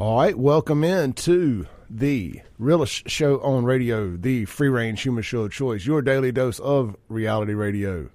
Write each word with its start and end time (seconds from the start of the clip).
All 0.00 0.16
right, 0.16 0.34
welcome 0.34 0.82
in 0.82 1.12
to 1.12 1.66
the 1.90 2.40
realest 2.58 3.10
show 3.10 3.38
on 3.42 3.66
radio, 3.66 4.16
the 4.16 4.46
free 4.46 4.70
range 4.70 5.02
human 5.02 5.22
show 5.22 5.42
of 5.42 5.52
choice, 5.52 5.84
your 5.84 6.00
daily 6.00 6.32
dose 6.32 6.58
of 6.58 6.96
reality 7.10 7.52
radio. 7.52 8.08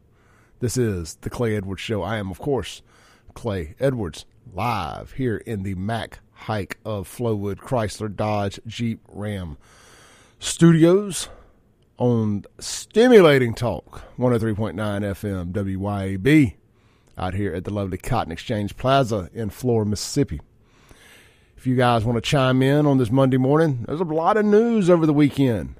This 0.61 0.77
is 0.77 1.13
the 1.21 1.29
Clay 1.29 1.55
Edwards 1.55 1.83
Show. 1.83 2.01
I 2.01 2.17
am, 2.17 2.31
of 2.31 2.39
course, 2.39 2.81
Clay 3.35 3.75
Edwards, 3.79 4.25
live 4.51 5.11
here 5.11 5.37
in 5.37 5.61
the 5.61 5.75
Mac 5.75 6.21
Haik 6.47 6.79
of 6.83 7.07
Flowood 7.07 7.57
Chrysler 7.57 8.15
Dodge 8.15 8.59
Jeep 8.65 8.99
Ram 9.07 9.59
studios 10.39 11.29
on 11.99 12.45
Stimulating 12.57 13.53
Talk 13.53 14.01
103.9 14.17 14.73
FM 14.73 15.51
WYAB 15.51 16.55
out 17.15 17.35
here 17.35 17.53
at 17.53 17.63
the 17.63 17.71
lovely 17.71 17.99
Cotton 17.99 18.31
Exchange 18.31 18.75
Plaza 18.75 19.29
in 19.35 19.51
Flora, 19.51 19.85
Mississippi. 19.85 20.41
If 21.65 21.69
you 21.69 21.75
guys 21.75 22.05
want 22.05 22.15
to 22.15 22.21
chime 22.21 22.61
in 22.61 22.85
on 22.85 22.99
this 22.99 23.09
Monday 23.09 23.37
morning, 23.37 23.85
there's 23.87 23.99
a 23.99 24.03
lot 24.03 24.37
of 24.37 24.45
news 24.45 24.87
over 24.87 25.07
the 25.07 25.13
weekend. 25.13 25.73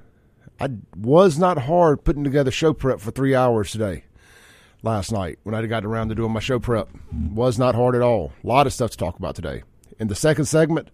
I 0.58 0.70
was 0.96 1.38
not 1.38 1.58
hard 1.58 2.02
putting 2.02 2.24
together 2.24 2.50
show 2.50 2.72
prep 2.72 2.98
for 2.98 3.12
three 3.12 3.36
hours 3.36 3.70
today, 3.70 4.02
last 4.82 5.12
night, 5.12 5.38
when 5.44 5.54
I 5.54 5.64
got 5.66 5.84
around 5.84 6.08
to 6.08 6.16
doing 6.16 6.32
my 6.32 6.40
show 6.40 6.58
prep. 6.58 6.88
Was 7.12 7.56
not 7.56 7.76
hard 7.76 7.94
at 7.94 8.02
all. 8.02 8.32
A 8.42 8.46
lot 8.48 8.66
of 8.66 8.72
stuff 8.72 8.90
to 8.90 8.96
talk 8.96 9.16
about 9.16 9.36
today. 9.36 9.62
In 10.00 10.08
the 10.08 10.16
second 10.16 10.46
segment, 10.46 10.88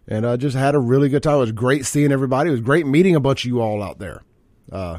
and 0.06 0.24
uh, 0.24 0.36
just 0.36 0.56
had 0.56 0.74
a 0.74 0.78
really 0.78 1.08
good 1.08 1.22
time. 1.22 1.36
It 1.36 1.40
was 1.40 1.52
great 1.52 1.86
seeing 1.86 2.12
everybody. 2.12 2.48
It 2.48 2.52
was 2.52 2.60
great 2.60 2.86
meeting 2.86 3.16
a 3.16 3.20
bunch 3.20 3.44
of 3.44 3.48
you 3.48 3.60
all 3.60 3.82
out 3.82 3.98
there. 3.98 4.22
Uh, 4.70 4.98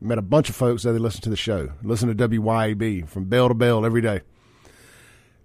met 0.00 0.18
a 0.18 0.22
bunch 0.22 0.48
of 0.48 0.54
folks 0.54 0.82
that 0.82 0.92
they 0.92 0.98
listen 0.98 1.22
to 1.22 1.30
the 1.30 1.36
show, 1.36 1.70
listen 1.82 2.14
to 2.14 2.28
WYAB 2.28 3.08
from 3.08 3.24
bell 3.24 3.48
to 3.48 3.54
bell 3.54 3.84
every 3.84 4.00
day. 4.00 4.20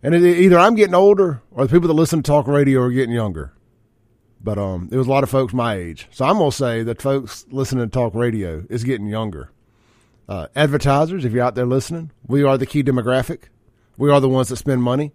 And 0.04 0.14
it, 0.16 0.24
either 0.24 0.60
I'm 0.60 0.76
getting 0.76 0.96
older 0.96 1.42
or 1.52 1.66
the 1.66 1.72
people 1.72 1.88
that 1.88 1.94
listen 1.94 2.22
to 2.22 2.28
talk 2.28 2.48
radio 2.48 2.82
are 2.82 2.92
getting 2.92 3.14
younger. 3.14 3.54
But 4.42 4.58
um, 4.58 4.88
it 4.92 4.98
was 4.98 5.08
a 5.08 5.10
lot 5.10 5.24
of 5.24 5.30
folks 5.30 5.54
my 5.54 5.76
age. 5.76 6.08
So 6.12 6.26
I'm 6.26 6.38
going 6.38 6.52
to 6.52 6.56
say 6.56 6.84
that 6.84 7.02
folks 7.02 7.46
listening 7.50 7.86
to 7.86 7.92
talk 7.92 8.16
radio 8.16 8.66
is 8.70 8.86
getting 8.86 9.08
younger. 9.08 9.52
Uh, 10.30 10.46
advertisers, 10.56 11.26
if 11.26 11.34
you're 11.34 11.44
out 11.44 11.56
there 11.56 11.66
listening, 11.66 12.12
we 12.28 12.44
are 12.44 12.56
the 12.56 12.68
key 12.68 12.84
demographic. 12.84 13.46
We 13.98 14.12
are 14.12 14.22
the 14.22 14.30
ones 14.30 14.50
that 14.50 14.58
spend 14.58 14.84
money. 14.84 15.12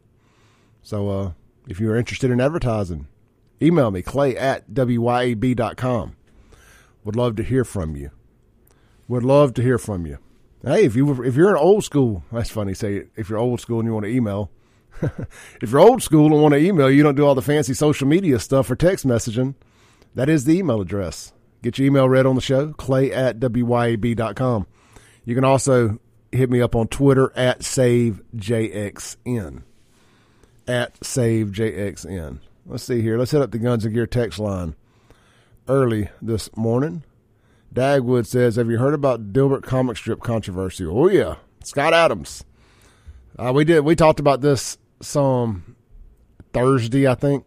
So 0.83 1.09
uh, 1.09 1.33
if 1.69 1.79
you're 1.79 1.97
interested 1.97 2.33
in 2.33 2.41
advertising, 2.41 3.07
email 3.63 3.93
me, 3.93 4.03
clay 4.03 4.37
at 4.37 4.69
wyab.com. 4.69 6.17
Would 7.05 7.15
love 7.15 7.37
to 7.37 7.45
hear 7.45 7.65
from 7.65 7.95
you. 7.95 8.11
Would 9.07 9.23
love 9.23 9.55
to 9.55 9.63
hear 9.63 9.79
from 9.79 10.05
you. 10.05 10.19
Hey, 10.65 10.85
if 10.85 10.97
you 10.97 11.23
if 11.23 11.37
you're 11.37 11.51
an 11.51 11.63
old 11.63 11.85
school, 11.85 12.25
that's 12.33 12.51
funny. 12.51 12.75
Say 12.75 13.05
if 13.15 13.29
you're 13.29 13.39
old 13.39 13.61
school 13.61 13.79
and 13.79 13.87
you 13.87 13.93
want 13.93 14.07
to 14.07 14.13
email. 14.13 14.51
if 15.63 15.71
you're 15.71 15.81
old 15.81 16.03
school 16.03 16.33
and 16.33 16.43
want 16.43 16.55
to 16.55 16.61
email, 16.61 16.91
you 16.91 17.05
don't 17.05 17.15
do 17.15 17.25
all 17.25 17.37
the 17.37 17.43
fancy 17.43 17.75
social 17.75 18.09
media 18.09 18.41
stuff 18.41 18.69
or 18.69 18.75
text 18.75 19.07
messaging. 19.07 19.55
That 20.17 20.29
is 20.29 20.45
the 20.45 20.59
email 20.59 20.81
address. 20.81 21.33
Get 21.63 21.79
your 21.79 21.87
email 21.87 22.09
read 22.09 22.27
on 22.27 22.35
the 22.35 22.41
show, 22.41 22.73
clay 22.73 23.13
at 23.13 23.39
wyab.com. 23.39 24.67
You 25.25 25.35
can 25.35 25.45
also 25.45 25.99
hit 26.33 26.51
me 26.51 26.61
up 26.61 26.75
on 26.75 26.89
Twitter 26.89 27.33
at 27.37 27.61
SaveJXN. 27.61 29.63
At 30.67 30.99
SaveJXN. 31.01 32.39
Let's 32.67 32.85
see 32.85 33.03
here. 33.03 33.19
Let's 33.19 33.31
hit 33.31 33.43
up 33.43 33.51
the 33.51 33.59
Guns 33.59 33.85
and 33.85 33.95
Gear 33.95 34.07
text 34.07 34.39
line 34.39 34.75
early 35.69 36.09
this 36.21 36.55
morning. 36.57 37.05
Dagwood 37.73 38.27
says, 38.27 38.57
Have 38.57 38.71
you 38.71 38.79
heard 38.79 38.95
about 38.95 39.33
Dilbert 39.33 39.63
comic 39.63 39.97
strip 39.97 40.21
controversy? 40.21 40.87
Oh, 40.87 41.09
yeah. 41.09 41.37
Scott 41.63 41.93
Adams. 41.93 42.45
Uh, 43.39 43.53
we 43.55 43.65
did. 43.65 43.81
We 43.81 43.97
talked 43.97 44.21
about 44.21 44.41
this 44.41 44.79
some 45.01 45.77
Thursday, 46.53 47.09
I 47.09 47.15
think. 47.15 47.45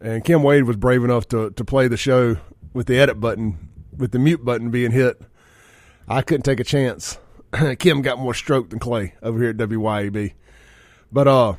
And 0.00 0.24
Kim 0.24 0.42
Wade 0.42 0.64
was 0.64 0.76
brave 0.76 1.02
enough 1.02 1.26
to, 1.28 1.50
to 1.50 1.64
play 1.64 1.88
the 1.88 1.96
show 1.96 2.36
with 2.74 2.86
the 2.86 2.98
edit 2.98 3.18
button, 3.18 3.70
with 3.96 4.12
the 4.12 4.18
mute 4.18 4.44
button 4.44 4.70
being 4.70 4.90
hit 4.90 5.20
I 6.08 6.22
couldn't 6.22 6.42
take 6.42 6.60
a 6.60 6.64
chance. 6.64 7.18
Kim 7.78 8.02
got 8.02 8.18
more 8.18 8.34
stroke 8.34 8.70
than 8.70 8.78
Clay 8.78 9.14
over 9.22 9.38
here 9.38 9.50
at 9.50 9.56
WYAB. 9.56 10.34
But 11.10 11.28
uh, 11.28 11.54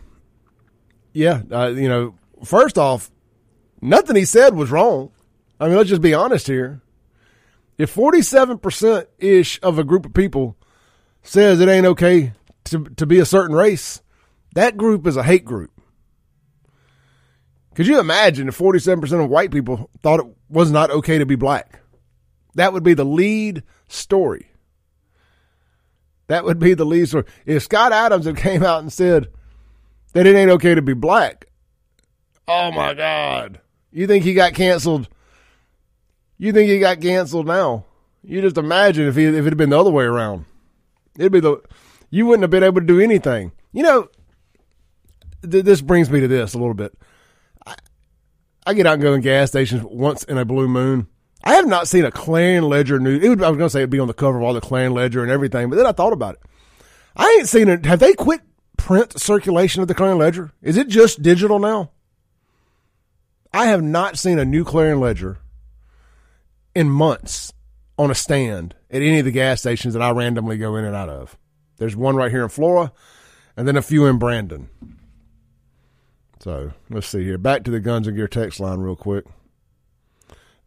yeah, 1.13 1.41
uh, 1.51 1.67
you 1.67 1.89
know, 1.89 2.15
first 2.43 2.77
off, 2.77 3.11
nothing 3.81 4.15
he 4.15 4.25
said 4.25 4.55
was 4.55 4.71
wrong. 4.71 5.11
I 5.59 5.67
mean, 5.67 5.77
let's 5.77 5.89
just 5.89 6.01
be 6.01 6.13
honest 6.13 6.47
here. 6.47 6.81
If 7.77 7.89
forty-seven 7.89 8.59
percent 8.59 9.07
ish 9.19 9.59
of 9.61 9.79
a 9.79 9.83
group 9.83 10.05
of 10.05 10.13
people 10.13 10.57
says 11.23 11.59
it 11.59 11.69
ain't 11.69 11.85
okay 11.85 12.33
to 12.65 12.85
to 12.85 13.05
be 13.05 13.19
a 13.19 13.25
certain 13.25 13.55
race, 13.55 14.01
that 14.53 14.77
group 14.77 15.05
is 15.07 15.17
a 15.17 15.23
hate 15.23 15.45
group. 15.45 15.71
Could 17.75 17.87
you 17.87 17.99
imagine 17.99 18.47
if 18.47 18.55
forty-seven 18.55 19.01
percent 19.01 19.21
of 19.21 19.29
white 19.29 19.51
people 19.51 19.89
thought 20.01 20.19
it 20.19 20.25
was 20.49 20.71
not 20.71 20.89
okay 20.89 21.17
to 21.17 21.25
be 21.25 21.35
black? 21.35 21.81
That 22.57 22.73
would 22.73 22.83
be 22.83 22.95
the 22.95 23.05
lead 23.05 23.61
story. 23.87 24.47
That 26.25 26.43
would 26.43 26.57
be 26.57 26.73
the 26.73 26.85
lead 26.85 27.07
story. 27.07 27.25
If 27.45 27.61
Scott 27.61 27.91
Adams 27.91 28.25
had 28.25 28.35
came 28.35 28.63
out 28.63 28.81
and 28.81 28.91
said 28.91 29.27
that 30.13 30.25
it 30.25 30.35
ain't 30.35 30.49
okay 30.49 30.73
to 30.73 30.81
be 30.81 30.93
black, 30.93 31.45
oh 32.47 32.71
my 32.71 32.95
God. 32.95 33.61
You 33.91 34.07
think 34.07 34.23
he 34.23 34.33
got 34.33 34.55
canceled? 34.55 35.07
You 36.39 36.51
think 36.51 36.67
he 36.67 36.79
got 36.79 36.99
canceled 36.99 37.45
now? 37.45 37.85
You 38.23 38.41
just 38.41 38.57
imagine 38.57 39.07
if 39.07 39.15
he 39.15 39.25
if 39.25 39.45
it 39.45 39.49
had 39.49 39.57
been 39.57 39.69
the 39.69 39.79
other 39.79 39.91
way 39.91 40.05
around. 40.05 40.45
It'd 41.15 41.31
be 41.31 41.39
the 41.39 41.61
you 42.09 42.25
wouldn't 42.25 42.41
have 42.41 42.49
been 42.49 42.63
able 42.63 42.81
to 42.81 42.87
do 42.87 42.99
anything. 42.99 43.51
You 43.71 43.83
know, 43.83 44.09
th- 45.47 45.63
this 45.63 45.81
brings 45.81 46.09
me 46.09 46.21
to 46.21 46.27
this 46.27 46.55
a 46.55 46.57
little 46.57 46.73
bit. 46.73 46.97
I, 47.67 47.75
I 48.65 48.73
get 48.73 48.87
out 48.87 48.95
and 48.95 49.03
go 49.03 49.13
in 49.13 49.21
gas 49.21 49.49
stations 49.49 49.83
once 49.83 50.23
in 50.23 50.39
a 50.39 50.43
blue 50.43 50.67
moon 50.67 51.07
I 51.43 51.53
have 51.55 51.67
not 51.67 51.87
seen 51.87 52.05
a 52.05 52.11
Clarion 52.11 52.67
Ledger 52.67 52.99
news. 52.99 53.21
Would, 53.27 53.43
I 53.43 53.49
was 53.49 53.57
going 53.57 53.67
to 53.67 53.69
say 53.69 53.79
it'd 53.79 53.89
be 53.89 53.99
on 53.99 54.07
the 54.07 54.13
cover 54.13 54.37
of 54.37 54.43
all 54.43 54.53
the 54.53 54.61
Clarion 54.61 54.93
Ledger 54.93 55.21
and 55.23 55.31
everything, 55.31 55.69
but 55.69 55.75
then 55.75 55.85
I 55.85 55.91
thought 55.91 56.13
about 56.13 56.35
it. 56.35 56.41
I 57.15 57.37
ain't 57.39 57.49
seen 57.49 57.69
it. 57.69 57.85
Have 57.85 57.99
they 57.99 58.13
quit 58.13 58.41
print 58.77 59.19
circulation 59.19 59.81
of 59.81 59.87
the 59.87 59.95
Clarion 59.95 60.17
Ledger? 60.17 60.51
Is 60.61 60.77
it 60.77 60.87
just 60.87 61.21
digital 61.21 61.59
now? 61.59 61.91
I 63.53 63.67
have 63.67 63.81
not 63.81 64.17
seen 64.17 64.39
a 64.39 64.45
new 64.45 64.63
Clarion 64.63 64.99
Ledger 64.99 65.39
in 66.75 66.89
months 66.89 67.53
on 67.97 68.11
a 68.11 68.15
stand 68.15 68.75
at 68.91 69.01
any 69.01 69.19
of 69.19 69.25
the 69.25 69.31
gas 69.31 69.61
stations 69.61 69.93
that 69.93 70.03
I 70.03 70.11
randomly 70.11 70.57
go 70.57 70.75
in 70.75 70.85
and 70.85 70.95
out 70.95 71.09
of. 71.09 71.37
There's 71.77 71.95
one 71.95 72.15
right 72.15 72.31
here 72.31 72.43
in 72.43 72.49
Flora, 72.49 72.91
and 73.55 73.67
then 73.67 73.77
a 73.77 73.81
few 73.81 74.05
in 74.05 74.17
Brandon. 74.17 74.69
So 76.39 76.71
let's 76.89 77.07
see 77.07 77.23
here. 77.23 77.37
Back 77.37 77.63
to 77.63 77.71
the 77.71 77.79
Guns 77.79 78.07
and 78.07 78.15
Gear 78.15 78.27
text 78.27 78.59
line 78.59 78.79
real 78.79 78.95
quick. 78.95 79.25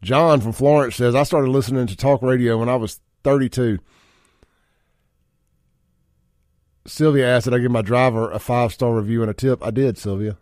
John 0.03 0.41
from 0.41 0.53
Florence 0.53 0.97
says, 0.97 1.15
I 1.15 1.25
started 1.25 1.51
listening 1.51 1.87
to 1.87 1.97
talk 1.97 2.23
radio 2.23 2.59
when 2.59 2.69
I 2.69 2.77
was 2.77 3.01
32. 3.23 3.79
Sylvia 6.87 7.29
asked 7.29 7.45
that 7.45 7.55
I 7.55 7.59
give 7.59 7.71
my 7.71 7.83
driver 7.83 8.31
a 8.31 8.39
five 8.39 8.73
star 8.73 8.95
review 8.95 9.23
and 9.23 9.31
a 9.31 9.35
tip. 9.35 9.63
I 9.63 9.71
did, 9.71 9.99
Sylvia. 9.99 10.39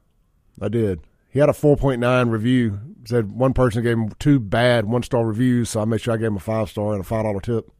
I 0.60 0.68
did. 0.68 1.00
He 1.30 1.40
had 1.40 1.48
a 1.48 1.52
4.9 1.52 2.30
review. 2.30 2.80
Said 3.04 3.32
one 3.32 3.54
person 3.54 3.82
gave 3.82 3.96
him 3.96 4.10
two 4.18 4.38
bad 4.38 4.84
one 4.84 5.02
star 5.02 5.24
reviews, 5.24 5.70
so 5.70 5.80
I 5.80 5.84
made 5.84 6.00
sure 6.00 6.14
I 6.14 6.18
gave 6.18 6.26
him 6.26 6.36
a 6.36 6.40
five 6.40 6.68
star 6.68 6.92
and 6.92 7.00
a 7.00 7.04
five 7.04 7.24
dollar 7.24 7.40
tip. 7.40 7.70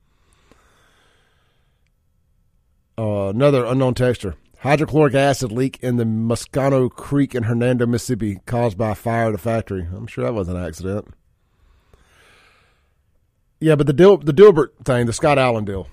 Uh, 2.96 3.28
another 3.28 3.64
unknown 3.64 3.94
texture. 3.94 4.36
Hydrochloric 4.60 5.14
acid 5.14 5.52
leak 5.52 5.78
in 5.82 5.96
the 5.98 6.04
Moscano 6.04 6.90
Creek 6.90 7.34
in 7.34 7.44
Hernando, 7.44 7.86
Mississippi, 7.86 8.40
caused 8.46 8.76
by 8.76 8.94
fire 8.94 9.28
at 9.28 9.34
a 9.34 9.38
factory. 9.38 9.86
I'm 9.94 10.06
sure 10.06 10.24
that 10.24 10.34
was 10.34 10.48
an 10.48 10.56
accident. 10.56 11.08
Yeah, 13.60 13.74
but 13.74 13.86
the 13.86 13.92
Dil- 13.92 14.18
the 14.18 14.32
Dilbert 14.32 14.84
thing, 14.84 15.06
the 15.06 15.12
Scott 15.12 15.38
Allen 15.38 15.64
deal. 15.64 15.88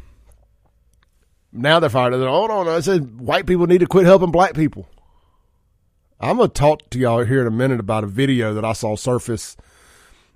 Now 1.51 1.79
they're 1.79 1.89
fired. 1.89 2.11
They're, 2.13 2.27
hold 2.27 2.51
on. 2.51 2.67
I 2.67 2.79
said 2.81 3.19
white 3.19 3.45
people 3.45 3.65
need 3.65 3.79
to 3.79 3.87
quit 3.87 4.05
helping 4.05 4.31
black 4.31 4.53
people. 4.53 4.87
I'm 6.19 6.37
gonna 6.37 6.49
talk 6.49 6.89
to 6.91 6.99
y'all 6.99 7.23
here 7.23 7.41
in 7.41 7.47
a 7.47 7.51
minute 7.51 7.79
about 7.79 8.03
a 8.03 8.07
video 8.07 8.53
that 8.53 8.65
I 8.65 8.73
saw 8.73 8.95
surface 8.95 9.57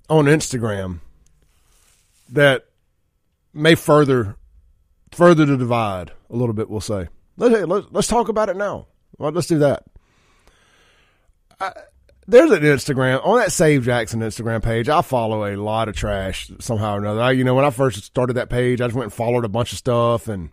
on 0.09 0.25
Instagram 0.25 0.99
that 2.29 2.65
may 3.53 3.75
further 3.75 4.35
further 5.11 5.45
the 5.45 5.57
divide 5.57 6.11
a 6.29 6.35
little 6.35 6.53
bit. 6.53 6.69
We'll 6.69 6.81
say. 6.81 7.07
Let's 7.37 7.65
let's, 7.65 7.87
let's 7.91 8.07
talk 8.07 8.29
about 8.29 8.49
it 8.49 8.57
now. 8.57 8.87
Well, 9.17 9.31
let's 9.31 9.47
do 9.47 9.59
that. 9.59 9.83
I, 11.59 11.73
there's 12.29 12.51
an 12.51 12.61
Instagram 12.61 13.25
on 13.25 13.39
that 13.39 13.51
Save 13.51 13.85
Jackson 13.85 14.21
Instagram 14.21 14.63
page. 14.63 14.87
I 14.87 15.01
follow 15.01 15.45
a 15.45 15.55
lot 15.55 15.89
of 15.89 15.95
trash 15.95 16.51
somehow 16.59 16.95
or 16.95 16.99
another. 16.99 17.21
I, 17.21 17.31
you 17.31 17.43
know, 17.43 17.55
when 17.55 17.65
I 17.65 17.71
first 17.71 18.03
started 18.03 18.33
that 18.33 18.49
page, 18.49 18.81
I 18.81 18.87
just 18.87 18.95
went 18.95 19.05
and 19.05 19.13
followed 19.13 19.45
a 19.45 19.49
bunch 19.49 19.71
of 19.71 19.77
stuff 19.77 20.27
and 20.27 20.51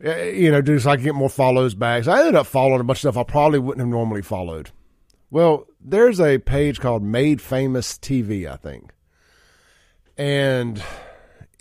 you 0.00 0.50
know, 0.50 0.60
just 0.60 0.84
so 0.84 0.90
I 0.90 0.96
can 0.96 1.04
get 1.04 1.14
more 1.14 1.30
follows 1.30 1.74
back. 1.74 2.04
So 2.04 2.12
I 2.12 2.20
ended 2.20 2.34
up 2.34 2.46
following 2.46 2.80
a 2.80 2.84
bunch 2.84 2.98
of 2.98 3.12
stuff 3.12 3.16
I 3.16 3.22
probably 3.22 3.58
wouldn't 3.58 3.80
have 3.80 3.88
normally 3.88 4.22
followed. 4.22 4.70
Well, 5.30 5.66
there's 5.80 6.20
a 6.20 6.38
page 6.38 6.80
called 6.80 7.02
Made 7.02 7.40
Famous 7.40 7.98
TV, 7.98 8.50
I 8.50 8.56
think, 8.56 8.92
and 10.16 10.82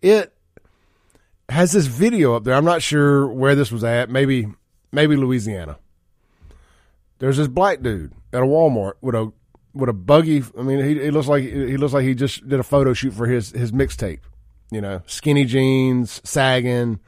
it 0.02 0.34
has 1.50 1.72
this 1.72 1.88
video 1.88 2.36
up 2.36 2.44
there. 2.44 2.54
I'm 2.54 2.66
not 2.66 2.82
sure 2.82 3.28
where 3.28 3.56
this 3.56 3.72
was 3.72 3.84
at. 3.84 4.10
Maybe, 4.10 4.48
maybe 4.92 5.16
Louisiana. 5.16 5.78
There's 7.20 7.38
this 7.38 7.48
black 7.48 7.82
dude 7.82 8.14
at 8.36 8.44
a 8.44 8.46
Walmart 8.46 8.94
with 9.02 9.16
a 9.16 9.32
with 9.74 9.90
a 9.90 9.94
buggy. 9.94 10.44
I 10.58 10.62
mean, 10.62 10.84
he, 10.84 11.02
he 11.02 11.12
looks 11.12 11.28
like 11.28 11.44
he 11.44 11.78
looks 11.78 11.94
like 11.94 12.04
he 12.04 12.14
just 12.14 12.48
did 12.48 12.60
a 12.60 12.64
photo 12.64 12.94
shoot 12.94 13.14
for 13.14 13.28
his 13.28 13.52
his 13.52 13.72
mixtape. 13.72 14.20
You 14.72 14.82
know, 14.82 15.02
skinny 15.06 15.46
jeans, 15.46 16.22
sagging, 16.24 17.00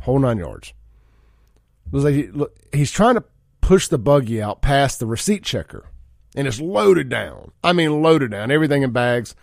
whole 0.00 0.18
nine 0.18 0.38
yards. 0.38 0.72
Looks 1.92 2.04
like 2.04 2.14
he, 2.14 2.26
look, 2.28 2.56
he's 2.72 2.90
trying 2.90 3.14
to 3.14 3.24
push 3.60 3.88
the 3.88 3.98
buggy 3.98 4.42
out 4.42 4.62
past 4.62 4.98
the 4.98 5.06
receipt 5.06 5.42
checker, 5.42 5.86
and 6.34 6.48
it's 6.48 6.60
loaded 6.60 7.08
down. 7.08 7.52
I 7.62 7.72
mean, 7.72 8.02
loaded 8.02 8.30
down, 8.30 8.50
everything 8.50 8.82
in 8.82 8.90
bags. 8.90 9.34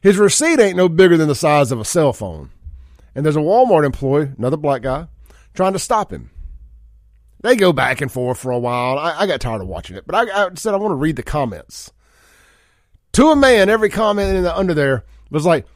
His 0.00 0.16
receipt 0.16 0.58
ain't 0.58 0.76
no 0.76 0.88
bigger 0.88 1.16
than 1.16 1.28
the 1.28 1.34
size 1.34 1.70
of 1.70 1.78
a 1.78 1.84
cell 1.84 2.12
phone. 2.12 2.50
And 3.14 3.24
there's 3.24 3.36
a 3.36 3.40
Walmart 3.40 3.84
employee, 3.84 4.32
another 4.36 4.56
black 4.56 4.82
guy, 4.82 5.06
trying 5.54 5.74
to 5.74 5.78
stop 5.78 6.12
him. 6.12 6.31
They 7.42 7.56
go 7.56 7.72
back 7.72 8.00
and 8.00 8.10
forth 8.10 8.38
for 8.38 8.52
a 8.52 8.58
while. 8.58 8.98
I, 8.98 9.20
I 9.20 9.26
got 9.26 9.40
tired 9.40 9.60
of 9.60 9.68
watching 9.68 9.96
it, 9.96 10.06
but 10.06 10.14
I, 10.14 10.46
I, 10.46 10.50
said 10.54 10.74
I 10.74 10.78
want 10.78 10.92
to 10.92 10.96
read 10.96 11.16
the 11.16 11.22
comments. 11.22 11.92
To 13.14 13.28
a 13.28 13.36
man, 13.36 13.68
every 13.68 13.90
comment 13.90 14.36
in 14.36 14.44
the, 14.44 14.56
under 14.56 14.74
there 14.74 15.04
was 15.30 15.44
like, 15.44 15.66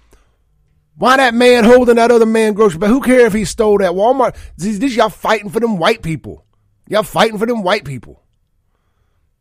why 0.96 1.18
that 1.18 1.34
man 1.34 1.64
holding 1.64 1.96
that 1.96 2.10
other 2.10 2.24
man 2.24 2.54
grocery 2.54 2.78
bag? 2.78 2.88
Who 2.88 3.00
care 3.00 3.26
if 3.26 3.34
he 3.34 3.44
stole 3.44 3.78
that 3.78 3.92
Walmart? 3.92 4.36
This, 4.56 4.78
this 4.78 4.96
y'all 4.96 5.10
fighting 5.10 5.50
for 5.50 5.60
them 5.60 5.76
white 5.76 6.02
people. 6.02 6.44
Y'all 6.88 7.02
fighting 7.02 7.36
for 7.36 7.46
them 7.46 7.62
white 7.62 7.84
people. 7.84 8.22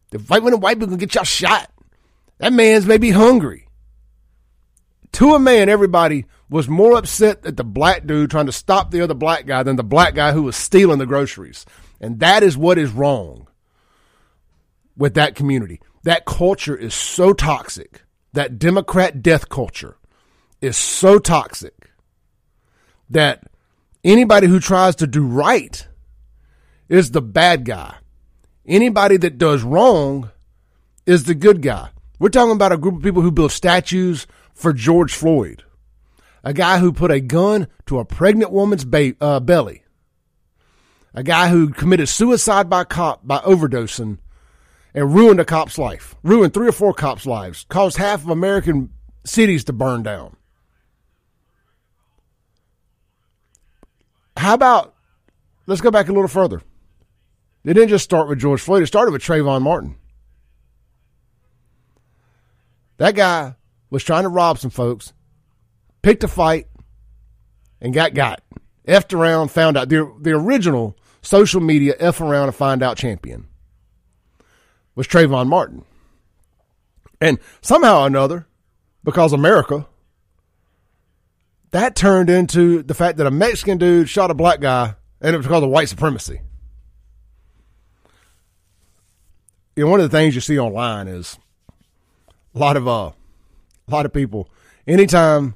The 0.10 0.20
fight 0.20 0.44
when 0.44 0.52
the 0.52 0.58
white 0.58 0.78
people 0.78 0.90
can 0.90 0.98
get 0.98 1.16
y'all 1.16 1.24
shot. 1.24 1.72
That 2.40 2.52
man's 2.52 2.86
maybe 2.86 3.12
hungry. 3.12 3.68
To 5.14 5.36
a 5.36 5.40
man, 5.40 5.70
everybody 5.70 6.26
was 6.50 6.68
more 6.68 6.98
upset 6.98 7.46
at 7.46 7.56
the 7.56 7.64
black 7.64 8.06
dude 8.06 8.32
trying 8.32 8.48
to 8.48 8.52
stop 8.52 8.92
the 8.92 9.02
other 9.02 9.14
black 9.14 9.46
guy 9.46 9.64
than 9.64 9.78
the 9.78 9.84
black 9.84 10.16
guy 10.16 10.34
who 10.34 10.44
was 10.44 10.56
stealing 10.56 11.00
the 11.00 11.06
groceries. 11.06 11.66
And 12.00 12.20
that 12.20 12.44
is 12.44 12.58
what 12.58 12.78
is 12.78 12.92
wrong 12.92 13.48
with 14.98 15.14
that 15.16 15.36
community. 15.36 15.82
That 16.04 16.26
culture 16.26 16.76
is 16.76 16.94
so 16.94 17.34
toxic. 17.34 18.02
That 18.34 18.60
Democrat 18.60 19.24
death 19.24 19.48
culture 19.48 19.98
is 20.62 20.76
so 20.76 21.20
toxic 21.20 21.90
that 23.10 23.44
anybody 24.04 24.48
who 24.48 24.60
tries 24.60 24.96
to 24.98 25.08
do 25.08 25.26
right 25.26 25.88
is 26.90 27.12
the 27.12 27.22
bad 27.22 27.66
guy. 27.66 27.96
Anybody 28.66 29.18
that 29.18 29.38
does 29.38 29.64
wrong 29.64 30.32
is 31.06 31.24
the 31.24 31.36
good 31.36 31.62
guy. 31.62 31.90
We're 32.20 32.30
talking 32.30 32.56
about 32.56 32.72
a 32.72 32.78
group 32.78 32.96
of 32.96 33.04
people 33.04 33.22
who 33.22 33.32
built 33.32 33.52
statues 33.52 34.28
for 34.54 34.74
George 34.74 35.14
Floyd, 35.14 35.64
a 36.44 36.54
guy 36.54 36.80
who 36.80 36.92
put 36.92 37.12
a 37.12 37.20
gun 37.20 37.68
to 37.86 38.00
a 38.00 38.06
pregnant 38.06 38.52
woman's 38.52 38.86
ba- 38.86 39.16
uh, 39.22 39.40
belly, 39.40 39.84
a 41.16 41.24
guy 41.24 41.48
who 41.48 41.70
committed 41.70 42.10
suicide 42.10 42.70
by 42.70 42.84
cop 42.84 43.26
by 43.26 43.38
overdosing 43.40 44.18
and 44.94 45.16
ruined 45.16 45.40
a 45.40 45.46
cop's 45.46 45.78
life, 45.78 46.16
ruined 46.24 46.54
three 46.54 46.68
or 46.68 46.74
four 46.74 46.94
cops' 46.94 47.26
lives, 47.26 47.66
caused 47.70 47.98
half 47.98 48.22
of 48.22 48.30
American 48.30 48.90
cities 49.24 49.64
to 49.64 49.74
burn 49.74 50.04
down. 50.04 50.36
How 54.36 54.54
about 54.54 54.94
let's 55.66 55.82
go 55.82 55.90
back 55.90 56.10
a 56.10 56.14
little 56.14 56.28
further? 56.28 56.62
It 57.64 57.74
didn't 57.74 57.90
just 57.90 58.04
start 58.04 58.28
with 58.28 58.40
George 58.40 58.62
Floyd, 58.62 58.84
it 58.84 58.88
started 58.88 59.12
with 59.12 59.24
Trayvon 59.24 59.62
Martin. 59.62 59.96
That 62.98 63.16
guy 63.16 63.56
was 63.90 64.04
trying 64.04 64.24
to 64.24 64.30
rob 64.30 64.60
some 64.60 64.70
folks, 64.70 65.14
picked 66.02 66.24
a 66.24 66.28
fight, 66.28 66.68
and 67.82 67.94
got 67.94 68.14
got. 68.14 68.42
Effed 68.88 69.18
around, 69.18 69.50
found 69.50 69.78
out. 69.78 69.90
The, 69.90 70.14
the 70.22 70.32
original 70.32 70.96
social 71.26 71.60
media 71.60 71.96
F 72.00 72.22
around 72.22 72.48
and 72.48 72.56
find 72.56 72.84
out 72.84 72.98
champion 72.98 73.48
was 74.96 75.08
Trayvon 75.08 75.48
Martin. 75.48 75.84
And 77.20 77.40
somehow 77.62 78.04
or 78.04 78.08
another, 78.08 78.48
because 79.04 79.34
America, 79.34 79.88
that 81.72 81.96
turned 81.96 82.30
into 82.30 82.84
the 82.84 82.94
fact 82.94 83.18
that 83.18 83.28
a 83.28 83.32
Mexican 83.32 83.78
dude 83.78 84.08
shot 84.08 84.32
a 84.32 84.34
black 84.34 84.60
guy 84.60 84.96
and 85.20 85.34
it 85.34 85.38
was 85.38 85.48
because 85.48 85.64
of 85.64 85.70
white 85.70 85.90
supremacy. 85.90 86.42
You 89.76 89.84
know, 89.84 89.92
one 89.92 90.00
of 90.00 90.10
the 90.10 90.18
things 90.18 90.36
you 90.36 90.42
see 90.42 90.60
online 90.60 91.08
is 91.08 91.38
a 92.54 92.60
lot 92.60 92.78
of 92.78 92.88
uh, 92.88 93.12
a 93.88 93.92
lot 93.92 94.06
of 94.06 94.14
people. 94.14 94.50
Anytime 94.88 95.56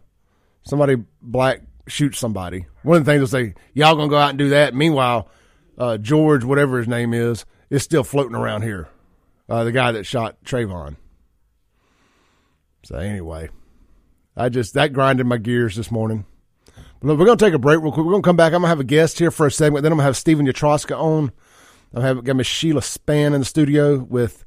somebody 0.64 0.98
black 1.22 1.62
shoots 1.88 2.20
somebody, 2.20 2.66
one 2.84 2.98
of 2.98 3.06
the 3.06 3.12
things 3.12 3.32
they'll 3.32 3.46
say, 3.46 3.54
"Y'all 3.74 3.96
gonna 3.96 4.10
go 4.10 4.18
out 4.18 4.32
and 4.32 4.40
do 4.40 4.50
that." 4.50 4.76
Meanwhile, 4.76 5.30
uh, 5.80 5.98
George, 5.98 6.44
whatever 6.44 6.78
his 6.78 6.88
name 6.88 7.14
is, 7.14 7.46
is 7.70 7.84
still 7.84 8.04
floating 8.04 8.36
around 8.36 8.64
here. 8.64 8.90
Uh, 9.48 9.64
the 9.64 9.72
guy 9.72 9.92
that 9.92 10.06
shot 10.06 10.44
Trayvon. 10.44 10.98
So 12.84 12.98
anyway, 12.98 13.50
I 14.36 14.50
just 14.50 14.74
that 14.76 14.94
grinded 14.94 15.26
my 15.26 15.38
gears 15.38 15.76
this 15.76 15.90
morning. 15.90 16.26
But 17.02 17.18
we're 17.18 17.26
gonna 17.26 17.38
take 17.38 17.54
a 17.54 17.60
break 17.60 17.82
real 17.82 17.92
quick. 17.92 18.06
We're 18.06 18.12
gonna 18.12 18.24
come 18.24 18.36
back. 18.36 18.54
I'm 18.54 18.62
gonna 18.62 18.68
have 18.68 18.80
a 18.80 18.84
guest 18.84 19.20
here 19.20 19.32
for 19.32 19.48
a 19.48 19.52
segment. 19.52 19.84
Then 19.84 19.92
I'm 19.92 19.98
gonna 19.98 20.06
have 20.06 20.18
Steven 20.18 20.46
Utroska 20.46 21.00
on. 21.00 21.32
I 21.96 22.02
have 22.02 22.24
got 22.24 22.36
Miss 22.36 22.46
Sheila 22.46 22.82
Spann 22.82 23.34
in 23.34 23.40
the 23.40 23.46
studio 23.46 23.98
with 23.98 24.46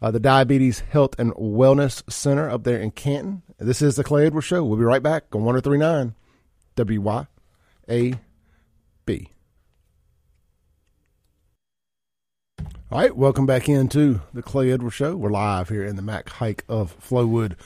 uh, 0.00 0.10
the 0.10 0.18
Diabetes 0.18 0.80
Health 0.80 1.14
and 1.18 1.32
Wellness 1.34 2.02
Center 2.10 2.50
up 2.50 2.64
there 2.64 2.80
in 2.80 2.90
Canton. 2.90 3.42
This 3.58 3.80
is 3.80 3.94
the 3.94 4.04
Clay 4.04 4.26
Edwards 4.26 4.46
Show. 4.46 4.64
We'll 4.64 4.78
be 4.78 4.84
right 4.84 5.02
back 5.02 5.26
on 5.32 5.44
1039 5.44 6.14
WYAB. 6.76 7.28
All 12.92 12.98
right, 12.98 13.16
welcome 13.16 13.46
back 13.46 13.70
into 13.70 14.20
the 14.34 14.42
Clay 14.42 14.70
Edwards 14.70 14.96
Show. 14.96 15.16
We're 15.16 15.30
live 15.30 15.70
here 15.70 15.82
in 15.82 15.96
the 15.96 16.02
Mac 16.02 16.28
Haik 16.28 16.62
of 16.68 16.94
Flowood 17.00 17.56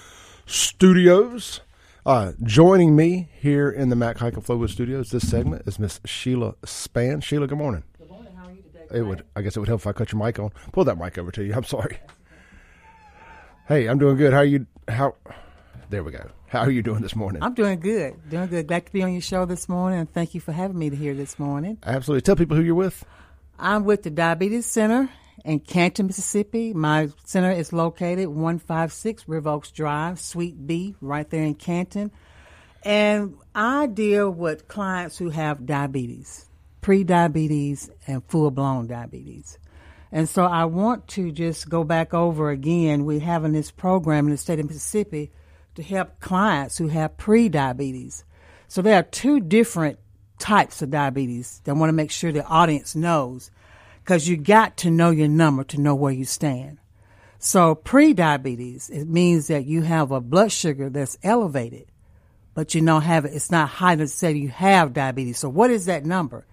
Studios. 0.47 1.63
Uh, 2.07 2.35
joining 2.45 2.95
me 2.95 3.29
here 3.41 3.69
in 3.69 3.89
the 3.89 3.97
Mac 3.97 4.19
Haik 4.19 4.37
of 4.37 4.47
Flowood 4.47 4.71
Studios, 4.71 5.11
this 5.11 5.29
segment 5.29 5.65
is 5.67 5.81
Miss 5.81 5.99
Sheila 6.05 6.53
Spann. 6.63 7.25
Sheila, 7.25 7.49
good 7.49 7.59
morning. 7.59 7.83
Good 7.99 8.09
morning. 8.09 8.37
How 8.37 8.47
are 8.47 8.53
you 8.53 8.63
today? 8.63 8.87
It 9.01 9.03
would, 9.03 9.25
I 9.35 9.43
guess, 9.43 9.57
it 9.57 9.59
would 9.59 9.69
help 9.69 9.81
if 9.81 9.89
I 9.89 9.93
cut 9.93 10.13
your 10.13 10.25
mic 10.25 10.39
on. 10.39 10.53
Pull 10.71 10.85
that 10.85 10.97
mic 10.97 11.19
over 11.19 11.33
to 11.33 11.43
you. 11.43 11.55
I'm 11.55 11.65
sorry. 11.65 11.99
Hey, 13.67 13.89
I'm 13.89 13.99
doing 13.99 14.17
good. 14.17 14.33
How 14.33 14.39
are 14.39 14.45
you? 14.45 14.65
How? 14.87 15.17
There 15.91 16.05
we 16.05 16.13
go. 16.13 16.31
How 16.47 16.61
are 16.61 16.71
you 16.71 16.83
doing 16.85 17.03
this 17.03 17.17
morning? 17.17 17.43
I'm 17.43 17.55
doing 17.55 17.81
good. 17.81 18.15
Doing 18.31 18.47
good. 18.47 18.69
Glad 18.69 18.87
to 18.87 18.93
be 18.93 19.03
on 19.03 19.11
your 19.11 19.23
show 19.23 19.45
this 19.45 19.69
morning, 19.69 19.99
and 19.99 20.13
thank 20.13 20.37
you 20.37 20.41
for 20.41 20.53
having 20.53 20.79
me 20.79 20.89
here 20.91 21.15
this 21.15 21.37
morning. 21.37 21.79
Absolutely. 21.85 22.23
Tell 22.23 22.37
people 22.37 22.57
who 22.57 22.63
you're 22.63 22.77
with. 22.77 23.05
I'm 23.59 23.85
with 23.85 24.03
the 24.03 24.11
Diabetes 24.11 24.67
Center 24.67 25.09
in 25.45 25.61
Canton, 25.61 26.07
Mississippi. 26.07 26.75
My 26.75 27.09
center 27.25 27.51
is 27.51 27.73
located 27.73 28.29
156 28.29 29.27
River 29.27 29.49
Oaks 29.49 29.71
Drive, 29.71 30.21
Suite 30.21 30.67
B, 30.67 30.95
right 31.01 31.29
there 31.31 31.43
in 31.43 31.55
Canton. 31.55 32.11
And 32.83 33.37
I 33.55 33.87
deal 33.87 34.31
with 34.31 34.69
clients 34.69 35.17
who 35.17 35.31
have 35.31 35.65
diabetes, 35.65 36.47
pre-diabetes 36.83 37.91
and 38.07 38.23
full-blown 38.29 38.89
diabetes. 38.89 39.59
And 40.13 40.29
so 40.29 40.45
I 40.45 40.67
want 40.67 41.09
to 41.09 41.33
just 41.33 41.69
go 41.69 41.83
back 41.83 42.13
over 42.13 42.51
again. 42.51 43.07
We're 43.07 43.21
having 43.21 43.53
this 43.53 43.71
program 43.71 44.27
in 44.27 44.33
the 44.33 44.37
state 44.37 44.61
of 44.61 44.67
Mississippi 44.67 45.33
to 45.77 45.83
help 45.83 46.21
clients 46.21 46.77
who 46.77 46.89
have 46.89 47.17
pre-diabetes. 47.17 48.25
So 48.69 48.83
there 48.83 48.99
are 48.99 49.03
two 49.03 49.41
different 49.41 49.99
types 50.39 50.83
of 50.83 50.91
diabetes 50.91 51.63
I 51.67 51.73
want 51.73 51.89
to 51.89 51.95
make 51.95 52.11
sure 52.11 52.33
the 52.33 52.45
audience 52.45 52.95
knows 52.95 53.51
because 54.03 54.29
you 54.29 54.37
got 54.37 54.77
to 54.79 54.91
know 54.91 55.11
your 55.11 55.29
number 55.29 55.65
to 55.65 55.81
know 55.81 55.95
where 55.95 56.13
you 56.13 56.25
stand. 56.25 56.79
So 57.39 57.75
pre-diabetes, 57.75 58.89
it 58.91 59.09
means 59.09 59.49
that 59.49 59.67
you 59.67 59.83
have 59.83 60.11
a 60.11 60.21
blood 60.21 60.53
sugar 60.53 60.89
that's 60.89 61.19
elevated, 61.23 61.87
but 62.55 62.75
you 62.75 62.85
don't 62.85 63.03
have 63.03 63.25
it. 63.25 63.35
It's 63.35 63.51
not 63.51 63.69
high 63.69 63.95
enough 63.95 64.09
to 64.09 64.13
say 64.15 64.33
you 64.33 64.49
have 64.49 64.93
diabetes. 64.93 65.39
So 65.39 65.49
what 65.49 65.71
is 65.71 65.87
that 65.87 66.05
number? 66.05 66.47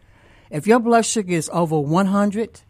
If 0.50 0.68
your 0.68 0.80
blood 0.80 1.06
sugar 1.06 1.34
is 1.34 1.50
over 1.54 1.80
100 1.80 2.62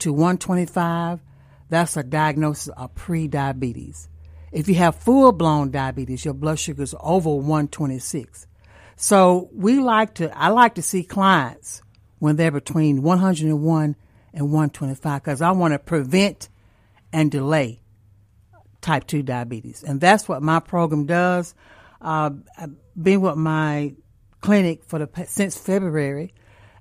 to 0.00 0.12
125, 0.12 1.20
that's 1.68 1.96
a 1.96 2.02
diagnosis 2.02 2.68
of 2.76 2.94
pre-diabetes. 2.94 4.08
If 4.52 4.68
you 4.68 4.76
have 4.76 4.96
full-blown 4.96 5.70
diabetes, 5.70 6.24
your 6.24 6.34
blood 6.34 6.58
sugar 6.58 6.82
is 6.82 6.94
over 7.00 7.30
126. 7.30 8.46
So 9.00 9.48
we 9.52 9.78
like 9.78 10.14
to, 10.14 10.36
I 10.36 10.48
like 10.48 10.74
to 10.74 10.82
see 10.82 11.04
clients 11.04 11.82
when 12.18 12.34
they're 12.34 12.50
between 12.50 13.02
101 13.02 13.96
and 14.34 14.44
125 14.44 15.22
because 15.22 15.40
I 15.40 15.52
want 15.52 15.72
to 15.72 15.78
prevent 15.78 16.48
and 17.12 17.30
delay 17.30 17.80
type 18.80 19.06
2 19.06 19.22
diabetes. 19.22 19.84
And 19.84 20.00
that's 20.00 20.28
what 20.28 20.42
my 20.42 20.58
program 20.58 21.06
does. 21.06 21.54
Uh, 22.00 22.30
I've 22.58 22.74
been 23.00 23.20
with 23.20 23.36
my 23.36 23.94
clinic 24.40 24.82
for 24.82 24.98
the 24.98 25.08
since 25.26 25.56
February. 25.56 26.34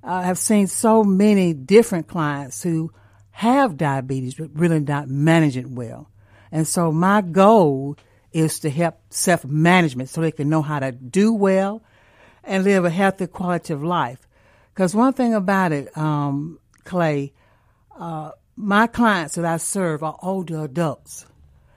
I 0.03 0.23
have 0.23 0.39
seen 0.39 0.65
so 0.65 1.03
many 1.03 1.53
different 1.53 2.07
clients 2.07 2.63
who 2.63 2.91
have 3.29 3.77
diabetes 3.77 4.33
but 4.33 4.49
really 4.55 4.79
not 4.79 5.07
manage 5.07 5.55
it 5.55 5.69
well. 5.69 6.09
And 6.51 6.67
so 6.67 6.91
my 6.91 7.21
goal 7.21 7.95
is 8.31 8.59
to 8.61 8.71
help 8.71 8.95
self 9.11 9.45
management 9.45 10.09
so 10.09 10.21
they 10.21 10.31
can 10.31 10.49
know 10.49 10.63
how 10.63 10.79
to 10.79 10.91
do 10.91 11.31
well 11.31 11.83
and 12.47 12.63
live 12.63 12.85
a 12.85 12.89
healthy 12.89 13.27
quality 13.27 13.73
of 13.73 13.83
life. 13.83 14.27
Because 14.73 14.95
one 14.95 15.13
thing 15.13 15.33
about 15.33 15.73
it, 15.73 15.95
um, 15.97 16.59
Clay, 16.85 17.33
uh, 17.99 18.31
my 18.55 18.87
clients 18.87 19.35
that 19.35 19.45
I 19.45 19.57
serve 19.57 20.01
are 20.01 20.17
older 20.23 20.63
adults. 20.63 21.25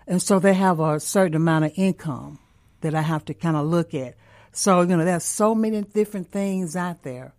And 0.06 0.22
so 0.22 0.38
they 0.38 0.54
have 0.54 0.80
a 0.80 1.00
certain 1.00 1.34
amount 1.34 1.66
of 1.66 1.72
income 1.74 2.38
that 2.80 2.94
I 2.94 3.02
have 3.02 3.24
to 3.26 3.34
kind 3.34 3.56
of 3.56 3.66
look 3.66 3.94
at. 3.94 4.14
So, 4.52 4.80
you 4.82 4.96
know, 4.96 5.04
there's 5.04 5.24
so 5.24 5.54
many 5.54 5.82
different 5.82 6.30
things 6.30 6.76
out 6.76 7.02
there, 7.02 7.34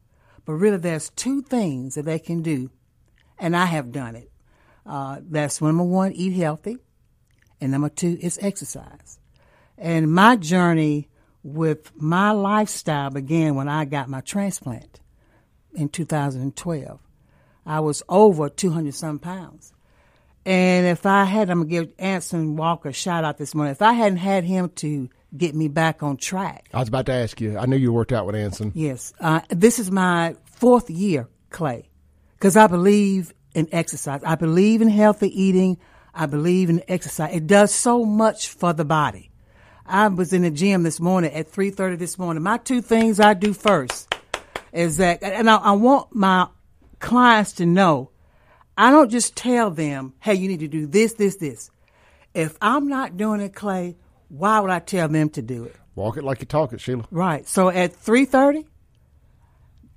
but 0.45 0.53
really 0.53 0.77
there's 0.77 1.09
two 1.09 1.41
things 1.41 1.95
that 1.95 2.05
they 2.05 2.19
can 2.19 2.41
do, 2.41 2.69
and 3.39 3.55
I 3.55 3.65
have 3.65 3.91
done 3.91 4.15
it. 4.15 4.31
Uh, 4.85 5.17
that's 5.21 5.61
number 5.61 5.83
one, 5.83 6.13
eat 6.13 6.33
healthy, 6.33 6.77
and 7.59 7.71
number 7.71 7.89
two 7.89 8.17
is 8.21 8.39
exercise. 8.41 9.19
And 9.77 10.11
my 10.11 10.35
journey 10.35 11.09
with 11.43 11.91
my 11.95 12.31
lifestyle 12.31 13.09
began 13.09 13.55
when 13.55 13.67
I 13.67 13.85
got 13.85 14.09
my 14.09 14.21
transplant 14.21 14.99
in 15.73 15.89
2012. 15.89 16.99
I 17.65 17.79
was 17.79 18.03
over 18.09 18.49
200 18.49 18.93
some 18.93 19.19
pounds. 19.19 19.73
And 20.45 20.87
if 20.87 21.05
I 21.05 21.25
had, 21.25 21.49
I'm 21.49 21.67
going 21.67 21.69
to 21.69 21.71
give 21.71 21.93
Anson 21.99 22.55
Walker 22.55 22.89
a 22.89 22.93
shout 22.93 23.23
out 23.23 23.37
this 23.37 23.53
morning. 23.53 23.71
If 23.71 23.81
I 23.81 23.93
hadn't 23.93 24.17
had 24.17 24.43
him 24.43 24.69
to 24.77 25.09
get 25.35 25.55
me 25.55 25.67
back 25.67 26.03
on 26.03 26.17
track. 26.17 26.69
I 26.73 26.79
was 26.79 26.87
about 26.87 27.05
to 27.07 27.13
ask 27.13 27.39
you. 27.39 27.57
I 27.57 27.65
knew 27.65 27.77
you 27.77 27.93
worked 27.93 28.11
out 28.11 28.25
with 28.25 28.35
Anson. 28.35 28.71
Yes. 28.75 29.13
Uh, 29.19 29.41
this 29.49 29.79
is 29.79 29.91
my 29.91 30.35
fourth 30.45 30.89
year, 30.89 31.29
Clay, 31.49 31.89
because 32.33 32.57
I 32.57 32.67
believe 32.67 33.33
in 33.53 33.67
exercise. 33.71 34.21
I 34.25 34.35
believe 34.35 34.81
in 34.81 34.89
healthy 34.89 35.29
eating. 35.41 35.77
I 36.13 36.25
believe 36.25 36.69
in 36.69 36.83
exercise. 36.87 37.33
It 37.33 37.47
does 37.47 37.73
so 37.73 38.03
much 38.03 38.49
for 38.49 38.73
the 38.73 38.85
body. 38.85 39.30
I 39.91 40.07
was 40.07 40.31
in 40.31 40.43
the 40.43 40.51
gym 40.51 40.83
this 40.83 41.01
morning 41.01 41.33
at 41.33 41.51
3.30 41.51 41.99
this 41.99 42.17
morning. 42.17 42.41
My 42.41 42.57
two 42.57 42.81
things 42.81 43.19
I 43.19 43.33
do 43.33 43.53
first 43.53 44.15
is 44.71 44.97
that, 44.97 45.21
and 45.21 45.49
I, 45.49 45.57
I 45.57 45.71
want 45.73 46.15
my 46.15 46.47
clients 46.99 47.51
to 47.53 47.65
know, 47.65 48.09
I 48.77 48.89
don't 48.89 49.11
just 49.11 49.35
tell 49.35 49.69
them, 49.69 50.13
hey, 50.21 50.35
you 50.35 50.47
need 50.47 50.61
to 50.61 50.69
do 50.69 50.87
this, 50.87 51.15
this, 51.15 51.35
this. 51.35 51.71
If 52.33 52.57
I'm 52.61 52.87
not 52.87 53.17
doing 53.17 53.41
it, 53.41 53.53
Clay, 53.53 53.97
why 54.29 54.61
would 54.61 54.71
I 54.71 54.79
tell 54.79 55.09
them 55.09 55.29
to 55.31 55.41
do 55.41 55.65
it? 55.65 55.75
Walk 55.95 56.15
it 56.15 56.23
like 56.23 56.39
you 56.39 56.45
talk 56.45 56.71
it, 56.71 56.79
Sheila. 56.79 57.05
Right. 57.11 57.45
So 57.45 57.67
at 57.67 57.93
3.30, 57.93 58.65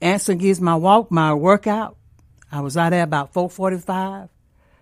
Anson 0.01 0.39
gives 0.39 0.61
my 0.61 0.75
walk, 0.75 1.13
my 1.13 1.35
workout. 1.35 1.97
I 2.51 2.63
was 2.63 2.77
out 2.77 2.91
there 2.91 3.05
about 3.05 3.33
4.45. 3.33 4.29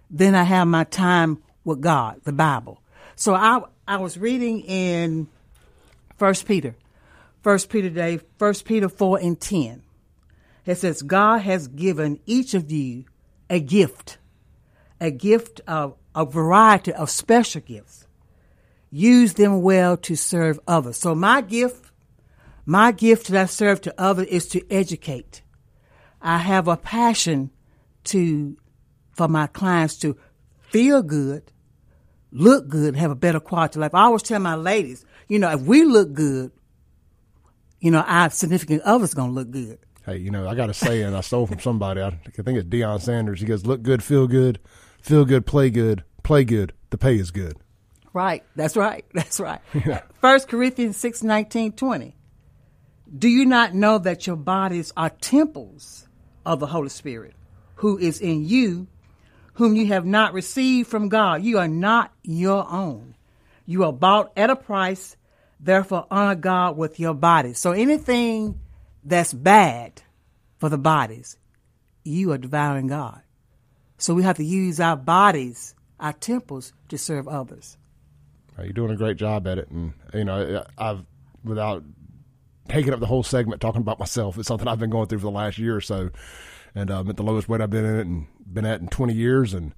Then 0.09 0.35
I 0.35 0.45
have 0.45 0.67
my 0.67 0.85
time 0.85 1.43
with 1.65 1.83
God, 1.83 2.23
the 2.25 2.33
Bible. 2.33 2.83
So 3.15 3.35
I, 3.35 3.61
I 3.87 3.97
was 3.97 4.17
reading 4.17 4.61
in 4.61 5.27
First 6.17 6.47
Peter, 6.47 6.77
First 7.43 7.69
Peter 7.69 7.91
Day, 7.91 8.21
First 8.39 8.65
Peter 8.65 8.89
four 8.89 9.19
and 9.19 9.41
ten. 9.41 9.83
It 10.65 10.77
says 10.77 11.03
God 11.03 11.39
has 11.39 11.67
given 11.67 12.21
each 12.25 12.55
of 12.55 12.71
you 12.71 13.05
a 13.51 13.59
gift, 13.59 14.19
a 15.01 15.11
gift 15.11 15.61
of 15.67 15.97
a 16.15 16.25
variety 16.25 16.93
of 16.93 17.11
special 17.11 17.61
gifts. 17.61 18.07
Use 18.93 19.35
them 19.35 19.63
well 19.63 19.97
to 19.97 20.15
serve 20.15 20.61
others. 20.69 20.97
So 20.97 21.17
my 21.17 21.41
gift, 21.41 21.91
my 22.65 22.93
gift 22.93 23.29
that 23.29 23.43
I 23.43 23.47
serve 23.47 23.81
to 23.81 23.95
others 23.99 24.29
is 24.29 24.47
to 24.51 24.63
educate. 24.71 25.43
I 26.21 26.39
have 26.39 26.69
a 26.69 26.77
passion 26.77 27.51
to 28.05 28.57
for 29.13 29.27
my 29.27 29.49
clients 29.49 29.97
to 29.99 30.17
feel 30.61 31.03
good, 31.03 31.52
look 32.33 32.69
good, 32.69 32.97
have 32.97 33.11
a 33.11 33.15
better 33.15 33.41
quality 33.41 33.79
of 33.79 33.83
life. 33.83 33.95
I 33.95 34.03
always 34.05 34.23
tell 34.23 34.41
my 34.41 34.55
ladies, 34.55 35.05
you 35.29 35.39
know, 35.39 35.51
if 35.51 35.61
we 35.61 35.85
look 35.85 36.13
good, 36.13 36.51
you 37.81 37.91
know, 37.91 38.01
our 38.01 38.31
significant 38.31 38.83
other's 38.83 39.15
gonna 39.15 39.33
look 39.33 39.51
good. 39.51 39.79
Hey, 40.05 40.17
you 40.17 40.31
know, 40.31 40.49
I 40.49 40.55
got 40.55 40.71
a 40.71 40.75
saying 40.75 41.15
I 41.15 41.21
stole 41.21 41.47
from 41.47 41.61
somebody. 41.61 42.01
I 42.01 42.11
think 42.11 42.59
it's 42.59 42.69
Deion 42.69 43.01
Sanders. 43.01 43.41
He 43.41 43.47
goes, 43.47 43.67
"Look 43.67 43.83
good, 43.83 44.03
feel 44.03 44.27
good, 44.27 44.59
feel 45.01 45.25
good, 45.25 45.47
play 45.47 45.71
good, 45.71 46.03
play 46.23 46.45
good. 46.45 46.73
The 46.91 46.99
pay 46.99 47.17
is 47.17 47.31
good." 47.31 47.57
Right. 48.13 48.45
That's 48.57 48.77
right. 48.77 49.05
That's 49.15 49.41
right. 49.41 49.61
First 50.21 50.49
Corinthians 50.49 50.97
6, 50.97 51.23
19, 51.23 51.73
20. 51.73 52.17
Do 53.17 53.29
you 53.29 53.45
not 53.45 53.75
know 53.75 53.99
that 53.99 54.27
your 54.27 54.37
bodies 54.37 54.93
are 54.97 55.11
temples 55.11 56.09
of 56.47 56.61
the 56.61 56.67
Holy 56.67 56.89
Spirit, 56.89 57.35
who 57.77 57.99
is 57.99 58.21
in 58.21 58.45
you, 58.45 58.87
whom 59.55 59.77
you 59.77 59.87
have 59.87 60.07
not 60.07 60.33
received 60.33 60.89
from 60.89 61.09
God? 61.09 61.43
You 61.43 61.59
are 61.59 61.69
not 61.69 62.13
your 62.23 62.67
own. 62.71 63.15
You 63.67 63.85
are 63.85 63.93
bought 63.93 64.33
at 64.37 64.51
a 64.51 64.57
price. 64.57 65.17
Therefore, 65.61 66.07
honor 66.11 66.35
God 66.35 66.77
with 66.77 66.99
your 66.99 67.15
bodies. 67.15 67.59
So 67.59 67.73
anything 67.73 68.59
that's 69.05 69.33
bad 69.33 70.03
for 70.59 70.69
the 70.69 70.79
bodies, 70.79 71.39
you 72.05 72.33
are 72.33 72.39
devouring 72.39 72.89
God. 72.89 73.23
So 73.99 74.15
we 74.15 74.25
have 74.25 74.39
to 74.39 74.45
use 74.45 74.81
our 74.81 74.97
bodies, 74.97 75.75
our 76.01 76.13
temples, 76.13 76.73
to 76.89 76.99
serve 76.99 77.29
others. 77.29 77.77
You're 78.59 78.73
doing 78.73 78.91
a 78.91 78.97
great 78.97 79.17
job 79.17 79.47
at 79.47 79.59
it, 79.59 79.71
and 79.71 79.93
you 80.13 80.25
know, 80.25 80.65
I've 80.77 81.05
without 81.45 81.85
taking 82.69 82.93
up 82.93 83.01
the 83.01 83.07
whole 83.07 83.23
segment 83.23 83.61
talking 83.61 83.81
about 83.81 83.99
myself. 83.99 84.39
It's 84.39 84.49
something 84.49 84.69
I've 84.69 84.79
been 84.79 84.91
going 84.91 85.09
through 85.09 85.19
for 85.19 85.27
the 85.27 85.31
last 85.31 85.59
year 85.59 85.77
or 85.77 85.81
so, 85.81 86.11
and 86.75 86.91
I'm 86.91 87.09
at 87.09 87.17
the 87.17 87.23
lowest 87.23 87.49
weight 87.49 87.61
I've 87.61 87.71
been 87.71 87.85
in 87.85 87.99
it 87.99 88.07
and 88.07 88.27
been 88.53 88.65
at 88.65 88.81
in 88.81 88.89
20 88.89 89.15
years, 89.15 89.55
and 89.55 89.75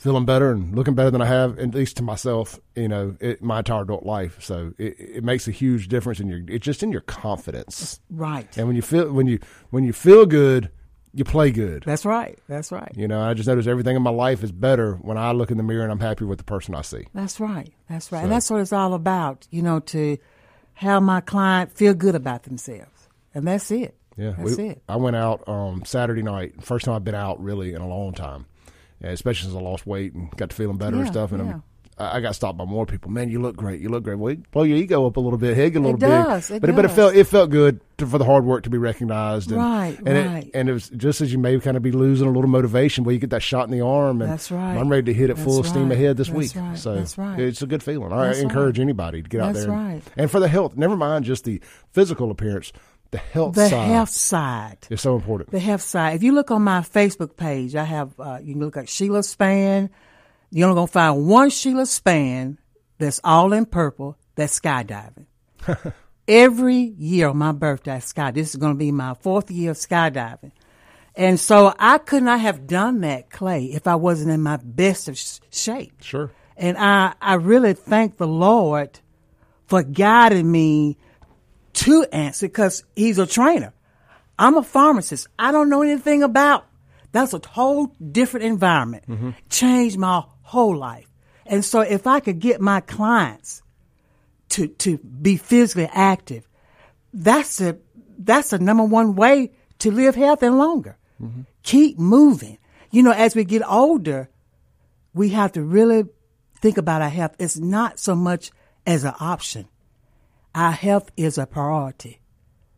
feeling 0.00 0.24
better 0.24 0.50
and 0.50 0.74
looking 0.74 0.94
better 0.94 1.10
than 1.10 1.20
I 1.20 1.26
have, 1.26 1.58
at 1.58 1.74
least 1.74 1.98
to 1.98 2.02
myself, 2.02 2.58
you 2.74 2.88
know, 2.88 3.16
it, 3.20 3.42
my 3.42 3.58
entire 3.58 3.82
adult 3.82 4.06
life. 4.06 4.42
So 4.42 4.72
it, 4.78 4.96
it 4.98 5.24
makes 5.24 5.46
a 5.46 5.50
huge 5.50 5.88
difference 5.88 6.20
in 6.20 6.26
your, 6.26 6.40
it's 6.48 6.64
just 6.64 6.82
in 6.82 6.90
your 6.90 7.02
confidence. 7.02 8.00
Right. 8.08 8.56
And 8.56 8.66
when 8.66 8.76
you 8.76 8.82
feel, 8.82 9.12
when 9.12 9.26
you, 9.26 9.40
when 9.68 9.84
you 9.84 9.92
feel 9.92 10.24
good, 10.24 10.70
you 11.12 11.24
play 11.24 11.50
good. 11.50 11.82
That's 11.84 12.06
right. 12.06 12.38
That's 12.48 12.72
right. 12.72 12.90
You 12.96 13.08
know, 13.08 13.20
I 13.20 13.34
just 13.34 13.46
notice 13.46 13.66
everything 13.66 13.94
in 13.94 14.00
my 14.00 14.10
life 14.10 14.42
is 14.42 14.52
better 14.52 14.94
when 15.02 15.18
I 15.18 15.32
look 15.32 15.50
in 15.50 15.58
the 15.58 15.62
mirror 15.62 15.82
and 15.82 15.92
I'm 15.92 16.00
happy 16.00 16.24
with 16.24 16.38
the 16.38 16.44
person 16.44 16.74
I 16.74 16.80
see. 16.80 17.06
That's 17.12 17.38
right. 17.38 17.70
That's 17.90 18.10
right. 18.10 18.20
So, 18.20 18.22
and 18.22 18.32
that's 18.32 18.50
what 18.50 18.60
it's 18.60 18.72
all 18.72 18.94
about, 18.94 19.46
you 19.50 19.60
know, 19.60 19.80
to 19.80 20.16
have 20.80 21.02
my 21.02 21.20
client 21.20 21.70
feel 21.70 21.92
good 21.92 22.14
about 22.14 22.44
themselves. 22.44 23.08
And 23.34 23.46
that's 23.46 23.70
it. 23.70 23.94
Yeah. 24.16 24.32
That's 24.38 24.56
we, 24.56 24.68
it. 24.68 24.82
I 24.88 24.96
went 24.96 25.14
out 25.14 25.46
um, 25.46 25.84
Saturday 25.84 26.22
night. 26.22 26.64
First 26.64 26.86
time 26.86 26.94
I've 26.94 27.04
been 27.04 27.14
out 27.14 27.42
really 27.42 27.74
in 27.74 27.82
a 27.82 27.86
long 27.86 28.14
time. 28.14 28.46
Yeah, 28.98 29.10
especially 29.10 29.50
since 29.50 29.56
I 29.56 29.60
lost 29.60 29.86
weight 29.86 30.14
and 30.14 30.34
got 30.38 30.48
to 30.50 30.56
feeling 30.56 30.78
better 30.78 30.96
yeah, 30.96 31.02
and 31.02 31.10
stuff. 31.10 31.32
And 31.32 31.46
yeah. 31.46 31.52
I'm 31.52 31.62
I 32.00 32.20
got 32.20 32.34
stopped 32.34 32.56
by 32.58 32.64
more 32.64 32.86
people. 32.86 33.10
Man, 33.10 33.28
you 33.28 33.40
look 33.40 33.56
great. 33.56 33.80
You 33.80 33.88
look 33.90 34.04
great. 34.04 34.16
Well, 34.18 34.34
blow 34.52 34.62
your 34.62 34.78
ego 34.78 35.06
up 35.06 35.16
a 35.16 35.20
little 35.20 35.38
bit. 35.38 35.54
Get 35.54 35.76
a 35.76 35.80
little 35.80 35.98
bit. 35.98 36.06
it 36.08 36.10
does, 36.10 36.48
big. 36.48 36.56
It 36.56 36.60
but 36.60 36.66
does. 36.68 36.76
but 36.76 36.84
it 36.86 36.88
felt 36.90 37.14
it 37.14 37.24
felt 37.24 37.50
good 37.50 37.80
to, 37.98 38.06
for 38.06 38.18
the 38.18 38.24
hard 38.24 38.44
work 38.44 38.62
to 38.64 38.70
be 38.70 38.78
recognized. 38.78 39.50
And, 39.52 39.60
Right, 39.60 39.98
and 40.06 40.26
right. 40.34 40.44
It, 40.44 40.50
and 40.54 40.68
it 40.68 40.72
was 40.72 40.88
just 40.90 41.20
as 41.20 41.32
you 41.32 41.38
may 41.38 41.58
kind 41.60 41.76
of 41.76 41.82
be 41.82 41.92
losing 41.92 42.26
a 42.26 42.30
little 42.30 42.48
motivation 42.50 43.04
where 43.04 43.12
you 43.12 43.18
get 43.18 43.30
that 43.30 43.42
shot 43.42 43.66
in 43.66 43.70
the 43.70 43.84
arm. 43.84 44.22
And 44.22 44.30
That's 44.30 44.50
right. 44.50 44.76
I'm 44.76 44.88
ready 44.88 45.12
to 45.12 45.14
hit 45.14 45.30
it 45.30 45.38
full 45.38 45.56
That's 45.56 45.68
steam 45.68 45.92
ahead 45.92 46.16
this 46.16 46.28
That's 46.28 46.38
week. 46.54 46.56
right. 46.56 46.78
So 46.78 46.94
That's 46.94 47.18
right. 47.18 47.38
it's 47.38 47.60
a 47.62 47.66
good 47.66 47.82
feeling. 47.82 48.12
I 48.12 48.28
That's 48.28 48.38
encourage 48.40 48.78
right. 48.78 48.84
anybody 48.84 49.22
to 49.22 49.28
get 49.28 49.40
out 49.42 49.54
there. 49.54 49.64
And, 49.64 49.72
right. 49.72 50.02
and 50.16 50.30
for 50.30 50.40
the 50.40 50.48
health, 50.48 50.76
never 50.76 50.96
mind 50.96 51.24
just 51.26 51.44
the 51.44 51.60
physical 51.92 52.30
appearance. 52.30 52.72
The 53.10 53.18
health 53.18 53.56
The 53.56 53.68
side 53.68 53.88
health 53.88 54.08
side. 54.10 54.78
is 54.88 55.00
so 55.00 55.16
important. 55.16 55.50
The 55.50 55.58
health 55.58 55.82
side. 55.82 56.14
If 56.14 56.22
you 56.22 56.32
look 56.32 56.52
on 56.52 56.62
my 56.62 56.80
Facebook 56.80 57.36
page, 57.36 57.74
I 57.74 57.82
have, 57.82 58.18
uh, 58.20 58.38
you 58.40 58.54
can 58.54 58.60
look 58.62 58.76
at 58.76 58.88
Sheila 58.88 59.18
Spann. 59.20 59.90
You're 60.50 60.68
only 60.68 60.78
going 60.78 60.86
to 60.88 60.92
find 60.92 61.26
one 61.26 61.50
Sheila 61.50 61.82
Spann 61.82 62.58
that's 62.98 63.20
all 63.22 63.52
in 63.52 63.66
purple 63.66 64.18
that's 64.34 64.58
skydiving. 64.58 65.26
Every 66.28 66.76
year 66.76 67.28
on 67.28 67.38
my 67.38 67.52
birthday, 67.52 67.94
I 67.94 67.98
sky. 68.00 68.30
This 68.30 68.50
is 68.50 68.56
going 68.56 68.72
to 68.72 68.78
be 68.78 68.92
my 68.92 69.14
fourth 69.14 69.50
year 69.50 69.72
of 69.72 69.76
skydiving. 69.76 70.52
And 71.16 71.38
so 71.40 71.74
I 71.78 71.98
could 71.98 72.22
not 72.22 72.40
have 72.40 72.66
done 72.66 73.00
that, 73.00 73.30
Clay, 73.30 73.64
if 73.66 73.86
I 73.86 73.96
wasn't 73.96 74.30
in 74.30 74.42
my 74.42 74.58
best 74.58 75.08
of 75.08 75.18
sh- 75.18 75.40
shape. 75.50 76.02
Sure. 76.02 76.30
And 76.56 76.78
I, 76.78 77.14
I 77.20 77.34
really 77.34 77.72
thank 77.72 78.16
the 78.16 78.28
Lord 78.28 79.00
for 79.66 79.82
guiding 79.82 80.50
me 80.50 80.98
to 81.72 82.04
Anson 82.12 82.48
because 82.48 82.84
he's 82.94 83.18
a 83.18 83.26
trainer. 83.26 83.72
I'm 84.38 84.56
a 84.56 84.62
pharmacist. 84.62 85.28
I 85.38 85.52
don't 85.52 85.68
know 85.68 85.82
anything 85.82 86.22
about. 86.22 86.66
That's 87.12 87.34
a 87.34 87.40
whole 87.46 87.86
different 87.86 88.46
environment. 88.46 89.04
Mm-hmm. 89.08 89.30
Changed 89.48 89.98
my 89.98 90.24
whole 90.50 90.76
life. 90.76 91.06
And 91.46 91.64
so 91.64 91.80
if 91.80 92.06
I 92.06 92.20
could 92.20 92.38
get 92.38 92.60
my 92.60 92.80
clients 92.80 93.62
to 94.50 94.68
to 94.84 94.98
be 94.98 95.36
physically 95.36 95.88
active, 95.92 96.48
that's 97.12 97.60
a 97.60 97.78
that's 98.18 98.52
a 98.52 98.58
number 98.58 98.84
one 98.84 99.14
way 99.14 99.52
to 99.78 99.90
live 99.90 100.14
healthy 100.14 100.46
and 100.46 100.58
longer. 100.58 100.98
Mm-hmm. 101.22 101.42
Keep 101.62 101.98
moving. 101.98 102.58
You 102.90 103.02
know, 103.02 103.12
as 103.12 103.34
we 103.34 103.44
get 103.44 103.62
older, 103.66 104.28
we 105.14 105.30
have 105.30 105.52
to 105.52 105.62
really 105.62 106.04
think 106.56 106.78
about 106.78 107.02
our 107.02 107.08
health. 107.08 107.36
It's 107.38 107.58
not 107.58 107.98
so 107.98 108.14
much 108.14 108.50
as 108.86 109.04
an 109.04 109.14
option. 109.20 109.68
Our 110.54 110.72
health 110.72 111.10
is 111.16 111.38
a 111.38 111.46
priority. 111.46 112.20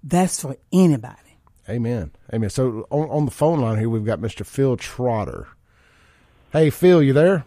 That's 0.05 0.41
for 0.41 0.57
anybody. 0.73 1.38
Amen. 1.69 2.12
Amen. 2.33 2.50
So 2.50 2.87
on, 2.91 3.09
on 3.09 3.25
the 3.25 3.31
phone 3.31 3.61
line 3.61 3.79
here, 3.79 3.88
we've 3.88 4.05
got 4.05 4.21
Mr. 4.21 4.45
Phil 4.45 4.76
Trotter. 4.76 5.49
Hey, 6.52 6.71
Phil, 6.71 7.02
you 7.02 7.12
there? 7.12 7.45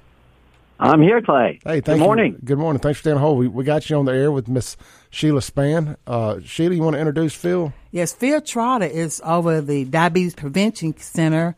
I'm 0.79 1.01
here, 1.01 1.21
Clay. 1.21 1.59
Hey, 1.63 1.79
thank 1.79 1.85
Good 1.85 1.93
you. 1.95 1.99
morning. 2.03 2.37
Good 2.43 2.57
morning. 2.57 2.81
Thanks 2.81 2.99
for 2.99 3.03
staying 3.03 3.15
on 3.15 3.21
hold. 3.21 3.39
We, 3.39 3.47
we 3.47 3.63
got 3.63 3.89
you 3.89 3.95
on 3.97 4.05
the 4.05 4.13
air 4.13 4.31
with 4.31 4.47
Miss 4.47 4.75
Sheila 5.09 5.39
Spann. 5.39 5.95
Uh, 6.05 6.39
Sheila, 6.43 6.75
you 6.75 6.81
want 6.81 6.95
to 6.95 6.99
introduce 6.99 7.33
Phil? 7.33 7.73
Yes, 7.91 8.13
Phil 8.13 8.41
Trotter 8.41 8.85
is 8.85 9.21
over 9.23 9.61
the 9.61 9.85
Diabetes 9.85 10.35
Prevention 10.35 10.97
Center 10.97 11.55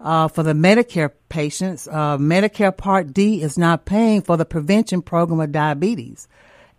uh, 0.00 0.28
for 0.28 0.42
the 0.42 0.54
Medicare 0.54 1.10
patients. 1.28 1.86
Uh, 1.86 2.16
Medicare 2.16 2.74
Part 2.74 3.12
D 3.12 3.42
is 3.42 3.58
not 3.58 3.84
paying 3.84 4.22
for 4.22 4.36
the 4.36 4.46
prevention 4.46 5.02
program 5.02 5.40
of 5.40 5.52
diabetes. 5.52 6.26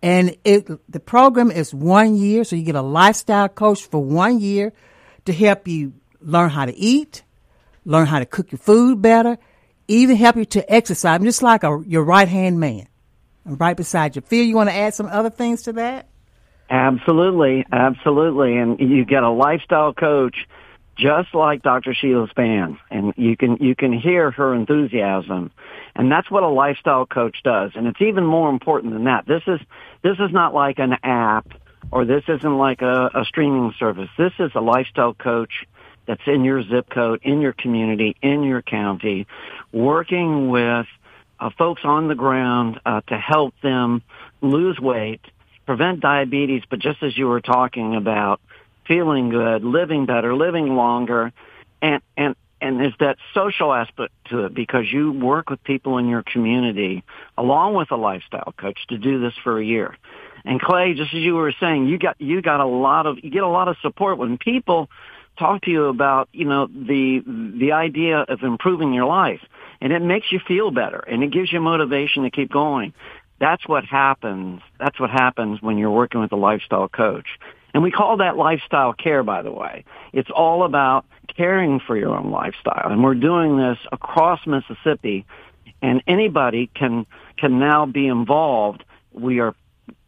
And 0.02 0.36
it, 0.44 0.68
the 0.90 1.00
program 1.00 1.50
is 1.50 1.72
one 1.72 2.16
year, 2.16 2.44
so 2.44 2.56
you 2.56 2.64
get 2.64 2.74
a 2.74 2.82
lifestyle 2.82 3.48
coach 3.48 3.84
for 3.86 4.02
one 4.02 4.40
year 4.40 4.72
to 5.24 5.32
help 5.32 5.66
you 5.66 5.94
learn 6.20 6.50
how 6.50 6.66
to 6.66 6.76
eat, 6.76 7.22
learn 7.84 8.06
how 8.06 8.18
to 8.18 8.26
cook 8.26 8.52
your 8.52 8.58
food 8.58 9.00
better, 9.00 9.38
even 9.88 10.16
help 10.16 10.36
you 10.36 10.44
to 10.44 10.72
exercise. 10.72 11.14
I'm 11.14 11.24
just 11.24 11.42
like 11.42 11.64
a, 11.64 11.82
your 11.86 12.04
right 12.04 12.28
hand 12.28 12.60
man. 12.60 12.86
I'm 13.44 13.56
right 13.56 13.76
beside 13.76 14.16
you. 14.16 14.22
Phil, 14.22 14.44
you 14.44 14.56
want 14.56 14.68
to 14.70 14.74
add 14.74 14.94
some 14.94 15.06
other 15.06 15.30
things 15.30 15.62
to 15.62 15.74
that? 15.74 16.08
Absolutely, 16.68 17.64
absolutely. 17.70 18.56
And 18.56 18.80
you 18.80 19.04
get 19.04 19.22
a 19.22 19.30
lifestyle 19.30 19.94
coach 19.94 20.36
just 20.98 21.34
like 21.34 21.62
Dr. 21.62 21.94
Sheila 21.94 22.26
Spann. 22.28 22.78
And 22.90 23.12
you 23.16 23.36
can 23.36 23.58
you 23.60 23.76
can 23.76 23.92
hear 23.92 24.30
her 24.32 24.54
enthusiasm. 24.54 25.52
And 25.94 26.10
that's 26.10 26.30
what 26.30 26.42
a 26.42 26.48
lifestyle 26.48 27.06
coach 27.06 27.36
does. 27.44 27.72
And 27.74 27.86
it's 27.86 28.02
even 28.02 28.24
more 28.24 28.50
important 28.50 28.92
than 28.94 29.04
that. 29.04 29.26
This 29.26 29.42
is 29.46 29.60
this 30.02 30.16
is 30.18 30.32
not 30.32 30.54
like 30.54 30.78
an 30.78 30.94
app 31.02 31.48
or 31.92 32.04
this 32.04 32.24
isn't 32.28 32.58
like 32.58 32.82
a, 32.82 33.10
a 33.14 33.24
streaming 33.24 33.72
service. 33.78 34.08
This 34.18 34.32
is 34.40 34.50
a 34.54 34.60
lifestyle 34.60 35.14
coach 35.14 35.52
that's 36.06 36.22
in 36.26 36.44
your 36.44 36.62
zip 36.62 36.88
code, 36.88 37.20
in 37.22 37.40
your 37.40 37.52
community, 37.52 38.16
in 38.22 38.42
your 38.42 38.62
county, 38.62 39.26
working 39.72 40.48
with 40.50 40.86
uh, 41.38 41.50
folks 41.58 41.82
on 41.84 42.08
the 42.08 42.14
ground 42.14 42.80
uh, 42.86 43.00
to 43.08 43.18
help 43.18 43.54
them 43.62 44.02
lose 44.40 44.78
weight, 44.78 45.20
prevent 45.66 46.00
diabetes, 46.00 46.62
but 46.68 46.78
just 46.78 47.02
as 47.02 47.16
you 47.16 47.26
were 47.26 47.40
talking 47.40 47.96
about, 47.96 48.40
feeling 48.86 49.30
good, 49.30 49.64
living 49.64 50.06
better, 50.06 50.34
living 50.34 50.74
longer, 50.76 51.32
and 51.82 52.00
and 52.16 52.36
and 52.60 52.80
there's 52.80 52.94
that 53.00 53.18
social 53.34 53.72
aspect 53.72 54.12
to 54.30 54.46
it 54.46 54.54
because 54.54 54.90
you 54.90 55.12
work 55.12 55.50
with 55.50 55.62
people 55.62 55.98
in 55.98 56.08
your 56.08 56.22
community 56.22 57.04
along 57.36 57.74
with 57.74 57.90
a 57.90 57.96
lifestyle 57.96 58.54
coach 58.56 58.78
to 58.88 58.96
do 58.96 59.20
this 59.20 59.34
for 59.44 59.58
a 59.58 59.64
year. 59.64 59.96
And 60.44 60.60
Clay, 60.60 60.94
just 60.94 61.12
as 61.12 61.20
you 61.20 61.34
were 61.34 61.52
saying, 61.60 61.86
you 61.88 61.98
got 61.98 62.20
you 62.20 62.40
got 62.40 62.60
a 62.60 62.66
lot 62.66 63.06
of 63.06 63.18
you 63.22 63.30
get 63.30 63.42
a 63.42 63.48
lot 63.48 63.68
of 63.68 63.76
support 63.82 64.16
when 64.16 64.38
people 64.38 64.88
talk 65.38 65.62
to 65.62 65.70
you 65.70 65.86
about 65.86 66.28
you 66.32 66.44
know 66.44 66.66
the 66.66 67.22
the 67.58 67.72
idea 67.72 68.18
of 68.20 68.42
improving 68.42 68.92
your 68.92 69.06
life, 69.06 69.40
and 69.80 69.92
it 69.92 70.02
makes 70.02 70.32
you 70.32 70.40
feel 70.46 70.70
better 70.70 70.98
and 70.98 71.22
it 71.22 71.30
gives 71.30 71.52
you 71.52 71.60
motivation 71.60 72.24
to 72.24 72.30
keep 72.30 72.50
going. 72.50 72.92
That's 73.38 73.66
what 73.68 73.84
happens. 73.84 74.62
That's 74.78 74.98
what 74.98 75.10
happens 75.10 75.60
when 75.60 75.78
you're 75.78 75.90
working 75.90 76.20
with 76.20 76.32
a 76.32 76.36
lifestyle 76.36 76.88
coach. 76.88 77.26
And 77.74 77.82
we 77.82 77.90
call 77.90 78.16
that 78.18 78.38
lifestyle 78.38 78.94
care, 78.94 79.22
by 79.22 79.42
the 79.42 79.52
way. 79.52 79.84
It's 80.14 80.30
all 80.30 80.64
about 80.64 81.04
caring 81.36 81.80
for 81.80 81.96
your 81.96 82.16
own 82.16 82.30
lifestyle. 82.30 82.90
And 82.90 83.04
we're 83.04 83.14
doing 83.14 83.58
this 83.58 83.76
across 83.92 84.40
Mississippi 84.46 85.26
and 85.82 86.02
anybody 86.06 86.70
can, 86.74 87.04
can 87.36 87.58
now 87.58 87.84
be 87.84 88.06
involved. 88.06 88.82
We 89.12 89.40
are 89.40 89.54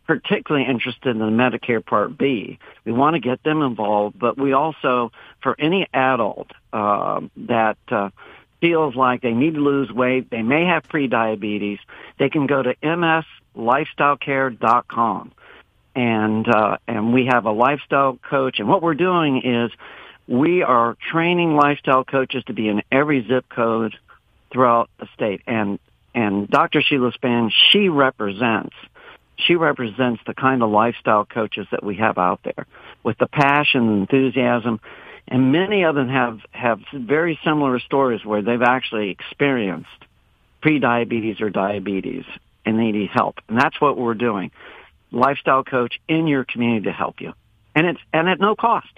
particularly 0.08 0.66
interested 0.66 1.10
in 1.10 1.18
the 1.18 1.26
Medicare 1.26 1.84
Part 1.84 2.16
B. 2.18 2.58
We 2.84 2.92
want 2.92 3.14
to 3.14 3.20
get 3.20 3.42
them 3.44 3.60
involved, 3.62 4.18
but 4.18 4.38
we 4.38 4.54
also, 4.54 5.12
for 5.42 5.54
any 5.60 5.86
adult 5.92 6.50
uh, 6.72 7.20
that 7.36 7.76
uh, 7.88 8.08
feels 8.60 8.96
like 8.96 9.20
they 9.20 9.34
need 9.34 9.54
to 9.54 9.60
lose 9.60 9.92
weight, 9.92 10.30
they 10.30 10.40
may 10.42 10.64
have 10.64 10.84
prediabetes, 10.84 11.78
they 12.18 12.30
can 12.30 12.46
go 12.46 12.62
to 12.62 12.74
mslifestylecare.com. 13.56 15.32
And 15.94 16.48
uh, 16.48 16.78
and 16.86 17.12
we 17.12 17.26
have 17.26 17.44
a 17.44 17.50
lifestyle 17.50 18.18
coach, 18.30 18.60
and 18.60 18.68
what 18.68 18.82
we're 18.82 18.94
doing 18.94 19.42
is 19.42 19.72
we 20.28 20.62
are 20.62 20.96
training 21.10 21.56
lifestyle 21.56 22.04
coaches 22.04 22.44
to 22.46 22.52
be 22.52 22.68
in 22.68 22.82
every 22.92 23.26
zip 23.26 23.48
code 23.48 23.96
throughout 24.52 24.90
the 25.00 25.08
state. 25.14 25.40
And 25.48 25.80
and 26.14 26.48
Dr. 26.48 26.82
Sheila 26.82 27.10
Spann, 27.12 27.50
she 27.72 27.88
represents 27.88 28.76
she 29.46 29.54
represents 29.54 30.20
the 30.26 30.34
kind 30.34 30.62
of 30.62 30.70
lifestyle 30.70 31.24
coaches 31.24 31.66
that 31.70 31.82
we 31.82 31.96
have 31.96 32.18
out 32.18 32.40
there 32.42 32.66
with 33.02 33.18
the 33.18 33.26
passion 33.26 33.88
and 33.88 34.00
enthusiasm. 34.00 34.80
And 35.28 35.52
many 35.52 35.84
of 35.84 35.94
them 35.94 36.08
have, 36.08 36.40
have 36.50 36.80
very 36.92 37.38
similar 37.44 37.78
stories 37.80 38.24
where 38.24 38.42
they've 38.42 38.62
actually 38.62 39.10
experienced 39.10 39.88
prediabetes 40.62 41.40
or 41.40 41.50
diabetes 41.50 42.24
and 42.64 42.78
they 42.78 42.90
need 42.90 43.10
help. 43.12 43.36
And 43.48 43.58
that's 43.58 43.80
what 43.80 43.96
we're 43.96 44.14
doing. 44.14 44.50
Lifestyle 45.10 45.64
coach 45.64 46.00
in 46.08 46.26
your 46.26 46.44
community 46.44 46.86
to 46.86 46.92
help 46.92 47.20
you. 47.20 47.32
And 47.74 47.86
it's, 47.86 48.00
and 48.12 48.28
at 48.28 48.40
no 48.40 48.56
cost. 48.56 48.88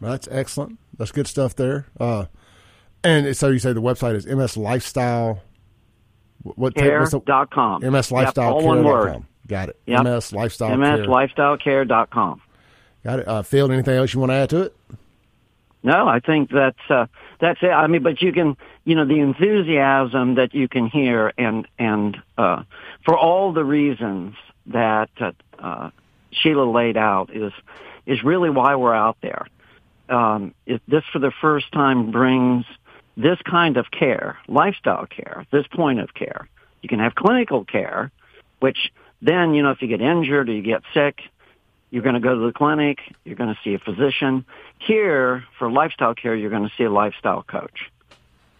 That's 0.00 0.28
excellent. 0.30 0.78
That's 0.96 1.12
good 1.12 1.26
stuff 1.26 1.54
there. 1.56 1.86
Uh, 1.98 2.26
and 3.02 3.36
so 3.36 3.48
you 3.48 3.58
say 3.58 3.72
the 3.72 3.82
website 3.82 4.14
is 4.14 4.26
MS 4.26 4.56
Lifestyle. 4.56 5.42
What 6.42 6.74
dot 6.74 7.50
com. 7.50 7.82
MS 7.82 8.10
Lifestyle 8.12 8.44
yep, 8.44 8.54
all 8.54 8.64
one 8.66 8.84
word. 8.84 9.22
Got 9.46 9.70
it. 9.70 9.80
Yep. 9.86 10.04
MS 10.04 10.32
Lifestyle 10.32 10.76
MS 10.76 11.06
Lifestyle 11.06 11.56
Care 11.56 11.84
dot 11.84 12.10
com. 12.10 12.40
Got 13.04 13.20
it. 13.20 13.28
Uh, 13.28 13.42
Phil, 13.42 13.70
anything 13.72 13.96
else 13.96 14.12
you 14.14 14.20
want 14.20 14.30
to 14.30 14.36
add 14.36 14.50
to 14.50 14.62
it? 14.62 14.76
No, 15.82 16.06
I 16.06 16.20
think 16.20 16.50
that's 16.50 16.78
uh, 16.90 17.06
that's 17.40 17.58
it. 17.62 17.70
I 17.70 17.86
mean, 17.86 18.02
but 18.02 18.20
you 18.20 18.32
can, 18.32 18.56
you 18.84 18.94
know, 18.94 19.06
the 19.06 19.20
enthusiasm 19.20 20.34
that 20.34 20.54
you 20.54 20.68
can 20.68 20.86
hear, 20.88 21.32
and 21.38 21.66
and 21.78 22.18
uh, 22.36 22.62
for 23.04 23.16
all 23.16 23.52
the 23.52 23.64
reasons 23.64 24.34
that 24.66 25.10
uh, 25.20 25.32
uh, 25.58 25.90
Sheila 26.32 26.70
laid 26.70 26.96
out 26.98 27.34
is 27.34 27.52
is 28.06 28.22
really 28.22 28.50
why 28.50 28.76
we're 28.76 28.94
out 28.94 29.16
there. 29.22 29.46
um, 30.10 30.54
it, 30.66 30.82
this 30.86 31.04
for 31.12 31.18
the 31.18 31.32
first 31.40 31.72
time 31.72 32.10
brings 32.10 32.64
this 33.20 33.38
kind 33.48 33.76
of 33.76 33.90
care, 33.90 34.38
lifestyle 34.48 35.06
care, 35.06 35.46
this 35.52 35.66
point 35.66 36.00
of 36.00 36.14
care. 36.14 36.48
You 36.82 36.88
can 36.88 36.98
have 37.00 37.14
clinical 37.14 37.64
care, 37.64 38.10
which 38.60 38.78
then, 39.20 39.54
you 39.54 39.62
know, 39.62 39.70
if 39.70 39.82
you 39.82 39.88
get 39.88 40.00
injured 40.00 40.48
or 40.48 40.52
you 40.52 40.62
get 40.62 40.82
sick, 40.94 41.20
you're 41.90 42.02
going 42.02 42.14
to 42.14 42.20
go 42.20 42.34
to 42.34 42.46
the 42.46 42.52
clinic, 42.52 42.98
you're 43.24 43.36
going 43.36 43.54
to 43.54 43.58
see 43.62 43.74
a 43.74 43.78
physician. 43.78 44.44
Here, 44.78 45.44
for 45.58 45.70
lifestyle 45.70 46.14
care, 46.14 46.34
you're 46.34 46.50
going 46.50 46.62
to 46.62 46.72
see 46.78 46.84
a 46.84 46.90
lifestyle 46.90 47.42
coach. 47.42 47.90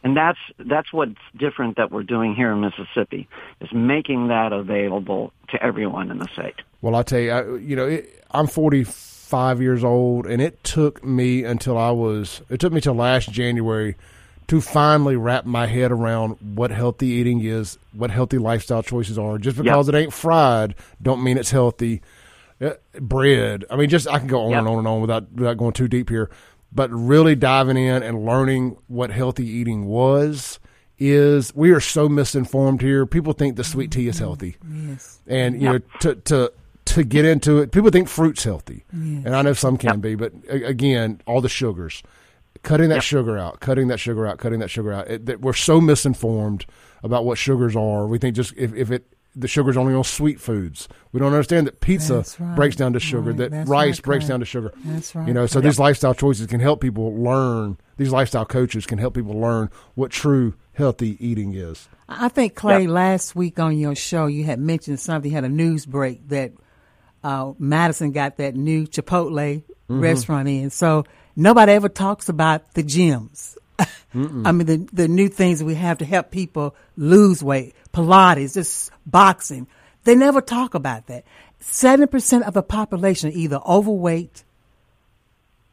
And 0.02 0.16
that's, 0.16 0.38
that's 0.58 0.92
what's 0.92 1.20
different 1.36 1.76
that 1.76 1.92
we're 1.92 2.02
doing 2.02 2.34
here 2.34 2.50
in 2.52 2.60
Mississippi, 2.60 3.28
is 3.60 3.72
making 3.72 4.28
that 4.28 4.52
available 4.52 5.32
to 5.50 5.62
everyone 5.62 6.10
in 6.10 6.18
the 6.18 6.28
state. 6.32 6.56
Well, 6.80 6.94
I 6.94 7.02
tell 7.02 7.20
you, 7.20 7.30
I, 7.30 7.56
you 7.58 7.76
know, 7.76 7.86
it, 7.86 8.24
I'm 8.30 8.46
45 8.46 9.60
years 9.60 9.84
old, 9.84 10.26
and 10.26 10.40
it 10.42 10.62
took 10.64 11.04
me 11.04 11.44
until 11.44 11.78
I 11.78 11.90
was, 11.90 12.42
it 12.48 12.60
took 12.60 12.72
me 12.72 12.80
till 12.80 12.94
last 12.94 13.30
January 13.30 13.94
to 14.50 14.60
finally 14.60 15.14
wrap 15.14 15.46
my 15.46 15.64
head 15.64 15.92
around 15.92 16.36
what 16.56 16.72
healthy 16.72 17.06
eating 17.06 17.40
is, 17.40 17.78
what 17.92 18.10
healthy 18.10 18.36
lifestyle 18.36 18.82
choices 18.82 19.16
are. 19.16 19.38
Just 19.38 19.56
because 19.56 19.86
yep. 19.86 19.94
it 19.94 19.98
ain't 19.98 20.12
fried, 20.12 20.74
don't 21.00 21.22
mean 21.22 21.38
it's 21.38 21.52
healthy. 21.52 22.02
Uh, 22.60 22.72
bread. 22.94 23.64
I 23.70 23.76
mean, 23.76 23.88
just 23.88 24.08
I 24.08 24.18
can 24.18 24.26
go 24.26 24.40
on 24.42 24.50
yep. 24.50 24.58
and 24.58 24.68
on 24.68 24.78
and 24.78 24.88
on 24.88 25.00
without 25.02 25.30
without 25.30 25.56
going 25.56 25.72
too 25.72 25.86
deep 25.86 26.08
here. 26.08 26.30
But 26.72 26.90
really 26.90 27.36
diving 27.36 27.76
in 27.76 28.02
and 28.02 28.24
learning 28.26 28.76
what 28.88 29.12
healthy 29.12 29.46
eating 29.46 29.86
was 29.86 30.58
is 30.98 31.54
we 31.54 31.70
are 31.70 31.80
so 31.80 32.08
misinformed 32.08 32.82
here. 32.82 33.06
People 33.06 33.34
think 33.34 33.54
the 33.54 33.62
sweet 33.62 33.92
tea 33.92 34.08
is 34.08 34.18
healthy, 34.18 34.56
yes. 34.68 35.20
and 35.28 35.62
you 35.62 35.72
yep. 35.72 35.82
know 35.82 35.98
to 36.00 36.14
to 36.22 36.52
to 36.86 37.04
get 37.04 37.24
into 37.24 37.58
it, 37.58 37.70
people 37.70 37.90
think 37.90 38.08
fruit's 38.08 38.42
healthy, 38.42 38.84
yes. 38.92 39.26
and 39.26 39.36
I 39.36 39.42
know 39.42 39.52
some 39.52 39.76
can 39.76 39.90
yep. 39.90 40.00
be, 40.00 40.14
but 40.16 40.32
again, 40.48 41.20
all 41.24 41.40
the 41.40 41.48
sugars 41.48 42.02
cutting 42.62 42.88
that 42.88 42.96
yep. 42.96 43.04
sugar 43.04 43.38
out, 43.38 43.60
cutting 43.60 43.88
that 43.88 43.98
sugar 43.98 44.26
out, 44.26 44.38
cutting 44.38 44.60
that 44.60 44.70
sugar 44.70 44.92
out. 44.92 45.08
It, 45.08 45.26
that 45.26 45.40
we're 45.40 45.52
so 45.52 45.80
misinformed 45.80 46.66
about 47.02 47.24
what 47.24 47.38
sugars 47.38 47.76
are. 47.76 48.06
We 48.06 48.18
think 48.18 48.36
just 48.36 48.54
if, 48.56 48.74
if 48.74 48.90
it 48.90 49.06
the 49.34 49.48
sugar's 49.48 49.76
only 49.76 49.94
on 49.94 50.04
sweet 50.04 50.40
foods. 50.40 50.88
We 51.12 51.20
don't 51.20 51.32
understand 51.32 51.66
that 51.66 51.80
pizza 51.80 52.24
right. 52.38 52.56
breaks 52.56 52.76
down 52.76 52.94
to 52.94 53.00
sugar, 53.00 53.30
right. 53.30 53.36
that 53.36 53.50
That's 53.50 53.70
rice 53.70 53.98
right, 53.98 54.04
breaks 54.04 54.26
down 54.26 54.40
to 54.40 54.46
sugar. 54.46 54.72
That's 54.84 55.14
right. 55.14 55.28
You 55.28 55.34
know, 55.34 55.46
so 55.46 55.60
yep. 55.60 55.64
these 55.64 55.78
lifestyle 55.78 56.14
choices 56.14 56.46
can 56.48 56.60
help 56.60 56.80
people 56.80 57.14
learn. 57.14 57.78
These 57.96 58.10
lifestyle 58.10 58.44
coaches 58.44 58.86
can 58.86 58.98
help 58.98 59.14
people 59.14 59.38
learn 59.38 59.70
what 59.94 60.10
true 60.10 60.54
healthy 60.72 61.16
eating 61.24 61.54
is. 61.54 61.88
I 62.08 62.28
think 62.28 62.56
Clay, 62.56 62.82
yep. 62.82 62.90
last 62.90 63.36
week 63.36 63.60
on 63.60 63.78
your 63.78 63.94
show, 63.94 64.26
you 64.26 64.44
had 64.44 64.58
mentioned 64.58 64.98
something. 64.98 65.30
You 65.30 65.34
had 65.36 65.44
a 65.44 65.48
news 65.48 65.86
break 65.86 66.28
that 66.28 66.52
uh, 67.22 67.52
Madison 67.58 68.10
got 68.10 68.38
that 68.38 68.56
new 68.56 68.86
Chipotle 68.86 69.62
mm-hmm. 69.62 70.00
restaurant 70.00 70.48
in. 70.48 70.70
So 70.70 71.04
nobody 71.40 71.72
ever 71.72 71.88
talks 71.88 72.28
about 72.28 72.74
the 72.74 72.82
gyms. 72.82 73.56
I 74.14 74.52
mean, 74.52 74.66
the, 74.66 74.88
the 74.92 75.08
new 75.08 75.28
things 75.28 75.62
we 75.62 75.74
have 75.74 75.98
to 75.98 76.04
help 76.04 76.30
people 76.30 76.74
lose 76.96 77.42
weight, 77.42 77.74
Pilates, 77.92 78.54
just 78.54 78.90
boxing. 79.06 79.66
They 80.04 80.14
never 80.14 80.40
talk 80.40 80.74
about 80.74 81.06
that. 81.06 81.24
7% 81.62 82.42
of 82.42 82.54
the 82.54 82.62
population 82.62 83.30
are 83.30 83.34
either 83.34 83.60
overweight 83.66 84.44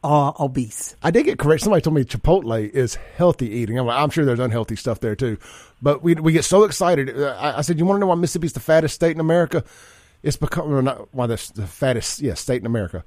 or 0.02 0.34
obese. 0.40 0.94
I 1.02 1.10
did 1.10 1.24
get 1.24 1.38
correct. 1.38 1.62
Somebody 1.62 1.82
told 1.82 1.96
me 1.96 2.04
Chipotle 2.04 2.70
is 2.70 2.94
healthy 3.16 3.48
eating. 3.50 3.78
I'm, 3.78 3.86
like, 3.86 3.98
I'm 3.98 4.10
sure 4.10 4.24
there's 4.24 4.38
unhealthy 4.38 4.76
stuff 4.76 5.00
there 5.00 5.16
too. 5.16 5.38
But 5.82 6.02
we, 6.02 6.14
we 6.14 6.32
get 6.32 6.44
so 6.44 6.64
excited. 6.64 7.18
Uh, 7.18 7.36
I, 7.38 7.58
I 7.58 7.60
said, 7.62 7.78
you 7.78 7.84
want 7.84 7.96
to 7.96 8.00
know 8.00 8.06
why 8.06 8.14
Mississippi's 8.14 8.52
the 8.52 8.60
fattest 8.60 8.94
state 8.94 9.12
in 9.12 9.20
America? 9.20 9.64
It's 10.22 10.36
because, 10.36 10.68
well, 10.68 10.82
not 10.82 11.12
why 11.14 11.26
the, 11.26 11.50
the 11.54 11.66
fattest, 11.66 12.20
yeah, 12.20 12.34
state 12.34 12.60
in 12.60 12.66
America 12.66 13.04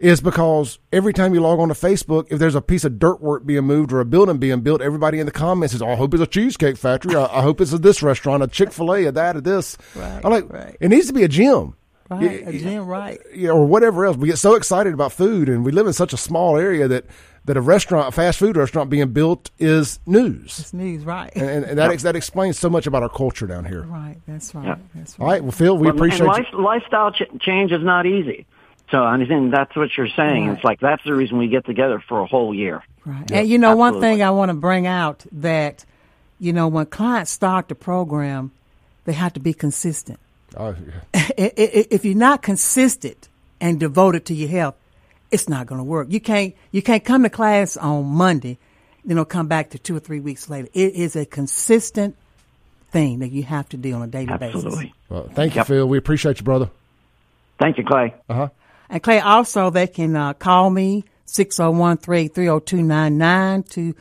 is 0.00 0.22
because 0.22 0.78
every 0.92 1.12
time 1.12 1.34
you 1.34 1.40
log 1.40 1.60
on 1.60 1.68
to 1.68 1.74
Facebook, 1.74 2.26
if 2.30 2.38
there's 2.38 2.54
a 2.54 2.62
piece 2.62 2.84
of 2.84 2.98
dirt 2.98 3.20
work 3.20 3.44
being 3.44 3.64
moved 3.64 3.92
or 3.92 4.00
a 4.00 4.04
building 4.06 4.38
being 4.38 4.62
built, 4.62 4.80
everybody 4.80 5.20
in 5.20 5.26
the 5.26 5.32
comments 5.32 5.72
says, 5.72 5.82
oh, 5.82 5.90
I 5.90 5.94
hope 5.94 6.14
it's 6.14 6.22
a 6.22 6.26
cheesecake 6.26 6.78
factory. 6.78 7.14
I, 7.14 7.26
I 7.26 7.42
hope 7.42 7.60
it's 7.60 7.74
a 7.74 7.78
this 7.78 8.02
restaurant, 8.02 8.42
a 8.42 8.48
Chick 8.48 8.72
fil 8.72 8.94
A, 8.94 9.04
a 9.04 9.12
that, 9.12 9.36
a 9.36 9.42
this. 9.42 9.76
Right, 9.94 10.24
I'm 10.24 10.30
like, 10.30 10.50
right. 10.50 10.74
it 10.80 10.88
needs 10.88 11.06
to 11.08 11.12
be 11.12 11.22
a 11.22 11.28
gym. 11.28 11.76
Right, 12.08 12.48
a 12.48 12.58
gym, 12.58 12.86
right. 12.86 13.20
Yeah, 13.32 13.50
or 13.50 13.66
whatever 13.66 14.06
else. 14.06 14.16
We 14.16 14.28
get 14.28 14.38
so 14.38 14.54
excited 14.54 14.94
about 14.94 15.12
food 15.12 15.48
and 15.48 15.64
we 15.64 15.70
live 15.70 15.86
in 15.86 15.92
such 15.92 16.12
a 16.12 16.16
small 16.16 16.56
area 16.56 16.88
that, 16.88 17.04
that 17.44 17.58
a 17.58 17.60
restaurant, 17.60 18.08
a 18.08 18.10
fast 18.10 18.38
food 18.38 18.56
restaurant 18.56 18.90
being 18.90 19.12
built 19.12 19.50
is 19.58 20.00
news. 20.06 20.58
It's 20.58 20.72
news, 20.72 21.04
right. 21.04 21.30
And, 21.36 21.48
and, 21.48 21.64
and 21.66 21.78
that, 21.78 21.90
yep. 21.90 22.00
that 22.00 22.16
explains 22.16 22.58
so 22.58 22.70
much 22.70 22.86
about 22.86 23.02
our 23.02 23.08
culture 23.10 23.46
down 23.46 23.66
here. 23.66 23.82
Right, 23.82 24.16
that's 24.26 24.54
right. 24.54 24.66
Yep. 24.66 24.80
That's 24.94 25.18
right. 25.18 25.24
All 25.24 25.30
right, 25.30 25.42
well, 25.42 25.52
Phil, 25.52 25.76
we 25.76 25.86
well, 25.86 25.94
appreciate 25.94 26.26
life, 26.26 26.46
Lifestyle 26.52 27.12
ch- 27.12 27.30
change 27.38 27.70
is 27.70 27.84
not 27.84 28.06
easy. 28.06 28.46
So 28.90 29.04
I 29.04 29.24
think 29.24 29.52
that's 29.52 29.74
what 29.76 29.90
you're 29.96 30.08
saying. 30.16 30.48
Right. 30.48 30.56
It's 30.56 30.64
like 30.64 30.80
that's 30.80 31.04
the 31.04 31.14
reason 31.14 31.38
we 31.38 31.48
get 31.48 31.64
together 31.64 32.02
for 32.08 32.20
a 32.20 32.26
whole 32.26 32.54
year. 32.54 32.82
Right. 33.04 33.30
And 33.30 33.48
you 33.48 33.58
know, 33.58 33.70
Absolutely. 33.70 33.92
one 33.92 34.00
thing 34.00 34.22
I 34.22 34.30
want 34.30 34.48
to 34.50 34.54
bring 34.54 34.86
out 34.86 35.24
that, 35.32 35.84
you 36.38 36.52
know, 36.52 36.68
when 36.68 36.86
clients 36.86 37.30
start 37.30 37.68
the 37.68 37.74
program, 37.74 38.50
they 39.04 39.12
have 39.12 39.32
to 39.34 39.40
be 39.40 39.54
consistent. 39.54 40.18
Oh, 40.56 40.74
yeah. 41.14 41.30
if 41.38 42.04
you're 42.04 42.16
not 42.16 42.42
consistent 42.42 43.28
and 43.60 43.78
devoted 43.78 44.24
to 44.26 44.34
your 44.34 44.48
health, 44.48 44.74
it's 45.30 45.48
not 45.48 45.66
going 45.66 45.78
to 45.78 45.84
work. 45.84 46.08
You 46.10 46.20
can't 46.20 46.54
you 46.72 46.82
can't 46.82 47.04
come 47.04 47.22
to 47.22 47.30
class 47.30 47.76
on 47.76 48.06
Monday, 48.06 48.58
you 49.04 49.14
know, 49.14 49.24
come 49.24 49.46
back 49.46 49.70
to 49.70 49.78
two 49.78 49.96
or 49.96 50.00
three 50.00 50.20
weeks 50.20 50.50
later. 50.50 50.68
It 50.72 50.94
is 50.94 51.14
a 51.14 51.24
consistent 51.24 52.16
thing 52.90 53.20
that 53.20 53.30
you 53.30 53.44
have 53.44 53.68
to 53.68 53.76
do 53.76 53.94
on 53.94 54.02
a 54.02 54.06
daily 54.08 54.30
Absolutely. 54.30 54.70
basis. 54.86 54.92
Well, 55.08 55.30
thank 55.32 55.54
you, 55.54 55.62
Phil. 55.62 55.86
We 55.86 55.98
appreciate 55.98 56.40
you, 56.40 56.44
brother. 56.44 56.70
Thank 57.60 57.78
you, 57.78 57.84
Clay. 57.84 58.14
Uh 58.28 58.34
huh. 58.34 58.48
And 58.90 59.02
Clay, 59.02 59.20
also 59.20 59.70
they 59.70 59.86
can 59.86 60.14
uh, 60.16 60.34
call 60.34 60.68
me 60.68 61.04
601-383-0299 61.26 63.68
to 63.70 63.94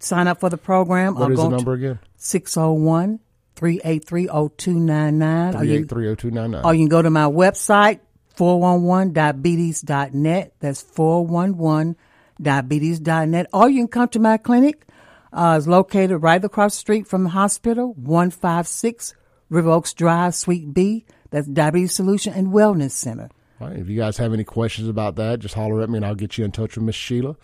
sign 0.00 0.26
up 0.26 0.40
for 0.40 0.50
the 0.50 0.58
program. 0.58 1.14
What 1.14 1.32
is 1.32 1.38
the 1.38 1.48
number 1.48 1.72
again? 1.72 1.98
601 2.16 3.20
383-0299. 3.56 5.86
383-0299. 5.86 6.64
Or 6.64 6.74
you 6.74 6.80
can 6.80 6.88
go 6.88 7.02
to 7.02 7.10
my 7.10 7.26
website, 7.26 8.00
411diabetes.net. 8.36 10.54
That's 10.58 10.82
411diabetes.net. 10.82 13.46
Or 13.52 13.70
you 13.70 13.82
can 13.82 13.88
come 13.88 14.08
to 14.08 14.18
my 14.18 14.38
clinic. 14.38 14.84
Uh, 15.32 15.54
it's 15.58 15.68
located 15.68 16.22
right 16.22 16.44
across 16.44 16.74
the 16.74 16.80
street 16.80 17.06
from 17.06 17.22
the 17.24 17.30
hospital, 17.30 17.94
156 17.94 19.14
River 19.48 19.70
Oaks 19.70 19.94
Drive, 19.94 20.34
Suite 20.34 20.74
B. 20.74 21.06
That's 21.30 21.46
Diabetes 21.46 21.94
Solution 21.94 22.34
and 22.34 22.48
Wellness 22.48 22.90
Center. 22.90 23.30
Right. 23.62 23.78
If 23.78 23.88
you 23.88 23.96
guys 23.96 24.16
have 24.18 24.32
any 24.32 24.44
questions 24.44 24.88
about 24.88 25.16
that, 25.16 25.40
just 25.40 25.54
holler 25.54 25.82
at 25.82 25.90
me 25.90 25.96
and 25.96 26.06
I'll 26.06 26.14
get 26.14 26.38
you 26.38 26.44
in 26.44 26.52
touch 26.52 26.76
with 26.76 26.84
Miss 26.84 26.96
Sheila 26.96 27.36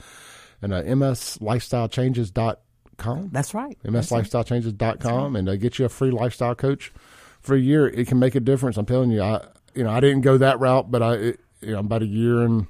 and 0.60 0.72
uh, 0.72 0.82
mslifestylechanges.com. 0.82 3.30
That's 3.32 3.54
right. 3.54 3.78
mslifestylechanges.com 3.84 5.32
right. 5.32 5.38
and 5.38 5.48
uh, 5.48 5.56
get 5.56 5.78
you 5.78 5.84
a 5.84 5.88
free 5.88 6.10
lifestyle 6.10 6.54
coach 6.54 6.92
for 7.40 7.54
a 7.54 7.60
year. 7.60 7.86
It 7.86 8.08
can 8.08 8.18
make 8.18 8.34
a 8.34 8.40
difference. 8.40 8.76
I'm 8.76 8.86
telling 8.86 9.10
you, 9.10 9.22
I 9.22 9.46
you 9.74 9.84
know 9.84 9.90
I 9.90 10.00
didn't 10.00 10.22
go 10.22 10.38
that 10.38 10.58
route, 10.60 10.90
but 10.90 11.02
I 11.02 11.14
it, 11.14 11.40
you 11.60 11.72
know 11.72 11.78
I'm 11.78 11.86
about 11.86 12.02
a 12.02 12.06
year 12.06 12.42
and 12.42 12.66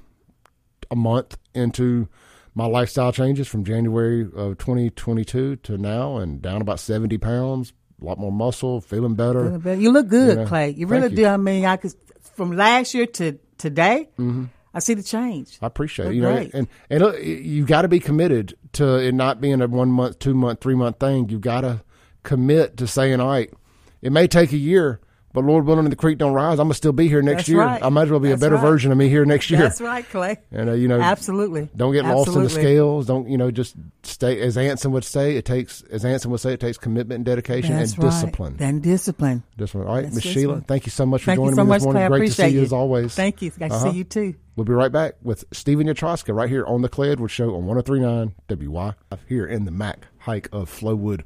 a 0.91 0.95
month 0.95 1.37
into 1.53 2.07
my 2.55 2.65
lifestyle 2.65 3.11
changes 3.11 3.47
from 3.47 3.63
January 3.63 4.21
of 4.21 4.57
2022 4.57 5.57
to 5.57 5.77
now, 5.77 6.17
and 6.17 6.41
down 6.41 6.61
about 6.61 6.79
70 6.79 7.17
pounds, 7.19 7.73
a 8.01 8.05
lot 8.05 8.17
more 8.17 8.31
muscle, 8.31 8.81
feeling 8.81 9.13
better. 9.15 9.45
Feeling 9.45 9.59
better. 9.59 9.81
You 9.81 9.91
look 9.91 10.07
good, 10.07 10.37
you 10.37 10.43
know, 10.43 10.47
Clay. 10.47 10.69
You 10.71 10.87
really 10.87 11.13
do. 11.13 11.25
I 11.25 11.37
mean, 11.37 11.65
I 11.65 11.77
could 11.77 11.93
from 12.39 12.53
last 12.53 12.93
year 12.93 13.05
to 13.05 13.37
today, 13.57 14.07
mm-hmm. 14.17 14.45
I 14.73 14.79
see 14.79 14.93
the 14.93 15.03
change. 15.03 15.57
I 15.61 15.67
appreciate 15.67 16.07
it. 16.07 16.13
You 16.13 16.21
great. 16.21 16.53
know, 16.53 16.59
and 16.59 16.67
and 16.89 17.01
look, 17.01 17.21
you 17.21 17.65
got 17.65 17.81
to 17.81 17.89
be 17.89 17.99
committed 17.99 18.55
to 18.73 18.95
it 18.95 19.13
not 19.13 19.41
being 19.41 19.61
a 19.61 19.67
one 19.67 19.91
month, 19.91 20.19
two 20.19 20.33
month, 20.33 20.61
three 20.61 20.73
month 20.73 21.01
thing. 21.01 21.27
You 21.27 21.37
got 21.37 21.61
to 21.61 21.81
commit 22.23 22.77
to 22.77 22.87
saying, 22.87 23.19
all 23.19 23.27
right, 23.27 23.53
it 24.01 24.13
may 24.13 24.25
take 24.25 24.53
a 24.53 24.57
year, 24.57 25.01
but 25.33 25.43
Lord 25.43 25.65
willing, 25.65 25.89
the 25.89 25.95
creek 25.95 26.17
don't 26.17 26.33
rise. 26.33 26.59
I'm 26.59 26.65
gonna 26.65 26.73
still 26.73 26.91
be 26.91 27.07
here 27.07 27.21
next 27.21 27.37
That's 27.41 27.49
year. 27.49 27.59
Right. 27.59 27.83
I 27.83 27.89
might 27.89 28.03
as 28.03 28.09
well 28.09 28.19
be 28.19 28.29
That's 28.29 28.41
a 28.41 28.45
better 28.45 28.55
right. 28.55 28.61
version 28.61 28.91
of 28.91 28.97
me 28.97 29.09
here 29.09 29.25
next 29.25 29.49
year. 29.51 29.59
That's 29.61 29.79
right, 29.79 30.07
Clay. 30.09 30.37
And 30.51 30.69
uh, 30.69 30.73
you 30.73 30.87
know, 30.87 30.99
absolutely. 30.99 31.69
Don't 31.75 31.93
get 31.93 32.05
absolutely. 32.05 32.25
lost 32.25 32.37
in 32.37 32.43
the 32.43 32.49
scales. 32.49 33.05
Don't 33.07 33.29
you 33.29 33.37
know? 33.37 33.51
Just 33.51 33.75
stay. 34.03 34.39
As 34.41 34.57
Anson 34.57 34.91
would 34.91 35.03
say, 35.03 35.35
it 35.35 35.45
takes. 35.45 35.81
As 35.83 36.03
Anson 36.05 36.31
would 36.31 36.39
say, 36.39 36.53
it 36.53 36.59
takes 36.59 36.77
commitment 36.77 37.17
and 37.17 37.25
dedication 37.25 37.75
That's 37.77 37.93
and 37.93 38.03
right. 38.03 38.09
discipline. 38.09 38.55
And 38.59 38.81
discipline. 38.81 39.43
Discipline. 39.57 39.87
All 39.87 39.95
right, 39.95 40.11
Miss. 40.11 40.23
Sheila. 40.23 40.61
Thank 40.61 40.85
you 40.85 40.91
so 40.91 41.05
much 41.05 41.21
for 41.21 41.27
Thank 41.27 41.37
joining 41.37 41.51
you 41.51 41.55
so 41.57 41.63
me 41.63 41.69
much, 41.69 41.77
this 41.79 41.83
morning. 41.85 42.07
Clay. 42.07 42.17
Great 42.19 42.27
to 42.27 42.33
see 42.33 42.47
you 42.47 42.57
you 42.59 42.61
as 42.63 42.73
always. 42.73 43.15
Thank 43.15 43.41
you. 43.41 43.51
To 43.51 43.65
Uh-huh. 43.65 43.91
see 43.91 43.97
you 43.97 44.03
too. 44.03 44.35
We'll 44.55 44.65
be 44.65 44.73
right 44.73 44.91
back 44.91 45.13
with 45.21 45.45
Steven 45.53 45.87
Utroska 45.87 46.35
right 46.35 46.49
here 46.49 46.65
on 46.65 46.81
the 46.81 46.89
Clay 46.89 47.11
Edwards 47.11 47.31
Show 47.31 47.55
on 47.55 47.65
1039 47.65 48.33
WY 48.49 48.93
here 49.27 49.45
in 49.45 49.63
the 49.65 49.71
Mac 49.71 50.07
Haik 50.25 50.49
of 50.51 50.69
Flowood 50.69 51.21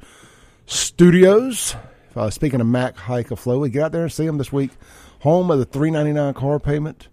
Studios. 0.67 1.75
Uh, 2.15 2.29
speaking 2.29 2.61
of 2.61 2.67
Mac 2.67 2.97
Haik 2.97 3.31
of 3.31 3.41
Flowood, 3.41 3.71
get 3.71 3.83
out 3.83 3.91
there 3.91 4.03
and 4.03 4.11
see 4.11 4.25
them 4.25 4.37
this 4.37 4.51
week. 4.51 4.71
Home 5.19 5.49
of 5.49 5.59
the 5.59 5.65
399 5.65 6.33
car 6.33 6.59
payment 6.59 7.07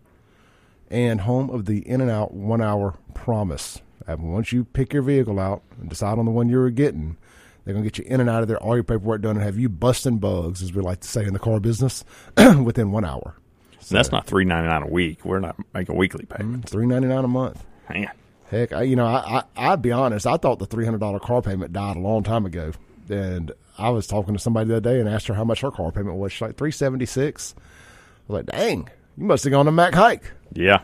and 0.90 1.22
home 1.22 1.48
of 1.50 1.66
the 1.66 1.88
in 1.88 2.00
and 2.00 2.10
out 2.10 2.34
one 2.34 2.60
hour 2.60 2.98
promise. 3.14 3.80
And 4.06 4.32
once 4.32 4.52
you 4.52 4.64
pick 4.64 4.92
your 4.92 5.02
vehicle 5.02 5.38
out 5.38 5.62
and 5.80 5.88
decide 5.88 6.18
on 6.18 6.24
the 6.24 6.30
one 6.30 6.48
you're 6.48 6.70
getting, 6.70 7.16
they're 7.64 7.74
going 7.74 7.84
to 7.84 7.90
get 7.90 7.98
you 7.98 8.10
in 8.12 8.20
and 8.20 8.28
out 8.28 8.42
of 8.42 8.48
there, 8.48 8.58
all 8.58 8.74
your 8.74 8.82
paperwork 8.84 9.22
done, 9.22 9.36
and 9.36 9.44
have 9.44 9.58
you 9.58 9.68
busting 9.68 10.18
bugs, 10.18 10.62
as 10.62 10.72
we 10.72 10.82
like 10.82 11.00
to 11.00 11.08
say 11.08 11.24
in 11.24 11.32
the 11.32 11.38
car 11.38 11.60
business, 11.60 12.04
within 12.36 12.90
one 12.90 13.04
hour. 13.04 13.36
So 13.80 13.94
that's 13.94 14.12
not 14.12 14.26
three 14.26 14.44
ninety 14.44 14.68
nine 14.68 14.82
a 14.82 14.88
week. 14.88 15.24
We're 15.24 15.40
not 15.40 15.56
making 15.72 15.96
weekly 15.96 16.26
payments. 16.26 16.70
Three 16.70 16.86
ninety 16.86 17.08
nine 17.08 17.24
a 17.24 17.28
month. 17.28 17.64
Man. 17.88 18.10
Heck, 18.50 18.72
I, 18.72 18.82
you 18.82 18.96
know, 18.96 19.06
I, 19.06 19.44
I 19.56 19.72
I'd 19.72 19.82
be 19.82 19.92
honest. 19.92 20.26
I 20.26 20.36
thought 20.36 20.58
the 20.58 20.66
three 20.66 20.84
hundred 20.84 20.98
dollar 20.98 21.18
car 21.18 21.40
payment 21.40 21.72
died 21.72 21.96
a 21.96 22.00
long 22.00 22.22
time 22.22 22.44
ago, 22.44 22.72
and 23.08 23.52
I 23.80 23.90
was 23.90 24.06
talking 24.06 24.34
to 24.34 24.40
somebody 24.40 24.68
the 24.68 24.76
other 24.76 24.90
day 24.90 25.00
and 25.00 25.08
asked 25.08 25.26
her 25.28 25.34
how 25.34 25.44
much 25.44 25.60
her 25.62 25.70
car 25.70 25.90
payment 25.90 26.16
was. 26.16 26.32
She's 26.32 26.42
like 26.42 26.56
three 26.56 26.70
seventy 26.70 27.06
six. 27.06 27.54
I 27.58 28.32
was 28.32 28.46
like, 28.46 28.56
dang, 28.56 28.88
you 29.16 29.24
must 29.24 29.44
have 29.44 29.50
gone 29.50 29.66
to 29.66 29.72
Mac 29.72 29.94
Haik. 29.94 30.22
Yeah. 30.52 30.82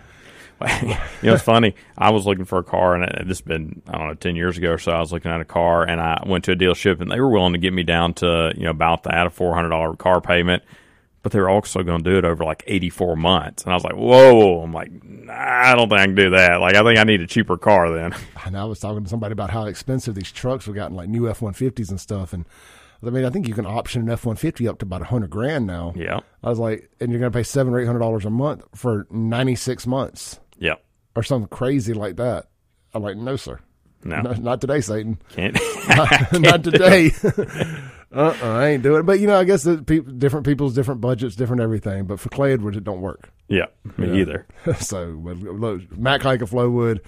you 0.83 0.89
know, 1.23 1.35
it's 1.35 1.43
funny. 1.43 1.75
I 1.99 2.09
was 2.11 2.25
looking 2.25 2.47
for 2.47 2.59
a 2.59 2.65
car, 2.65 2.95
and 2.95 3.29
this 3.29 3.39
has 3.39 3.41
been 3.43 3.83
I 3.89 3.99
don't 3.99 4.09
know 4.09 4.15
ten 4.15 4.37
years 4.37 4.57
ago 4.57 4.73
or 4.73 4.79
so. 4.79 4.93
I 4.93 5.01
was 5.01 5.13
looking 5.13 5.31
at 5.31 5.41
a 5.41 5.45
car, 5.45 5.85
and 5.85 6.01
I 6.01 6.23
went 6.27 6.45
to 6.45 6.53
a 6.53 6.57
dealership, 6.57 7.01
and 7.03 7.11
they 7.11 7.21
were 7.21 7.29
willing 7.29 7.53
to 7.53 7.59
get 7.59 7.75
me 7.75 7.83
down 7.83 8.15
to 8.15 8.55
you 8.57 8.65
know 8.65 8.71
about 8.71 9.03
that 9.03 9.27
a 9.27 9.31
four 9.31 9.55
hundred 9.55 9.69
dollar 9.69 9.95
car 9.97 10.23
payment, 10.23 10.63
but 11.23 11.33
they 11.33 11.41
were 11.41 11.51
also 11.51 11.83
going 11.83 12.03
to 12.03 12.11
do 12.11 12.17
it 12.17 12.25
over 12.25 12.43
like 12.43 12.65
eighty 12.69 12.89
four 12.89 13.17
months, 13.17 13.65
and 13.65 13.73
I 13.73 13.77
was 13.77 13.85
like, 13.85 13.97
whoa! 13.97 14.63
I'm 14.63 14.73
like, 14.73 14.91
nah, 15.05 15.35
I 15.35 15.75
don't 15.75 15.91
think 15.91 16.01
I 16.01 16.07
can 16.07 16.15
do 16.15 16.31
that. 16.31 16.59
Like, 16.59 16.75
I 16.75 16.83
think 16.83 16.99
I 16.99 17.05
need 17.05 17.21
a 17.21 17.27
cheaper 17.27 17.59
car 17.59 17.93
then. 17.93 18.15
And 18.47 18.57
I 18.57 18.65
was 18.65 18.79
talking 18.79 19.03
to 19.03 19.11
somebody 19.11 19.33
about 19.33 19.51
how 19.51 19.65
expensive 19.65 20.15
these 20.15 20.31
trucks 20.31 20.69
were 20.69 20.73
gotten, 20.73 20.97
like 20.97 21.09
new 21.09 21.29
F 21.29 21.43
one 21.43 21.53
fifties 21.53 21.91
and 21.91 22.01
stuff. 22.01 22.33
And 22.33 22.45
I 23.07 23.11
mean, 23.11 23.25
I 23.25 23.31
think 23.31 23.49
you 23.49 23.55
can 23.55 23.67
option 23.67 24.03
an 24.03 24.11
F 24.11 24.25
one 24.25 24.37
fifty 24.37 24.69
up 24.69 24.79
to 24.79 24.85
about 24.85 25.03
a 25.03 25.07
hundred 25.07 25.31
grand 25.31 25.67
now. 25.67 25.93
yeah, 25.97 26.21
I 26.43 26.49
was 26.49 26.59
like, 26.59 26.91
and 27.01 27.11
you're 27.11 27.21
going 27.21 27.33
to 27.33 27.37
pay 27.37 27.43
seven 27.43 27.75
or 27.75 27.81
eight 27.81 27.87
hundred 27.87 28.01
dollars 28.01 28.25
a 28.25 28.31
month 28.31 28.65
for 28.75 29.07
ninety 29.11 29.55
six 29.55 29.87
months 29.87 30.41
yeah, 30.59 30.75
or 31.15 31.23
something 31.23 31.49
crazy 31.49 31.95
like 31.95 32.17
that. 32.17 32.47
I'm 32.95 33.03
like, 33.03 33.17
no, 33.17 33.37
sir, 33.37 33.59
no, 34.05 34.21
no, 34.23 34.33
not 34.33 34.61
today, 34.61 34.81
Satan. 34.81 35.19
can't. 35.31 35.59
not 36.33 36.65
today. 36.65 37.13
uh, 38.15 38.35
uh 38.43 38.59
I 38.59 38.69
ain't 38.69 38.83
doing 38.83 39.01
it. 39.01 39.07
But 39.07 39.21
you 39.21 39.27
know, 39.27 39.39
I 39.39 39.45
guess 39.45 39.65
the 39.65 39.83
peop 39.83 40.19
different 40.19 40.47
people's 40.47 40.75
different 40.75 41.01
budgets, 41.01 41.37
different 41.37 41.63
everything. 41.63 42.05
But 42.05 42.21
for 42.21 42.29
Clay 42.29 42.53
Edwards, 42.53 42.77
it 42.77 42.85
don't 42.85 43.01
work. 43.01 43.31
yeah, 43.49 43.67
me 43.97 44.21
either. 44.21 44.47
so, 44.79 45.15
but 45.17 45.37
look, 45.39 45.97
Mac 45.97 46.23
Haik 46.23 46.43
of 46.43 46.51
Flowood, 46.51 47.01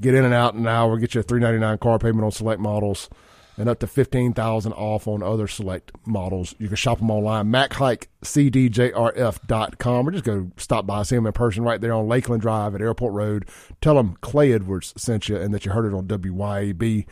get 0.00 0.14
in 0.14 0.24
and 0.24 0.34
out 0.34 0.54
in 0.54 0.60
an 0.60 0.68
hour, 0.68 0.98
get 0.98 1.14
you 1.14 1.20
a 1.20 1.22
three 1.22 1.40
ninety 1.40 1.58
nine 1.58 1.78
car 1.78 1.98
payment 1.98 2.24
on 2.24 2.30
select 2.30 2.60
models, 2.60 3.08
and 3.56 3.68
up 3.68 3.78
to 3.80 3.86
fifteen 3.86 4.32
thousand 4.32 4.72
off 4.72 5.06
on 5.06 5.22
other 5.22 5.46
select 5.46 5.92
models. 6.06 6.54
You 6.58 6.68
can 6.68 6.76
shop 6.76 6.98
them 6.98 7.10
online, 7.10 7.46
MacHikeCDJRF.com, 7.46 10.08
or 10.08 10.10
just 10.10 10.24
go 10.24 10.50
stop 10.56 10.86
by, 10.86 11.02
see 11.02 11.16
them 11.16 11.26
in 11.26 11.32
person 11.32 11.62
right 11.62 11.80
there 11.80 11.92
on 11.92 12.08
Lakeland 12.08 12.42
Drive 12.42 12.74
at 12.74 12.80
Airport 12.80 13.12
Road. 13.12 13.48
Tell 13.80 13.94
them 13.94 14.16
Clay 14.20 14.52
Edwards 14.52 14.92
sent 14.96 15.28
you 15.28 15.36
and 15.36 15.54
that 15.54 15.64
you 15.64 15.70
heard 15.72 15.92
it 15.92 15.96
on 15.96 16.06
WYAB. 16.06 17.06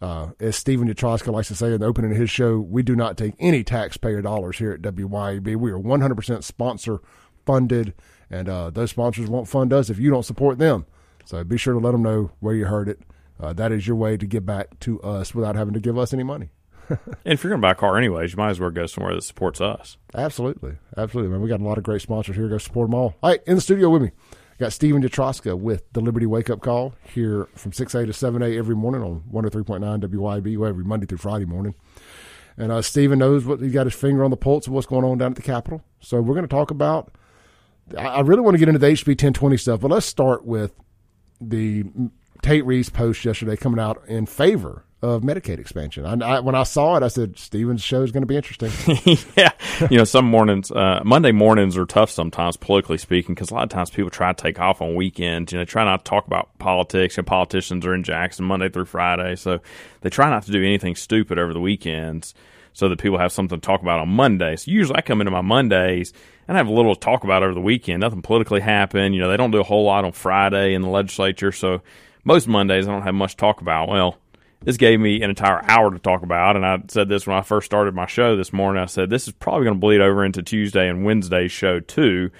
Uh, 0.00 0.30
as 0.40 0.56
Steven 0.56 0.92
Utroska 0.92 1.32
likes 1.32 1.46
to 1.46 1.54
say 1.54 1.72
in 1.72 1.80
the 1.80 1.86
opening 1.86 2.10
of 2.10 2.16
his 2.16 2.28
show, 2.28 2.58
we 2.58 2.82
do 2.82 2.96
not 2.96 3.16
take 3.16 3.34
any 3.38 3.62
taxpayer 3.62 4.20
dollars 4.20 4.58
here 4.58 4.72
at 4.72 4.82
WYAB. 4.82 5.54
We 5.56 5.70
are 5.70 5.78
100% 5.78 6.42
sponsor 6.42 7.00
funded, 7.46 7.94
and 8.28 8.48
uh, 8.48 8.70
those 8.70 8.90
sponsors 8.90 9.28
won't 9.28 9.46
fund 9.46 9.72
us 9.72 9.90
if 9.90 10.00
you 10.00 10.10
don't 10.10 10.24
support 10.24 10.58
them. 10.58 10.86
So 11.24 11.44
be 11.44 11.56
sure 11.56 11.74
to 11.74 11.78
let 11.78 11.92
them 11.92 12.02
know 12.02 12.32
where 12.40 12.54
you 12.54 12.66
heard 12.66 12.88
it. 12.88 13.00
Uh, 13.42 13.52
that 13.52 13.72
is 13.72 13.86
your 13.86 13.96
way 13.96 14.16
to 14.16 14.26
get 14.26 14.46
back 14.46 14.78
to 14.80 15.00
us 15.02 15.34
without 15.34 15.56
having 15.56 15.74
to 15.74 15.80
give 15.80 15.98
us 15.98 16.14
any 16.14 16.22
money. 16.22 16.50
And 17.24 17.34
if 17.34 17.42
you're 17.42 17.50
going 17.50 17.60
to 17.60 17.66
buy 17.66 17.70
a 17.70 17.74
car 17.76 17.96
anyways, 17.96 18.32
you 18.32 18.36
might 18.36 18.50
as 18.50 18.60
well 18.60 18.70
go 18.70 18.86
somewhere 18.86 19.14
that 19.14 19.22
supports 19.22 19.60
us. 19.60 19.96
Absolutely. 20.14 20.76
Absolutely, 20.96 21.30
man. 21.30 21.40
We 21.40 21.48
got 21.48 21.60
a 21.60 21.64
lot 21.64 21.78
of 21.78 21.84
great 21.84 22.02
sponsors 22.02 22.36
here. 22.36 22.48
Go 22.48 22.58
support 22.58 22.88
them 22.90 22.94
all. 22.94 23.14
All 23.22 23.30
right, 23.30 23.40
in 23.46 23.54
the 23.54 23.60
studio 23.60 23.88
with 23.88 24.02
me, 24.02 24.10
got 24.58 24.72
Steven 24.72 25.02
Utroska 25.02 25.58
with 25.58 25.90
the 25.92 26.00
Liberty 26.00 26.26
Wake 26.26 26.50
Up 26.50 26.60
Call 26.60 26.94
here 27.02 27.48
from 27.54 27.72
6A 27.72 28.06
to 28.06 28.12
7A 28.12 28.58
every 28.58 28.74
morning 28.74 29.02
on 29.02 29.22
103.9 29.32 30.00
WYB, 30.02 30.68
every 30.68 30.84
Monday 30.84 31.06
through 31.06 31.18
Friday 31.18 31.46
morning. 31.46 31.74
And 32.58 32.70
uh, 32.70 32.82
Steven 32.82 33.18
knows 33.18 33.46
what 33.46 33.60
he's 33.60 33.72
got 33.72 33.86
his 33.86 33.94
finger 33.94 34.24
on 34.24 34.30
the 34.30 34.36
pulse 34.36 34.66
of 34.66 34.72
what's 34.72 34.86
going 34.86 35.04
on 35.04 35.18
down 35.18 35.32
at 35.32 35.36
the 35.36 35.42
Capitol. 35.42 35.82
So 36.00 36.20
we're 36.20 36.34
going 36.34 36.46
to 36.46 36.54
talk 36.54 36.70
about. 36.70 37.12
I 37.96 38.06
I 38.06 38.20
really 38.20 38.42
want 38.42 38.54
to 38.54 38.58
get 38.58 38.68
into 38.68 38.78
the 38.78 38.88
HB 38.88 39.08
1020 39.08 39.56
stuff, 39.56 39.80
but 39.80 39.90
let's 39.90 40.04
start 40.04 40.44
with 40.44 40.74
the 41.40 41.84
Tate 42.42 42.66
Reeves 42.66 42.90
post 42.90 43.24
yesterday 43.24 43.56
coming 43.56 43.78
out 43.78 44.02
in 44.08 44.26
favor 44.26 44.84
of 45.00 45.22
Medicaid 45.22 45.58
expansion. 45.58 46.04
I, 46.04 46.36
I, 46.36 46.40
when 46.40 46.54
I 46.54 46.62
saw 46.62 46.96
it, 46.96 47.02
I 47.02 47.08
said, 47.08 47.36
Steven's 47.38 47.82
show 47.82 48.02
is 48.02 48.12
going 48.12 48.22
to 48.22 48.26
be 48.26 48.36
interesting. 48.36 48.70
yeah, 49.36 49.50
you 49.90 49.98
know, 49.98 50.04
some 50.04 50.24
mornings, 50.24 50.70
uh, 50.70 51.02
Monday 51.04 51.32
mornings 51.32 51.76
are 51.76 51.86
tough 51.86 52.10
sometimes, 52.10 52.56
politically 52.56 52.98
speaking, 52.98 53.34
because 53.34 53.50
a 53.50 53.54
lot 53.54 53.64
of 53.64 53.68
times 53.70 53.90
people 53.90 54.10
try 54.10 54.32
to 54.32 54.42
take 54.42 54.60
off 54.60 54.80
on 54.80 54.94
weekends. 54.94 55.52
You 55.52 55.58
know, 55.58 55.64
try 55.64 55.84
not 55.84 56.04
to 56.04 56.08
talk 56.08 56.26
about 56.26 56.56
politics. 56.58 57.18
And 57.18 57.26
politicians 57.26 57.84
are 57.84 57.94
in 57.94 58.04
Jackson 58.04 58.44
Monday 58.44 58.68
through 58.68 58.84
Friday, 58.84 59.34
so 59.36 59.60
they 60.02 60.10
try 60.10 60.30
not 60.30 60.44
to 60.44 60.52
do 60.52 60.62
anything 60.62 60.94
stupid 60.94 61.38
over 61.38 61.52
the 61.52 61.60
weekends, 61.60 62.34
so 62.72 62.88
that 62.88 63.00
people 63.00 63.18
have 63.18 63.32
something 63.32 63.60
to 63.60 63.66
talk 63.66 63.82
about 63.82 63.98
on 63.98 64.08
Monday. 64.08 64.54
So 64.54 64.70
usually, 64.70 64.96
I 64.96 65.02
come 65.02 65.20
into 65.20 65.32
my 65.32 65.42
Mondays 65.42 66.12
and 66.46 66.56
I 66.56 66.58
have 66.58 66.68
a 66.68 66.72
little 66.72 66.94
to 66.94 67.00
talk 67.00 67.24
about 67.24 67.42
over 67.42 67.54
the 67.54 67.60
weekend. 67.60 68.00
Nothing 68.00 68.22
politically 68.22 68.60
happened. 68.60 69.14
You 69.14 69.20
know, 69.20 69.28
they 69.28 69.36
don't 69.36 69.50
do 69.50 69.60
a 69.60 69.64
whole 69.64 69.84
lot 69.84 70.04
on 70.04 70.12
Friday 70.12 70.74
in 70.74 70.82
the 70.82 70.88
legislature, 70.88 71.52
so 71.52 71.82
most 72.24 72.48
Mondays 72.48 72.86
I 72.88 72.92
don't 72.92 73.02
have 73.02 73.14
much 73.14 73.32
to 73.32 73.36
talk 73.36 73.60
about. 73.60 73.88
Well 73.88 74.18
this 74.64 74.76
gave 74.76 75.00
me 75.00 75.22
an 75.22 75.30
entire 75.30 75.62
hour 75.68 75.90
to 75.90 75.98
talk 75.98 76.22
about. 76.22 76.56
And 76.56 76.64
I 76.64 76.78
said 76.88 77.08
this 77.08 77.26
when 77.26 77.36
I 77.36 77.42
first 77.42 77.66
started 77.66 77.94
my 77.94 78.06
show 78.06 78.36
this 78.36 78.52
morning. 78.52 78.82
I 78.82 78.86
said 78.86 79.10
this 79.10 79.26
is 79.26 79.34
probably 79.34 79.64
going 79.64 79.76
to 79.76 79.80
bleed 79.80 80.00
over 80.00 80.24
into 80.24 80.42
Tuesday 80.42 80.88
and 80.88 81.04
Wednesday's 81.04 81.52
show 81.52 81.80
too, 81.80 82.30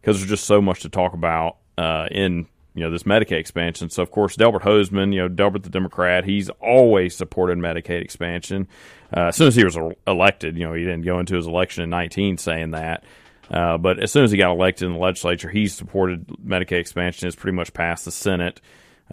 because 0.00 0.18
there's 0.18 0.28
just 0.28 0.44
so 0.44 0.60
much 0.60 0.80
to 0.80 0.88
talk 0.88 1.12
about 1.14 1.58
uh, 1.76 2.08
in 2.10 2.46
you 2.74 2.84
know 2.84 2.90
this 2.90 3.04
Medicaid 3.04 3.38
expansion. 3.38 3.90
So 3.90 4.02
of 4.02 4.10
course 4.10 4.36
Delbert 4.36 4.62
Hosemann, 4.62 5.12
you 5.12 5.20
know 5.20 5.28
Delbert 5.28 5.62
the 5.62 5.70
Democrat, 5.70 6.24
he's 6.24 6.48
always 6.60 7.16
supported 7.16 7.58
Medicaid 7.58 8.02
expansion. 8.02 8.68
Uh, 9.16 9.26
as 9.26 9.36
soon 9.36 9.48
as 9.48 9.56
he 9.56 9.64
was 9.64 9.78
elected, 10.06 10.56
you 10.56 10.64
know 10.66 10.74
he 10.74 10.84
didn't 10.84 11.02
go 11.02 11.18
into 11.18 11.36
his 11.36 11.46
election 11.46 11.84
in 11.84 11.90
19 11.90 12.38
saying 12.38 12.72
that. 12.72 13.04
Uh, 13.50 13.78
but 13.78 13.98
as 13.98 14.12
soon 14.12 14.24
as 14.24 14.30
he 14.30 14.36
got 14.36 14.50
elected 14.50 14.86
in 14.86 14.92
the 14.92 14.98
legislature, 14.98 15.48
he 15.48 15.68
supported 15.68 16.26
Medicaid 16.26 16.80
expansion. 16.80 17.26
It's 17.26 17.36
pretty 17.36 17.56
much 17.56 17.72
passed 17.72 18.04
the 18.04 18.10
Senate 18.10 18.60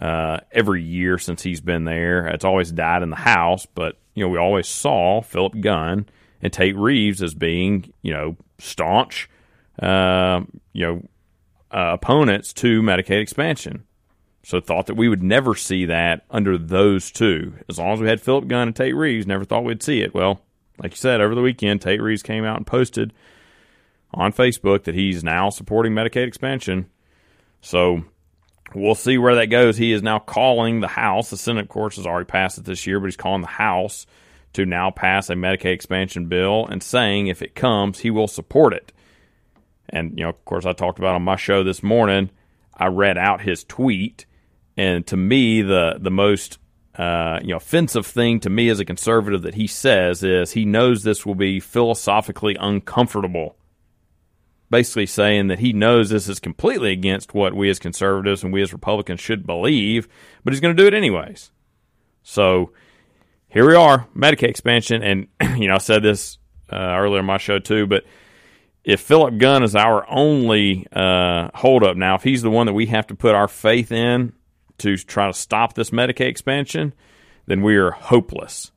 uh, 0.00 0.38
every 0.52 0.82
year 0.82 1.18
since 1.18 1.42
he's 1.42 1.60
been 1.60 1.84
there. 1.84 2.26
It's 2.28 2.44
always 2.44 2.70
died 2.70 3.02
in 3.02 3.10
the 3.10 3.16
House, 3.16 3.66
but 3.66 3.98
you 4.14 4.24
know 4.24 4.28
we 4.28 4.38
always 4.38 4.68
saw 4.68 5.22
Philip 5.22 5.60
Gunn 5.60 6.06
and 6.42 6.52
Tate 6.52 6.76
Reeves 6.76 7.22
as 7.22 7.34
being 7.34 7.92
you 8.02 8.12
know 8.12 8.36
staunch, 8.58 9.28
uh, 9.80 10.42
you 10.72 10.86
know 10.86 11.02
uh, 11.70 11.94
opponents 11.94 12.52
to 12.54 12.82
Medicaid 12.82 13.20
expansion. 13.20 13.84
So 14.44 14.60
thought 14.60 14.86
that 14.86 14.94
we 14.94 15.08
would 15.08 15.24
never 15.24 15.56
see 15.56 15.86
that 15.86 16.24
under 16.30 16.56
those 16.56 17.10
two. 17.10 17.54
As 17.68 17.80
long 17.80 17.94
as 17.94 18.00
we 18.00 18.06
had 18.06 18.20
Philip 18.20 18.46
Gunn 18.46 18.68
and 18.68 18.76
Tate 18.76 18.94
Reeves, 18.94 19.26
never 19.26 19.44
thought 19.44 19.64
we'd 19.64 19.82
see 19.82 20.02
it. 20.02 20.14
Well, 20.14 20.40
like 20.78 20.92
you 20.92 20.96
said, 20.96 21.20
over 21.20 21.34
the 21.34 21.42
weekend, 21.42 21.82
Tate 21.82 22.00
Reeves 22.00 22.22
came 22.22 22.44
out 22.44 22.56
and 22.56 22.66
posted 22.66 23.12
on 24.14 24.32
Facebook 24.32 24.84
that 24.84 24.94
he's 24.94 25.24
now 25.24 25.50
supporting 25.50 25.92
Medicaid 25.92 26.28
expansion. 26.28 26.88
So 27.60 28.04
we'll 28.74 28.94
see 28.94 29.18
where 29.18 29.36
that 29.36 29.46
goes. 29.46 29.76
He 29.76 29.92
is 29.92 30.02
now 30.02 30.18
calling 30.18 30.80
the 30.80 30.88
House. 30.88 31.30
The 31.30 31.36
Senate, 31.36 31.62
of 31.62 31.68
course, 31.68 31.96
has 31.96 32.06
already 32.06 32.26
passed 32.26 32.58
it 32.58 32.64
this 32.64 32.86
year, 32.86 33.00
but 33.00 33.06
he's 33.06 33.16
calling 33.16 33.42
the 33.42 33.48
House 33.48 34.06
to 34.54 34.64
now 34.64 34.90
pass 34.90 35.28
a 35.28 35.34
Medicaid 35.34 35.72
expansion 35.72 36.26
bill 36.26 36.66
and 36.66 36.82
saying 36.82 37.26
if 37.26 37.42
it 37.42 37.54
comes, 37.54 38.00
he 38.00 38.10
will 38.10 38.28
support 38.28 38.72
it. 38.72 38.92
And, 39.88 40.18
you 40.18 40.24
know, 40.24 40.30
of 40.30 40.44
course, 40.44 40.66
I 40.66 40.72
talked 40.72 40.98
about 40.98 41.14
on 41.14 41.22
my 41.22 41.36
show 41.36 41.62
this 41.62 41.82
morning, 41.82 42.30
I 42.74 42.86
read 42.86 43.18
out 43.18 43.42
his 43.42 43.64
tweet. 43.64 44.26
And 44.76 45.06
to 45.06 45.16
me, 45.16 45.62
the, 45.62 45.98
the 45.98 46.10
most 46.10 46.58
uh, 46.96 47.38
you 47.42 47.48
know, 47.48 47.56
offensive 47.56 48.06
thing 48.06 48.40
to 48.40 48.50
me 48.50 48.68
as 48.68 48.80
a 48.80 48.84
conservative 48.84 49.42
that 49.42 49.54
he 49.54 49.66
says 49.66 50.22
is 50.22 50.52
he 50.52 50.64
knows 50.64 51.02
this 51.02 51.26
will 51.26 51.34
be 51.34 51.60
philosophically 51.60 52.56
uncomfortable 52.58 53.56
basically 54.70 55.06
saying 55.06 55.48
that 55.48 55.58
he 55.58 55.72
knows 55.72 56.10
this 56.10 56.28
is 56.28 56.40
completely 56.40 56.92
against 56.92 57.34
what 57.34 57.54
we 57.54 57.70
as 57.70 57.78
conservatives 57.78 58.42
and 58.42 58.52
we 58.52 58.62
as 58.62 58.72
Republicans 58.72 59.20
should 59.20 59.46
believe, 59.46 60.08
but 60.44 60.52
he's 60.52 60.60
going 60.60 60.76
to 60.76 60.82
do 60.82 60.86
it 60.86 60.94
anyways. 60.94 61.50
So 62.22 62.72
here 63.48 63.66
we 63.66 63.74
are, 63.74 64.06
Medicaid 64.14 64.48
expansion, 64.48 65.02
and 65.02 65.28
you 65.60 65.68
know 65.68 65.76
I 65.76 65.78
said 65.78 66.02
this 66.02 66.38
uh, 66.72 66.76
earlier 66.76 67.20
in 67.20 67.26
my 67.26 67.38
show 67.38 67.58
too, 67.58 67.86
but 67.86 68.04
if 68.84 69.00
Philip 69.00 69.38
Gunn 69.38 69.64
is 69.64 69.74
our 69.74 70.08
only 70.08 70.86
uh, 70.92 71.50
holdup 71.54 71.96
now, 71.96 72.14
if 72.14 72.22
he's 72.22 72.42
the 72.42 72.50
one 72.50 72.66
that 72.66 72.72
we 72.72 72.86
have 72.86 73.06
to 73.08 73.14
put 73.14 73.34
our 73.34 73.48
faith 73.48 73.90
in 73.90 74.32
to 74.78 74.96
try 74.96 75.26
to 75.26 75.32
stop 75.32 75.74
this 75.74 75.90
Medicaid 75.90 76.28
expansion, 76.28 76.94
then 77.46 77.62
we 77.62 77.76
are 77.76 77.90
hopeless 77.90 78.70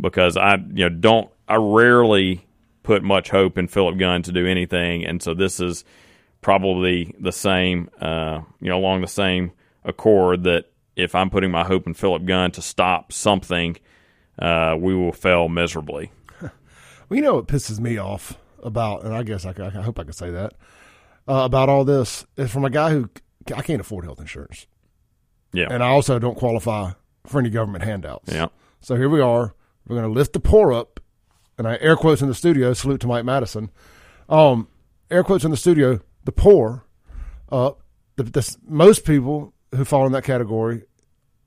because 0.00 0.36
I 0.36 0.56
you 0.56 0.84
know 0.84 0.88
don't 0.88 1.30
I 1.48 1.56
rarely 1.56 2.46
put 2.82 3.02
much 3.02 3.30
hope 3.30 3.58
in 3.58 3.68
Philip 3.68 3.98
Gunn 3.98 4.22
to 4.22 4.32
do 4.32 4.46
anything, 4.46 5.04
and 5.04 5.22
so 5.22 5.34
this 5.34 5.60
is 5.60 5.84
probably 6.40 7.14
the 7.20 7.32
same, 7.32 7.88
uh, 8.00 8.40
you 8.60 8.68
know, 8.68 8.76
along 8.78 9.00
the 9.00 9.06
same 9.06 9.52
accord 9.84 10.42
that 10.44 10.66
if 10.96 11.14
I'm 11.14 11.30
putting 11.30 11.50
my 11.50 11.64
hope 11.64 11.86
in 11.86 11.94
Philip 11.94 12.24
Gunn 12.24 12.50
to 12.52 12.62
stop 12.62 13.12
something, 13.12 13.76
uh, 14.38 14.76
we 14.78 14.94
will 14.94 15.12
fail 15.12 15.48
miserably. 15.48 16.10
Well, 17.08 17.16
you 17.18 17.22
know 17.22 17.34
what 17.34 17.46
pisses 17.46 17.78
me 17.78 17.98
off 17.98 18.38
about, 18.62 19.04
and 19.04 19.14
I 19.14 19.22
guess 19.22 19.44
I, 19.44 19.50
I 19.58 19.68
hope 19.68 19.98
I 19.98 20.04
can 20.04 20.14
say 20.14 20.30
that 20.30 20.54
uh, 21.28 21.42
about 21.44 21.68
all 21.68 21.84
this 21.84 22.24
is 22.38 22.50
from 22.50 22.64
a 22.64 22.70
guy 22.70 22.90
who 22.90 23.10
I 23.54 23.60
can't 23.60 23.82
afford 23.82 24.04
health 24.04 24.18
insurance, 24.18 24.66
Yeah, 25.52 25.66
and 25.70 25.82
I 25.82 25.88
also 25.88 26.18
don't 26.18 26.38
qualify 26.38 26.92
for 27.26 27.38
any 27.38 27.50
government 27.50 27.84
handouts. 27.84 28.32
yeah, 28.32 28.46
So 28.80 28.96
here 28.96 29.10
we 29.10 29.20
are. 29.20 29.54
We're 29.86 29.96
going 29.96 30.08
to 30.08 30.14
lift 30.18 30.32
the 30.32 30.40
poor 30.40 30.72
up, 30.72 30.91
and 31.62 31.72
I 31.72 31.78
air 31.80 31.94
quotes 31.94 32.20
in 32.20 32.28
the 32.28 32.34
studio. 32.34 32.72
Salute 32.72 33.00
to 33.02 33.06
Mike 33.06 33.24
Madison. 33.24 33.70
Um, 34.28 34.66
air 35.10 35.22
quotes 35.22 35.44
in 35.44 35.52
the 35.52 35.56
studio. 35.56 36.00
The 36.24 36.32
poor, 36.32 36.84
uh, 37.50 37.72
the, 38.16 38.24
the 38.24 38.56
most 38.66 39.04
people 39.04 39.54
who 39.72 39.84
fall 39.84 40.04
in 40.06 40.12
that 40.12 40.24
category 40.24 40.82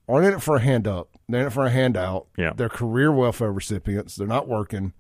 aren't 0.08 0.28
in 0.28 0.34
it 0.34 0.42
for 0.42 0.56
a 0.56 0.62
hand 0.62 0.88
up. 0.88 1.10
They're 1.28 1.42
in 1.42 1.48
it 1.48 1.54
for 1.54 1.66
a 1.66 1.70
handout. 1.70 2.28
Yeah. 2.38 2.54
They're 2.56 2.70
career 2.70 3.12
welfare 3.12 3.52
recipients. 3.52 4.16
They're 4.16 4.26
not 4.26 4.48
working. 4.48 4.94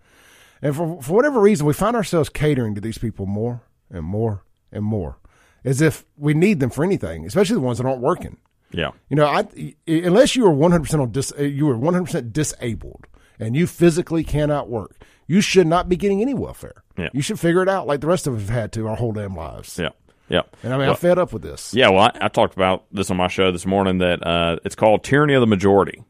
And 0.62 0.75
for, 0.75 1.01
for 1.01 1.13
whatever 1.13 1.39
reason, 1.39 1.65
we 1.65 1.73
find 1.73 1.95
ourselves 1.95 2.28
catering 2.28 2.75
to 2.75 2.82
these 2.82 2.97
people 2.97 3.25
more 3.25 3.63
and 3.89 4.04
more 4.04 4.43
and 4.71 4.84
more 4.84 5.17
as 5.63 5.80
if 5.80 6.06
we 6.17 6.34
need 6.34 6.60
them 6.60 6.69
for 6.69 6.84
anything, 6.84 7.25
especially 7.25 7.56
the 7.56 7.62
ones 7.62 7.78
that 7.78 7.88
aren't 7.88 8.01
working. 8.01 8.38
Yeah. 8.71 8.91
You 9.10 9.15
know, 9.15 9.28
I, 9.28 9.47
unless 9.88 10.36
you 10.36 10.45
are 10.45 10.54
100% 10.54 10.99
on 10.99 11.12
dis, 11.12 11.32
you 11.38 11.69
are 11.69 11.78
100% 11.78 12.34
disabled 12.34 13.08
and 13.39 13.56
you 13.56 13.67
physically 13.67 14.24
cannot 14.24 14.69
work, 14.69 14.95
you 15.28 15.41
should 15.41 15.67
not 15.67 15.89
be 15.89 15.95
getting 15.95 16.21
any 16.21 16.34
welfare. 16.34 16.84
Yeah. 16.98 17.10
You 17.13 17.21
should 17.21 17.39
figure 17.39 17.62
it 17.62 17.69
out 17.69 17.88
like 17.88 18.02
the 18.02 18.08
rest 18.08 18.28
of 18.28 18.36
us 18.36 18.41
have 18.41 18.50
had 18.50 18.71
to 18.74 18.88
our 18.88 18.95
whole 18.95 19.12
damn 19.12 19.36
lives. 19.36 19.78
Yeah. 19.80 19.89
Yeah. 20.30 20.41
And 20.63 20.74
I 20.74 20.78
mean, 20.78 20.88
Well- 20.88 20.91
I'm 20.91 20.98
fed 20.98 21.19
up 21.19 21.34
with 21.34 21.41
this. 21.43 21.74
Yeah, 21.74 21.89
well, 21.89 22.04
I, 22.04 22.26
I 22.26 22.28
talked 22.30 22.56
about 22.56 22.86
this 22.91 23.12
on 23.12 23.17
my 23.17 23.28
show 23.28 23.52
this 23.52 23.65
morning 23.65 24.00
that 24.00 24.26
uh, 24.26 24.58
it's 24.65 24.76
called 24.76 25.04
tyranny 25.04 25.34
of 25.34 25.41
the 25.41 25.48
majority. 25.48 26.04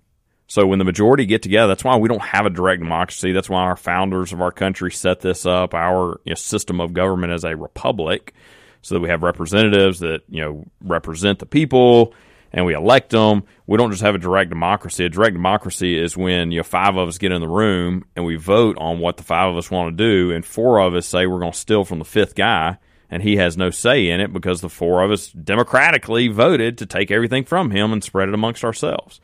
So 0.48 0.68
when 0.68 0.78
the 0.80 0.86
majority 0.86 1.26
get 1.26 1.42
together, 1.42 1.68
that's 1.70 1.84
why 1.84 1.98
we 1.98 2.08
don't 2.08 2.22
have 2.22 2.46
a 2.46 2.52
direct 2.52 2.80
democracy. 2.80 3.32
That's 3.32 3.50
why 3.50 3.62
our 3.64 3.76
founders 3.76 4.32
of 4.32 4.42
our 4.42 4.52
country 4.52 4.92
set 4.92 5.22
this 5.22 5.46
up, 5.46 5.74
our 5.74 6.22
you 6.24 6.32
know, 6.32 6.36
system 6.36 6.80
of 6.80 6.94
government 6.94 7.34
as 7.34 7.44
a 7.44 7.56
republic, 7.58 8.34
so 8.84 8.94
that 8.96 9.02
we 9.02 9.10
have 9.10 9.24
representatives 9.24 10.00
that 10.02 10.22
you 10.30 10.42
know 10.42 10.64
represent 10.82 11.40
the 11.40 11.48
people 11.48 12.14
and 12.56 12.66
we 12.66 12.74
elect 12.74 13.10
them. 13.10 13.44
We 13.68 13.78
don't 13.78 13.92
just 13.92 14.02
have 14.02 14.16
a 14.16 14.18
direct 14.18 14.50
democracy. 14.50 15.04
A 15.04 15.10
direct 15.10 15.36
democracy 15.36 16.00
is 16.00 16.16
when 16.16 16.52
you 16.52 16.60
know 16.60 16.64
five 16.64 16.96
of 16.96 17.10
us 17.10 17.18
get 17.18 17.34
in 17.34 17.42
the 17.42 17.50
room 17.50 18.06
and 18.16 18.26
we 18.26 18.38
vote 18.38 18.78
on 18.80 19.00
what 19.00 19.18
the 19.18 19.24
five 19.24 19.52
of 19.52 19.58
us 19.58 19.70
want 19.70 19.96
to 19.96 20.04
do, 20.04 20.32
and 20.32 20.44
four 20.44 20.80
of 20.80 20.96
us 20.96 21.06
say 21.06 21.28
we're 21.28 21.40
going 21.40 21.52
to 21.52 21.58
steal 21.58 21.84
from 21.84 22.00
the 22.00 22.06
fifth 22.06 22.34
guy, 22.34 22.78
and 23.12 23.22
he 23.22 23.36
has 23.36 23.58
no 23.58 23.70
say 23.70 24.08
in 24.08 24.22
it 24.22 24.32
because 24.32 24.62
the 24.62 24.70
four 24.70 25.04
of 25.04 25.12
us 25.12 25.28
democratically 25.28 26.30
voted 26.30 26.78
to 26.78 26.86
take 26.86 27.12
everything 27.12 27.44
from 27.44 27.72
him 27.72 27.92
and 27.92 28.02
spread 28.02 28.30
it 28.30 28.34
amongst 28.34 28.64
ourselves. 28.64 29.20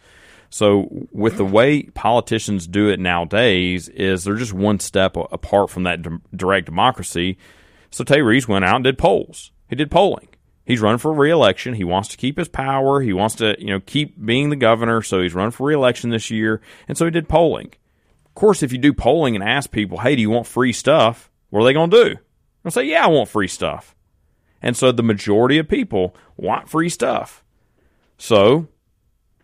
So 0.49 1.07
with 1.13 1.37
the 1.37 1.45
way 1.45 1.83
politicians 1.83 2.67
do 2.67 2.89
it 2.89 2.99
nowadays 2.99 3.87
is 3.87 4.25
they're 4.25 4.35
just 4.35 4.51
one 4.51 4.81
step 4.81 5.15
apart 5.15 5.69
from 5.69 5.83
that 5.83 6.01
direct 6.35 6.65
democracy. 6.65 7.37
So 7.91 8.03
Tate 8.03 8.25
Reeves 8.25 8.49
went 8.49 8.65
out 8.65 8.75
and 8.75 8.83
did 8.83 8.97
polls. 8.97 9.51
He 9.69 9.77
did 9.77 9.89
polling. 9.89 10.27
He's 10.71 10.79
running 10.79 10.99
for 10.99 11.11
reelection. 11.11 11.73
He 11.73 11.83
wants 11.83 12.07
to 12.07 12.17
keep 12.17 12.37
his 12.37 12.47
power. 12.47 13.01
He 13.01 13.11
wants 13.11 13.35
to, 13.35 13.57
you 13.59 13.67
know, 13.67 13.81
keep 13.81 14.25
being 14.25 14.49
the 14.49 14.55
governor. 14.55 15.01
So 15.01 15.21
he's 15.21 15.33
running 15.33 15.51
for 15.51 15.67
reelection 15.67 16.11
this 16.11 16.31
year. 16.31 16.61
And 16.87 16.97
so 16.97 17.03
he 17.03 17.11
did 17.11 17.27
polling. 17.27 17.73
Of 18.25 18.35
course, 18.35 18.63
if 18.63 18.71
you 18.71 18.77
do 18.77 18.93
polling 18.93 19.35
and 19.35 19.43
ask 19.43 19.69
people, 19.69 19.97
hey, 19.97 20.15
do 20.15 20.21
you 20.21 20.29
want 20.29 20.47
free 20.47 20.71
stuff? 20.71 21.29
What 21.49 21.59
are 21.59 21.63
they 21.65 21.73
going 21.73 21.89
to 21.89 22.03
do? 22.05 22.15
They'll 22.63 22.71
say, 22.71 22.85
yeah, 22.85 23.03
I 23.03 23.09
want 23.09 23.27
free 23.27 23.49
stuff. 23.49 23.97
And 24.61 24.77
so 24.77 24.93
the 24.93 25.03
majority 25.03 25.57
of 25.57 25.67
people 25.67 26.15
want 26.37 26.69
free 26.69 26.87
stuff. 26.87 27.43
So 28.17 28.69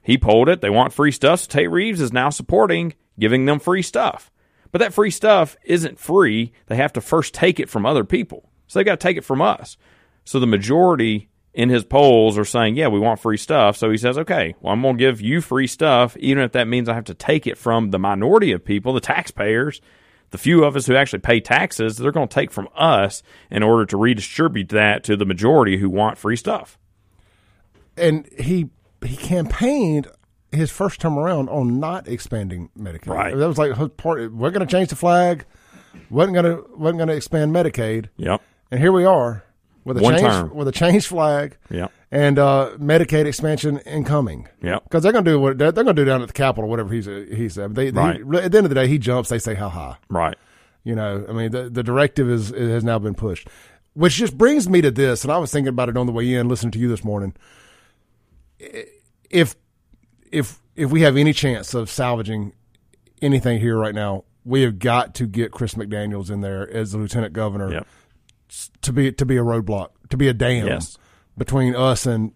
he 0.02 0.18
polled 0.18 0.48
it. 0.48 0.62
They 0.62 0.70
want 0.70 0.94
free 0.94 1.12
stuff. 1.12 1.42
So 1.42 1.48
Tate 1.48 1.70
Reeves 1.70 2.00
is 2.00 2.14
now 2.14 2.30
supporting 2.30 2.94
giving 3.20 3.44
them 3.44 3.60
free 3.60 3.82
stuff. 3.82 4.32
But 4.72 4.80
that 4.80 4.94
free 4.94 5.12
stuff 5.12 5.58
isn't 5.66 6.00
free. 6.00 6.54
They 6.68 6.78
have 6.78 6.94
to 6.94 7.02
first 7.02 7.34
take 7.34 7.60
it 7.60 7.68
from 7.68 7.86
other 7.86 8.06
people. 8.06 8.50
So 8.68 8.80
they've 8.80 8.86
got 8.86 8.98
to 9.02 9.06
take 9.06 9.18
it 9.18 9.26
from 9.26 9.42
us. 9.42 9.76
So 10.28 10.42
the 10.42 10.46
majority 10.46 11.30
in 11.54 11.70
his 11.70 11.86
polls 11.86 12.38
are 12.38 12.44
saying, 12.44 12.76
yeah, 12.76 12.90
we 12.90 13.00
want 13.00 13.22
free 13.22 13.38
stuff. 13.38 13.78
So 13.78 13.90
he 13.90 13.98
says, 13.98 14.18
okay, 14.18 14.56
well, 14.60 14.74
I'm 14.74 14.82
going 14.82 14.98
to 14.98 15.00
give 15.00 15.22
you 15.22 15.40
free 15.40 15.68
stuff, 15.68 16.18
even 16.18 16.44
if 16.44 16.52
that 16.52 16.68
means 16.68 16.90
I 16.90 16.96
have 16.96 17.06
to 17.06 17.14
take 17.14 17.48
it 17.48 17.58
from 17.58 17.92
the 17.92 17.98
minority 17.98 18.52
of 18.52 18.66
people, 18.66 18.92
the 18.92 19.00
taxpayers, 19.00 19.80
the 20.32 20.38
few 20.38 20.66
of 20.66 20.76
us 20.76 20.86
who 20.86 20.98
actually 20.98 21.20
pay 21.20 21.40
taxes, 21.40 21.96
they're 21.96 22.12
going 22.12 22.28
to 22.28 22.34
take 22.34 22.52
from 22.52 22.68
us 22.76 23.24
in 23.50 23.64
order 23.64 23.86
to 23.86 23.96
redistribute 23.96 24.68
that 24.70 25.06
to 25.06 25.16
the 25.16 25.26
majority 25.26 25.78
who 25.78 25.90
want 25.90 26.18
free 26.18 26.36
stuff. 26.36 26.78
and 27.96 28.28
he 28.38 28.70
he 29.06 29.16
campaigned 29.16 30.08
his 30.52 30.72
first 30.72 31.00
term 31.00 31.18
around 31.18 31.48
on 31.48 31.80
not 31.80 32.08
expanding 32.08 32.70
Medicaid. 32.78 33.08
Right. 33.08 33.36
That 33.36 33.48
was 33.48 33.58
like 33.58 33.96
part. 33.96 34.34
We're 34.34 34.52
going 34.52 34.68
to 34.68 34.72
change 34.72 34.90
the 34.90 34.96
flag. 34.98 35.46
wasn't 36.10 36.34
going 36.34 36.46
to 36.46 36.66
wasn't 36.76 36.98
going 36.98 37.08
to 37.08 37.16
expand 37.16 37.56
Medicaid. 37.56 38.10
Yep. 38.18 38.42
And 38.72 38.82
here 38.82 38.92
we 38.92 39.06
are 39.06 39.46
with 39.88 39.98
a 39.98 40.02
One 40.02 40.14
change 40.16 40.24
term. 40.26 40.54
with 40.56 40.68
a 40.68 40.72
changed 40.72 41.08
flag. 41.08 41.58
Yep. 41.72 41.92
And 42.12 42.38
uh, 42.40 42.72
Medicaid 42.78 43.26
expansion 43.26 43.80
incoming. 43.80 44.48
Yep. 44.62 44.84
Because 44.84 45.04
they're 45.04 45.12
going 45.12 45.26
to 45.26 45.32
do 45.32 45.40
what 45.40 45.58
they're, 45.58 45.72
to 45.72 45.94
do 45.94 46.06
down 46.06 46.22
at 46.22 46.28
the 46.28 46.34
Capitol, 46.34 46.70
whatever 46.70 46.94
he's 46.94 47.06
he 47.06 47.50
said. 47.50 47.76
They, 47.76 47.92
Right. 47.92 48.22
at 48.22 48.52
the 48.52 48.58
end 48.58 48.66
of 48.66 48.70
the 48.70 48.76
day, 48.76 48.88
he 48.88 48.98
jumps. 48.98 49.30
They 49.30 49.40
say 49.40 49.56
how 49.56 49.70
high. 49.70 49.98
Right. 50.10 50.36
You 50.84 50.96
know, 50.96 51.26
I 51.28 51.34
mean, 51.34 51.52
the, 51.52 51.70
the 51.70 51.84
directive 51.84 52.30
is 52.30 52.52
it 52.52 52.70
has 52.70 52.84
now 52.84 52.98
been 53.00 53.14
pushed, 53.16 53.50
which 53.94 54.16
just 54.16 54.38
brings 54.38 54.70
me 54.70 54.80
to 54.82 54.92
this. 54.92 55.24
And 55.24 55.34
I 55.34 55.38
was 55.38 55.52
thinking 55.52 55.68
about 55.70 55.90
it 55.90 55.98
on 55.98 56.06
the 56.06 56.14
way 56.14 56.34
in, 56.34 56.48
listening 56.48 56.72
to 56.72 56.80
you 56.80 56.88
this 56.88 57.04
morning. 57.04 57.34
If 59.30 59.56
if 60.32 60.60
if 60.76 60.90
we 60.92 61.02
have 61.02 61.18
any 61.18 61.34
chance 61.34 61.74
of 61.74 61.90
salvaging 61.90 62.54
anything 63.22 63.60
here 63.60 63.78
right 63.78 63.96
now, 63.96 64.24
we 64.46 64.62
have 64.62 64.80
got 64.80 65.14
to 65.16 65.28
get 65.28 65.52
Chris 65.52 65.74
McDaniel's 65.74 66.30
in 66.30 66.42
there 66.42 66.70
as 66.72 66.92
the 66.94 66.98
lieutenant 67.00 67.34
governor 67.34 67.72
Yep. 67.72 67.88
To 68.82 68.94
be 68.94 69.12
to 69.12 69.26
be 69.26 69.38
a 69.38 69.42
roadblock, 69.44 69.90
to 70.10 70.18
be 70.18 70.28
a 70.28 70.34
dam 70.34 70.68
Yes. 70.68 70.98
between 71.38 71.76
us 71.76 72.06
and 72.06 72.32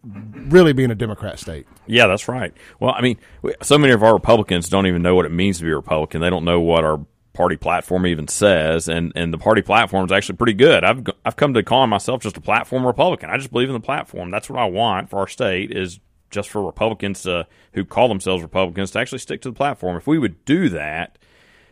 really 0.51 0.73
being 0.73 0.91
a 0.91 0.95
Democrat 0.95 1.39
state. 1.39 1.67
Yeah, 1.87 2.07
that's 2.07 2.27
right. 2.27 2.53
Well, 2.79 2.93
I 2.95 3.01
mean, 3.01 3.17
so 3.61 3.77
many 3.77 3.93
of 3.93 4.03
our 4.03 4.13
Republicans 4.13 4.69
don't 4.69 4.87
even 4.87 5.01
know 5.01 5.15
what 5.15 5.25
it 5.25 5.31
means 5.31 5.57
to 5.59 5.63
be 5.63 5.71
a 5.71 5.75
Republican. 5.75 6.21
They 6.21 6.29
don't 6.29 6.45
know 6.45 6.59
what 6.61 6.83
our 6.83 6.99
party 7.33 7.55
platform 7.55 8.05
even 8.05 8.27
says, 8.27 8.87
and 8.89 9.11
and 9.15 9.33
the 9.33 9.37
party 9.37 9.61
platform 9.61 10.05
is 10.05 10.11
actually 10.11 10.35
pretty 10.37 10.53
good. 10.53 10.83
I've 10.83 11.03
I've 11.25 11.35
come 11.37 11.53
to 11.53 11.63
call 11.63 11.87
myself 11.87 12.21
just 12.21 12.37
a 12.37 12.41
platform 12.41 12.85
Republican. 12.85 13.29
I 13.29 13.37
just 13.37 13.51
believe 13.51 13.69
in 13.69 13.73
the 13.73 13.79
platform. 13.79 14.31
That's 14.31 14.49
what 14.49 14.59
I 14.59 14.65
want 14.65 15.09
for 15.09 15.19
our 15.19 15.27
state 15.27 15.71
is 15.71 15.99
just 16.29 16.49
for 16.49 16.61
Republicans 16.65 17.23
to, 17.23 17.45
who 17.73 17.83
call 17.83 18.07
themselves 18.07 18.41
Republicans 18.41 18.91
to 18.91 18.99
actually 18.99 19.17
stick 19.19 19.41
to 19.41 19.49
the 19.49 19.53
platform. 19.55 19.97
If 19.97 20.07
we 20.07 20.17
would 20.17 20.45
do 20.45 20.69
that, 20.69 21.17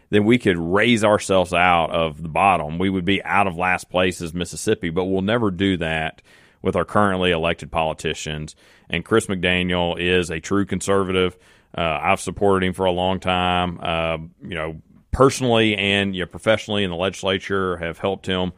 then 0.09 0.25
we 0.25 0.37
could 0.37 0.57
raise 0.57 1.03
ourselves 1.03 1.53
out 1.53 1.91
of 1.91 2.21
the 2.21 2.29
bottom. 2.29 2.79
We 2.79 2.89
would 2.89 3.05
be 3.05 3.23
out 3.23 3.47
of 3.47 3.57
last 3.57 3.89
place 3.89 4.21
as 4.21 4.33
Mississippi, 4.33 4.89
but 4.89 5.05
we'll 5.05 5.21
never 5.21 5.51
do 5.51 5.77
that 5.77 6.21
with 6.61 6.75
our 6.75 6.85
currently 6.85 7.31
elected 7.31 7.71
politicians. 7.71 8.55
And 8.89 9.05
Chris 9.05 9.27
McDaniel 9.27 9.99
is 9.99 10.29
a 10.29 10.39
true 10.39 10.65
conservative. 10.65 11.37
Uh, 11.77 11.99
I've 12.01 12.19
supported 12.19 12.65
him 12.65 12.73
for 12.73 12.85
a 12.85 12.91
long 12.91 13.19
time. 13.19 13.79
Uh, 13.81 14.17
you 14.41 14.55
know, 14.55 14.81
personally 15.11 15.75
and 15.75 16.15
you 16.15 16.21
know, 16.21 16.27
professionally 16.27 16.83
in 16.83 16.89
the 16.89 16.95
legislature, 16.95 17.77
have 17.77 17.99
helped 17.99 18.25
him 18.25 18.53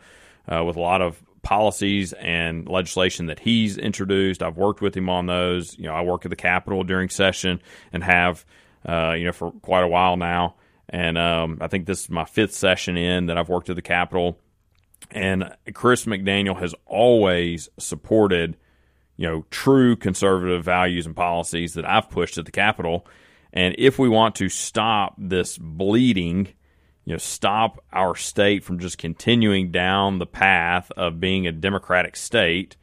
uh, 0.48 0.64
with 0.64 0.78
a 0.78 0.80
lot 0.80 1.02
of 1.02 1.22
policies 1.42 2.14
and 2.14 2.68
legislation 2.70 3.26
that 3.26 3.40
he's 3.40 3.78
introduced. 3.78 4.42
I've 4.42 4.58
worked 4.58 4.82
with 4.82 4.96
him 4.96 5.10
on 5.10 5.26
those. 5.26 5.78
You 5.78 5.86
know, 5.86 5.94
I 5.94 6.02
work 6.02 6.26
at 6.26 6.30
the 6.30 6.36
Capitol 6.36 6.84
during 6.84 7.10
session 7.10 7.62
and 7.92 8.04
have, 8.04 8.46
uh, 8.88 9.14
you 9.14 9.26
know, 9.26 9.32
for 9.32 9.52
quite 9.52 9.84
a 9.84 9.88
while 9.88 10.18
now. 10.18 10.56
And 10.92 11.18
um, 11.18 11.58
I 11.62 11.68
think 11.68 11.86
this 11.86 12.04
is 12.04 12.10
my 12.10 12.26
fifth 12.26 12.54
session 12.54 12.98
in 12.98 13.28
that 13.28 13.38
I've 13.38 13.50
worked 13.50 13.70
at 13.70 13.78
the 13.78 13.82
Capitol. 13.82 14.38
And 15.10 15.56
Chris 15.74 16.06
McDaniel 16.06 16.60
has 16.60 16.76
always 16.86 17.70
supported, 17.80 18.58
you 19.16 19.28
know, 19.28 19.46
true 19.50 19.96
conservative 19.96 20.64
values 20.64 21.06
and 21.06 21.16
policies 21.16 21.74
that 21.74 21.88
I've 21.88 22.10
pushed 22.10 22.38
at 22.38 22.46
the 22.46 22.52
Capitol. 22.52 23.08
And 23.54 23.74
if 23.78 23.98
we 23.98 24.10
want 24.10 24.36
to 24.36 24.50
stop 24.50 25.16
this 25.18 25.58
bleeding, 25.58 26.50
you 27.06 27.14
know, 27.14 27.18
stop 27.18 27.84
our 27.92 28.16
state 28.16 28.64
from 28.64 28.80
just 28.80 28.98
continuing 28.98 29.72
down 29.72 30.20
the 30.20 30.26
path 30.26 30.92
of 30.98 31.20
being 31.20 31.48
a 31.48 31.52
democratic 31.52 32.16
state, 32.16 32.76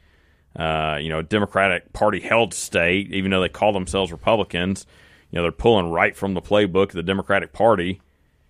uh, 0.56 0.98
you 1.00 1.08
know, 1.08 1.20
a 1.20 1.22
Democratic 1.22 1.92
Party 1.92 2.20
held 2.20 2.52
state, 2.52 3.12
even 3.12 3.30
though 3.30 3.40
they 3.40 3.48
call 3.48 3.72
themselves 3.72 4.10
Republicans, 4.10 4.86
you 5.30 5.36
know, 5.36 5.42
they're 5.42 5.52
pulling 5.52 5.90
right 5.90 6.16
from 6.16 6.34
the 6.34 6.42
playbook 6.42 6.86
of 6.86 6.92
the 6.92 7.02
Democratic 7.02 7.52
Party. 7.52 8.00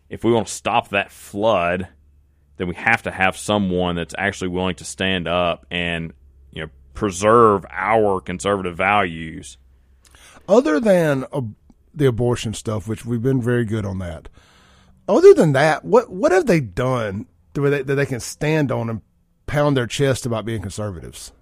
If 0.09 0.25
we 0.25 0.33
want 0.33 0.47
to 0.47 0.53
stop 0.53 0.91
that 0.91 1.11
flood, 1.11 1.89
then 2.57 2.69
we 2.69 2.75
have 2.77 3.03
to 3.03 3.11
have 3.11 3.37
someone 3.37 3.97
that's 3.97 4.15
actually 4.17 4.49
willing 4.49 4.77
to 4.77 4.85
stand 4.85 5.27
up 5.29 5.67
and, 5.71 6.13
you 6.53 6.63
know, 6.63 6.71
preserve 6.95 7.67
our 7.71 8.21
conservative 8.21 8.77
values. 8.77 9.59
Other 10.49 10.81
than 10.81 11.25
the 11.95 12.07
abortion 12.07 12.55
stuff, 12.55 12.89
which 12.89 13.05
we've 13.05 13.23
been 13.23 13.43
very 13.43 13.65
good 13.65 13.85
on 13.85 13.99
that. 13.99 14.29
Other 15.09 15.35
than 15.35 15.53
that, 15.53 15.85
what 15.85 16.11
what 16.11 16.33
have 16.33 16.47
they 16.47 16.61
done 16.61 17.27
that 17.55 17.61
they, 17.61 17.83
that 17.83 17.95
they 17.95 18.07
can 18.07 18.21
stand 18.21 18.71
on 18.71 18.91
and 18.91 19.03
pound 19.47 19.77
their 19.77 19.87
chest 19.87 20.27
about 20.27 20.45
being 20.45 20.63
conservatives? 20.63 21.33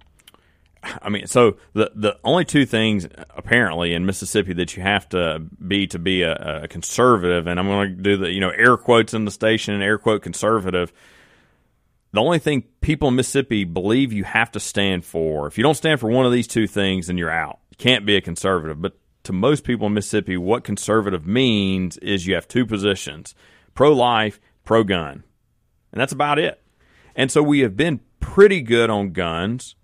I 1.01 1.09
mean, 1.09 1.27
so 1.27 1.57
the 1.73 1.91
the 1.95 2.17
only 2.23 2.45
two 2.45 2.65
things 2.65 3.07
apparently 3.29 3.93
in 3.93 4.05
Mississippi 4.05 4.53
that 4.53 4.75
you 4.75 4.83
have 4.83 5.07
to 5.09 5.39
be 5.65 5.87
to 5.87 5.99
be 5.99 6.21
a, 6.23 6.63
a 6.63 6.67
conservative, 6.67 7.47
and 7.47 7.59
I'm 7.59 7.67
going 7.67 7.97
to 7.97 8.01
do 8.01 8.17
the 8.17 8.31
you 8.31 8.39
know 8.39 8.49
air 8.49 8.77
quotes 8.77 9.13
in 9.13 9.25
the 9.25 9.31
station 9.31 9.73
and 9.73 9.83
air 9.83 9.97
quote 9.97 10.21
conservative. 10.21 10.91
The 12.13 12.21
only 12.21 12.39
thing 12.39 12.63
people 12.81 13.09
in 13.09 13.15
Mississippi 13.15 13.63
believe 13.63 14.13
you 14.13 14.23
have 14.23 14.51
to 14.51 14.59
stand 14.59 15.05
for, 15.05 15.45
if 15.47 15.57
you 15.57 15.63
don't 15.63 15.75
stand 15.75 15.99
for 15.99 16.09
one 16.09 16.25
of 16.25 16.31
these 16.31 16.47
two 16.47 16.65
things, 16.65 17.07
then 17.07 17.17
you're 17.17 17.29
out. 17.29 17.59
You 17.69 17.77
can't 17.77 18.05
be 18.05 18.15
a 18.15 18.21
conservative. 18.21 18.81
But 18.81 18.97
to 19.23 19.33
most 19.33 19.63
people 19.63 19.87
in 19.87 19.93
Mississippi, 19.93 20.37
what 20.37 20.63
conservative 20.63 21.27
means 21.27 21.97
is 21.97 22.25
you 22.25 22.35
have 22.35 22.47
two 22.47 22.65
positions: 22.65 23.35
pro 23.73 23.91
life, 23.93 24.39
pro 24.63 24.83
gun, 24.83 25.23
and 25.91 26.01
that's 26.01 26.13
about 26.13 26.39
it. 26.39 26.61
And 27.15 27.31
so 27.31 27.41
we 27.41 27.59
have 27.61 27.75
been 27.75 28.01
pretty 28.19 28.61
good 28.61 28.89
on 28.89 29.11
guns. 29.11 29.75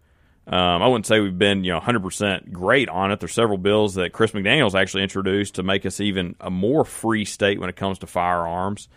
Um, 0.46 0.82
I 0.82 0.88
wouldn't 0.88 1.06
say 1.06 1.20
we've 1.22 1.38
been, 1.38 1.64
you 1.64 1.72
know, 1.72 1.80
100% 1.80 2.52
great 2.52 2.89
on 2.89 3.12
it. 3.12 3.20
There's 3.20 3.34
several 3.34 3.58
bills 3.58 3.96
that 3.96 4.12
Chris 4.12 4.32
McDaniels 4.32 4.80
actually 4.80 5.04
introduced 5.04 5.56
to 5.56 5.64
make 5.64 5.86
us 5.86 6.02
even 6.02 6.36
a 6.41 6.52
more 6.52 6.84
free 6.84 7.24
state 7.24 7.60
when 7.60 7.70
it 7.70 7.78
comes 7.78 8.00
to 8.00 8.08
firearms. 8.08 8.89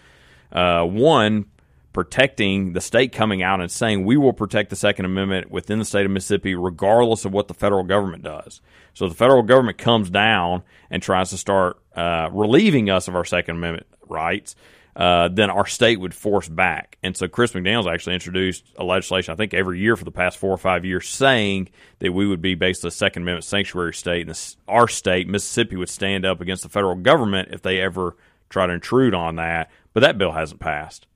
Uh, 0.51 0.85
one, 0.85 1.47
protecting 1.93 2.73
the 2.73 2.81
state 2.81 3.13
coming 3.13 3.43
out 3.43 3.61
and 3.61 3.71
saying 3.71 4.05
we 4.05 4.17
will 4.17 4.33
protect 4.33 4.71
the 4.71 4.77
Second 4.77 5.07
Amendment 5.07 5.51
within 5.51 5.79
the 5.79 5.85
state 5.85 6.05
of 6.05 6.11
Mississippi, 6.11 6.55
regardless 6.55 7.25
of 7.25 7.33
what 7.33 7.49
the 7.49 7.55
federal 7.55 7.85
government 7.85 8.23
does. 8.23 8.61
So 8.93 9.09
the 9.09 9.15
federal 9.15 9.43
government 9.43 9.79
comes 9.79 10.11
down 10.11 10.63
and 10.91 11.03
tries 11.03 11.31
to 11.31 11.39
start 11.39 11.79
uh, 11.95 12.29
relieving 12.33 12.91
us 12.91 13.09
of 13.09 13.15
our 13.15 13.25
Second 13.25 13.57
Amendment 13.57 13.87
rights, 14.09 14.57
uh, 14.97 15.29
then 15.29 15.51
our 15.51 15.67
state 15.67 16.01
would 16.01 16.15
force 16.15 16.49
back. 16.49 16.97
And 17.03 17.15
so 17.15 17.29
Chris 17.29 17.53
McDaniels 17.53 17.93
actually 17.93 18.15
introduced 18.15 18.65
a 18.79 18.85
legislation, 18.85 19.33
I 19.33 19.37
think, 19.37 19.53
every 19.53 19.79
year 19.79 19.95
for 19.95 20.05
the 20.05 20.11
past 20.11 20.39
four 20.39 20.51
or 20.51 20.57
five 20.57 20.87
years, 20.87 21.07
saying 21.07 21.69
that 21.99 22.13
we 22.13 22.27
would 22.27 22.41
be 22.41 22.55
basically 22.55 22.89
a 22.89 22.93
Second 22.93 23.23
Amendment 23.23 23.45
sanctuary 23.45 23.93
state, 23.93 24.23
and 24.23 24.31
this, 24.31 24.57
our 24.67 24.89
state, 24.89 25.29
Mississippi, 25.29 25.77
would 25.77 25.91
stand 25.91 26.25
up 26.25 26.41
against 26.41 26.63
the 26.63 26.71
federal 26.71 26.95
government 26.95 27.51
if 27.53 27.61
they 27.61 27.79
ever 27.79 28.17
try 28.49 28.67
to 28.67 28.73
intrude 28.73 29.13
on 29.13 29.37
that. 29.37 29.71
But 29.93 30.01
that 30.01 30.17
bill 30.17 30.33
hasn't 30.33 30.61
passed. 30.61 31.07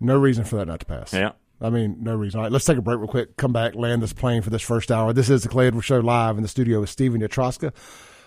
No 0.00 0.18
reason 0.18 0.44
for 0.44 0.56
that 0.56 0.66
not 0.66 0.80
to 0.80 0.86
pass. 0.86 1.12
Yeah. 1.12 1.32
I 1.60 1.70
mean, 1.70 1.98
no 2.00 2.16
reason. 2.16 2.38
All 2.38 2.44
right, 2.44 2.52
let's 2.52 2.64
take 2.64 2.78
a 2.78 2.82
break 2.82 2.98
real 2.98 3.08
quick. 3.08 3.36
Come 3.36 3.52
back, 3.52 3.76
land 3.76 4.02
this 4.02 4.12
plane 4.12 4.42
for 4.42 4.50
this 4.50 4.62
first 4.62 4.90
hour. 4.90 5.12
This 5.12 5.30
is 5.30 5.44
the 5.44 5.48
Clay 5.48 5.68
Edwards 5.68 5.86
Show 5.86 6.00
live 6.00 6.36
in 6.36 6.42
the 6.42 6.48
studio 6.48 6.80
with 6.80 6.90
Steven 6.90 7.20
Utroska, 7.20 7.72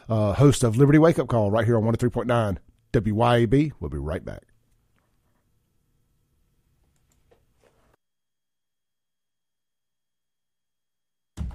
uh, 0.10 0.34
host 0.34 0.64
of 0.64 0.78
Liberty 0.78 0.98
Wake 0.98 1.20
Up 1.20 1.28
Call 1.28 1.52
right 1.52 1.66
here 1.66 1.78
on 1.78 1.84
103.9 1.84 2.58
WYAB. 2.94 3.72
We'll 3.80 3.90
be 3.90 3.98
right 3.98 4.24
back. 4.24 4.44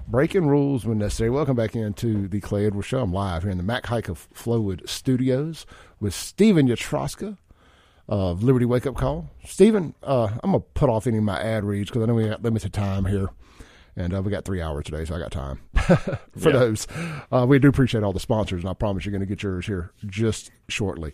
Breaking 0.09 0.47
rules 0.47 0.85
when 0.85 0.99
necessary. 0.99 1.29
Welcome 1.29 1.57
back 1.57 1.75
into 1.75 2.29
the 2.29 2.39
Clay 2.39 2.65
Edwards 2.65 2.87
Show. 2.87 2.99
I'm 3.01 3.11
live 3.11 3.43
here 3.43 3.51
in 3.51 3.57
the 3.57 3.63
Mac 3.63 3.87
Haik 3.87 4.07
of 4.07 4.29
Flowood 4.33 4.87
Studios 4.87 5.65
with 5.99 6.13
Steven 6.13 6.69
Utroska 6.69 7.37
of 8.07 8.41
Liberty 8.41 8.65
Wake 8.65 8.85
Up 8.87 8.95
Call. 8.95 9.29
Steven, 9.45 9.93
uh, 10.03 10.29
I'm 10.41 10.51
going 10.51 10.63
to 10.63 10.67
put 10.75 10.89
off 10.89 11.07
any 11.07 11.17
of 11.17 11.25
my 11.25 11.41
ad 11.41 11.65
reads 11.65 11.89
because 11.89 12.03
I 12.03 12.05
know 12.05 12.13
we 12.13 12.29
got 12.29 12.41
limited 12.41 12.71
time 12.71 13.03
here. 13.03 13.27
And 13.97 14.13
uh, 14.13 14.21
we 14.21 14.31
got 14.31 14.45
three 14.45 14.61
hours 14.61 14.85
today, 14.85 15.03
so 15.03 15.15
I 15.15 15.19
got 15.19 15.31
time 15.31 15.59
for 15.75 16.07
Yeah. 16.37 16.51
those. 16.51 16.87
Uh, 17.31 17.45
we 17.49 17.59
do 17.59 17.67
appreciate 17.67 18.03
all 18.03 18.13
the 18.13 18.19
sponsors, 18.19 18.61
and 18.61 18.69
I 18.69 18.73
promise 18.75 19.03
you're 19.05 19.11
going 19.11 19.21
to 19.21 19.25
get 19.25 19.41
yours 19.43 19.65
here 19.65 19.91
just 20.05 20.51
shortly. 20.69 21.13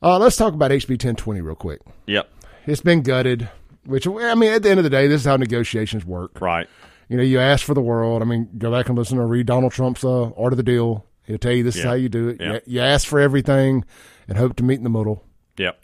Uh, 0.00 0.16
let's 0.18 0.36
talk 0.36 0.54
about 0.54 0.70
HB 0.70 0.88
1020 0.90 1.40
real 1.42 1.54
quick. 1.56 1.80
Yep. 2.06 2.30
It's 2.66 2.80
been 2.80 3.02
gutted, 3.02 3.50
which, 3.84 4.06
I 4.06 4.34
mean, 4.36 4.52
at 4.52 4.62
the 4.62 4.70
end 4.70 4.78
of 4.78 4.84
the 4.84 4.90
day, 4.90 5.06
this 5.08 5.22
is 5.22 5.26
how 5.26 5.36
negotiations 5.36 6.06
work. 6.06 6.40
Right. 6.40 6.68
You 7.10 7.16
know, 7.16 7.22
you 7.24 7.40
ask 7.40 7.66
for 7.66 7.74
the 7.74 7.82
world. 7.82 8.22
I 8.22 8.24
mean, 8.24 8.48
go 8.56 8.70
back 8.70 8.88
and 8.88 8.96
listen 8.96 9.18
or 9.18 9.26
read 9.26 9.46
Donald 9.46 9.72
Trump's 9.72 10.04
uh, 10.04 10.30
Art 10.30 10.52
of 10.52 10.56
the 10.56 10.62
Deal. 10.62 11.04
He'll 11.24 11.38
tell 11.38 11.52
you 11.52 11.64
this 11.64 11.74
is 11.76 11.82
how 11.84 11.92
you 11.94 12.08
do 12.08 12.28
it. 12.28 12.36
Yeah. 12.40 12.52
You, 12.54 12.60
you 12.66 12.80
ask 12.80 13.06
for 13.06 13.18
everything 13.20 13.84
and 14.28 14.38
hope 14.38 14.54
to 14.56 14.62
meet 14.62 14.78
in 14.78 14.84
the 14.84 14.90
middle 14.90 15.24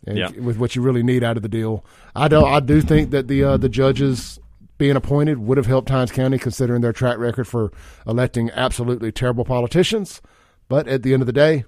and 0.07 0.17
Yep. 0.17 0.37
with 0.37 0.57
what 0.57 0.77
you 0.77 0.83
really 0.83 1.03
need 1.03 1.25
out 1.25 1.37
of 1.37 1.43
the 1.43 1.49
deal. 1.49 1.85
I 2.15 2.29
do 2.29 2.45
I 2.45 2.61
do 2.61 2.81
think 2.81 3.11
that 3.11 3.27
the 3.29 3.43
uh, 3.45 3.57
the 3.57 3.69
judges 3.69 4.39
being 4.79 4.95
appointed 4.95 5.39
would 5.39 5.57
have 5.57 5.67
helped 5.67 5.89
Hinds 5.89 6.13
County 6.13 6.39
considering 6.39 6.81
their 6.81 6.93
track 6.93 7.19
record 7.19 7.47
for 7.49 7.73
electing 8.07 8.51
absolutely 8.51 9.11
terrible 9.11 9.45
politicians. 9.45 10.23
But 10.69 10.87
at 10.87 11.03
the 11.03 11.13
end 11.13 11.23
of 11.23 11.27
the 11.27 11.33
day, 11.33 11.65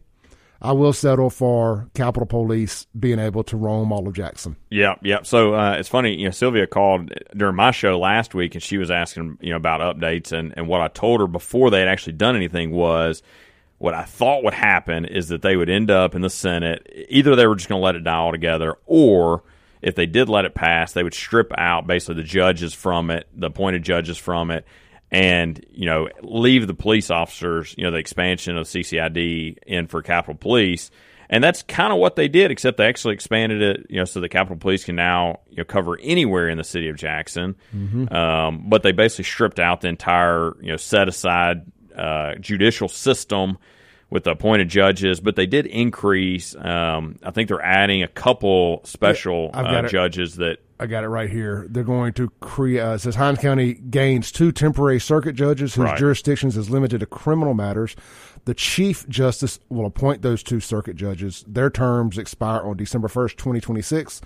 I 0.60 0.72
will 0.72 0.92
settle 0.92 1.30
for 1.30 1.88
Capitol 1.94 2.26
Police 2.26 2.86
being 2.98 3.20
able 3.20 3.44
to 3.44 3.56
roam 3.56 3.92
all 3.92 4.08
of 4.08 4.14
Jackson. 4.14 4.56
Yeah, 4.70 4.96
yeah. 5.02 5.22
So 5.22 5.54
uh, 5.54 5.74
it's 5.74 5.88
funny, 5.88 6.16
you 6.16 6.24
know, 6.24 6.30
Sylvia 6.32 6.66
called 6.66 7.12
during 7.36 7.54
my 7.54 7.70
show 7.70 7.98
last 7.98 8.34
week, 8.34 8.54
and 8.54 8.62
she 8.62 8.76
was 8.76 8.90
asking, 8.90 9.38
you 9.40 9.50
know, 9.50 9.56
about 9.56 9.80
updates, 9.80 10.32
and 10.32 10.52
and 10.56 10.66
what 10.66 10.80
I 10.80 10.88
told 10.88 11.20
her 11.20 11.28
before 11.28 11.70
they 11.70 11.78
had 11.78 11.88
actually 11.88 12.14
done 12.14 12.34
anything 12.34 12.72
was, 12.72 13.22
what 13.78 13.94
I 13.94 14.02
thought 14.02 14.42
would 14.42 14.54
happen 14.54 15.04
is 15.04 15.28
that 15.28 15.42
they 15.42 15.56
would 15.56 15.70
end 15.70 15.90
up 15.90 16.16
in 16.16 16.22
the 16.22 16.30
Senate. 16.30 16.84
Either 17.08 17.36
they 17.36 17.46
were 17.46 17.54
just 17.54 17.68
going 17.68 17.80
to 17.80 17.84
let 17.84 17.94
it 17.94 18.02
die 18.02 18.16
altogether, 18.16 18.76
or 18.86 19.44
if 19.80 19.94
they 19.94 20.06
did 20.06 20.28
let 20.28 20.44
it 20.44 20.54
pass, 20.54 20.92
they 20.92 21.04
would 21.04 21.14
strip 21.14 21.52
out 21.56 21.86
basically 21.86 22.16
the 22.16 22.24
judges 22.24 22.74
from 22.74 23.10
it, 23.10 23.28
the 23.32 23.46
appointed 23.46 23.84
judges 23.84 24.18
from 24.18 24.50
it, 24.50 24.64
and 25.10 25.64
you 25.70 25.86
know 25.86 26.08
leave 26.22 26.66
the 26.66 26.74
police 26.74 27.10
officers, 27.10 27.74
you 27.76 27.84
know, 27.84 27.90
the 27.90 27.98
expansion 27.98 28.56
of 28.56 28.66
CCID 28.66 29.58
in 29.66 29.86
for 29.86 30.02
Capitol 30.02 30.34
Police. 30.34 30.90
And 31.30 31.44
that's 31.44 31.62
kind 31.62 31.92
of 31.92 31.98
what 31.98 32.16
they 32.16 32.26
did, 32.26 32.50
except 32.50 32.78
they 32.78 32.86
actually 32.86 33.12
expanded 33.12 33.60
it, 33.60 33.86
you 33.90 33.98
know, 33.98 34.06
so 34.06 34.18
the 34.20 34.30
Capitol 34.30 34.56
Police 34.56 34.84
can 34.84 34.96
now 34.96 35.40
you 35.50 35.58
know 35.58 35.64
cover 35.64 35.98
anywhere 36.00 36.48
in 36.48 36.56
the 36.56 36.64
city 36.64 36.88
of 36.88 36.96
Jackson. 36.96 37.56
Um, 38.12 38.64
but 38.68 38.82
they 38.82 38.92
basically 38.92 39.24
stripped 39.24 39.60
out 39.60 39.82
the 39.82 39.88
entire 39.88 40.54
you 40.60 40.70
know 40.70 40.76
set 40.76 41.08
aside 41.08 41.70
uh, 41.94 42.34
judicial 42.36 42.88
system 42.88 43.58
with 44.10 44.24
the 44.24 44.30
appointed 44.30 44.68
judges. 44.68 45.20
But 45.20 45.36
they 45.36 45.46
did 45.46 45.66
increase. 45.66 46.54
Um, 46.56 47.18
I 47.22 47.30
think 47.30 47.48
they're 47.48 47.62
adding 47.62 48.02
a 48.02 48.08
couple 48.08 48.80
special 48.84 49.50
I've 49.52 49.66
uh, 49.66 49.88
judges 49.88 50.36
that 50.36 50.58
I 50.80 50.86
got 50.86 51.02
it 51.02 51.08
right 51.08 51.28
here. 51.28 51.66
They're 51.68 51.82
going 51.82 52.12
to 52.14 52.30
create. 52.40 52.80
Uh, 52.80 52.98
says 52.98 53.16
Hinds 53.16 53.40
County 53.40 53.74
gains 53.74 54.30
two 54.30 54.52
temporary 54.52 55.00
circuit 55.00 55.34
judges 55.34 55.74
whose 55.74 55.84
Right. 55.86 55.98
jurisdictions 55.98 56.56
is 56.56 56.70
limited 56.70 57.00
to 57.00 57.06
criminal 57.06 57.52
matters. 57.54 57.96
The 58.44 58.54
chief 58.54 59.08
justice 59.08 59.58
will 59.68 59.86
appoint 59.86 60.22
those 60.22 60.42
two 60.42 60.60
circuit 60.60 60.94
judges. 60.96 61.44
Their 61.48 61.68
terms 61.70 62.16
expire 62.16 62.60
on 62.62 62.76
December 62.76 63.08
first, 63.08 63.36
twenty 63.36 63.60
twenty 63.60 63.82
six. 63.82 64.20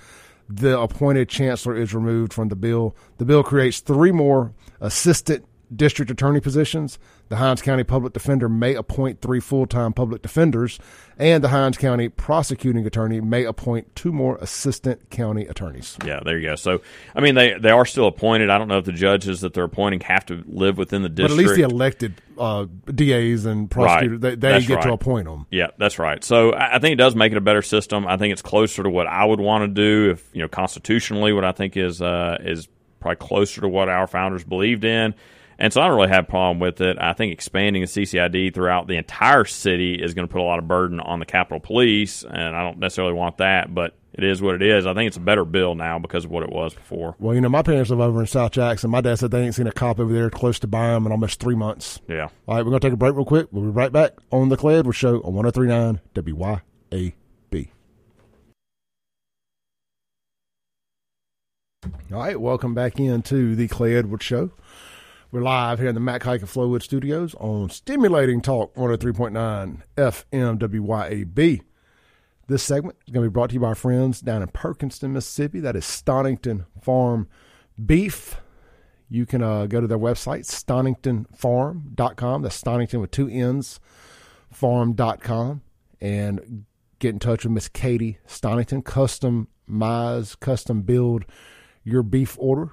The 0.48 0.78
appointed 0.78 1.28
chancellor 1.30 1.74
is 1.74 1.94
removed 1.94 2.34
from 2.34 2.48
the 2.48 2.56
bill. 2.56 2.94
The 3.16 3.24
bill 3.24 3.42
creates 3.42 3.80
three 3.80 4.12
more 4.12 4.52
assistant 4.80 5.46
district 5.76 6.10
attorney 6.10 6.40
positions. 6.40 6.98
The 7.28 7.36
Hinds 7.36 7.62
County 7.62 7.82
public 7.84 8.12
defender 8.12 8.48
may 8.48 8.74
appoint 8.74 9.20
three 9.22 9.40
full 9.40 9.66
time 9.66 9.92
public 9.92 10.20
defenders, 10.22 10.78
and 11.18 11.42
the 11.42 11.48
Hinds 11.48 11.78
County 11.78 12.08
prosecuting 12.08 12.86
attorney 12.86 13.20
may 13.20 13.44
appoint 13.44 13.94
two 13.96 14.12
more 14.12 14.36
assistant 14.36 15.08
county 15.10 15.46
attorneys. 15.46 15.96
Yeah, 16.04 16.20
there 16.24 16.38
you 16.38 16.48
go. 16.48 16.56
So, 16.56 16.82
I 17.14 17.20
mean, 17.20 17.34
they 17.34 17.54
they 17.54 17.70
are 17.70 17.86
still 17.86 18.06
appointed. 18.06 18.50
I 18.50 18.58
don't 18.58 18.68
know 18.68 18.78
if 18.78 18.84
the 18.84 18.92
judges 18.92 19.40
that 19.40 19.54
they're 19.54 19.64
appointing 19.64 20.00
have 20.00 20.26
to 20.26 20.42
live 20.46 20.76
within 20.78 21.02
the 21.02 21.08
district. 21.08 21.30
But 21.36 21.42
at 21.42 21.48
least 21.48 21.54
the 21.54 21.62
elected 21.62 22.20
uh, 22.36 22.66
DAs 22.94 23.46
and 23.46 23.70
prosecutors, 23.70 24.20
Right. 24.22 24.38
they, 24.40 24.52
they 24.60 24.66
get 24.66 24.82
to 24.82 24.92
appoint 24.92 25.26
them. 25.26 25.46
Yeah, 25.50 25.68
that's 25.78 25.98
right. 25.98 26.22
So 26.22 26.52
I 26.52 26.76
I 26.76 26.78
think 26.78 26.92
it 26.94 26.96
does 26.96 27.14
make 27.16 27.32
it 27.32 27.38
a 27.38 27.42
better 27.42 27.62
system. 27.62 28.06
I 28.06 28.16
think 28.18 28.32
it's 28.32 28.42
closer 28.42 28.82
to 28.82 28.90
what 28.90 29.06
I 29.06 29.24
would 29.24 29.40
want 29.40 29.62
to 29.62 29.68
do 29.68 30.10
if 30.10 30.28
you 30.34 30.42
know 30.42 30.48
constitutionally 30.48 31.32
what 31.32 31.44
I 31.44 31.52
think 31.52 31.76
is 31.76 32.02
uh, 32.02 32.38
is 32.42 32.68
probably 33.00 33.16
closer 33.16 33.60
to 33.62 33.68
what 33.68 33.88
our 33.88 34.06
founders 34.06 34.44
believed 34.44 34.84
in. 34.84 35.14
And 35.62 35.72
so 35.72 35.80
I 35.80 35.86
don't 35.86 35.94
really 35.94 36.08
have 36.08 36.24
a 36.24 36.26
problem 36.26 36.58
with 36.58 36.80
it. 36.80 36.98
I 37.00 37.12
think 37.12 37.32
expanding 37.32 37.82
the 37.82 37.86
CCID 37.86 38.52
throughout 38.52 38.88
the 38.88 38.96
entire 38.96 39.44
city 39.44 39.94
is 39.94 40.12
going 40.12 40.26
to 40.26 40.32
put 40.32 40.40
a 40.40 40.42
lot 40.42 40.58
of 40.58 40.66
burden 40.66 40.98
on 40.98 41.20
the 41.20 41.24
Capitol 41.24 41.60
Police, 41.60 42.24
and 42.24 42.56
I 42.56 42.64
don't 42.64 42.80
necessarily 42.80 43.14
want 43.14 43.36
that. 43.36 43.72
But 43.72 43.94
it 44.12 44.24
is 44.24 44.42
what 44.42 44.56
it 44.56 44.62
is. 44.62 44.86
I 44.86 44.94
think 44.94 45.06
it's 45.06 45.18
a 45.18 45.20
better 45.20 45.44
bill 45.44 45.76
now 45.76 46.00
because 46.00 46.24
of 46.24 46.32
what 46.32 46.42
it 46.42 46.50
was 46.50 46.74
before. 46.74 47.14
Well, 47.20 47.32
you 47.36 47.40
know, 47.40 47.48
my 47.48 47.62
parents 47.62 47.90
live 47.90 48.00
over 48.00 48.18
in 48.18 48.26
South 48.26 48.50
Jackson. 48.50 48.90
My 48.90 49.00
dad 49.00 49.20
said 49.20 49.30
they 49.30 49.40
ain't 49.40 49.54
seen 49.54 49.68
a 49.68 49.72
cop 49.72 50.00
over 50.00 50.12
there 50.12 50.30
close 50.30 50.58
to 50.58 50.66
Byram 50.66 51.06
in 51.06 51.12
almost 51.12 51.38
three 51.38 51.54
months. 51.54 52.00
Yeah. 52.08 52.28
All 52.48 52.56
right, 52.56 52.64
we're 52.64 52.70
going 52.70 52.80
to 52.80 52.86
take 52.88 52.94
a 52.94 52.96
break 52.96 53.14
real 53.14 53.24
quick. 53.24 53.46
We'll 53.52 53.62
be 53.62 53.70
right 53.70 53.92
back 53.92 54.14
on 54.32 54.48
The 54.48 54.56
Clay 54.56 54.78
Edwards 54.78 54.98
Show 54.98 55.18
on 55.18 55.32
1039 55.32 56.00
WYAB. 56.16 57.12
All 62.12 62.18
right, 62.18 62.40
welcome 62.40 62.74
back 62.74 63.00
into 63.00 63.54
The 63.54 63.68
Clay 63.68 63.94
Edwards 63.96 64.24
Show. 64.24 64.50
We're 65.32 65.40
live 65.40 65.78
here 65.78 65.88
in 65.88 65.94
the 65.94 66.00
Mac 66.00 66.24
Haik 66.24 66.42
of 66.42 66.52
Flowood 66.52 66.82
Studios 66.82 67.34
on 67.36 67.70
Stimulating 67.70 68.42
Talk 68.42 68.74
103.9 68.74 69.80
FM 69.96 70.58
WYAB. 70.58 71.62
This 72.48 72.62
segment 72.62 72.98
is 73.06 73.14
going 73.14 73.24
to 73.24 73.30
be 73.30 73.32
brought 73.32 73.48
to 73.48 73.54
you 73.54 73.60
by 73.60 73.68
our 73.68 73.74
friends 73.74 74.20
down 74.20 74.42
in 74.42 74.48
Perkinston, 74.48 75.12
Mississippi. 75.12 75.58
That 75.58 75.74
is 75.74 75.86
Stonington 75.86 76.66
Farm 76.82 77.28
Beef. 77.82 78.42
You 79.08 79.24
can 79.24 79.42
uh, 79.42 79.64
go 79.64 79.80
to 79.80 79.86
their 79.86 79.98
website, 79.98 80.40
stoningtonfarm.com. 80.44 82.42
That's 82.42 82.54
Stonington 82.54 83.00
with 83.00 83.10
two 83.10 83.28
N's, 83.28 83.80
farm.com, 84.50 85.62
and 85.98 86.66
get 86.98 87.14
in 87.14 87.18
touch 87.18 87.44
with 87.44 87.52
Miss 87.52 87.68
Katie 87.68 88.18
Stonington. 88.26 88.82
Customize, 88.82 90.38
custom 90.38 90.82
build 90.82 91.24
your 91.84 92.02
beef 92.02 92.36
order. 92.38 92.72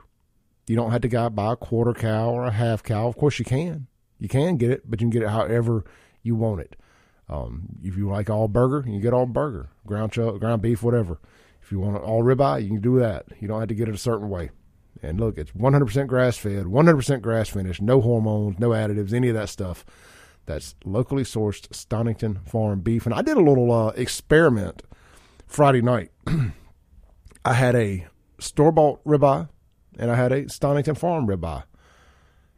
You 0.70 0.76
don't 0.76 0.92
have 0.92 1.02
to 1.02 1.08
go 1.08 1.28
buy 1.32 1.54
a 1.54 1.56
quarter 1.56 1.96
cow 1.96 2.30
or 2.30 2.46
a 2.46 2.52
half 2.52 2.84
cow. 2.84 3.08
Of 3.08 3.18
course, 3.18 3.40
you 3.40 3.44
can. 3.44 3.88
You 4.20 4.28
can 4.28 4.56
get 4.56 4.70
it, 4.70 4.88
but 4.88 5.02
you 5.02 5.06
can 5.06 5.10
get 5.10 5.24
it 5.24 5.30
however 5.30 5.84
you 6.22 6.36
want 6.36 6.62
it. 6.62 6.76
Um, 7.28 7.70
if 7.82 7.98
you 7.98 8.08
like 8.08 8.30
all 8.30 8.48
burger, 8.48 8.88
you 8.88 9.00
get 9.00 9.12
all 9.12 9.26
burger, 9.26 9.72
ground 9.88 10.12
chuck, 10.12 10.40
ground 10.40 10.62
beef, 10.62 10.84
whatever. 10.84 11.20
If 11.64 11.72
you 11.72 11.80
want 11.80 11.98
all 11.98 12.22
ribeye, 12.22 12.62
you 12.62 12.68
can 12.68 12.82
do 12.82 13.00
that. 13.00 13.26
You 13.40 13.48
don't 13.48 13.60
have 13.60 13.70
to 13.70 13.74
get 13.74 13.90
it 13.90 13.96
a 13.96 13.98
certain 13.98 14.30
way. 14.30 14.52
And 15.02 15.20
look, 15.20 15.40
it's 15.40 15.50
100% 15.54 16.06
grass 16.06 16.38
fed, 16.38 16.66
100% 16.66 17.22
grass 17.22 17.50
finished, 17.50 17.82
no 17.82 18.00
hormones, 18.00 18.60
no 18.60 18.70
additives, 18.70 19.12
any 19.12 19.30
of 19.30 19.36
that 19.36 19.50
stuff. 19.50 19.84
That's 20.46 20.76
locally 20.86 21.24
sourced 21.24 21.74
Stonington 21.74 22.42
Farm 22.46 22.82
beef. 22.82 23.08
And 23.08 23.16
I 23.16 23.24
did 23.24 23.38
a 23.38 23.42
little 23.42 23.72
uh, 23.72 23.88
experiment 23.96 24.84
Friday 25.48 25.82
night. 25.82 26.12
I 27.44 27.54
had 27.54 27.74
a 27.76 28.06
store 28.38 28.72
bought 28.72 29.04
ribeye 29.04 29.50
and 30.00 30.10
I 30.10 30.16
had 30.16 30.32
a 30.32 30.50
Stonington 30.50 30.96
Farm 30.96 31.28
ribeye. 31.28 31.64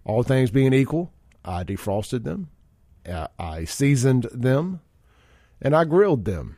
All 0.05 0.23
things 0.23 0.51
being 0.51 0.73
equal, 0.73 1.11
I 1.43 1.63
defrosted 1.63 2.23
them, 2.23 2.49
I 3.37 3.65
seasoned 3.65 4.27
them, 4.31 4.81
and 5.61 5.75
I 5.75 5.83
grilled 5.83 6.25
them. 6.25 6.57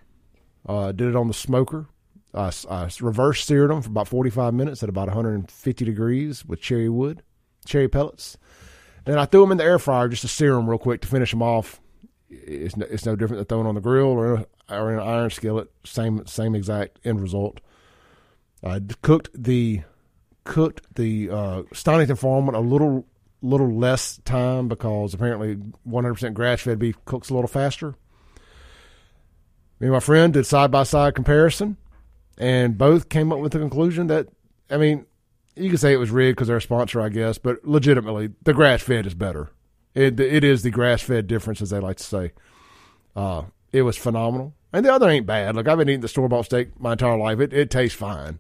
Uh, 0.66 0.92
did 0.92 1.10
it 1.10 1.16
on 1.16 1.28
the 1.28 1.34
smoker. 1.34 1.88
I, 2.34 2.52
I 2.70 2.90
reverse 3.02 3.46
seared 3.46 3.70
them 3.70 3.82
for 3.82 3.90
about 3.90 4.08
45 4.08 4.54
minutes 4.54 4.82
at 4.82 4.90
about 4.90 5.08
150 5.08 5.86
degrees 5.86 6.46
with 6.46 6.62
cherry 6.62 6.90
wood, 6.90 7.22
cherry 7.66 7.88
pellets. 7.88 8.38
And 9.06 9.20
I 9.20 9.26
threw 9.26 9.42
them 9.42 9.52
in 9.52 9.58
the 9.58 9.66
air 9.66 9.80
fryer 9.80 10.08
just 10.08 10.22
to 10.22 10.28
sear 10.30 10.54
them 10.54 10.70
real 10.70 10.80
quick 10.80 11.02
to 11.02 11.08
finish 11.08 11.32
them 11.32 11.42
off. 11.42 11.82
It's 12.30 12.78
no, 12.78 12.86
it's 12.90 13.06
no 13.06 13.16
different 13.16 13.40
than 13.40 13.46
throwing 13.46 13.68
on 13.68 13.76
the 13.76 13.82
grill 13.82 14.08
or, 14.08 14.46
or 14.70 14.92
in 14.92 15.00
an 15.00 15.06
iron 15.06 15.30
skillet. 15.30 15.70
Same 15.86 16.26
same 16.26 16.56
exact 16.56 17.00
end 17.04 17.22
result. 17.22 17.60
I 18.64 18.80
cooked 19.02 19.30
the 19.36 19.84
cooked 20.44 20.96
the 20.96 21.30
uh, 21.30 21.64
Stonington 21.74 22.16
Farm 22.16 22.50
a 22.50 22.60
little 22.60 23.06
little 23.42 23.78
less 23.78 24.20
time 24.24 24.70
because 24.70 25.14
apparently 25.14 25.58
100% 25.88 26.34
grass 26.34 26.62
fed 26.62 26.80
beef 26.80 26.96
cooks 27.04 27.30
a 27.30 27.34
little 27.34 27.48
faster. 27.48 27.96
Me 29.80 29.88
and 29.88 29.92
my 29.92 30.00
friend 30.00 30.34
did 30.34 30.46
side 30.46 30.72
by 30.72 30.84
side 30.84 31.14
comparison, 31.14 31.76
and 32.38 32.78
both 32.78 33.10
came 33.10 33.34
up 33.34 33.40
with 33.40 33.52
the 33.52 33.60
conclusion 33.60 34.08
that 34.08 34.30
I 34.70 34.78
mean, 34.78 35.06
you 35.56 35.70
could 35.70 35.80
say 35.80 35.94
it 35.94 35.98
was 35.98 36.10
rigged 36.10 36.38
because 36.38 36.48
they're 36.48 36.58
a 36.58 36.62
sponsor, 36.62 37.02
I 37.02 37.10
guess, 37.10 37.38
but 37.38 37.64
legitimately, 37.66 38.30
the 38.44 38.54
grass 38.54 38.82
fed 38.82 39.06
is 39.06 39.14
better. 39.14 39.50
It 39.94 40.20
it 40.20 40.44
is 40.44 40.64
the 40.64 40.72
grass 40.72 41.02
fed 41.02 41.28
difference, 41.28 41.62
as 41.62 41.70
they 41.70 41.80
like 41.80 41.98
to 41.98 42.04
say. 42.04 42.32
Uh, 43.16 43.44
it 43.72 43.84
was 43.84 43.98
phenomenal, 43.98 44.56
and 44.72 44.86
the 44.86 44.94
other 44.94 45.10
ain't 45.10 45.28
bad. 45.28 45.56
Look, 45.56 45.68
I've 45.68 45.78
been 45.78 45.90
eating 45.90 46.02
the 46.02 46.08
store 46.08 46.30
bought 46.30 46.46
steak 46.46 46.80
my 46.80 46.94
entire 46.94 47.18
life. 47.18 47.40
It 47.40 47.54
it 47.54 47.70
tastes 47.70 47.98
fine, 47.98 48.40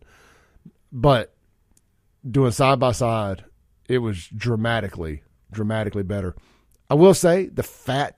but 0.92 1.33
doing 2.30 2.52
side 2.52 2.80
by 2.80 2.92
side, 2.92 3.44
it 3.88 4.00
was 4.00 4.28
dramatically 4.28 5.24
dramatically 5.54 6.04
better. 6.04 6.36
I 6.90 6.96
will 6.96 7.14
say 7.14 7.48
the 7.48 7.64
fat, 7.64 8.18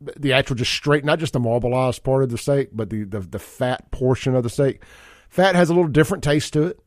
the 0.00 0.32
actual 0.32 0.56
just 0.56 0.72
straight, 0.72 1.04
not 1.04 1.20
just 1.20 1.32
the 1.32 1.38
marbleized 1.40 2.02
part 2.02 2.24
of 2.24 2.30
the 2.30 2.38
steak, 2.38 2.70
but 2.72 2.90
the 2.90 3.04
the, 3.04 3.20
the 3.20 3.38
fat 3.38 3.90
portion 3.90 4.34
of 4.34 4.42
the 4.42 4.50
steak. 4.50 4.82
Fat 5.28 5.54
has 5.54 5.70
a 5.70 5.74
little 5.74 5.90
different 5.90 6.24
taste 6.24 6.52
to 6.54 6.64
it 6.64 6.80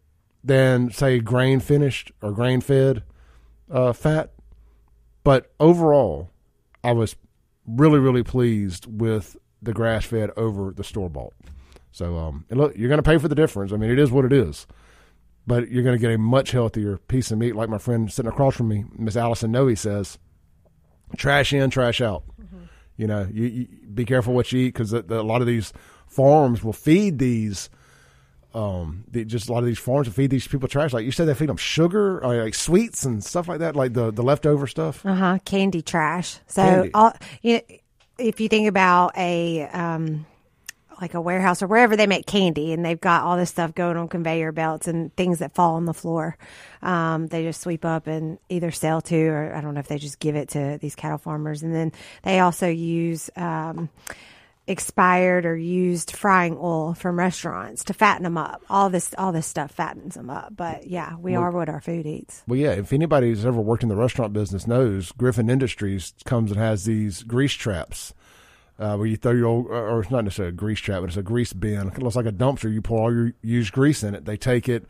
than 0.43 0.91
say 0.91 1.20
grain 1.20 1.60
finished 1.60 2.12
or 2.22 2.32
grain 2.32 2.62
fed 2.62 3.04
uh, 3.72 3.93
fat. 3.93 4.34
But 5.24 5.52
overall, 5.60 6.32
I 6.84 6.91
was 6.91 7.16
really 7.66 8.00
really 8.00 8.24
pleased 8.24 8.86
with 8.88 9.38
the 9.62 9.74
grass 9.74 10.06
fed 10.06 10.32
over 10.38 10.72
the 10.72 10.84
store 10.84 11.10
bought. 11.10 11.34
So 11.91 12.18
um, 12.18 12.45
and 12.50 12.60
look, 12.60 12.78
you're 12.78 12.89
going 12.89 13.02
to 13.02 13.10
pay 13.10 13.18
for 13.18 13.28
the 13.28 13.36
difference. 13.36 13.72
I 13.72 13.78
mean, 13.78 13.89
it 13.89 14.00
is 14.00 14.12
what 14.12 14.26
it 14.26 14.34
is. 14.34 14.68
But 15.48 15.72
you're 15.72 15.84
going 15.84 15.95
to 15.95 16.02
get 16.02 16.14
a 16.14 16.18
much 16.18 16.52
healthier 16.52 16.98
piece 16.98 17.32
of 17.32 17.38
meat, 17.38 17.56
like 17.56 17.70
my 17.70 17.78
friend 17.78 18.12
sitting 18.12 18.30
across 18.30 18.56
from 18.56 18.68
me, 18.68 18.84
Miss 18.98 19.16
Allison 19.16 19.52
Nooe 19.52 19.76
says. 19.76 20.18
Trash 21.16 21.54
in, 21.54 21.70
trash 21.70 22.02
out. 22.02 22.24
Mm-hmm. 22.39 22.64
You 22.98 23.08
know, 23.08 23.28
you, 23.32 23.45
you, 23.45 23.68
be 23.93 24.04
careful 24.04 24.34
what 24.34 24.52
you 24.52 24.60
eat 24.60 24.74
because 24.74 24.91
a 24.91 25.02
lot 25.02 25.39
of 25.39 25.48
these 25.48 25.72
farms 26.06 26.64
will 26.64 26.74
feed 26.74 27.18
these 27.18 27.70
um, 28.54 29.04
the, 29.10 29.24
just 29.24 29.50
a 29.50 29.54
lot 29.54 29.60
of 29.60 29.66
these 29.66 29.78
farms 29.78 30.08
will 30.08 30.14
feed 30.14 30.32
these 30.32 30.48
people 30.48 30.68
trash. 30.68 30.91
Like 30.91 31.06
you 31.06 31.12
said, 31.12 31.28
they 31.28 31.34
feed 31.34 31.50
them 31.50 31.58
sugar, 31.58 32.24
or 32.24 32.43
like 32.43 32.56
sweets 32.56 33.06
and 33.06 33.24
stuff 33.24 33.48
like 33.48 33.60
that, 33.60 33.76
like 33.76 33.93
the 33.93 34.12
the 34.12 34.24
leftover 34.24 34.68
stuff. 34.68 35.06
Uh 35.06 35.14
huh. 35.14 35.39
Candy 35.45 35.82
trash. 35.82 36.39
So 36.48 36.64
Candy. 36.64 36.91
all 36.93 37.14
you 37.41 37.56
know, 37.56 37.78
if 38.18 38.39
you 38.39 38.50
think 38.50 38.68
about 38.68 39.16
a 39.16 39.68
um, 39.68 40.26
like 41.00 41.14
a 41.14 41.22
warehouse 41.22 41.62
or 41.62 41.68
wherever 41.68 41.95
they 41.95 42.08
make 42.08 42.26
candy, 42.26 42.74
and 42.74 42.84
they've 42.84 43.00
got 43.00 43.24
all 43.24 43.38
this 43.38 43.50
stuff 43.50 43.74
going 43.76 43.98
on 43.98 44.08
conveyor 44.08 44.52
belts 44.52 44.88
and 44.88 45.16
things 45.16 45.39
that 45.39 45.56
fall 45.56 45.76
on 45.76 45.86
the 45.86 45.93
floor, 45.93 46.38
um, 46.82 47.28
they 47.28 47.43
just 47.43 47.62
sweep 47.62 47.86
up 47.86 48.08
and 48.08 48.39
either 48.50 48.72
sell 48.72 49.02
to, 49.02 49.28
or 49.28 49.56
I 49.56 49.62
don't 49.62 49.74
know 49.74 49.80
if 49.80 49.88
they 49.88 49.98
just 49.98 50.20
give 50.20 50.36
it 50.36 50.50
to 50.50 50.78
these 50.82 50.95
cattle 50.95 51.18
farmers, 51.18 51.64
and 51.64 51.74
then 51.74 51.91
they 52.24 52.39
also 52.39 52.68
use. 52.68 53.30
Um, 53.36 53.89
expired 54.68 55.45
or 55.45 55.56
used 55.56 56.12
frying 56.12 56.58
oil 56.60 56.93
from 56.93 57.18
restaurants 57.18 57.86
to 57.86 57.93
fatten 57.93 58.24
them 58.24 58.38
up. 58.38 58.62
All 58.70 58.89
this 58.89 59.16
all 59.18 59.32
this 59.32 59.48
stuff 59.48 59.72
fattens 59.72 60.16
them 60.16 60.30
up. 60.30 60.56
But 60.56 60.88
yeah, 60.88 61.16
we 61.16 61.32
well, 61.34 61.43
are 61.43 61.52
what 61.52 61.70
our 61.70 61.82
food 61.82 62.06
eats. 62.06 62.43
Well, 62.48 62.60
yeah. 62.60 62.72
If 62.72 62.93
anybody's 62.93 63.45
ever 63.45 63.62
worked 63.62 63.84
in 63.84 63.89
the 63.89 63.95
restaurant 63.95 64.34
business 64.34 64.68
knows, 64.68 65.12
Griffin 65.14 65.50
Industries 65.50 66.14
comes 66.26 66.52
and 66.52 66.60
has 66.60 66.86
these 66.86 67.24
grease 67.24 67.54
traps. 67.54 68.14
Uh, 68.80 68.96
where 68.96 69.08
you 69.08 69.18
throw 69.18 69.32
your 69.32 69.48
old, 69.48 69.66
or 69.68 70.02
it's 70.02 70.12
not 70.12 70.24
necessarily 70.24 70.50
a 70.50 70.56
grease 70.56 70.80
trap, 70.80 71.02
but 71.02 71.10
it's 71.10 71.18
a 71.18 71.24
grease 71.24 71.52
bin. 71.52 71.88
It 71.88 71.98
looks 71.98 72.16
like 72.16 72.28
a 72.28 72.32
dumpster. 72.32 72.72
You 72.72 72.84
pour 72.84 73.02
all 73.02 73.12
your 73.12 73.34
used 73.42 73.74
grease 73.74 74.04
in 74.04 74.14
it. 74.14 74.26
They 74.26 74.38
take 74.38 74.70
it, 74.70 74.86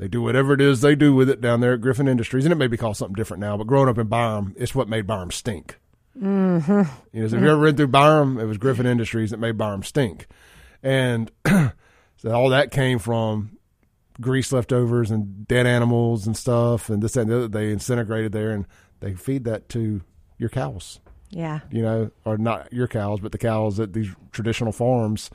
they 0.00 0.08
do 0.08 0.22
whatever 0.22 0.54
it 0.54 0.62
is 0.62 0.80
they 0.80 0.94
do 0.94 1.14
with 1.14 1.28
it 1.28 1.42
down 1.42 1.60
there 1.60 1.74
at 1.74 1.82
Griffin 1.82 2.08
Industries, 2.08 2.46
and 2.46 2.52
it 2.52 2.56
may 2.56 2.68
be 2.68 2.78
called 2.78 2.96
something 2.96 3.14
different 3.14 3.42
now. 3.42 3.58
But 3.58 3.66
growing 3.66 3.88
up 3.88 3.98
in 3.98 4.06
Byram, 4.06 4.54
it's 4.56 4.74
what 4.74 4.88
made 4.88 5.06
Byram 5.06 5.30
stink. 5.30 5.78
Mm-hmm. 6.18 6.82
You 7.12 7.22
know, 7.22 7.28
so 7.28 7.36
if 7.36 7.42
you 7.42 7.50
ever 7.50 7.60
read 7.60 7.76
through 7.76 7.88
Byram, 7.88 8.38
it 8.38 8.44
was 8.44 8.56
Griffin 8.56 8.86
Industries 8.86 9.30
that 9.30 9.36
made 9.36 9.58
Byram 9.58 9.82
stink, 9.82 10.26
and 10.82 11.30
so 11.46 12.30
all 12.30 12.48
that 12.48 12.70
came 12.70 12.98
from 12.98 13.58
grease 14.22 14.52
leftovers 14.52 15.10
and 15.10 15.46
dead 15.46 15.66
animals 15.66 16.26
and 16.26 16.34
stuff, 16.34 16.88
and 16.88 17.02
this 17.02 17.14
and 17.16 17.30
the 17.30 17.36
other. 17.36 17.48
They 17.48 17.70
incinerated 17.70 18.32
there, 18.32 18.52
and 18.52 18.66
they 19.00 19.12
feed 19.12 19.44
that 19.44 19.68
to 19.70 20.00
your 20.38 20.48
cows. 20.48 21.00
Yeah, 21.30 21.60
you 21.70 21.82
know, 21.82 22.10
or 22.24 22.38
not 22.38 22.72
your 22.72 22.88
cows, 22.88 23.20
but 23.20 23.32
the 23.32 23.38
cows 23.38 23.80
at 23.80 23.92
these 23.92 24.08
traditional 24.32 24.72
farms 24.72 25.30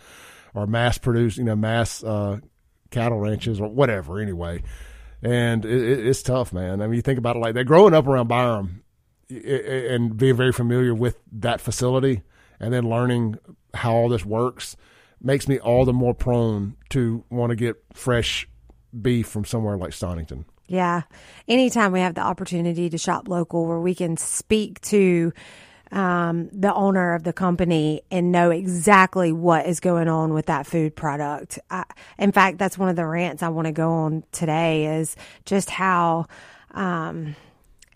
are 0.54 0.68
mass 0.68 0.98
produced. 0.98 1.38
You 1.38 1.46
know, 1.46 1.56
mass 1.56 2.04
uh, 2.04 2.40
cattle 2.92 3.20
ranches 3.20 3.60
or 3.60 3.70
whatever. 3.70 4.20
Anyway, 4.20 4.64
and 5.22 5.66
it, 5.66 6.06
it's 6.08 6.22
tough, 6.22 6.54
man. 6.54 6.82
I 6.82 6.88
mean, 6.88 6.96
you 6.96 7.02
think 7.02 7.20
about 7.20 7.38
it 7.38 7.40
like 7.40 7.54
that. 7.56 7.64
Growing 7.64 7.94
up 7.94 8.08
around 8.08 8.28
Byram, 8.28 8.84
and 9.30 10.18
being 10.18 10.36
very 10.36 10.52
familiar 10.52 10.94
with 10.94 11.20
that 11.32 11.60
facility 11.60 12.22
and 12.60 12.74
then 12.74 12.90
learning 12.90 13.38
how 13.74 13.94
all 13.94 14.10
this 14.10 14.26
works 14.26 14.76
makes 15.22 15.48
me 15.48 15.60
all 15.60 15.86
the 15.86 15.94
more 15.94 16.14
prone 16.14 16.76
to 16.90 17.24
want 17.30 17.50
to 17.50 17.56
get 17.56 17.76
fresh 17.94 18.48
beef 19.02 19.28
from 19.28 19.46
somewhere 19.46 19.78
like 19.78 19.94
Stonington. 19.94 20.46
Yeah. 20.68 21.04
Anytime 21.48 21.92
we 21.92 22.00
have 22.00 22.16
the 22.16 22.22
opportunity 22.22 22.90
to 22.90 22.98
shop 22.98 23.28
local 23.28 23.66
where 23.66 23.80
we 23.80 23.96
can 23.96 24.18
speak 24.18 24.82
to 24.82 25.34
um, 25.92 26.50
the 26.52 26.74
owner 26.74 27.14
of 27.14 27.24
the 27.24 27.34
company 27.34 28.02
and 28.12 28.32
know 28.32 28.52
exactly 28.52 29.32
what 29.32 29.66
is 29.66 29.80
going 29.80 30.08
on 30.08 30.34
with 30.34 30.48
that 30.48 30.66
food 30.66 30.96
product. 30.96 31.60
I, 31.70 31.86
in 32.18 32.32
fact, 32.32 32.58
that's 32.58 32.78
one 32.78 32.90
of 32.90 32.96
the 32.96 33.06
rants 33.06 33.44
I 33.44 33.50
want 33.50 33.68
to 33.68 33.72
go 33.72 33.92
on 33.92 34.24
today 34.32 34.98
is 34.98 35.16
just 35.46 35.70
how, 35.70 36.26
um, 36.72 37.36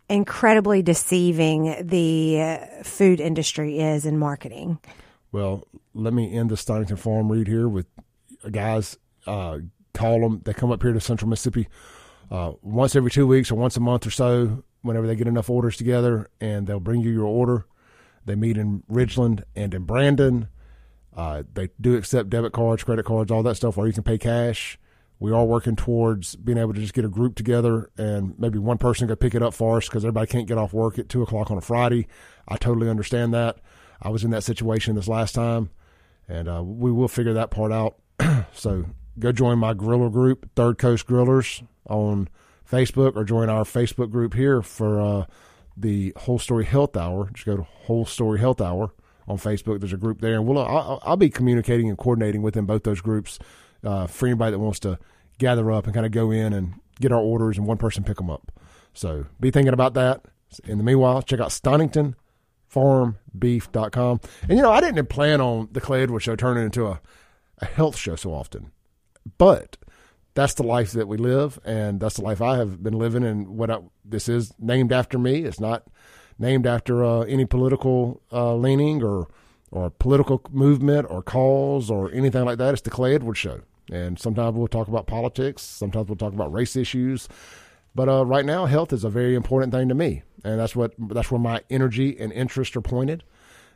incredibly 0.09 0.81
deceiving 0.81 1.75
the 1.87 2.59
food 2.83 3.19
industry 3.19 3.79
is 3.79 4.05
in 4.05 4.17
marketing. 4.17 4.79
Well, 5.31 5.67
let 5.93 6.13
me 6.13 6.33
end 6.33 6.49
the 6.49 6.57
Stonington 6.57 6.97
Farm 6.97 7.31
read 7.31 7.47
here 7.47 7.69
with 7.69 7.85
guys. 8.49 8.97
Uh, 9.27 9.59
call 9.93 10.21
them. 10.21 10.41
They 10.43 10.53
come 10.53 10.71
up 10.71 10.81
here 10.81 10.93
to 10.93 10.99
Central 10.99 11.29
Mississippi 11.29 11.67
uh, 12.31 12.53
once 12.61 12.95
every 12.95 13.11
two 13.11 13.27
weeks 13.27 13.51
or 13.51 13.55
once 13.55 13.77
a 13.77 13.81
month 13.81 14.07
or 14.07 14.11
so. 14.11 14.63
Whenever 14.81 15.05
they 15.05 15.15
get 15.15 15.27
enough 15.27 15.49
orders 15.49 15.75
together, 15.75 16.29
and 16.39 16.65
they'll 16.65 16.79
bring 16.79 17.01
you 17.01 17.11
your 17.11 17.25
order. 17.25 17.65
They 18.25 18.35
meet 18.35 18.57
in 18.57 18.83
Ridgeland 18.89 19.43
and 19.55 19.73
in 19.73 19.83
Brandon. 19.83 20.47
Uh, 21.15 21.43
they 21.53 21.69
do 21.79 21.95
accept 21.95 22.29
debit 22.29 22.53
cards, 22.53 22.83
credit 22.83 23.05
cards, 23.05 23.31
all 23.31 23.43
that 23.43 23.55
stuff, 23.55 23.77
or 23.77 23.87
you 23.87 23.93
can 23.93 24.03
pay 24.03 24.17
cash 24.17 24.79
we 25.19 25.33
are 25.33 25.43
working 25.43 25.75
towards 25.75 26.35
being 26.37 26.57
able 26.57 26.73
to 26.73 26.79
just 26.79 26.93
get 26.93 27.03
a 27.03 27.09
group 27.09 27.35
together 27.35 27.89
and 27.97 28.39
maybe 28.39 28.57
one 28.57 28.77
person 28.77 29.07
go 29.07 29.15
pick 29.15 29.35
it 29.35 29.43
up 29.43 29.53
for 29.53 29.77
us 29.77 29.87
because 29.87 30.05
everybody 30.05 30.27
can't 30.27 30.47
get 30.47 30.57
off 30.57 30.71
work 30.71 30.97
at 30.97 31.09
two 31.09 31.21
o'clock 31.21 31.51
on 31.51 31.57
a 31.57 31.61
Friday. 31.61 32.07
I 32.47 32.55
totally 32.55 32.89
understand 32.89 33.33
that. 33.33 33.57
I 34.01 34.09
was 34.09 34.23
in 34.23 34.31
that 34.31 34.45
situation 34.45 34.95
this 34.95 35.09
last 35.09 35.35
time, 35.35 35.71
and 36.29 36.47
uh, 36.47 36.63
we 36.63 36.89
will 36.89 37.09
figure 37.09 37.33
that 37.33 37.51
part 37.51 37.73
out. 37.73 37.97
so 38.53 38.85
go 39.19 39.33
join 39.33 39.59
my 39.59 39.73
griller 39.73 40.11
group, 40.11 40.49
Third 40.55 40.77
Coast 40.77 41.05
Grillers, 41.05 41.65
on 41.89 42.29
Facebook, 42.69 43.17
or 43.17 43.25
join 43.25 43.49
our 43.49 43.65
Facebook 43.65 44.09
group 44.09 44.33
here 44.33 44.61
for 44.61 45.01
uh, 45.01 45.25
the 45.79 46.13
Whole 46.17 46.39
Story 46.39 46.65
Health 46.65 46.97
Hour. 46.97 47.29
Just 47.33 47.45
go 47.45 47.57
to 47.57 47.63
Whole 47.63 48.05
Story 48.05 48.39
Health 48.39 48.61
Hour 48.61 48.91
on 49.27 49.37
Facebook. 49.37 49.79
There's 49.79 49.93
a 49.93 49.97
group 49.97 50.21
there, 50.21 50.35
and 50.35 50.45
we'll 50.45 50.59
I'll, 50.59 50.99
I'll 51.03 51.17
be 51.17 51.29
communicating 51.29 51.89
and 51.89 51.97
coordinating 51.97 52.41
within 52.41 52.65
both 52.65 52.83
those 52.83 53.01
groups 53.01 53.39
uh, 53.83 54.07
for 54.07 54.27
anybody 54.27 54.51
that 54.51 54.59
wants 54.59 54.79
to 54.81 54.99
gather 55.37 55.71
up 55.71 55.85
and 55.85 55.93
kind 55.93 56.05
of 56.05 56.11
go 56.11 56.31
in 56.31 56.53
and 56.53 56.75
get 56.99 57.11
our 57.11 57.19
orders 57.19 57.57
and 57.57 57.65
one 57.65 57.77
person 57.77 58.03
pick 58.03 58.17
them 58.17 58.29
up. 58.29 58.51
So 58.93 59.25
be 59.39 59.49
thinking 59.51 59.73
about 59.73 59.93
that. 59.93 60.25
In 60.65 60.77
the 60.77 60.83
meanwhile, 60.83 61.21
check 61.21 61.39
out 61.39 61.49
StoningtonFarmBeef.com. 61.49 64.19
And 64.43 64.57
you 64.57 64.63
know, 64.63 64.71
I 64.71 64.81
didn't 64.81 65.05
plan 65.07 65.41
on 65.41 65.69
the 65.71 65.79
Clay 65.79 66.03
Edwards 66.03 66.25
show 66.25 66.35
turning 66.35 66.65
into 66.65 66.87
a, 66.87 66.99
a 67.59 67.65
health 67.65 67.95
show 67.95 68.15
so 68.15 68.33
often, 68.33 68.71
but 69.37 69.77
that's 70.39 70.53
the 70.53 70.63
life 70.63 70.93
that 70.93 71.07
we 71.07 71.17
live, 71.17 71.59
and 71.65 71.99
that's 71.99 72.15
the 72.15 72.21
life 72.21 72.41
I 72.41 72.55
have 72.57 72.81
been 72.81 72.97
living. 72.97 73.23
And 73.23 73.49
what 73.49 73.69
I, 73.69 73.79
this 74.05 74.29
is 74.29 74.53
named 74.57 74.93
after 74.93 75.19
me. 75.19 75.43
It's 75.43 75.59
not 75.59 75.83
named 76.37 76.65
after 76.65 77.03
uh, 77.03 77.21
any 77.21 77.45
political 77.45 78.21
uh, 78.31 78.55
leaning 78.55 79.03
or 79.03 79.27
or 79.71 79.89
political 79.91 80.41
movement 80.49 81.05
or 81.09 81.21
cause 81.21 81.91
or 81.91 82.11
anything 82.11 82.45
like 82.45 82.57
that. 82.57 82.73
It's 82.73 82.81
the 82.81 82.89
Clay 82.89 83.13
Edwards 83.15 83.37
Show. 83.37 83.61
And 83.91 84.17
sometimes 84.17 84.55
we'll 84.55 84.67
talk 84.67 84.87
about 84.87 85.07
politics. 85.07 85.61
Sometimes 85.61 86.07
we'll 86.07 86.15
talk 86.15 86.33
about 86.33 86.53
race 86.53 86.75
issues. 86.75 87.27
But 87.93 88.07
uh, 88.07 88.25
right 88.25 88.45
now, 88.45 88.65
health 88.65 88.93
is 88.93 89.03
a 89.03 89.09
very 89.09 89.35
important 89.35 89.73
thing 89.73 89.89
to 89.89 89.95
me, 89.95 90.23
and 90.45 90.59
that's 90.59 90.75
what 90.75 90.93
that's 90.97 91.29
where 91.31 91.39
my 91.39 91.61
energy 91.69 92.17
and 92.17 92.31
interest 92.31 92.77
are 92.77 92.81
pointed. 92.81 93.23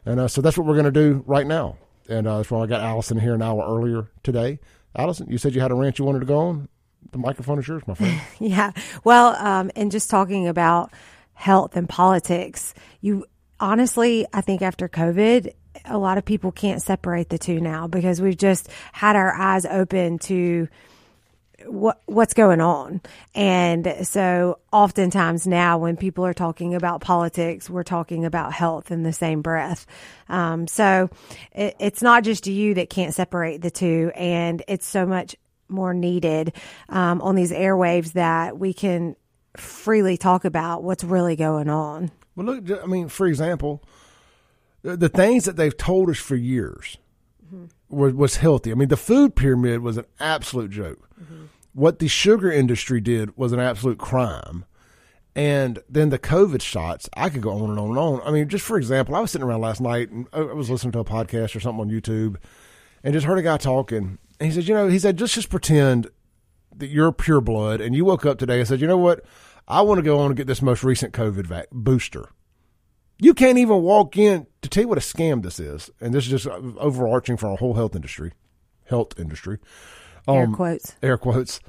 And 0.06 0.20
uh, 0.20 0.28
so 0.30 0.42
that's 0.42 0.58
what 0.58 0.66
we're 0.66 0.76
going 0.76 0.86
to 0.86 0.92
do 0.92 1.24
right 1.28 1.46
now. 1.46 1.78
And 2.08 2.26
uh, 2.26 2.38
that's 2.38 2.52
why 2.52 2.64
I 2.64 2.68
got 2.68 2.82
Allison 2.82 3.20
here 3.20 3.34
an 3.34 3.42
hour 3.42 3.66
earlier 3.66 4.08
today. 4.24 4.60
Allison, 4.96 5.28
you 5.30 5.38
said 5.38 5.56
you 5.56 5.62
had 5.62 5.72
a 5.72 5.76
ranch 5.76 6.00
you 6.00 6.06
wanted 6.06 6.20
to 6.20 6.26
go 6.26 6.38
on. 6.38 6.70
The 7.12 7.18
microphone 7.18 7.60
is 7.60 7.68
yours, 7.68 7.84
my 7.88 7.94
friend. 7.94 8.22
yeah. 8.40 8.72
Well, 9.04 9.36
um, 9.36 9.72
and 9.76 9.92
just 9.92 10.10
talking 10.10 10.48
about 10.48 10.92
health 11.34 11.76
and 11.76 11.88
politics, 11.90 12.74
you 13.02 13.26
honestly, 13.60 14.26
I 14.34 14.42
think 14.42 14.62
after 14.62 14.88
COVID, 14.88 15.54
a 15.86 15.98
lot 15.98 16.18
of 16.18 16.26
people 16.26 16.52
can't 16.52 16.82
separate 16.82 17.30
the 17.30 17.38
two 17.38 17.60
now 17.60 17.88
because 17.88 18.22
we've 18.22 18.38
just 18.38 18.70
had 18.92 19.16
our 19.16 19.34
eyes 19.34 19.66
open 19.66 20.20
to 20.20 20.68
what 21.68 22.02
what's 22.06 22.34
going 22.34 22.62
on. 22.62 23.02
And 23.36 23.96
so 24.04 24.60
oftentimes 24.72 25.48
now 25.48 25.78
when 25.78 25.98
people 25.98 26.26
are 26.26 26.34
talking 26.34 26.76
about 26.76 27.02
politics, 27.02 27.70
we're 27.70 27.84
talking 27.84 28.26
about 28.26 28.54
health 28.54 28.92
in 28.92 29.04
the 29.04 29.14
same 29.14 29.42
breath. 29.42 29.86
Um, 30.30 30.68
so 30.68 31.10
it, 31.52 31.76
it's 31.80 32.02
not 32.02 32.24
just 32.24 32.48
you 32.48 32.74
that 32.76 32.90
can't 32.90 33.14
separate 33.14 33.62
the 33.62 33.72
two. 33.72 34.12
And 34.16 34.64
it's 34.68 34.86
so 34.86 35.06
much 35.06 35.36
more 35.70 35.94
needed 35.94 36.54
um, 36.90 37.22
on 37.22 37.36
these 37.36 37.52
airwaves 37.52 38.14
that 38.14 38.58
we 38.58 38.74
can 38.74 39.16
freely 39.58 40.18
talk 40.18 40.46
about 40.46 40.84
what's 40.84 41.04
really 41.04 41.36
going 41.36 41.70
on. 41.70 42.12
Well, 42.36 42.48
look, 42.48 42.84
I 42.84 42.86
mean, 42.86 43.10
for 43.10 43.28
example, 43.28 43.84
the, 44.82 44.98
the 44.98 45.10
things 45.10 45.46
that 45.46 45.56
they've 45.56 45.76
told 45.76 46.10
us 46.10 46.18
for 46.18 46.36
years 46.36 46.98
mm-hmm. 47.46 47.66
was, 47.90 48.14
was, 48.14 48.38
healthy. 48.38 48.72
I 48.72 48.76
mean, 48.76 48.90
the 48.90 48.98
food 48.98 49.36
pyramid 49.36 49.82
was 49.82 49.98
an 49.98 50.06
absolute 50.20 50.72
joke. 50.72 51.10
Mm-hmm. 51.22 51.46
What 51.74 52.00
the 52.00 52.08
sugar 52.08 52.52
industry 52.52 53.02
did 53.02 53.36
was 53.38 53.52
an 53.52 53.60
absolute 53.60 53.98
crime. 53.98 54.66
And 55.36 55.80
then 55.90 56.10
the 56.10 56.20
COVID 56.20 56.62
shots, 56.62 57.10
I 57.16 57.30
could 57.30 57.42
go 57.42 57.52
on 57.52 57.72
and 57.72 57.80
on 57.80 57.90
and 57.90 57.98
on. 57.98 58.22
I 58.24 58.32
mean, 58.32 58.48
just 58.50 58.64
for 58.64 58.78
example, 58.78 59.16
I 59.16 59.20
was 59.20 59.32
sitting 59.32 59.48
around 59.48 59.62
last 59.62 59.82
night 59.82 60.12
and 60.12 60.28
I 60.32 60.42
was 60.42 60.70
listening 60.70 60.92
to 60.92 61.00
a 61.00 61.06
podcast 61.06 61.56
or 61.56 61.60
something 61.60 61.82
on 61.82 61.90
YouTube 61.90 62.36
and 63.04 63.14
just 63.14 63.26
heard 63.26 63.40
a 63.40 63.44
guy 63.44 63.58
talking. 63.58 64.20
And 64.40 64.52
he 64.52 64.52
said, 64.52 64.68
you 64.68 64.76
know, 64.76 64.88
he 64.88 65.00
said, 65.00 65.18
just 65.18 65.34
just 65.34 65.50
pretend 65.50 66.08
that 66.76 66.88
you're 66.88 67.12
pure 67.12 67.42
blood 67.42 67.82
and 67.82 67.96
you 67.96 68.06
woke 68.06 68.26
up 68.26 68.38
today 68.38 68.60
and 68.60 68.68
said, 68.68 68.80
you 68.80 68.88
know 68.88 68.98
what? 68.98 69.26
I 69.68 69.82
want 69.82 69.98
to 70.00 70.04
go 70.04 70.20
on 70.20 70.28
and 70.28 70.36
get 70.36 70.48
this 70.48 70.62
most 70.62 70.84
recent 70.84 71.14
COVID 71.14 71.48
vac- 71.48 71.68
booster. 71.72 72.30
You 73.20 73.34
can't 73.34 73.58
even 73.58 73.82
walk 73.82 74.18
in 74.18 74.48
to 74.62 74.70
tell 74.70 74.84
you 74.84 74.88
what 74.88 74.98
a 74.98 75.02
scam 75.02 75.42
this 75.42 75.60
is. 75.60 75.90
And 76.02 76.14
this 76.14 76.26
is 76.26 76.30
just 76.30 76.48
overarching 76.48 77.38
for 77.38 77.48
our 77.48 77.58
whole 77.58 77.74
health 77.74 77.96
industry, 77.96 78.34
health 78.86 79.20
industry. 79.20 79.60
Um, 80.28 80.36
air 80.36 80.48
quotes. 80.48 80.96
Air 81.02 81.18
quotes. 81.18 81.60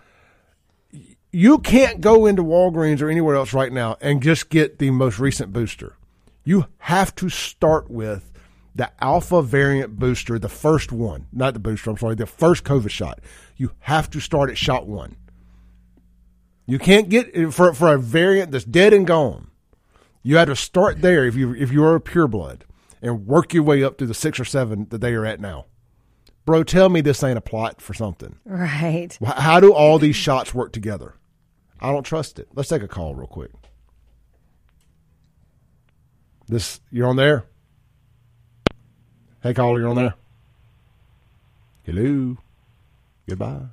You 1.33 1.59
can't 1.59 2.01
go 2.01 2.27
into 2.27 2.45
Walgreens 2.45 3.03
or 3.03 3.09
anywhere 3.11 3.35
else 3.35 3.53
right 3.53 3.73
now 3.73 3.97
and 4.01 4.23
just 4.23 4.51
get 4.51 4.79
the 4.79 4.91
most 4.91 5.19
recent 5.19 5.53
booster. 5.53 5.97
You 6.45 6.67
have 6.79 7.15
to 7.17 7.29
start 7.29 7.91
with 7.91 8.31
the 8.75 8.91
alpha 9.03 9.43
variant 9.43 9.99
booster, 9.99 10.39
the 10.39 10.49
first 10.49 10.93
one, 10.93 11.27
not 11.33 11.55
the 11.55 11.61
booster, 11.61 11.91
I'm 11.91 11.97
sorry, 11.97 12.15
the 12.15 12.27
first 12.27 12.65
COVID 12.65 12.91
shot. 12.91 13.21
You 13.57 13.73
have 13.81 14.11
to 14.11 14.21
start 14.21 14.51
at 14.51 14.59
shot 14.59 14.87
one. 14.87 15.17
You 16.67 16.79
can't 16.79 17.09
get 17.09 17.53
for 17.53 17.75
for 17.75 17.95
a 17.95 17.99
variant 17.99 18.51
that's 18.51 18.65
dead 18.65 18.93
and 18.93 19.07
gone. 19.07 19.51
You 20.23 20.37
had 20.37 20.47
to 20.47 20.57
start 20.57 21.03
there 21.03 21.25
if 21.27 21.35
you 21.35 21.55
if 21.55 21.71
you 21.71 21.85
are 21.85 21.95
a 21.95 22.01
pure 22.01 22.27
blood 22.27 22.65
and 23.03 23.27
work 23.27 23.53
your 23.53 23.63
way 23.63 23.85
up 23.85 23.99
to 23.99 24.07
the 24.07 24.15
six 24.15 24.41
or 24.41 24.45
seven 24.45 24.87
that 24.91 25.01
they 25.01 25.15
are 25.15 25.27
at 25.27 25.41
now. 25.41 25.67
Bro, 26.45 26.65
tell 26.65 26.89
me 26.89 27.01
this 27.01 27.23
ain't 27.23 27.39
a 27.39 27.43
plot 27.43 27.81
for 27.81 27.95
something. 27.95 28.37
Right. 28.45 29.17
How 29.25 29.61
do 29.61 29.73
all 29.73 29.99
these 29.99 30.17
shots 30.17 30.55
work 30.55 30.73
together? 30.73 31.15
I 31.81 31.91
don't 31.91 32.05
trust 32.05 32.39
it. 32.39 32.49
Let's 32.55 32.69
take 32.69 32.83
a 32.83 32.89
call 32.89 33.15
real 33.15 33.27
quick. 33.27 33.51
This 36.47 36.81
you're 36.91 37.09
on 37.09 37.17
there? 37.17 37.47
Hey 39.43 39.55
caller, 39.55 39.81
you're 39.81 39.89
on 39.89 39.97
there. 39.97 40.15
Hello. 41.85 42.37
Goodbye. 43.29 43.67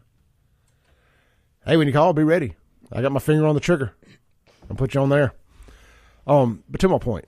Hey, 1.66 1.78
when 1.78 1.88
you 1.88 1.94
call, 1.94 2.14
be 2.14 2.24
ready. 2.24 2.56
I 2.92 3.02
got 3.02 3.12
my 3.12 3.20
finger 3.20 3.46
on 3.46 3.56
the 3.56 3.62
trigger. 3.62 3.94
I'll 4.70 4.76
put 4.76 4.94
you 4.94 5.02
on 5.02 5.10
there. 5.10 5.34
Um, 6.26 6.64
but 6.70 6.82
to 6.82 6.88
my 6.88 6.98
point, 6.98 7.26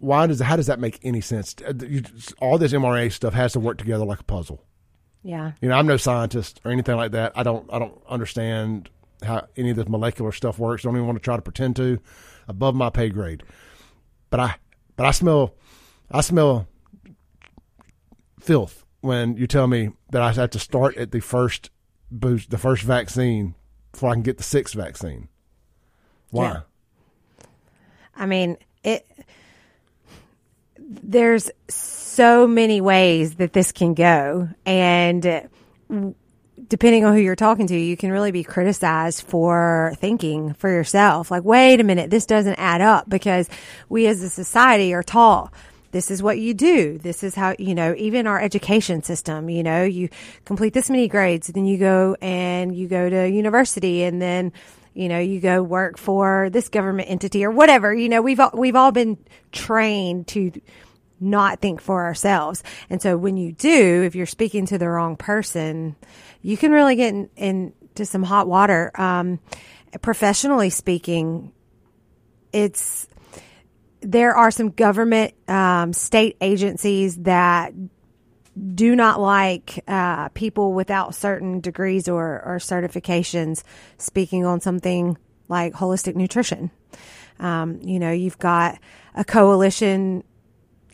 why 0.00 0.26
does 0.26 0.40
how 0.40 0.56
does 0.56 0.66
that 0.66 0.80
make 0.80 0.98
any 1.02 1.20
sense? 1.20 1.54
Uh, 1.64 1.72
all 2.40 2.58
this 2.58 2.72
mRNA 2.72 3.12
stuff 3.12 3.34
has 3.34 3.52
to 3.52 3.60
work 3.60 3.78
together 3.78 4.04
like 4.04 4.20
a 4.20 4.24
puzzle. 4.24 4.64
Yeah. 5.22 5.52
You 5.60 5.68
know, 5.68 5.74
I'm 5.76 5.86
no 5.86 5.98
scientist 5.98 6.60
or 6.64 6.70
anything 6.70 6.96
like 6.96 7.12
that. 7.12 7.32
I 7.36 7.42
don't 7.42 7.68
I 7.72 7.78
don't 7.78 8.00
understand 8.08 8.90
how 9.22 9.46
any 9.56 9.70
of 9.70 9.76
this 9.76 9.88
molecular 9.88 10.32
stuff 10.32 10.58
works. 10.58 10.82
Don't 10.82 10.96
even 10.96 11.06
want 11.06 11.18
to 11.18 11.22
try 11.22 11.36
to 11.36 11.42
pretend 11.42 11.76
to. 11.76 12.00
Above 12.48 12.74
my 12.74 12.90
pay 12.90 13.10
grade. 13.10 13.42
But 14.30 14.40
I 14.40 14.56
but 14.96 15.06
I 15.06 15.10
smell 15.10 15.54
I 16.10 16.22
smell 16.22 16.66
filth 18.40 18.84
when 19.02 19.36
you 19.36 19.46
tell 19.46 19.66
me 19.66 19.90
that 20.10 20.22
I 20.22 20.32
have 20.32 20.50
to 20.50 20.58
start 20.58 20.96
at 20.96 21.12
the 21.12 21.20
first 21.20 21.70
boost 22.10 22.50
the 22.50 22.58
first 22.58 22.82
vaccine 22.82 23.54
before 23.92 24.10
I 24.10 24.14
can 24.14 24.22
get 24.22 24.38
the 24.38 24.44
sixth 24.44 24.74
vaccine. 24.74 25.28
Why? 26.30 26.44
Yeah. 26.48 26.60
I 28.16 28.26
mean, 28.26 28.56
it. 28.82 29.06
There's 30.88 31.50
so 31.68 32.46
many 32.46 32.80
ways 32.80 33.36
that 33.36 33.52
this 33.52 33.72
can 33.72 33.94
go, 33.94 34.48
and 34.66 35.26
uh, 35.26 35.40
depending 36.68 37.04
on 37.04 37.14
who 37.14 37.20
you're 37.20 37.36
talking 37.36 37.66
to, 37.68 37.76
you 37.76 37.96
can 37.96 38.10
really 38.10 38.30
be 38.32 38.42
criticized 38.42 39.22
for 39.22 39.92
thinking 39.98 40.54
for 40.54 40.70
yourself. 40.70 41.30
Like, 41.30 41.44
wait 41.44 41.80
a 41.80 41.84
minute, 41.84 42.10
this 42.10 42.26
doesn't 42.26 42.54
add 42.54 42.80
up 42.80 43.08
because 43.08 43.48
we 43.88 44.06
as 44.06 44.22
a 44.22 44.30
society 44.30 44.92
are 44.94 45.02
taught 45.02 45.52
this 45.92 46.10
is 46.10 46.22
what 46.22 46.38
you 46.38 46.54
do. 46.54 46.98
This 46.98 47.22
is 47.22 47.34
how, 47.34 47.54
you 47.58 47.74
know, 47.74 47.94
even 47.98 48.26
our 48.26 48.40
education 48.40 49.02
system, 49.02 49.50
you 49.50 49.62
know, 49.62 49.82
you 49.82 50.08
complete 50.44 50.72
this 50.72 50.88
many 50.88 51.08
grades, 51.08 51.48
then 51.48 51.66
you 51.66 51.78
go 51.78 52.16
and 52.20 52.74
you 52.74 52.86
go 52.86 53.10
to 53.10 53.28
university 53.28 54.04
and 54.04 54.22
then, 54.22 54.52
you 54.94 55.08
know, 55.08 55.18
you 55.18 55.40
go 55.40 55.62
work 55.62 55.98
for 55.98 56.50
this 56.50 56.68
government 56.68 57.10
entity 57.10 57.44
or 57.44 57.50
whatever. 57.50 57.94
You 57.94 58.08
know, 58.08 58.22
we've 58.22 58.40
all, 58.40 58.50
we've 58.54 58.76
all 58.76 58.92
been 58.92 59.18
trained 59.52 60.28
to 60.28 60.52
not 61.20 61.60
think 61.60 61.80
for 61.80 62.04
ourselves. 62.04 62.62
And 62.88 63.00
so 63.00 63.16
when 63.16 63.36
you 63.36 63.52
do, 63.52 64.02
if 64.02 64.14
you're 64.14 64.26
speaking 64.26 64.66
to 64.66 64.78
the 64.78 64.88
wrong 64.88 65.16
person, 65.16 65.96
you 66.42 66.56
can 66.56 66.72
really 66.72 66.96
get 66.96 67.14
in, 67.14 67.30
into 67.36 68.04
some 68.04 68.22
hot 68.22 68.48
water. 68.48 68.90
Um, 68.94 69.38
professionally 70.00 70.70
speaking, 70.70 71.52
it's 72.52 73.06
there 74.00 74.34
are 74.34 74.50
some 74.50 74.70
government 74.70 75.34
um, 75.46 75.92
state 75.92 76.36
agencies 76.40 77.16
that 77.18 77.74
do 78.60 78.94
not 78.94 79.20
like 79.20 79.82
uh, 79.88 80.28
people 80.30 80.72
without 80.72 81.14
certain 81.14 81.60
degrees 81.60 82.08
or, 82.08 82.42
or, 82.44 82.58
certifications 82.58 83.62
speaking 83.96 84.44
on 84.44 84.60
something 84.60 85.16
like 85.48 85.72
holistic 85.72 86.14
nutrition. 86.14 86.70
Um, 87.38 87.80
you 87.82 87.98
know, 87.98 88.12
you've 88.12 88.38
got 88.38 88.78
a 89.14 89.24
coalition. 89.24 90.24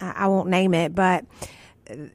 I 0.00 0.28
won't 0.28 0.48
name 0.48 0.74
it, 0.74 0.94
but 0.94 1.24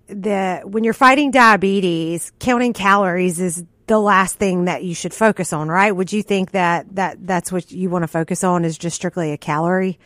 the 0.08 0.62
when 0.64 0.84
you're 0.84 0.94
fighting 0.94 1.32
diabetes, 1.32 2.32
counting 2.40 2.74
calories 2.74 3.40
is 3.40 3.64
the 3.88 4.00
last 4.00 4.36
thing 4.36 4.66
that 4.66 4.84
you 4.84 4.94
should 4.96 5.14
focus 5.14 5.52
on, 5.52 5.68
right? 5.68 5.92
Would 5.92 6.14
you 6.14 6.24
think 6.24 6.52
that 6.52 6.96
that 6.96 7.26
that's 7.26 7.52
what 7.52 7.72
you 7.72 7.90
want 7.90 8.04
to 8.04 8.08
focus 8.08 8.44
on 8.44 8.64
is 8.64 8.78
just 8.78 8.96
strictly 8.96 9.32
a 9.32 9.38
calorie? 9.38 10.00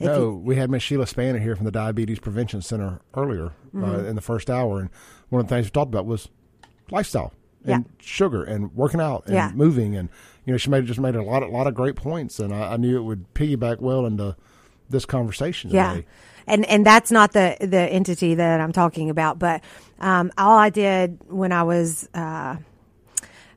No, 0.00 0.30
you, 0.30 0.36
we 0.36 0.56
had 0.56 0.70
Miss 0.70 0.82
Sheila 0.82 1.04
Spann 1.04 1.40
here 1.40 1.54
from 1.54 1.64
the 1.64 1.70
Diabetes 1.70 2.18
Prevention 2.18 2.62
Center 2.62 3.00
earlier 3.14 3.46
uh, 3.46 3.50
mm-hmm. 3.76 3.84
uh, 3.84 3.98
in 3.98 4.16
the 4.16 4.20
first 4.20 4.50
hour, 4.50 4.80
and 4.80 4.90
one 5.28 5.40
of 5.40 5.48
the 5.48 5.54
things 5.54 5.66
we 5.66 5.70
talked 5.70 5.90
about 5.90 6.06
was 6.06 6.28
lifestyle 6.90 7.32
and 7.64 7.84
yeah. 7.84 8.04
sugar 8.04 8.42
and 8.42 8.74
working 8.74 9.00
out 9.00 9.24
and 9.26 9.34
yeah. 9.34 9.52
moving, 9.54 9.96
and 9.96 10.08
you 10.44 10.52
know 10.52 10.58
she 10.58 10.70
made 10.70 10.86
just 10.86 11.00
made 11.00 11.14
a 11.14 11.22
lot 11.22 11.42
of 11.42 11.50
lot 11.50 11.66
of 11.66 11.74
great 11.74 11.96
points, 11.96 12.38
and 12.40 12.54
I, 12.54 12.72
I 12.72 12.76
knew 12.76 12.96
it 12.98 13.02
would 13.02 13.32
piggyback 13.34 13.80
well 13.80 14.06
into 14.06 14.36
this 14.90 15.04
conversation. 15.04 15.70
Yeah. 15.70 16.00
And 16.46 16.66
and 16.66 16.84
that's 16.84 17.10
not 17.10 17.32
the 17.32 17.56
the 17.60 17.80
entity 17.80 18.34
that 18.34 18.60
I'm 18.60 18.72
talking 18.72 19.08
about, 19.08 19.38
but 19.38 19.62
um, 19.98 20.30
all 20.36 20.58
I 20.58 20.68
did 20.68 21.18
when 21.28 21.52
I 21.52 21.62
was 21.62 22.08
uh, 22.12 22.56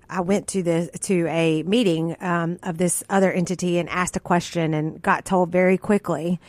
I 0.09 0.21
went 0.21 0.47
to 0.49 0.63
the 0.63 0.89
to 1.01 1.27
a 1.27 1.63
meeting 1.63 2.15
um, 2.21 2.59
of 2.63 2.77
this 2.77 3.03
other 3.09 3.31
entity 3.31 3.77
and 3.77 3.89
asked 3.89 4.15
a 4.15 4.19
question 4.19 4.73
and 4.73 5.01
got 5.01 5.25
told 5.25 5.51
very 5.51 5.77
quickly 5.77 6.39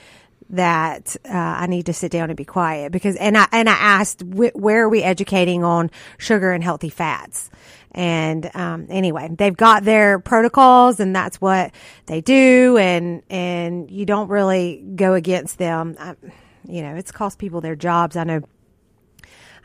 that 0.50 1.16
uh, 1.26 1.32
I 1.32 1.66
need 1.66 1.86
to 1.86 1.92
sit 1.92 2.10
down 2.10 2.30
and 2.30 2.36
be 2.36 2.44
quiet 2.44 2.90
because 2.92 3.16
and 3.16 3.36
I 3.36 3.46
and 3.52 3.68
I 3.68 3.74
asked 3.74 4.22
wh- 4.22 4.54
where 4.54 4.84
are 4.84 4.88
we 4.88 5.02
educating 5.02 5.62
on 5.62 5.90
sugar 6.16 6.52
and 6.52 6.64
healthy 6.64 6.88
fats? 6.88 7.50
And 7.92 8.50
um, 8.54 8.86
anyway 8.88 9.28
they've 9.36 9.56
got 9.56 9.84
their 9.84 10.18
protocols 10.18 11.00
and 11.00 11.14
that's 11.14 11.40
what 11.40 11.72
they 12.06 12.20
do 12.20 12.78
and 12.78 13.22
and 13.28 13.90
you 13.90 14.06
don't 14.06 14.28
really 14.28 14.82
go 14.96 15.14
against 15.14 15.58
them. 15.58 15.96
I, 15.98 16.14
you 16.66 16.82
know 16.82 16.94
it's 16.94 17.12
cost 17.12 17.38
people 17.38 17.60
their 17.60 17.76
jobs. 17.76 18.16
I 18.16 18.24
know 18.24 18.40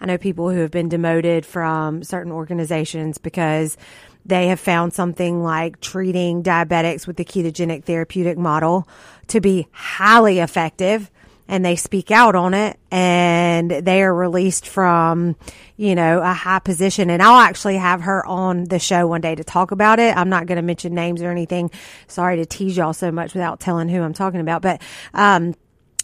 I 0.04 0.06
know 0.06 0.18
people 0.18 0.50
who 0.50 0.60
have 0.60 0.72
been 0.72 0.90
demoted 0.90 1.46
from 1.46 2.04
certain 2.04 2.34
organizations 2.34 3.18
because 3.18 3.78
they 4.26 4.48
have 4.48 4.60
found 4.60 4.94
something 4.94 5.42
like 5.42 5.80
treating 5.80 6.44
diabetics 6.44 7.08
with 7.08 7.16
the 7.16 7.24
ketogenic 7.24 7.86
therapeutic 7.86 8.38
model 8.38 8.86
to 9.28 9.40
be 9.40 9.66
highly 9.72 10.40
effective 10.40 11.10
and 11.48 11.64
they 11.64 11.78
speak 11.78 12.12
out 12.12 12.36
on 12.36 12.54
it 12.54 12.78
and 12.92 13.72
they 13.72 14.04
are 14.04 14.14
released 14.14 14.68
from, 14.68 15.38
you 15.78 15.96
know, 15.96 16.20
a 16.22 16.34
high 16.34 16.60
position. 16.60 17.10
And 17.10 17.24
I'll 17.24 17.40
actually 17.40 17.78
have 17.78 18.02
her 18.02 18.26
on 18.26 18.66
the 18.66 18.80
show 18.80 19.08
one 19.08 19.22
day 19.22 19.36
to 19.36 19.44
talk 19.46 19.72
about 19.72 20.00
it. 20.00 20.18
I'm 20.18 20.30
not 20.30 20.48
going 20.48 20.58
to 20.58 20.62
mention 20.62 20.94
names 20.94 21.22
or 21.22 21.32
anything. 21.32 21.72
Sorry 22.08 22.36
to 22.38 22.46
tease 22.46 22.76
y'all 22.76 22.94
so 22.94 23.10
much 23.10 23.34
without 23.34 23.62
telling 23.62 23.88
who 23.88 24.02
I'm 24.02 24.14
talking 24.14 24.42
about, 24.42 24.62
but, 24.62 24.82
um, 25.14 25.56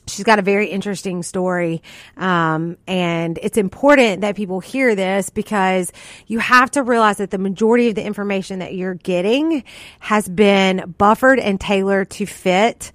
she's 0.10 0.26
got 0.26 0.40
a 0.40 0.42
very 0.42 0.68
interesting 0.68 1.24
story. 1.24 1.82
Um, 2.18 2.78
and 2.88 3.40
it's 3.42 3.58
important 3.58 4.22
that 4.22 4.36
people 4.36 4.60
hear 4.60 4.96
this 4.96 5.30
because 5.30 5.92
you 6.28 6.40
have 6.40 6.72
to 6.72 6.84
realize 6.84 7.18
that 7.18 7.32
the 7.32 7.38
majority 7.38 7.90
of 7.90 7.96
the 7.96 8.04
information 8.04 8.60
that 8.60 8.76
you're 8.76 8.96
getting 8.96 9.64
has 10.00 10.28
been 10.28 10.96
buffered 10.98 11.40
and 11.40 11.60
tailored 11.60 12.10
to 12.12 12.26
fit 12.26 12.92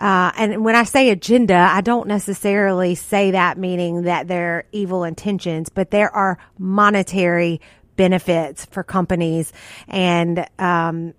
uh, 0.00 0.30
and 0.36 0.64
when 0.64 0.76
I 0.76 0.84
say 0.84 1.10
agenda, 1.10 1.56
I 1.56 1.80
don't 1.80 2.06
necessarily 2.06 2.94
say 2.94 3.32
that 3.32 3.58
meaning 3.58 4.02
that 4.02 4.28
they're 4.28 4.64
evil 4.70 5.02
intentions, 5.02 5.70
but 5.70 5.90
there 5.90 6.14
are 6.14 6.38
monetary 6.56 7.60
benefits 7.96 8.64
for 8.66 8.84
companies. 8.84 9.52
And, 9.88 10.46
um, 10.58 11.14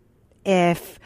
if, 0.46 0.98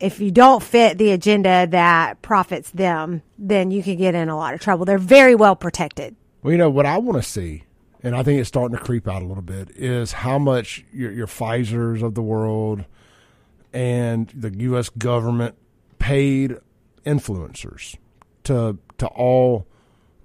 if 0.00 0.20
you 0.20 0.30
don't 0.30 0.62
fit 0.62 0.98
the 0.98 1.10
agenda 1.10 1.66
that 1.70 2.22
profits 2.22 2.70
them, 2.70 3.22
then 3.38 3.70
you 3.70 3.82
can 3.82 3.96
get 3.96 4.14
in 4.14 4.28
a 4.28 4.36
lot 4.36 4.54
of 4.54 4.60
trouble. 4.60 4.84
They're 4.84 4.98
very 4.98 5.34
well 5.34 5.56
protected. 5.56 6.16
Well, 6.42 6.52
you 6.52 6.58
know, 6.58 6.70
what 6.70 6.86
I 6.86 6.98
want 6.98 7.22
to 7.22 7.28
see, 7.28 7.64
and 8.02 8.14
I 8.14 8.22
think 8.22 8.40
it's 8.40 8.48
starting 8.48 8.76
to 8.76 8.82
creep 8.82 9.08
out 9.08 9.22
a 9.22 9.26
little 9.26 9.42
bit, 9.42 9.70
is 9.74 10.12
how 10.12 10.38
much 10.38 10.84
your, 10.92 11.10
your 11.10 11.26
Pfizer's 11.26 12.02
of 12.02 12.14
the 12.14 12.22
world 12.22 12.84
and 13.72 14.28
the 14.34 14.56
U.S. 14.58 14.88
government 14.88 15.56
paid 15.98 16.56
influencers 17.04 17.96
to 18.44 18.78
to 18.98 19.06
all 19.08 19.66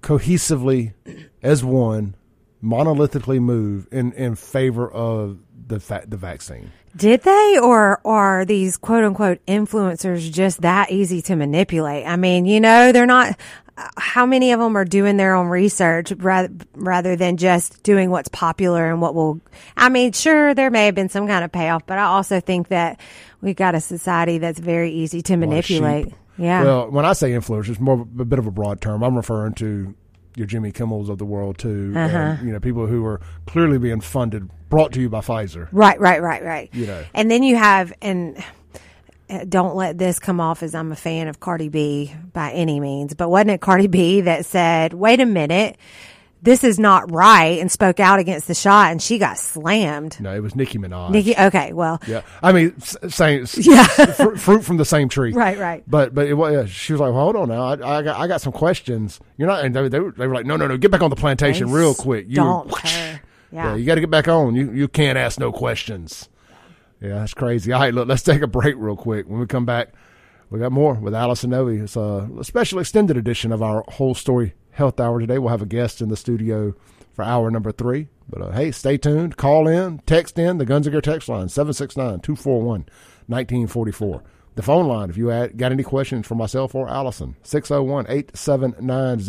cohesively 0.01 0.93
as 1.41 1.63
one 1.63 2.15
monolithically 2.63 3.39
move 3.39 3.87
in 3.91 4.11
in 4.13 4.35
favor 4.35 4.89
of 4.89 5.39
the 5.67 5.79
fa- 5.79 6.05
the 6.07 6.17
vaccine. 6.17 6.71
Did 6.95 7.21
they 7.21 7.57
or, 7.61 7.99
are 8.05 8.45
these 8.45 8.77
quote 8.77 9.03
unquote 9.03 9.43
influencers 9.47 10.31
just 10.31 10.61
that 10.61 10.91
easy 10.91 11.21
to 11.23 11.35
manipulate? 11.35 12.05
I 12.05 12.15
mean, 12.15 12.45
you 12.45 12.59
know, 12.59 12.91
they're 12.91 13.05
not 13.05 13.37
how 13.97 14.25
many 14.25 14.51
of 14.51 14.59
them 14.59 14.77
are 14.77 14.85
doing 14.85 15.17
their 15.17 15.33
own 15.33 15.47
research 15.47 16.11
rather, 16.17 16.49
rather 16.75 17.15
than 17.15 17.37
just 17.37 17.81
doing 17.81 18.11
what's 18.11 18.29
popular 18.29 18.91
and 18.91 19.01
what 19.01 19.15
will 19.15 19.41
I 19.75 19.89
mean, 19.89 20.11
sure 20.11 20.53
there 20.53 20.69
may 20.69 20.85
have 20.85 20.95
been 20.95 21.09
some 21.09 21.27
kind 21.27 21.43
of 21.43 21.51
payoff, 21.51 21.85
but 21.87 21.97
I 21.97 22.03
also 22.03 22.39
think 22.39 22.67
that 22.67 22.99
we've 23.41 23.55
got 23.55 23.73
a 23.73 23.81
society 23.81 24.37
that's 24.37 24.59
very 24.59 24.91
easy 24.91 25.23
to 25.23 25.37
manipulate. 25.37 26.13
Yeah. 26.37 26.63
Well, 26.63 26.91
when 26.91 27.05
I 27.05 27.13
say 27.13 27.31
influencers, 27.31 27.79
more 27.79 28.01
a 28.01 28.25
bit 28.25 28.39
of 28.39 28.47
a 28.47 28.51
broad 28.51 28.81
term. 28.81 29.03
I'm 29.03 29.15
referring 29.15 29.53
to 29.55 29.95
your 30.35 30.47
Jimmy 30.47 30.71
Kimmels 30.71 31.09
of 31.09 31.17
the 31.17 31.25
world 31.25 31.57
too, 31.57 31.93
uh-huh. 31.95 32.17
and, 32.17 32.45
you 32.47 32.53
know, 32.53 32.59
people 32.59 32.87
who 32.87 33.05
are 33.05 33.21
clearly 33.45 33.77
being 33.77 34.01
funded, 34.01 34.49
brought 34.69 34.91
to 34.93 35.01
you 35.01 35.09
by 35.09 35.19
Pfizer. 35.19 35.67
Right, 35.71 35.99
right, 35.99 36.21
right, 36.21 36.43
right. 36.43 36.69
You 36.73 36.87
know, 36.87 37.03
and 37.13 37.29
then 37.29 37.43
you 37.43 37.55
have 37.55 37.93
and. 38.01 38.43
Uh, 39.29 39.45
don't 39.45 39.77
let 39.77 39.97
this 39.97 40.19
come 40.19 40.41
off 40.41 40.61
as 40.61 40.75
I'm 40.75 40.91
a 40.91 40.97
fan 40.97 41.29
of 41.29 41.39
Cardi 41.39 41.69
B 41.69 42.13
by 42.33 42.51
any 42.51 42.81
means, 42.81 43.13
but 43.13 43.29
wasn't 43.29 43.51
it 43.51 43.61
Cardi 43.61 43.87
B 43.87 44.19
that 44.21 44.45
said, 44.45 44.93
wait 44.93 45.21
a 45.21 45.25
minute, 45.25 45.77
this 46.43 46.63
is 46.65 46.77
not 46.77 47.09
right 47.09 47.59
and 47.59 47.71
spoke 47.71 48.01
out 48.01 48.19
against 48.19 48.47
the 48.47 48.53
shot 48.53 48.91
and 48.91 49.01
she 49.01 49.17
got 49.17 49.37
slammed. 49.37 50.19
No, 50.19 50.35
it 50.35 50.41
was 50.41 50.55
Nicki 50.55 50.77
Minaj. 50.77 51.11
Nicki, 51.11 51.35
okay, 51.37 51.71
well. 51.71 52.01
Yeah. 52.05 52.21
I 52.41 52.51
mean, 52.51 52.77
same, 52.81 53.45
yeah. 53.55 53.87
fr- 53.87 54.35
fruit 54.35 54.63
from 54.63 54.75
the 54.75 54.83
same 54.83 55.07
tree. 55.07 55.31
Right, 55.31 55.57
right. 55.57 55.83
But, 55.87 56.13
but 56.13 56.27
it 56.27 56.33
was, 56.33 56.69
she 56.69 56.91
was 56.91 56.99
like, 56.99 57.13
well, 57.13 57.23
hold 57.23 57.35
on 57.37 57.47
now. 57.47 57.63
I, 57.63 57.99
I, 57.99 58.01
got, 58.01 58.19
I 58.19 58.27
got 58.27 58.41
some 58.41 58.51
questions. 58.51 59.21
You're 59.37 59.47
not, 59.47 59.63
and 59.63 59.73
they, 59.73 59.87
they, 59.87 60.01
were, 60.01 60.11
they 60.11 60.27
were 60.27 60.33
like, 60.33 60.45
no, 60.45 60.57
no, 60.57 60.67
no, 60.67 60.75
get 60.75 60.91
back 60.91 61.01
on 61.01 61.09
the 61.09 61.15
plantation 61.15 61.67
they 61.67 61.73
real 61.73 61.95
quick. 61.95 62.25
You, 62.27 62.35
don't 62.35 62.71
Yeah. 62.83 63.17
yeah 63.51 63.75
you 63.75 63.85
got 63.85 63.95
to 63.95 64.01
get 64.01 64.09
back 64.09 64.27
on. 64.27 64.53
You, 64.53 64.69
you 64.73 64.89
can't 64.89 65.17
ask 65.17 65.39
no 65.39 65.53
questions. 65.53 66.27
Yeah, 66.99 67.15
that's 67.19 67.33
crazy. 67.33 67.71
All 67.71 67.79
right, 67.79 67.93
look, 67.93 68.07
let's 68.09 68.23
take 68.23 68.41
a 68.41 68.47
break 68.47 68.75
real 68.77 68.97
quick. 68.97 69.27
When 69.29 69.39
we 69.39 69.45
come 69.45 69.65
back, 69.65 69.93
we 70.49 70.59
got 70.59 70.73
more 70.73 70.93
with 70.93 71.15
Allison 71.15 71.51
Nooe. 71.51 71.83
It's 71.83 71.95
a 71.95 72.29
special 72.41 72.79
extended 72.79 73.15
edition 73.15 73.51
of 73.51 73.61
our 73.61 73.85
whole 73.87 74.13
story 74.13 74.55
health 74.73 74.99
hour 74.99 75.19
today. 75.19 75.39
We'll 75.39 75.49
have 75.49 75.61
a 75.61 75.67
guest 75.67 76.01
in 76.01 76.09
the 76.09 76.17
studio 76.17 76.75
for 77.13 77.23
hour 77.23 77.49
number 77.49 77.71
three. 77.71 78.09
But 78.27 78.41
uh, 78.41 78.51
hey, 78.51 78.71
stay 78.71 78.97
tuned. 78.97 79.37
Call 79.37 79.67
in, 79.67 79.99
text 79.99 80.37
in 80.37 80.57
the 80.57 80.65
Guns 80.65 80.87
Gear 80.87 81.01
text 81.01 81.29
line 81.29 81.49
769 81.49 82.19
241 82.21 82.85
1944. 83.27 84.23
The 84.55 84.61
phone 84.61 84.87
line, 84.87 85.09
if 85.09 85.17
you 85.17 85.27
had, 85.27 85.57
got 85.57 85.71
any 85.71 85.83
questions 85.83 86.27
for 86.27 86.35
myself 86.35 86.75
or 86.75 86.87
Allison, 86.87 87.35
601 87.43 88.05
879 88.07 89.19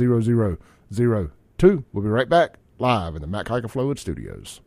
0002. 0.93 1.85
We'll 1.93 2.05
be 2.05 2.11
right 2.11 2.29
back 2.29 2.59
live 2.79 3.15
in 3.15 3.23
the 3.23 3.29
Mac 3.29 3.49
Haik 3.49 3.65
Flowood 3.65 3.99
Studios. 3.99 4.61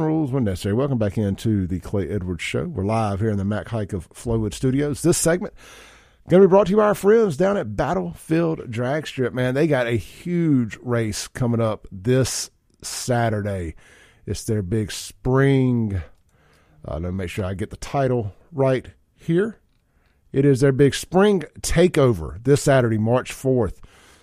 Rules 0.00 0.32
when 0.32 0.44
necessary. 0.44 0.74
Welcome 0.74 0.98
back 0.98 1.18
into 1.18 1.66
the 1.66 1.80
Clay 1.80 2.08
Edwards 2.08 2.42
Show. 2.42 2.64
We're 2.64 2.84
live 2.84 3.20
here 3.20 3.30
in 3.30 3.38
the 3.38 3.44
Mac 3.44 3.68
Haik 3.68 3.92
of 3.92 4.08
Flowood 4.10 4.54
Studios. 4.54 5.02
This 5.02 5.18
segment 5.18 5.54
Going 6.28 6.42
to 6.42 6.48
be 6.48 6.50
brought 6.50 6.66
to 6.68 6.70
you 6.70 6.76
by 6.76 6.84
our 6.84 6.94
friends 6.94 7.36
down 7.36 7.56
at 7.56 7.76
Battlefield 7.76 8.70
Drag 8.70 9.04
Strip. 9.06 9.34
Man, 9.34 9.54
they 9.54 9.66
got 9.66 9.88
a 9.88 9.92
huge 9.92 10.78
race 10.80 11.26
coming 11.26 11.60
up 11.60 11.88
this 11.90 12.50
Saturday. 12.82 13.74
It's 14.26 14.44
their 14.44 14.62
big 14.62 14.92
spring. 14.92 16.02
Uh, 16.86 16.94
let 16.94 17.02
me 17.02 17.10
make 17.10 17.30
sure 17.30 17.44
I 17.44 17.54
get 17.54 17.70
the 17.70 17.76
title 17.76 18.32
right 18.52 18.86
here. 19.16 19.58
It 20.32 20.44
is 20.44 20.60
their 20.60 20.70
big 20.70 20.94
spring 20.94 21.42
takeover 21.60 22.42
this 22.44 22.62
Saturday, 22.62 22.98
March 22.98 23.32
4th, 23.32 23.78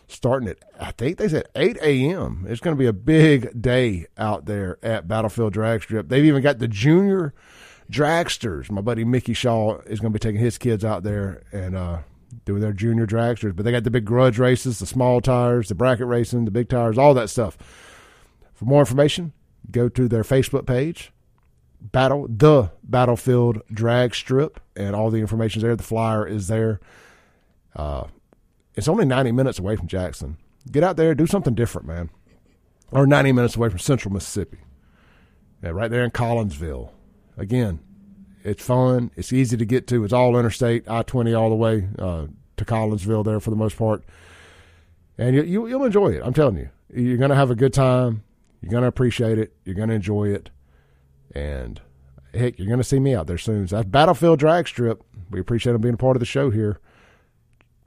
starting 0.07 0.47
at, 0.47 0.59
I 0.79 0.91
think 0.91 1.17
they 1.17 1.27
said 1.27 1.49
8 1.55 1.77
a.m. 1.81 2.45
It's 2.47 2.61
going 2.61 2.75
to 2.75 2.79
be 2.79 2.87
a 2.87 2.93
big 2.93 3.61
day 3.61 4.05
out 4.17 4.45
there 4.45 4.77
at 4.81 5.09
Battlefield 5.09 5.51
Drag 5.51 5.81
Strip. 5.83 6.07
They've 6.07 6.23
even 6.23 6.41
got 6.41 6.59
the 6.59 6.69
junior 6.69 7.33
dragsters. 7.91 8.69
My 8.69 8.81
buddy 8.81 9.03
Mickey 9.03 9.33
Shaw 9.33 9.79
is 9.85 9.99
going 9.99 10.11
to 10.11 10.19
be 10.19 10.21
taking 10.21 10.41
his 10.41 10.57
kids 10.57 10.83
out 10.83 11.03
there 11.03 11.43
and 11.51 11.75
uh, 11.75 11.99
doing 12.45 12.61
their 12.61 12.73
junior 12.73 13.07
dragsters. 13.07 13.55
But 13.55 13.65
they 13.65 13.71
got 13.71 13.83
the 13.83 13.91
big 13.91 14.05
grudge 14.05 14.39
races, 14.39 14.79
the 14.79 14.85
small 14.85 15.21
tires, 15.21 15.69
the 15.69 15.75
bracket 15.75 16.07
racing, 16.07 16.45
the 16.45 16.51
big 16.51 16.69
tires, 16.69 16.97
all 16.97 17.13
that 17.13 17.29
stuff. 17.29 17.57
For 18.53 18.65
more 18.65 18.81
information, 18.81 19.33
go 19.71 19.89
to 19.89 20.07
their 20.07 20.23
Facebook 20.23 20.65
page, 20.65 21.11
Battle 21.79 22.27
the 22.27 22.71
Battlefield 22.83 23.61
Drag 23.71 24.15
Strip, 24.15 24.59
and 24.75 24.95
all 24.95 25.11
the 25.11 25.19
information 25.19 25.59
is 25.59 25.63
there. 25.63 25.75
The 25.75 25.83
flyer 25.83 26.25
is 26.25 26.47
there. 26.47 26.79
Uh, 27.75 28.05
it's 28.73 28.87
only 28.87 29.05
90 29.05 29.31
minutes 29.31 29.59
away 29.59 29.75
from 29.75 29.87
Jackson. 29.87 30.37
Get 30.71 30.83
out 30.83 30.97
there, 30.97 31.13
do 31.15 31.27
something 31.27 31.53
different, 31.53 31.87
man. 31.87 32.09
Or 32.91 33.05
90 33.05 33.31
minutes 33.31 33.55
away 33.55 33.69
from 33.69 33.79
Central 33.79 34.13
Mississippi. 34.13 34.57
Yeah, 35.63 35.69
right 35.69 35.91
there 35.91 36.03
in 36.03 36.11
Collinsville. 36.11 36.91
Again, 37.37 37.79
it's 38.43 38.63
fun. 38.63 39.11
It's 39.15 39.31
easy 39.31 39.57
to 39.57 39.65
get 39.65 39.87
to. 39.87 40.03
It's 40.03 40.13
all 40.13 40.37
interstate, 40.37 40.89
I 40.89 41.03
twenty 41.03 41.33
all 41.33 41.49
the 41.49 41.55
way 41.55 41.87
uh, 41.99 42.27
to 42.57 42.65
Collinsville 42.65 43.25
there 43.25 43.39
for 43.39 43.49
the 43.49 43.55
most 43.55 43.77
part, 43.77 44.03
and 45.17 45.35
you, 45.35 45.43
you 45.43 45.67
you'll 45.67 45.85
enjoy 45.85 46.09
it. 46.09 46.21
I'm 46.23 46.33
telling 46.33 46.57
you, 46.57 46.69
you're 46.93 47.17
gonna 47.17 47.35
have 47.35 47.51
a 47.51 47.55
good 47.55 47.73
time. 47.73 48.23
You're 48.61 48.71
gonna 48.71 48.87
appreciate 48.87 49.37
it. 49.37 49.55
You're 49.65 49.75
gonna 49.75 49.93
enjoy 49.93 50.29
it, 50.29 50.49
and 51.35 51.79
heck, 52.33 52.57
you're 52.57 52.69
gonna 52.69 52.83
see 52.83 52.99
me 52.99 53.13
out 53.13 53.27
there 53.27 53.37
soon. 53.37 53.67
So 53.67 53.75
that's 53.75 53.87
Battlefield 53.87 54.39
Drag 54.39 54.67
Strip. 54.67 55.03
We 55.29 55.39
appreciate 55.39 55.73
them 55.73 55.81
being 55.81 55.95
a 55.95 55.97
part 55.97 56.15
of 56.15 56.19
the 56.19 56.25
show 56.25 56.49
here. 56.49 56.79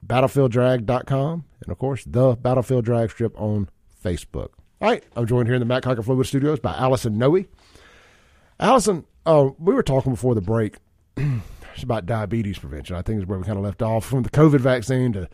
BattlefieldDrag.com 0.05 1.45
and 1.61 1.71
of 1.71 1.77
course 1.77 2.03
the 2.05 2.35
Battlefield 2.35 2.85
Drag 2.85 3.09
Strip 3.11 3.39
on 3.39 3.69
Facebook. 4.03 4.49
All 4.79 4.89
right, 4.89 5.03
I'm 5.15 5.27
joined 5.27 5.47
here 5.47 5.55
in 5.55 5.59
the 5.59 5.65
Mac 5.65 5.85
Haik 5.85 5.99
Flowood 5.99 6.25
Studios 6.25 6.59
by 6.59 6.73
Allison 6.73 7.17
Nooe. 7.17 7.45
Allison, 8.59 9.05
Oh, 9.25 9.55
we 9.59 9.73
were 9.73 9.83
talking 9.83 10.11
before 10.11 10.35
the 10.35 10.41
break. 10.41 10.77
about 11.83 12.05
diabetes 12.05 12.59
prevention. 12.59 12.95
I 12.95 13.01
think 13.01 13.19
is 13.19 13.25
where 13.25 13.37
we 13.37 13.45
kind 13.45 13.57
of 13.57 13.63
left 13.63 13.81
off 13.81 14.05
from 14.05 14.23
the 14.23 14.29
COVID 14.29 14.59
vaccine 14.59 15.13
to 15.13 15.29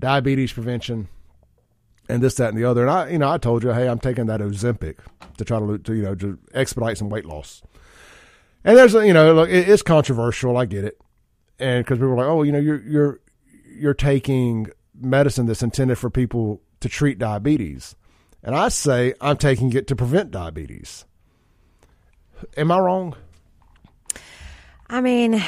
diabetes 0.00 0.52
prevention 0.52 1.08
and 2.08 2.22
this, 2.22 2.34
that, 2.36 2.48
and 2.48 2.58
the 2.58 2.64
other. 2.64 2.82
And 2.82 2.90
I, 2.90 3.08
you 3.10 3.18
know, 3.18 3.30
I 3.30 3.38
told 3.38 3.62
you, 3.62 3.70
hey, 3.70 3.88
I'm 3.88 3.98
taking 3.98 4.26
that 4.26 4.40
Ozempic 4.40 4.98
to 5.38 5.44
try 5.44 5.58
to, 5.58 5.78
to 5.78 5.94
you 5.94 6.02
know, 6.02 6.14
to 6.16 6.38
expedite 6.54 6.98
some 6.98 7.08
weight 7.08 7.24
loss. 7.24 7.62
And 8.64 8.76
there's, 8.76 8.94
a, 8.94 9.06
you 9.06 9.12
know, 9.12 9.32
look, 9.34 9.48
it, 9.48 9.68
it's 9.68 9.82
controversial. 9.82 10.56
I 10.56 10.66
get 10.66 10.84
it, 10.84 11.00
and 11.58 11.84
because 11.84 11.98
people 11.98 12.10
were 12.10 12.16
like, 12.16 12.26
oh, 12.26 12.42
you 12.42 12.52
know, 12.52 12.60
you're 12.60 12.80
you're 12.82 13.20
you're 13.66 13.94
taking 13.94 14.68
medicine 14.94 15.46
that's 15.46 15.64
intended 15.64 15.98
for 15.98 16.10
people 16.10 16.60
to 16.78 16.88
treat 16.88 17.18
diabetes, 17.18 17.96
and 18.40 18.54
I 18.54 18.68
say 18.68 19.14
I'm 19.20 19.36
taking 19.36 19.72
it 19.72 19.88
to 19.88 19.96
prevent 19.96 20.30
diabetes. 20.30 21.06
Am 22.56 22.70
I 22.70 22.78
wrong? 22.78 23.16
I 24.92 25.00
mean, 25.00 25.42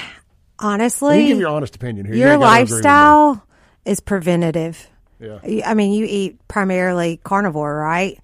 honestly, 0.58 1.20
you 1.20 1.28
give 1.28 1.38
your 1.38 1.50
honest 1.50 1.76
opinion 1.76 2.06
here. 2.06 2.14
Your 2.14 2.32
you 2.32 2.38
lifestyle 2.38 3.46
is 3.84 4.00
preventative. 4.00 4.88
Yeah. 5.20 5.38
I 5.66 5.74
mean, 5.74 5.92
you 5.92 6.06
eat 6.08 6.48
primarily 6.48 7.20
carnivore, 7.22 7.76
right? 7.76 8.18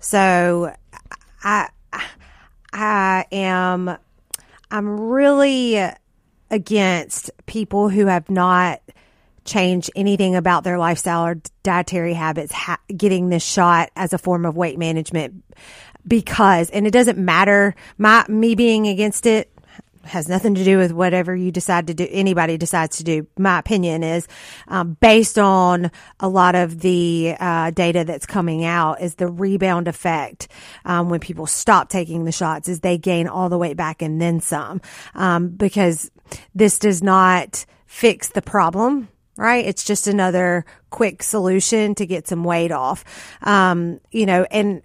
So, 0.00 0.74
I 1.44 1.68
I 2.72 3.24
am, 3.30 3.96
I'm 4.68 5.00
really 5.00 5.80
against 6.50 7.30
people 7.46 7.88
who 7.88 8.06
have 8.06 8.28
not 8.28 8.82
changed 9.44 9.92
anything 9.94 10.34
about 10.34 10.64
their 10.64 10.78
lifestyle 10.78 11.24
or 11.24 11.40
dietary 11.62 12.14
habits 12.14 12.52
ha- 12.52 12.80
getting 12.94 13.28
this 13.28 13.44
shot 13.44 13.90
as 13.94 14.12
a 14.12 14.18
form 14.18 14.44
of 14.44 14.56
weight 14.56 14.78
management 14.78 15.44
because 16.06 16.70
and 16.70 16.86
it 16.86 16.90
doesn't 16.90 17.18
matter 17.18 17.74
my 17.98 18.24
me 18.28 18.54
being 18.54 18.86
against 18.86 19.26
it 19.26 19.50
has 20.04 20.28
nothing 20.28 20.54
to 20.54 20.64
do 20.64 20.78
with 20.78 20.92
whatever 20.92 21.34
you 21.34 21.50
decide 21.50 21.86
to 21.86 21.94
do 21.94 22.06
anybody 22.10 22.56
decides 22.56 22.98
to 22.98 23.04
do 23.04 23.26
my 23.38 23.58
opinion 23.58 24.02
is 24.02 24.26
um, 24.68 24.96
based 25.00 25.38
on 25.38 25.90
a 26.20 26.28
lot 26.28 26.54
of 26.54 26.80
the 26.80 27.34
uh, 27.38 27.70
data 27.70 28.04
that's 28.04 28.26
coming 28.26 28.64
out 28.64 29.00
is 29.00 29.16
the 29.16 29.28
rebound 29.28 29.88
effect 29.88 30.48
um, 30.84 31.10
when 31.10 31.20
people 31.20 31.46
stop 31.46 31.88
taking 31.88 32.24
the 32.24 32.32
shots 32.32 32.68
is 32.68 32.80
they 32.80 32.98
gain 32.98 33.28
all 33.28 33.48
the 33.48 33.58
weight 33.58 33.76
back 33.76 34.02
and 34.02 34.20
then 34.20 34.40
some 34.40 34.80
um, 35.14 35.48
because 35.48 36.10
this 36.54 36.78
does 36.78 37.02
not 37.02 37.64
fix 37.86 38.28
the 38.28 38.42
problem 38.42 39.08
right? 39.36 39.64
It's 39.66 39.84
just 39.84 40.06
another 40.06 40.64
quick 40.90 41.22
solution 41.22 41.94
to 41.96 42.06
get 42.06 42.28
some 42.28 42.44
weight 42.44 42.70
off. 42.70 43.04
Um, 43.42 44.00
you 44.10 44.26
know, 44.26 44.46
and 44.50 44.82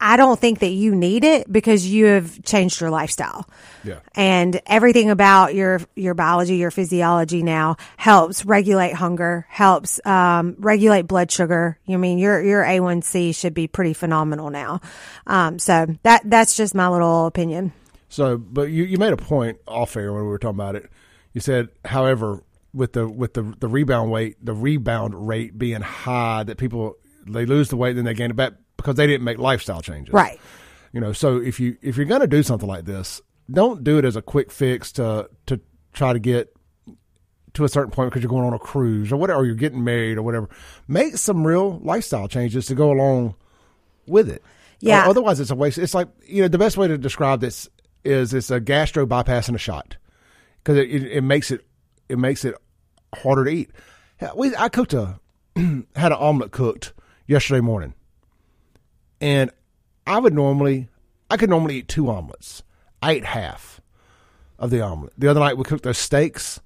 I 0.00 0.16
don't 0.16 0.38
think 0.38 0.60
that 0.60 0.70
you 0.70 0.94
need 0.94 1.24
it 1.24 1.50
because 1.50 1.86
you 1.86 2.06
have 2.06 2.42
changed 2.42 2.80
your 2.80 2.90
lifestyle. 2.90 3.48
Yeah. 3.84 4.00
And 4.14 4.60
everything 4.66 5.10
about 5.10 5.54
your 5.54 5.80
your 5.94 6.14
biology, 6.14 6.56
your 6.56 6.70
physiology 6.70 7.42
now 7.42 7.76
helps 7.96 8.44
regulate 8.44 8.94
hunger, 8.94 9.46
helps 9.48 10.04
um, 10.06 10.56
regulate 10.58 11.02
blood 11.02 11.30
sugar. 11.30 11.78
You 11.86 11.98
mean 11.98 12.18
your 12.18 12.42
your 12.42 12.62
A1C 12.62 13.34
should 13.34 13.54
be 13.54 13.66
pretty 13.66 13.92
phenomenal 13.92 14.50
now. 14.50 14.80
Um, 15.26 15.58
so 15.58 15.86
that 16.02 16.22
that's 16.24 16.56
just 16.56 16.74
my 16.74 16.88
little 16.88 17.26
opinion. 17.26 17.72
So, 18.08 18.36
but 18.36 18.64
you, 18.64 18.84
you 18.84 18.98
made 18.98 19.14
a 19.14 19.16
point 19.16 19.58
off 19.66 19.96
air 19.96 20.12
when 20.12 20.22
we 20.22 20.28
were 20.28 20.38
talking 20.38 20.56
about 20.56 20.76
it. 20.76 20.90
You 21.32 21.40
said, 21.40 21.70
however, 21.82 22.42
with 22.74 22.92
the 22.92 23.08
with 23.08 23.34
the 23.34 23.54
the 23.58 23.68
rebound 23.68 24.10
weight, 24.10 24.36
the 24.44 24.52
rebound 24.52 25.26
rate 25.26 25.56
being 25.56 25.80
high, 25.80 26.42
that 26.42 26.58
people 26.58 26.96
they 27.26 27.46
lose 27.46 27.68
the 27.68 27.76
weight, 27.76 27.90
and 27.90 27.98
then 27.98 28.04
they 28.04 28.14
gain 28.14 28.30
it 28.30 28.36
back 28.36 28.52
because 28.82 28.96
they 28.96 29.06
didn't 29.06 29.24
make 29.24 29.38
lifestyle 29.38 29.80
changes. 29.80 30.12
Right. 30.12 30.40
You 30.92 31.00
know, 31.00 31.12
so 31.12 31.38
if 31.38 31.58
you 31.58 31.76
if 31.82 31.96
you're 31.96 32.06
going 32.06 32.20
to 32.20 32.26
do 32.26 32.42
something 32.42 32.68
like 32.68 32.84
this, 32.84 33.20
don't 33.50 33.82
do 33.82 33.98
it 33.98 34.04
as 34.04 34.16
a 34.16 34.22
quick 34.22 34.50
fix 34.50 34.92
to 34.92 35.28
to 35.46 35.60
try 35.92 36.12
to 36.12 36.18
get 36.18 36.54
to 37.54 37.64
a 37.64 37.68
certain 37.68 37.90
point 37.90 38.10
because 38.10 38.22
you're 38.22 38.30
going 38.30 38.46
on 38.46 38.54
a 38.54 38.58
cruise 38.58 39.12
or 39.12 39.16
whatever, 39.16 39.40
or 39.40 39.44
you're 39.44 39.54
getting 39.54 39.84
married 39.84 40.18
or 40.18 40.22
whatever. 40.22 40.48
Make 40.88 41.16
some 41.16 41.46
real 41.46 41.78
lifestyle 41.80 42.28
changes 42.28 42.66
to 42.66 42.74
go 42.74 42.90
along 42.90 43.34
with 44.06 44.28
it. 44.28 44.42
Yeah. 44.80 45.06
Or 45.06 45.10
otherwise, 45.10 45.38
it's 45.38 45.50
a 45.50 45.54
waste. 45.54 45.78
It's 45.78 45.94
like 45.94 46.08
you 46.26 46.42
know 46.42 46.48
the 46.48 46.58
best 46.58 46.76
way 46.76 46.88
to 46.88 46.98
describe 46.98 47.40
this 47.40 47.68
is 48.04 48.34
it's 48.34 48.50
a 48.50 48.60
gastro 48.60 49.06
bypass 49.06 49.48
in 49.48 49.54
a 49.54 49.58
shot 49.58 49.96
because 50.58 50.76
it, 50.76 50.90
it, 50.90 51.02
it 51.04 51.20
makes 51.22 51.50
it 51.50 51.64
it 52.08 52.18
makes 52.18 52.44
it 52.44 52.54
harder 53.14 53.44
to 53.44 53.50
eat. 53.50 53.70
We 54.36 54.54
I 54.56 54.68
cooked 54.68 54.92
a 54.92 55.20
had 55.56 56.12
an 56.12 56.12
omelet 56.12 56.50
cooked 56.50 56.92
yesterday 57.26 57.60
morning, 57.60 57.94
and 59.22 59.50
I 60.06 60.18
would 60.18 60.34
normally 60.34 60.88
I 61.30 61.38
could 61.38 61.48
normally 61.48 61.76
eat 61.76 61.88
two 61.88 62.10
omelets. 62.10 62.62
I 63.00 63.12
ate 63.12 63.24
half 63.24 63.80
of 64.58 64.68
the 64.68 64.82
omelet. 64.82 65.14
The 65.16 65.28
other 65.28 65.40
night 65.40 65.56
we 65.56 65.64
cooked 65.64 65.84
those 65.84 65.96
steaks. 65.96 66.60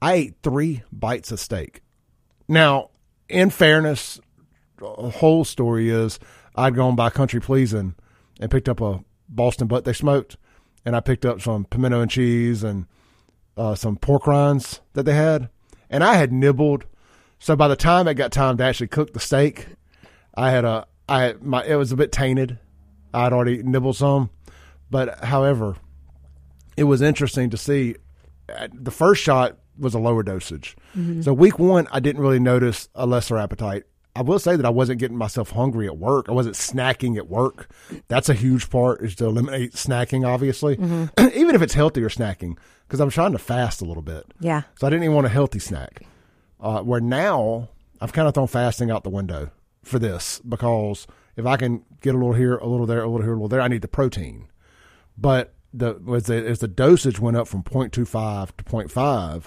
I 0.00 0.14
ate 0.14 0.36
three 0.42 0.82
bites 0.90 1.30
of 1.30 1.40
steak. 1.40 1.82
Now, 2.48 2.90
in 3.28 3.50
fairness, 3.50 4.18
the 4.78 4.86
whole 4.86 5.44
story 5.44 5.90
is 5.90 6.18
I'd 6.54 6.74
gone 6.74 6.96
by 6.96 7.10
country 7.10 7.40
pleasing 7.40 7.96
and 8.40 8.50
picked 8.50 8.68
up 8.68 8.80
a 8.80 9.04
Boston 9.28 9.66
butt 9.66 9.84
they 9.84 9.92
smoked, 9.92 10.38
and 10.86 10.96
I 10.96 11.00
picked 11.00 11.26
up 11.26 11.42
some 11.42 11.66
pimento 11.66 12.00
and 12.00 12.10
cheese 12.10 12.62
and 12.62 12.86
uh, 13.56 13.74
some 13.74 13.96
pork 13.96 14.26
rinds 14.26 14.80
that 14.94 15.02
they 15.02 15.14
had, 15.14 15.50
and 15.90 16.02
I 16.02 16.14
had 16.14 16.32
nibbled. 16.32 16.86
So 17.38 17.56
by 17.56 17.68
the 17.68 17.76
time 17.76 18.08
it 18.08 18.14
got 18.14 18.32
time 18.32 18.56
to 18.56 18.64
actually 18.64 18.88
cook 18.88 19.12
the 19.12 19.20
steak, 19.20 19.66
I 20.34 20.50
had 20.50 20.64
a 20.64 20.86
I 21.08 21.34
my 21.40 21.64
it 21.64 21.76
was 21.76 21.92
a 21.92 21.96
bit 21.96 22.12
tainted. 22.12 22.58
I'd 23.14 23.32
already 23.32 23.62
nibbled 23.62 23.96
some, 23.96 24.30
but 24.90 25.24
however, 25.24 25.76
it 26.76 26.84
was 26.84 27.00
interesting 27.02 27.50
to 27.50 27.56
see. 27.56 27.96
uh, 28.54 28.68
The 28.72 28.90
first 28.90 29.22
shot 29.22 29.56
was 29.78 29.94
a 29.94 29.98
lower 29.98 30.22
dosage, 30.22 30.76
so 31.22 31.32
week 31.32 31.58
one 31.58 31.86
I 31.92 32.00
didn't 32.00 32.20
really 32.22 32.40
notice 32.40 32.88
a 32.94 33.06
lesser 33.06 33.36
appetite. 33.38 33.84
I 34.16 34.22
will 34.22 34.40
say 34.40 34.56
that 34.56 34.66
I 34.66 34.70
wasn't 34.70 34.98
getting 34.98 35.16
myself 35.16 35.50
hungry 35.50 35.86
at 35.86 35.96
work. 35.96 36.28
I 36.28 36.32
wasn't 36.32 36.56
snacking 36.56 37.16
at 37.16 37.28
work. 37.28 37.70
That's 38.08 38.28
a 38.28 38.34
huge 38.34 38.68
part 38.68 39.00
is 39.00 39.14
to 39.16 39.26
eliminate 39.26 39.74
snacking, 39.74 40.26
obviously, 40.26 40.74
even 41.34 41.54
if 41.54 41.62
it's 41.62 41.74
healthier 41.74 42.08
snacking, 42.08 42.58
because 42.88 42.98
I'm 42.98 43.10
trying 43.10 43.30
to 43.32 43.38
fast 43.38 43.80
a 43.80 43.84
little 43.84 44.02
bit. 44.02 44.24
Yeah. 44.40 44.62
So 44.80 44.88
I 44.88 44.90
didn't 44.90 45.04
even 45.04 45.14
want 45.14 45.26
a 45.28 45.30
healthy 45.30 45.60
snack. 45.60 46.02
Uh, 46.60 46.80
where 46.82 47.00
now 47.00 47.68
I've 48.00 48.12
kind 48.12 48.26
of 48.26 48.34
thrown 48.34 48.48
fasting 48.48 48.90
out 48.90 49.04
the 49.04 49.10
window 49.10 49.50
for 49.88 49.98
this 49.98 50.40
because 50.40 51.06
if 51.36 51.46
I 51.46 51.56
can 51.56 51.84
get 52.00 52.14
a 52.14 52.18
little 52.18 52.34
here, 52.34 52.56
a 52.56 52.66
little 52.66 52.86
there, 52.86 53.02
a 53.02 53.08
little 53.08 53.22
here, 53.22 53.32
a 53.32 53.36
little 53.36 53.48
there, 53.48 53.60
I 53.60 53.68
need 53.68 53.82
the 53.82 53.88
protein. 53.88 54.48
But 55.16 55.54
the 55.72 56.00
as 56.14 56.24
the, 56.24 56.36
as 56.46 56.58
the 56.60 56.68
dosage 56.68 57.18
went 57.20 57.36
up 57.36 57.48
from 57.48 57.62
0.25 57.62 58.56
to 58.56 58.64
0.5, 58.64 59.44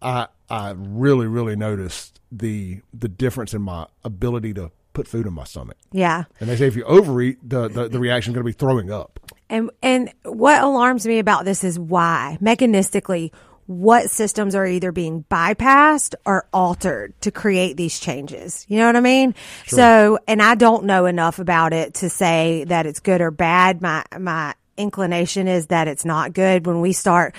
I 0.00 0.28
I 0.48 0.70
really 0.76 1.26
really 1.26 1.56
noticed 1.56 2.20
the 2.30 2.80
the 2.92 3.08
difference 3.08 3.54
in 3.54 3.62
my 3.62 3.86
ability 4.04 4.54
to 4.54 4.70
put 4.92 5.06
food 5.06 5.26
in 5.26 5.32
my 5.32 5.44
stomach. 5.44 5.76
Yeah. 5.92 6.24
And 6.40 6.48
they 6.48 6.56
say 6.56 6.66
if 6.66 6.76
you 6.76 6.84
overeat, 6.84 7.38
the 7.48 7.68
the, 7.68 7.88
the 7.88 7.98
reaction 7.98 8.32
is 8.32 8.34
going 8.34 8.44
to 8.44 8.52
be 8.52 8.58
throwing 8.58 8.90
up. 8.90 9.20
And 9.48 9.70
and 9.82 10.12
what 10.24 10.62
alarms 10.62 11.06
me 11.06 11.18
about 11.18 11.44
this 11.44 11.64
is 11.64 11.78
why 11.78 12.38
mechanistically 12.40 13.32
what 13.68 14.10
systems 14.10 14.54
are 14.54 14.66
either 14.66 14.92
being 14.92 15.26
bypassed 15.30 16.14
or 16.24 16.48
altered 16.54 17.12
to 17.20 17.30
create 17.30 17.76
these 17.76 18.00
changes. 18.00 18.64
You 18.66 18.78
know 18.78 18.86
what 18.86 18.96
I 18.96 19.00
mean? 19.00 19.34
So, 19.66 20.18
and 20.26 20.40
I 20.40 20.54
don't 20.54 20.84
know 20.84 21.04
enough 21.04 21.38
about 21.38 21.74
it 21.74 21.94
to 21.94 22.08
say 22.08 22.64
that 22.64 22.86
it's 22.86 23.00
good 23.00 23.20
or 23.20 23.30
bad. 23.30 23.82
My 23.82 24.04
my 24.18 24.54
inclination 24.78 25.48
is 25.48 25.66
that 25.66 25.86
it's 25.86 26.06
not 26.06 26.32
good 26.32 26.66
when 26.66 26.80
we 26.80 26.94
start, 26.94 27.34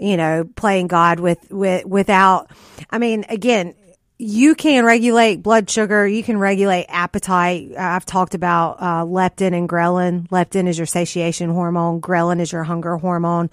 you 0.00 0.16
know, 0.16 0.48
playing 0.56 0.86
God 0.86 1.20
with 1.20 1.50
with 1.50 1.84
without 1.84 2.50
I 2.88 2.96
mean, 2.96 3.26
again, 3.28 3.74
you 4.16 4.54
can 4.54 4.84
regulate 4.84 5.42
blood 5.42 5.68
sugar. 5.68 6.06
You 6.06 6.22
can 6.22 6.38
regulate 6.38 6.86
appetite. 6.88 7.72
I've 7.76 8.06
talked 8.06 8.34
about 8.34 8.76
uh, 8.78 9.04
leptin 9.04 9.52
and 9.52 9.68
ghrelin. 9.68 10.28
Leptin 10.28 10.68
is 10.68 10.78
your 10.78 10.86
satiation 10.86 11.50
hormone. 11.50 12.00
Ghrelin 12.00 12.40
is 12.40 12.52
your 12.52 12.62
hunger 12.62 12.96
hormone. 12.96 13.50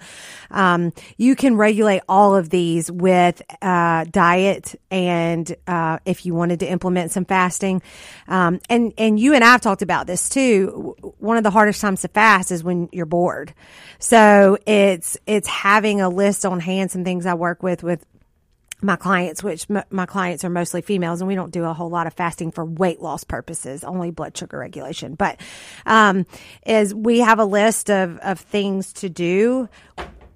Um, 0.52 0.92
you 1.16 1.34
can 1.34 1.56
regulate 1.56 2.02
all 2.08 2.36
of 2.36 2.48
these 2.48 2.92
with 2.92 3.42
uh, 3.60 4.04
diet 4.08 4.76
and 4.88 5.52
uh, 5.66 5.98
if 6.04 6.24
you 6.24 6.34
wanted 6.34 6.60
to 6.60 6.66
implement 6.66 7.10
some 7.10 7.24
fasting. 7.24 7.82
Um, 8.28 8.60
and 8.70 8.92
and 8.96 9.18
you 9.18 9.34
and 9.34 9.42
I 9.42 9.48
have 9.48 9.62
talked 9.62 9.82
about 9.82 10.06
this 10.06 10.28
too. 10.28 10.94
One 11.18 11.36
of 11.36 11.42
the 11.42 11.50
hardest 11.50 11.80
times 11.80 12.02
to 12.02 12.08
fast 12.08 12.52
is 12.52 12.62
when 12.62 12.88
you're 12.92 13.04
bored. 13.04 13.52
So 13.98 14.58
it's 14.64 15.16
it's 15.26 15.48
having 15.48 16.00
a 16.00 16.08
list 16.08 16.46
on 16.46 16.60
hand. 16.60 16.92
Some 16.92 17.02
things 17.02 17.26
I 17.26 17.34
work 17.34 17.64
with 17.64 17.82
with 17.82 18.06
my 18.82 18.96
clients, 18.96 19.42
which 19.42 19.66
m- 19.70 19.84
my 19.90 20.06
clients 20.06 20.44
are 20.44 20.50
mostly 20.50 20.82
females, 20.82 21.20
and 21.20 21.28
we 21.28 21.34
don't 21.34 21.52
do 21.52 21.64
a 21.64 21.72
whole 21.72 21.88
lot 21.90 22.06
of 22.06 22.14
fasting 22.14 22.50
for 22.50 22.64
weight 22.64 23.00
loss 23.00 23.24
purposes, 23.24 23.84
only 23.84 24.10
blood 24.10 24.36
sugar 24.36 24.58
regulation. 24.58 25.14
But 25.14 25.40
um, 25.86 26.26
is 26.66 26.94
we 26.94 27.20
have 27.20 27.38
a 27.38 27.44
list 27.44 27.90
of 27.90 28.18
of 28.18 28.40
things 28.40 28.92
to 28.94 29.08
do 29.08 29.68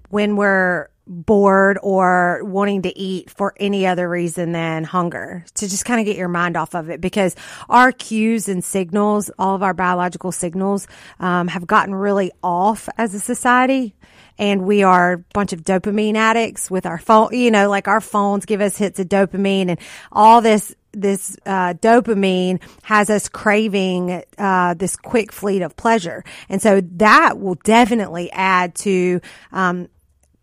when 0.09 0.35
we're 0.35 0.89
bored 1.07 1.79
or 1.81 2.41
wanting 2.43 2.81
to 2.81 2.97
eat 2.97 3.29
for 3.29 3.53
any 3.57 3.87
other 3.87 4.09
reason 4.09 4.51
than 4.51 4.83
hunger 4.83 5.45
to 5.53 5.69
just 5.69 5.85
kind 5.85 5.99
of 5.99 6.05
get 6.05 6.17
your 6.17 6.27
mind 6.27 6.57
off 6.57 6.75
of 6.75 6.89
it 6.89 6.99
because 6.99 7.35
our 7.69 7.91
cues 7.91 8.49
and 8.49 8.63
signals 8.63 9.31
all 9.39 9.55
of 9.55 9.63
our 9.63 9.73
biological 9.73 10.31
signals 10.31 10.87
um, 11.19 11.47
have 11.47 11.65
gotten 11.65 11.95
really 11.95 12.31
off 12.43 12.89
as 12.97 13.13
a 13.13 13.19
society 13.19 13.95
and 14.37 14.63
we 14.63 14.83
are 14.83 15.13
a 15.13 15.17
bunch 15.33 15.53
of 15.53 15.63
dopamine 15.63 16.15
addicts 16.15 16.69
with 16.69 16.85
our 16.85 16.97
phone 16.97 17.29
you 17.31 17.51
know 17.51 17.69
like 17.69 17.87
our 17.87 18.01
phones 18.01 18.45
give 18.45 18.61
us 18.61 18.77
hits 18.77 18.99
of 18.99 19.07
dopamine 19.07 19.69
and 19.69 19.79
all 20.11 20.41
this 20.41 20.75
this 20.93 21.37
uh, 21.45 21.73
dopamine 21.75 22.59
has 22.81 23.09
us 23.09 23.29
craving 23.29 24.23
uh, 24.37 24.73
this 24.73 24.95
quick 24.95 25.31
fleet 25.31 25.61
of 25.61 25.75
pleasure 25.75 26.23
and 26.49 26.61
so 26.61 26.81
that 26.81 27.39
will 27.39 27.57
definitely 27.63 28.31
add 28.31 28.73
to 28.73 29.21
um, 29.51 29.87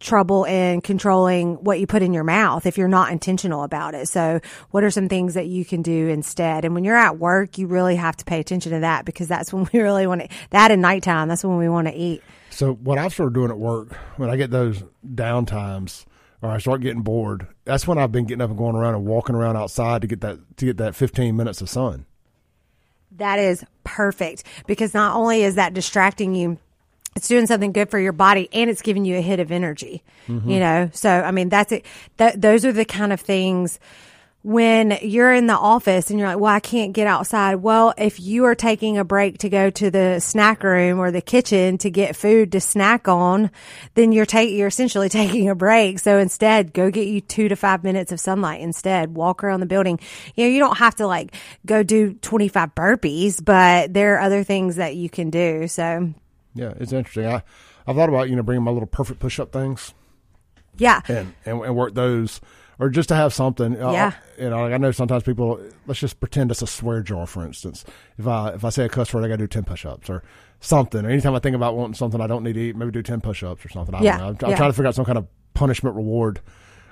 trouble 0.04 0.44
in 0.44 0.80
controlling 0.80 1.54
what 1.56 1.80
you 1.80 1.86
put 1.86 2.02
in 2.02 2.12
your 2.12 2.24
mouth 2.24 2.66
if 2.66 2.78
you're 2.78 2.86
not 2.86 3.10
intentional 3.10 3.64
about 3.64 3.94
it. 3.94 4.06
So 4.06 4.40
what 4.70 4.84
are 4.84 4.90
some 4.90 5.08
things 5.08 5.34
that 5.34 5.46
you 5.46 5.64
can 5.64 5.82
do 5.82 6.08
instead? 6.08 6.64
And 6.64 6.74
when 6.74 6.84
you're 6.84 6.96
at 6.96 7.18
work, 7.18 7.58
you 7.58 7.66
really 7.66 7.96
have 7.96 8.16
to 8.18 8.24
pay 8.24 8.38
attention 8.38 8.72
to 8.72 8.80
that 8.80 9.04
because 9.04 9.26
that's 9.26 9.52
when 9.52 9.68
we 9.72 9.80
really 9.80 10.06
want 10.06 10.22
to, 10.22 10.28
that 10.50 10.70
and 10.70 10.82
nighttime, 10.82 11.28
that's 11.28 11.44
when 11.44 11.56
we 11.56 11.68
want 11.68 11.88
to 11.88 11.94
eat. 11.94 12.22
So 12.54 12.74
what 12.74 12.98
I've 12.98 13.12
started 13.12 13.34
doing 13.34 13.50
at 13.50 13.58
work 13.58 13.92
when 14.16 14.30
I 14.30 14.36
get 14.36 14.50
those 14.50 14.84
down 15.14 15.44
times 15.44 16.06
or 16.40 16.50
I 16.50 16.58
start 16.58 16.82
getting 16.82 17.02
bored, 17.02 17.48
that's 17.64 17.86
when 17.86 17.98
I've 17.98 18.12
been 18.12 18.26
getting 18.26 18.42
up 18.42 18.50
and 18.50 18.58
going 18.58 18.76
around 18.76 18.94
and 18.94 19.04
walking 19.04 19.34
around 19.34 19.56
outside 19.56 20.02
to 20.02 20.06
get 20.06 20.20
that 20.20 20.38
to 20.58 20.66
get 20.66 20.76
that 20.76 20.94
15 20.94 21.34
minutes 21.34 21.60
of 21.60 21.68
sun. 21.68 22.06
That 23.16 23.40
is 23.40 23.64
perfect 23.82 24.44
because 24.66 24.94
not 24.94 25.16
only 25.16 25.42
is 25.42 25.56
that 25.56 25.74
distracting 25.74 26.34
you 26.34 26.58
it's 27.16 27.28
doing 27.28 27.46
something 27.46 27.72
good 27.72 27.90
for 27.90 27.98
your 27.98 28.12
body 28.12 28.48
and 28.52 28.68
it's 28.68 28.82
giving 28.82 29.04
you 29.04 29.16
a 29.16 29.20
hit 29.20 29.38
of 29.38 29.52
energy, 29.52 30.02
mm-hmm. 30.26 30.50
you 30.50 30.58
know? 30.58 30.90
So, 30.92 31.08
I 31.08 31.30
mean, 31.30 31.48
that's 31.48 31.70
it. 31.70 31.86
Th- 32.18 32.34
those 32.34 32.64
are 32.64 32.72
the 32.72 32.84
kind 32.84 33.12
of 33.12 33.20
things 33.20 33.78
when 34.44 34.98
you're 35.00 35.32
in 35.32 35.46
the 35.46 35.56
office 35.56 36.10
and 36.10 36.18
you're 36.18 36.28
like, 36.28 36.38
well, 36.38 36.52
I 36.52 36.60
can't 36.60 36.92
get 36.92 37.06
outside. 37.06 37.56
Well, 37.56 37.94
if 37.96 38.20
you 38.20 38.44
are 38.44 38.54
taking 38.54 38.98
a 38.98 39.04
break 39.04 39.38
to 39.38 39.48
go 39.48 39.70
to 39.70 39.90
the 39.90 40.20
snack 40.20 40.62
room 40.62 40.98
or 40.98 41.10
the 41.10 41.22
kitchen 41.22 41.78
to 41.78 41.90
get 41.90 42.14
food 42.14 42.52
to 42.52 42.60
snack 42.60 43.08
on, 43.08 43.50
then 43.94 44.12
you're 44.12 44.26
taking, 44.26 44.58
you're 44.58 44.68
essentially 44.68 45.08
taking 45.08 45.48
a 45.48 45.54
break. 45.54 45.98
So 45.98 46.18
instead, 46.18 46.74
go 46.74 46.90
get 46.90 47.06
you 47.06 47.22
two 47.22 47.48
to 47.48 47.56
five 47.56 47.82
minutes 47.82 48.12
of 48.12 48.20
sunlight 48.20 48.60
instead. 48.60 49.14
Walk 49.14 49.42
around 49.42 49.60
the 49.60 49.66
building. 49.66 49.98
You 50.34 50.44
know, 50.44 50.50
you 50.50 50.58
don't 50.58 50.76
have 50.76 50.96
to 50.96 51.06
like 51.06 51.34
go 51.64 51.82
do 51.82 52.12
25 52.12 52.74
burpees, 52.74 53.42
but 53.42 53.94
there 53.94 54.16
are 54.16 54.20
other 54.20 54.44
things 54.44 54.76
that 54.76 54.94
you 54.94 55.08
can 55.08 55.30
do. 55.30 55.68
So 55.68 56.12
yeah, 56.54 56.74
it's 56.76 56.92
interesting. 56.92 57.24
I, 57.24 57.42
I 57.86 57.94
thought 57.94 58.10
about, 58.10 58.28
you 58.28 58.36
know, 58.36 58.42
bringing 58.42 58.64
my 58.64 58.72
little 58.72 58.86
perfect 58.88 59.20
push 59.20 59.40
up 59.40 59.52
things. 59.52 59.94
Yeah. 60.76 61.00
And, 61.08 61.32
and, 61.46 61.62
and 61.62 61.74
work 61.74 61.94
those 61.94 62.42
or 62.78 62.88
just 62.88 63.08
to 63.10 63.14
have 63.14 63.32
something. 63.32 63.80
Uh, 63.80 63.92
yeah. 63.92 64.12
you 64.38 64.50
know, 64.50 64.62
like 64.62 64.72
I 64.72 64.76
know 64.78 64.90
sometimes 64.92 65.22
people. 65.22 65.60
Let's 65.86 66.00
just 66.00 66.20
pretend 66.20 66.50
it's 66.50 66.62
a 66.62 66.66
swear 66.66 67.02
jar, 67.02 67.26
for 67.26 67.44
instance. 67.44 67.84
If 68.18 68.26
I 68.26 68.50
if 68.50 68.64
I 68.64 68.70
say 68.70 68.84
a 68.84 68.88
cuss 68.88 69.12
word, 69.12 69.24
I 69.24 69.28
got 69.28 69.34
to 69.34 69.44
do 69.44 69.46
ten 69.46 69.64
push-ups 69.64 70.08
or 70.10 70.22
something. 70.60 71.04
Or 71.04 71.10
anytime 71.10 71.34
I 71.34 71.38
think 71.38 71.56
about 71.56 71.76
wanting 71.76 71.94
something 71.94 72.20
I 72.20 72.26
don't 72.26 72.42
need 72.42 72.54
to 72.54 72.60
eat, 72.60 72.76
maybe 72.76 72.90
do 72.90 73.02
ten 73.02 73.20
push-ups 73.20 73.64
or 73.64 73.68
something. 73.68 73.94
I 73.94 74.02
yeah. 74.02 74.18
don't 74.18 74.40
know. 74.40 74.46
I'm, 74.46 74.50
yeah. 74.50 74.56
trying 74.56 74.70
to 74.70 74.74
figure 74.74 74.88
out 74.88 74.94
some 74.94 75.04
kind 75.04 75.18
of 75.18 75.26
punishment 75.54 75.96
reward. 75.96 76.40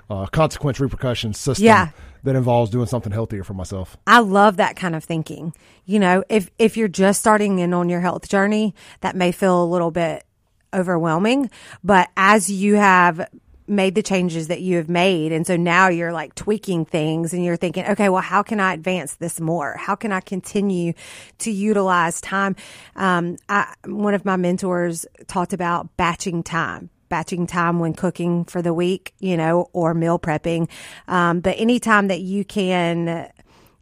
Uh, 0.09 0.25
consequence 0.27 0.81
repercussion 0.81 1.33
system 1.33 1.65
yeah. 1.65 1.89
that 2.23 2.35
involves 2.35 2.69
doing 2.69 2.85
something 2.85 3.13
healthier 3.13 3.41
for 3.41 3.53
myself. 3.53 3.95
I 4.05 4.19
love 4.19 4.57
that 4.57 4.75
kind 4.75 4.97
of 4.97 5.03
thinking. 5.03 5.53
You 5.85 5.97
know, 5.97 6.25
if 6.27 6.51
if 6.59 6.75
you're 6.75 6.89
just 6.89 7.21
starting 7.21 7.59
in 7.59 7.73
on 7.73 7.87
your 7.87 8.01
health 8.01 8.27
journey, 8.27 8.75
that 8.99 9.15
may 9.15 9.31
feel 9.31 9.63
a 9.63 9.65
little 9.65 9.91
bit 9.91 10.25
overwhelming, 10.73 11.49
but 11.85 12.09
as 12.17 12.51
you 12.51 12.75
have 12.75 13.29
made 13.67 13.95
the 13.95 14.03
changes 14.03 14.47
that 14.47 14.61
you 14.61 14.77
have 14.77 14.89
made. 14.89 15.31
And 15.31 15.47
so 15.47 15.55
now 15.55 15.87
you're 15.87 16.11
like 16.11 16.35
tweaking 16.35 16.85
things 16.85 17.33
and 17.33 17.43
you're 17.43 17.55
thinking, 17.55 17.85
okay, 17.85 18.09
well, 18.09 18.21
how 18.21 18.43
can 18.43 18.59
I 18.59 18.73
advance 18.73 19.15
this 19.15 19.39
more? 19.39 19.77
How 19.77 19.95
can 19.95 20.11
I 20.11 20.19
continue 20.19 20.93
to 21.39 21.51
utilize 21.51 22.21
time? 22.21 22.55
Um, 22.95 23.37
I, 23.47 23.73
one 23.85 24.13
of 24.13 24.25
my 24.25 24.35
mentors 24.35 25.05
talked 25.27 25.53
about 25.53 25.95
batching 25.97 26.43
time. 26.43 26.89
Batching 27.09 27.45
time 27.45 27.77
when 27.77 27.93
cooking 27.93 28.43
for 28.45 28.63
the 28.63 28.73
week, 28.73 29.13
you 29.19 29.37
know, 29.37 29.69
or 29.71 29.93
meal 29.93 30.17
prepping. 30.17 30.67
Um, 31.07 31.41
but 31.41 31.59
anytime 31.59 32.07
that 32.07 32.21
you 32.21 32.43
can 32.43 33.31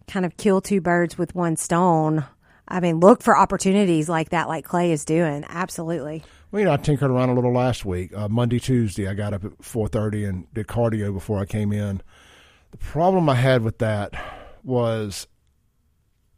kind 0.07 0.25
of 0.25 0.35
kill 0.35 0.59
two 0.59 0.81
birds 0.81 1.17
with 1.17 1.33
one 1.33 1.55
stone, 1.55 2.25
I 2.67 2.81
mean, 2.81 2.99
look 2.99 3.23
for 3.23 3.37
opportunities 3.37 4.09
like 4.09 4.29
that, 4.29 4.49
like 4.49 4.65
Clay 4.65 4.91
is 4.91 5.05
doing. 5.05 5.45
Absolutely. 5.47 6.23
You 6.53 6.69
I 6.69 6.77
tinkered 6.77 7.09
around 7.09 7.29
a 7.29 7.33
little 7.33 7.53
last 7.53 7.85
week. 7.85 8.13
Uh, 8.13 8.27
Monday, 8.27 8.59
Tuesday, 8.59 9.07
I 9.07 9.13
got 9.13 9.33
up 9.33 9.45
at 9.45 9.63
four 9.63 9.87
thirty 9.87 10.25
and 10.25 10.53
did 10.53 10.67
cardio 10.67 11.13
before 11.13 11.39
I 11.39 11.45
came 11.45 11.71
in. 11.71 12.01
The 12.71 12.77
problem 12.77 13.29
I 13.29 13.35
had 13.35 13.63
with 13.63 13.77
that 13.77 14.13
was 14.63 15.27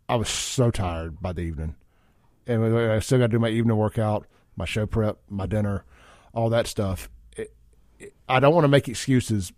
I 0.08 0.16
was 0.16 0.30
so 0.30 0.70
tired 0.70 1.20
by 1.20 1.34
the 1.34 1.42
evening, 1.42 1.76
and 2.46 2.64
I 2.78 3.00
still 3.00 3.18
got 3.18 3.26
to 3.26 3.32
do 3.32 3.40
my 3.40 3.50
evening 3.50 3.76
workout, 3.76 4.28
my 4.56 4.66
show 4.66 4.86
prep, 4.86 5.18
my 5.30 5.48
dinner, 5.48 5.84
all 6.34 6.50
that 6.52 6.68
stuff. 6.68 7.10
It, 7.36 7.54
it, 7.98 8.14
I 8.30 8.40
don't 8.40 8.54
want 8.54 8.66
to 8.66 8.70
make 8.70 8.88
excuses, 8.88 9.52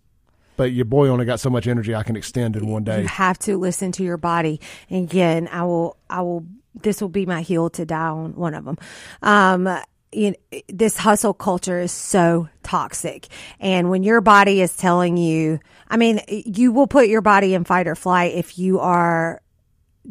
but 0.56 0.72
your 0.72 0.86
boy 0.86 1.10
only 1.10 1.26
got 1.26 1.41
so 1.41 1.49
much 1.49 1.68
energy 1.68 1.93
I 1.93 2.03
can 2.03 2.16
extend 2.16 2.56
in 2.56 2.68
one 2.68 2.86
day. 2.86 3.01
You 3.01 3.08
have 3.10 3.38
to 3.39 3.58
listen 3.58 3.91
to 3.93 4.03
your 4.03 4.18
body. 4.18 4.62
And 4.89 5.03
again, 5.03 5.49
I 5.51 5.64
will, 5.64 5.97
I 6.10 6.22
will. 6.22 6.45
This 6.82 7.01
will 7.01 7.10
be 7.10 7.26
my 7.26 7.41
heel 7.41 7.70
to 7.72 7.86
die 7.86 8.08
on 8.08 8.36
one 8.36 8.53
of 8.53 8.66
them. 8.66 8.78
Um, 9.22 9.80
you 10.16 10.32
know, 10.32 10.36
eh, 10.51 10.61
this 10.70 10.97
hustle 10.97 11.34
culture 11.34 11.80
is 11.80 11.91
so 11.91 12.49
toxic. 12.63 13.28
And 13.59 13.89
when 13.89 14.03
your 14.03 14.22
body 14.22 14.61
is 14.61 14.76
telling 14.76 15.18
you, 15.18 15.59
I 15.88 15.97
mean, 15.97 16.20
eh, 16.28 16.43
you 16.45 16.72
will 16.72 16.88
put 16.88 17.07
your 17.07 17.22
body 17.22 17.53
in 17.53 17.63
fight 17.63 17.88
or 17.88 17.95
flight 17.95 18.34
if 18.34 18.57
you 18.57 18.80
are 18.80 19.41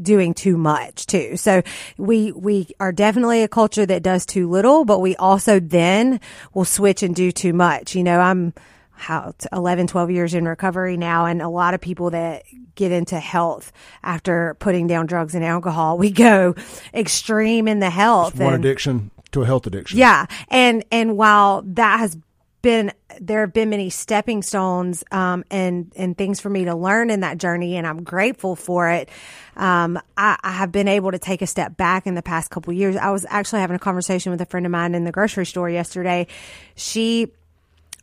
doing 0.00 0.34
too 0.34 0.56
much 0.56 1.06
too. 1.06 1.36
So 1.36 1.62
we, 1.96 2.32
we 2.32 2.68
are 2.80 2.92
definitely 2.92 3.42
a 3.42 3.48
culture 3.48 3.86
that 3.86 4.02
does 4.02 4.26
too 4.26 4.50
little, 4.50 4.84
but 4.84 4.98
we 4.98 5.14
also 5.16 5.60
then 5.60 6.20
will 6.52 6.64
switch 6.64 7.02
and 7.02 7.14
do 7.14 7.30
too 7.30 7.52
much. 7.52 7.94
You 7.94 8.02
know, 8.02 8.18
I'm, 8.18 8.54
how 8.96 9.34
11 9.52 9.88
12 9.88 10.10
years 10.10 10.34
in 10.34 10.46
recovery 10.46 10.96
now 10.96 11.26
and 11.26 11.42
a 11.42 11.48
lot 11.48 11.74
of 11.74 11.80
people 11.80 12.10
that 12.10 12.44
get 12.74 12.92
into 12.92 13.18
health 13.18 13.72
after 14.02 14.54
putting 14.60 14.86
down 14.86 15.06
drugs 15.06 15.34
and 15.34 15.44
alcohol 15.44 15.98
we 16.04 16.10
go 16.10 16.54
extreme 16.94 17.66
in 17.66 17.80
the 17.80 17.90
health 17.90 18.38
one 18.38 18.54
and, 18.54 18.64
addiction 18.64 19.10
to 19.34 19.42
a 19.42 19.46
health 19.46 19.66
addiction. 19.66 19.98
Yeah, 19.98 20.26
and 20.48 20.84
and 20.90 21.16
while 21.16 21.62
that 21.66 21.98
has 21.98 22.16
been 22.62 22.92
there 23.20 23.42
have 23.42 23.52
been 23.52 23.68
many 23.68 23.90
stepping 23.90 24.42
stones 24.42 25.04
um, 25.12 25.44
and 25.50 25.92
and 25.96 26.16
things 26.16 26.40
for 26.40 26.48
me 26.48 26.64
to 26.64 26.74
learn 26.74 27.10
in 27.10 27.20
that 27.20 27.38
journey, 27.38 27.76
and 27.76 27.86
I'm 27.86 28.02
grateful 28.02 28.56
for 28.56 28.88
it. 28.88 29.10
Um, 29.54 30.00
I, 30.16 30.38
I, 30.42 30.52
have 30.52 30.72
been 30.72 30.88
able 30.88 31.12
to 31.12 31.18
take 31.18 31.42
a 31.42 31.46
step 31.46 31.76
back 31.76 32.06
in 32.06 32.14
the 32.14 32.22
past 32.22 32.50
couple 32.50 32.72
years. 32.72 32.96
I 32.96 33.10
was 33.10 33.26
actually 33.28 33.60
having 33.60 33.76
a 33.76 33.78
conversation 33.78 34.32
with 34.32 34.40
a 34.40 34.46
friend 34.46 34.66
of 34.66 34.72
mine 34.72 34.94
in 34.94 35.04
the 35.04 35.12
grocery 35.12 35.46
store 35.46 35.70
yesterday. 35.70 36.26
She 36.74 37.28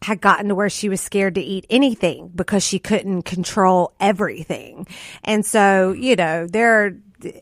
had 0.02 0.22
gotten 0.22 0.48
to 0.48 0.56
where 0.56 0.70
she 0.70 0.88
was 0.88 1.02
scared 1.02 1.36
to 1.36 1.42
eat 1.42 1.66
anything 1.70 2.32
because 2.34 2.64
she 2.64 2.80
couldn't 2.80 3.24
control 3.24 3.94
everything, 4.00 4.88
and 5.24 5.46
so 5.46 5.92
you 5.92 6.16
know 6.16 6.46
there. 6.46 6.98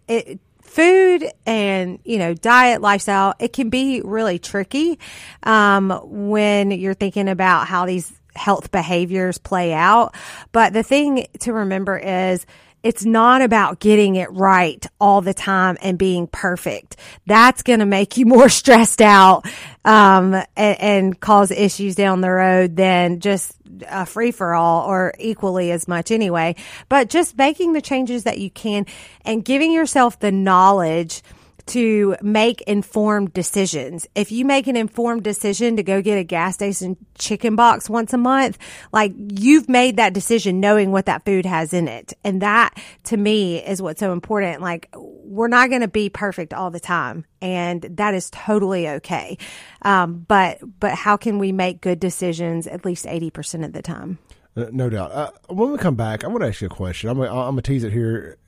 It, 0.08 0.40
food 0.70 1.26
and 1.46 2.00
you 2.04 2.18
know 2.18 2.34
diet 2.34 2.82
lifestyle 2.82 3.34
it 3.40 3.54
can 3.54 3.70
be 3.70 4.02
really 4.02 4.40
tricky 4.40 5.00
um, 5.44 5.90
when 6.04 6.72
you're 6.72 6.94
thinking 6.94 7.28
about 7.28 7.68
how 7.68 7.86
these 7.86 8.12
health 8.36 8.72
behaviors 8.72 9.38
play 9.38 9.74
out 9.74 10.16
but 10.52 10.72
the 10.74 10.84
thing 10.84 11.26
to 11.40 11.52
remember 11.52 11.98
is 11.98 12.46
it's 12.84 13.04
not 13.04 13.42
about 13.42 13.80
getting 13.80 14.16
it 14.16 14.32
right 14.32 14.86
all 15.00 15.22
the 15.22 15.34
time 15.34 15.78
and 15.82 15.98
being 15.98 16.28
perfect. 16.28 16.96
That's 17.26 17.62
going 17.62 17.80
to 17.80 17.86
make 17.86 18.18
you 18.18 18.26
more 18.30 18.50
stressed 18.50 19.02
out, 19.02 19.46
um, 19.84 20.34
and, 20.56 20.80
and, 20.80 21.20
cause 21.20 21.52
issues 21.52 21.96
down 21.96 22.22
the 22.22 22.32
road 22.32 22.76
than 22.76 23.20
just 23.20 23.56
a 23.88 24.06
free 24.06 24.32
for 24.32 24.54
all 24.54 24.90
or 24.90 25.14
equally 25.20 25.72
as 25.72 25.88
much 25.88 26.12
anyway. 26.12 26.56
But 26.88 27.10
just 27.10 27.38
making 27.38 27.74
the 27.74 27.82
changes 27.82 28.24
that 28.24 28.40
you 28.40 28.50
can 28.50 28.86
and 29.26 29.44
giving 29.46 29.72
yourself 29.72 30.20
the 30.20 30.32
knowledge 30.32 31.22
to 31.70 32.16
make 32.22 32.62
informed 32.62 33.32
decisions. 33.34 34.08
If 34.16 34.32
you 34.32 34.44
make 34.44 34.68
an 34.68 34.76
informed 34.76 35.24
decision 35.24 35.78
to 35.78 35.84
go 35.84 36.02
get 36.02 36.18
a 36.18 36.24
gas 36.24 36.56
station 36.56 36.98
chicken 37.18 37.56
box 37.56 37.90
once 37.90 38.12
a 38.12 38.18
month, 38.18 38.58
like 38.92 39.14
you've 39.16 39.70
made 39.70 39.98
that 39.98 40.14
decision 40.14 40.60
knowing 40.60 40.92
what 40.92 41.06
that 41.06 41.26
food 41.26 41.46
has 41.46 41.72
in 41.74 41.88
it. 41.88 42.14
And 42.24 42.42
that 42.42 42.74
to 43.06 43.18
me 43.18 43.64
is 43.64 43.82
what's 43.82 44.00
so 44.00 44.14
important. 44.14 44.62
Like 44.62 44.90
we're 44.96 45.48
not 45.48 45.70
going 45.70 45.82
to 45.82 45.88
be 45.88 46.10
perfect 46.10 46.54
all 46.54 46.72
the 46.72 46.80
time 46.80 47.26
and 47.40 47.82
that 47.84 48.16
is 48.16 48.30
totally 48.32 48.90
okay. 48.90 49.38
Um, 49.84 50.26
but, 50.28 50.58
but 50.80 50.94
how 50.96 51.18
can 51.18 51.38
we 51.38 51.52
make 51.52 51.82
good 51.82 52.00
decisions 52.00 52.66
at 52.66 52.84
least 52.84 53.06
80% 53.06 53.64
of 53.64 53.74
the 53.74 53.84
time? 53.84 54.18
Uh, 54.58 54.66
no 54.72 54.90
doubt. 54.90 55.12
Uh, 55.12 55.32
when 55.50 55.72
we 55.72 55.78
come 55.78 55.96
back, 55.96 56.24
I 56.24 56.28
want 56.28 56.42
to 56.42 56.48
ask 56.48 56.62
you 56.62 56.68
a 56.68 56.72
question. 56.72 57.12
I'm 57.12 57.18
going 57.18 57.56
to 57.56 57.62
tease 57.62 57.84
it 57.84 57.94
here 57.94 58.40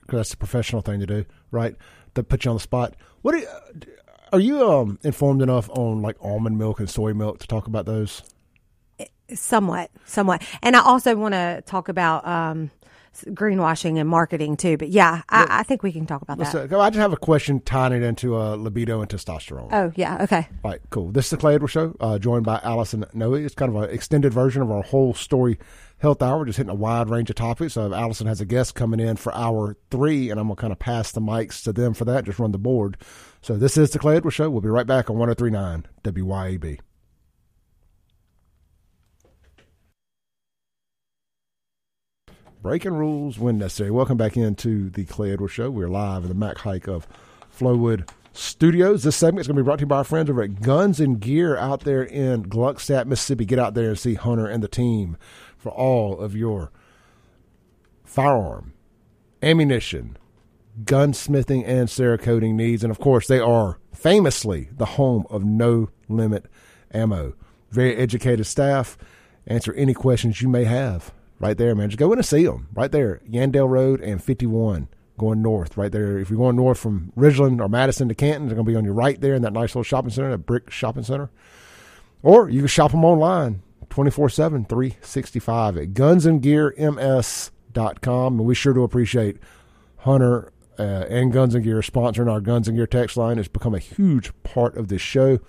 because 0.00 0.18
that's 0.18 0.34
a 0.34 0.38
professional 0.38 0.82
thing 0.82 1.00
to 1.00 1.06
do, 1.06 1.24
right? 1.50 1.76
To 2.18 2.24
put 2.24 2.44
you 2.44 2.50
on 2.50 2.56
the 2.56 2.60
spot. 2.60 2.96
What 3.22 3.36
are 3.36 3.38
you, 3.38 3.48
are 4.32 4.40
you 4.40 4.68
um, 4.68 4.98
informed 5.04 5.40
enough 5.40 5.70
on 5.70 6.02
like 6.02 6.16
almond 6.20 6.58
milk 6.58 6.80
and 6.80 6.90
soy 6.90 7.14
milk 7.14 7.38
to 7.38 7.46
talk 7.46 7.68
about 7.68 7.86
those? 7.86 8.24
Somewhat, 9.32 9.92
somewhat. 10.04 10.42
And 10.60 10.74
I 10.74 10.80
also 10.80 11.14
want 11.14 11.34
to 11.34 11.62
talk 11.64 11.88
about 11.88 12.26
um, 12.26 12.72
greenwashing 13.26 14.00
and 14.00 14.08
marketing 14.08 14.56
too. 14.56 14.76
But 14.76 14.88
yeah, 14.88 15.22
I, 15.28 15.46
I 15.48 15.62
think 15.62 15.84
we 15.84 15.92
can 15.92 16.06
talk 16.06 16.22
about 16.22 16.38
that. 16.38 16.72
Uh, 16.72 16.80
I 16.80 16.90
just 16.90 16.98
have 16.98 17.12
a 17.12 17.16
question 17.16 17.60
tying 17.60 17.92
it 17.92 18.02
into 18.02 18.36
uh, 18.36 18.56
libido 18.56 19.00
and 19.00 19.08
testosterone. 19.08 19.68
Oh 19.70 19.92
yeah, 19.94 20.24
okay. 20.24 20.48
All 20.64 20.72
right, 20.72 20.80
cool. 20.90 21.12
This 21.12 21.26
is 21.26 21.30
the 21.30 21.36
Clay 21.36 21.54
Edwards 21.54 21.72
Show, 21.72 21.94
uh, 22.00 22.18
joined 22.18 22.44
by 22.44 22.60
Allison 22.64 23.04
Nooe. 23.12 23.34
It's 23.34 23.54
kind 23.54 23.74
of 23.74 23.82
an 23.82 23.90
extended 23.90 24.32
version 24.34 24.62
of 24.62 24.72
our 24.72 24.82
whole 24.82 25.14
story 25.14 25.58
health 25.98 26.22
hour, 26.22 26.44
just 26.44 26.58
hitting 26.58 26.70
a 26.70 26.74
wide 26.74 27.08
range 27.08 27.30
of 27.30 27.36
topics. 27.36 27.74
So 27.74 27.92
Allison 27.92 28.26
has 28.26 28.40
a 28.40 28.46
guest 28.46 28.74
coming 28.74 29.00
in 29.00 29.16
for 29.16 29.34
hour 29.34 29.76
three, 29.90 30.30
and 30.30 30.40
I'm 30.40 30.46
going 30.46 30.56
to 30.56 30.60
kind 30.60 30.72
of 30.72 30.78
pass 30.78 31.12
the 31.12 31.20
mics 31.20 31.62
to 31.64 31.72
them 31.72 31.94
for 31.94 32.04
that, 32.06 32.24
just 32.24 32.38
run 32.38 32.52
the 32.52 32.58
board. 32.58 32.96
So 33.42 33.56
this 33.56 33.76
is 33.76 33.90
the 33.90 33.98
Clay 33.98 34.16
Edwards 34.16 34.36
Show. 34.36 34.50
We'll 34.50 34.60
be 34.60 34.68
right 34.68 34.86
back 34.86 35.10
on 35.10 35.18
1039 35.18 35.86
WYAB. 36.04 36.80
Breaking 42.60 42.94
rules 42.94 43.38
when 43.38 43.58
necessary. 43.58 43.92
Welcome 43.92 44.16
back 44.16 44.36
into 44.36 44.90
the 44.90 45.04
Clay 45.04 45.32
Edwards 45.32 45.54
Show. 45.54 45.70
We're 45.70 45.88
live 45.88 46.22
in 46.22 46.28
the 46.28 46.34
Mac 46.34 46.58
Haik 46.58 46.88
of 46.88 47.06
Flowood 47.56 48.08
Studios. 48.32 49.04
This 49.04 49.14
segment 49.14 49.42
is 49.42 49.46
going 49.46 49.56
to 49.56 49.62
be 49.62 49.64
brought 49.64 49.78
to 49.78 49.82
you 49.82 49.86
by 49.86 49.98
our 49.98 50.04
friends 50.04 50.28
over 50.28 50.42
at 50.42 50.60
Guns 50.60 50.98
and 50.98 51.20
Gear 51.20 51.56
out 51.56 51.84
there 51.84 52.02
in 52.02 52.44
Gluckstadt, 52.44 53.06
Mississippi. 53.06 53.44
Get 53.44 53.60
out 53.60 53.74
there 53.74 53.90
and 53.90 53.98
see 53.98 54.14
Hunter 54.14 54.46
and 54.46 54.60
the 54.62 54.68
team 54.68 55.16
for 55.58 55.70
all 55.70 56.18
of 56.18 56.34
your 56.34 56.70
firearm, 58.04 58.72
ammunition, 59.42 60.16
gunsmithing 60.84 61.64
and 61.66 61.88
cerakoting 61.88 62.54
needs. 62.54 62.82
And 62.82 62.90
of 62.90 62.98
course, 62.98 63.26
they 63.26 63.40
are 63.40 63.78
famously 63.92 64.70
the 64.72 64.86
home 64.86 65.26
of 65.28 65.44
no 65.44 65.90
limit 66.08 66.46
ammo. 66.92 67.34
Very 67.70 67.96
educated 67.96 68.46
staff. 68.46 68.96
Answer 69.46 69.72
any 69.74 69.94
questions 69.94 70.40
you 70.40 70.48
may 70.48 70.64
have 70.64 71.12
right 71.40 71.56
there, 71.56 71.74
man. 71.74 71.90
Just 71.90 71.98
go 71.98 72.12
in 72.12 72.18
and 72.18 72.26
see 72.26 72.44
them 72.44 72.68
right 72.74 72.92
there, 72.92 73.20
Yandell 73.28 73.68
Road 73.68 74.00
and 74.00 74.22
51 74.22 74.88
going 75.18 75.42
north 75.42 75.76
right 75.76 75.90
there. 75.90 76.18
If 76.18 76.30
you're 76.30 76.38
going 76.38 76.56
north 76.56 76.78
from 76.78 77.12
Ridgeland 77.16 77.60
or 77.60 77.68
Madison 77.68 78.08
to 78.08 78.14
Canton, 78.14 78.46
they're 78.46 78.54
going 78.54 78.66
to 78.66 78.70
be 78.70 78.76
on 78.76 78.84
your 78.84 78.94
right 78.94 79.20
there 79.20 79.34
in 79.34 79.42
that 79.42 79.52
nice 79.52 79.70
little 79.70 79.82
shopping 79.82 80.10
center, 80.10 80.30
that 80.30 80.38
brick 80.38 80.70
shopping 80.70 81.02
center. 81.02 81.30
Or 82.22 82.48
you 82.48 82.60
can 82.60 82.68
shop 82.68 82.92
them 82.92 83.04
online 83.04 83.62
24 83.98 84.30
7, 84.30 84.64
365 84.64 85.76
at 85.76 85.92
gunsandgearms.com. 85.92 88.38
And 88.38 88.46
we 88.46 88.54
sure 88.54 88.72
do 88.72 88.84
appreciate 88.84 89.38
Hunter 89.96 90.52
uh, 90.78 91.06
and 91.10 91.32
Guns 91.32 91.56
and 91.56 91.64
Gear 91.64 91.80
sponsoring 91.80 92.30
our 92.30 92.40
Guns 92.40 92.68
and 92.68 92.76
Gear 92.76 92.86
text 92.86 93.16
line. 93.16 93.40
It's 93.40 93.48
become 93.48 93.74
a 93.74 93.80
huge 93.80 94.30
part 94.44 94.76
of 94.76 94.86
this 94.86 95.02
show. 95.02 95.40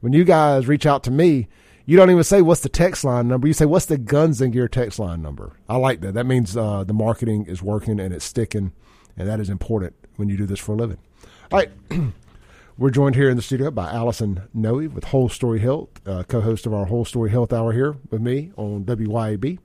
When 0.00 0.12
you 0.12 0.24
guys 0.24 0.66
reach 0.66 0.84
out 0.84 1.04
to 1.04 1.12
me, 1.12 1.46
you 1.86 1.96
don't 1.96 2.10
even 2.10 2.24
say 2.24 2.42
what's 2.42 2.62
the 2.62 2.68
text 2.68 3.04
line 3.04 3.28
number. 3.28 3.46
You 3.46 3.54
say 3.54 3.66
what's 3.66 3.86
the 3.86 3.98
Guns 3.98 4.40
and 4.40 4.52
Gear 4.52 4.66
text 4.66 4.98
line 4.98 5.22
number. 5.22 5.52
I 5.68 5.76
like 5.76 6.00
that. 6.00 6.14
That 6.14 6.26
means 6.26 6.56
uh, 6.56 6.82
the 6.82 6.92
marketing 6.92 7.46
is 7.46 7.62
working 7.62 8.00
and 8.00 8.12
it's 8.12 8.24
sticking, 8.24 8.72
and 9.16 9.28
that 9.28 9.38
is 9.38 9.48
important 9.48 9.94
when 10.16 10.28
you 10.28 10.36
do 10.36 10.46
this 10.46 10.58
for 10.58 10.72
a 10.72 10.76
living. 10.76 10.98
All 11.52 11.60
right. 11.60 11.70
We're 12.78 12.90
joined 12.90 13.16
here 13.16 13.28
in 13.28 13.36
the 13.36 13.42
studio 13.42 13.70
by 13.70 13.92
Allison 13.92 14.48
Nooe 14.54 14.88
with 14.88 15.04
Whole 15.04 15.28
Story 15.28 15.58
Health, 15.58 15.90
uh, 16.06 16.22
co-host 16.22 16.64
of 16.64 16.72
our 16.72 16.86
Whole 16.86 17.04
Story 17.04 17.30
Health 17.30 17.52
Hour 17.52 17.72
here 17.72 17.96
with 18.10 18.22
me 18.22 18.50
on 18.56 18.84
WYAB. 18.86 19.58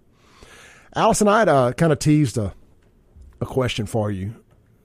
Allison, 0.93 1.29
I 1.29 1.39
had 1.39 1.47
uh, 1.47 1.71
kind 1.71 1.93
of 1.93 1.99
teased 1.99 2.37
a, 2.37 2.53
a 3.39 3.45
question 3.45 3.85
for 3.85 4.11
you 4.11 4.35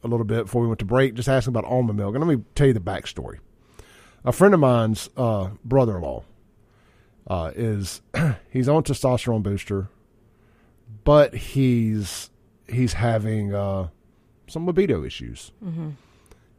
a 0.05 0.09
little 0.09 0.25
bit 0.25 0.45
before 0.45 0.63
we 0.63 0.69
went 0.69 0.79
to 0.79 0.85
break, 0.85 1.15
just 1.15 1.29
asking 1.29 1.51
about 1.51 1.65
almond 1.65 1.99
milk. 1.99 2.15
And 2.15 2.25
let 2.25 2.33
me 2.39 2.45
tell 2.55 2.69
you 2.69 2.73
the 2.73 2.81
backstory. 2.81 3.41
A 4.25 4.31
friend 4.31 4.55
of 4.55 4.61
mine's 4.61 5.11
uh, 5.17 5.51
brother-in-law 5.65 6.23
uh, 7.27 7.51
is 7.57 8.03
he's 8.51 8.69
on 8.69 8.85
testosterone 8.85 9.43
booster, 9.43 9.89
but 11.03 11.35
he's 11.35 12.31
he's 12.69 12.93
having 12.93 13.53
uh, 13.53 13.89
some 14.47 14.65
libido 14.65 15.03
issues, 15.03 15.51
mm-hmm. 15.63 15.91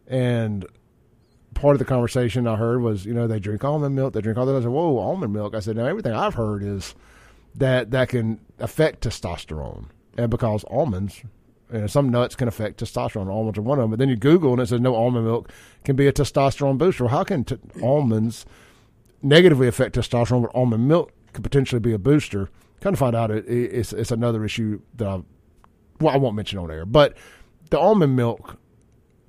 and 0.07 0.65
part 1.53 1.75
of 1.75 1.79
the 1.79 1.85
conversation 1.85 2.47
I 2.47 2.55
heard 2.55 2.81
was, 2.81 3.05
you 3.05 3.13
know, 3.13 3.27
they 3.27 3.39
drink 3.39 3.63
almond 3.63 3.95
milk, 3.95 4.13
they 4.13 4.21
drink 4.21 4.37
all 4.37 4.45
that. 4.45 4.55
I 4.55 4.61
said, 4.61 4.69
whoa, 4.69 4.97
almond 4.97 5.33
milk. 5.33 5.55
I 5.55 5.59
said, 5.59 5.77
now 5.77 5.85
everything 5.85 6.13
I've 6.13 6.35
heard 6.35 6.63
is 6.63 6.95
that 7.55 7.91
that 7.91 8.09
can 8.09 8.39
affect 8.59 9.03
testosterone, 9.03 9.85
and 10.17 10.29
because 10.29 10.63
almonds, 10.65 11.23
you 11.71 11.79
know, 11.79 11.87
some 11.87 12.09
nuts 12.09 12.35
can 12.35 12.47
affect 12.47 12.79
testosterone. 12.79 13.29
Almonds 13.29 13.57
are 13.57 13.63
one 13.63 13.79
of 13.79 13.83
them. 13.83 13.91
But 13.91 13.99
then 13.99 14.09
you 14.09 14.15
Google 14.15 14.53
and 14.53 14.61
it 14.61 14.67
says 14.67 14.79
no 14.79 14.95
almond 14.95 15.25
milk 15.25 15.49
can 15.83 15.95
be 15.95 16.07
a 16.07 16.13
testosterone 16.13 16.77
booster. 16.77 17.05
Well, 17.05 17.11
how 17.11 17.23
can 17.23 17.43
t- 17.43 17.57
almonds 17.81 18.45
negatively 19.21 19.67
affect 19.67 19.95
testosterone, 19.95 20.43
but 20.43 20.55
almond 20.55 20.87
milk 20.87 21.11
could 21.33 21.43
potentially 21.43 21.79
be 21.79 21.93
a 21.93 21.97
booster? 21.97 22.49
Kind 22.81 22.93
of 22.93 22.99
find 22.99 23.15
out 23.15 23.31
it, 23.31 23.45
it's 23.47 23.93
it's 23.93 24.11
another 24.11 24.45
issue 24.45 24.81
that 24.95 25.07
I 25.07 25.21
well 25.99 26.13
I 26.13 26.17
won't 26.17 26.35
mention 26.35 26.59
on 26.59 26.69
air, 26.69 26.85
but 26.85 27.15
the 27.69 27.79
almond 27.79 28.15
milk 28.15 28.57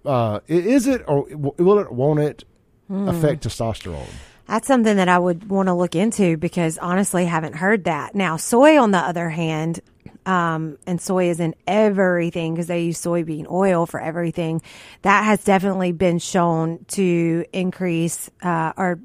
uh, 0.05 0.41
is 0.47 0.87
it 0.87 1.03
or 1.07 1.27
will 1.31 1.79
it 1.79 1.93
won't 1.93 2.21
it 2.21 2.45
hmm. 2.89 3.09
affect 3.09 3.45
testosterone? 3.45 4.09
That's 4.47 4.67
something 4.67 4.97
that 4.97 5.09
I 5.09 5.19
would 5.19 5.49
want 5.49 5.69
to 5.69 5.75
look 5.75 5.95
into 5.95 6.37
because 6.37 6.77
honestly, 6.79 7.25
haven't 7.25 7.55
heard 7.57 7.85
that. 7.85 8.15
Now, 8.15 8.37
soy, 8.37 8.79
on 8.79 8.91
the 8.91 8.99
other 8.99 9.31
hand, 9.31 9.81
um, 10.27 10.79
and 10.87 11.01
soy 11.01 11.31
is 11.31 11.41
in 11.41 11.55
everything 11.67 12.55
because 12.55 12.67
they 12.67 12.83
use 12.83 13.01
soybean 13.01 13.51
oil 13.51 13.87
for 13.87 14.01
everything. 14.01 14.61
That 15.03 15.25
has 15.25 15.43
definitely 15.45 15.93
been 15.93 16.19
shown 16.19 16.85
to 16.89 17.45
increase 17.53 18.31
uh, 18.43 18.73
or 18.77 19.01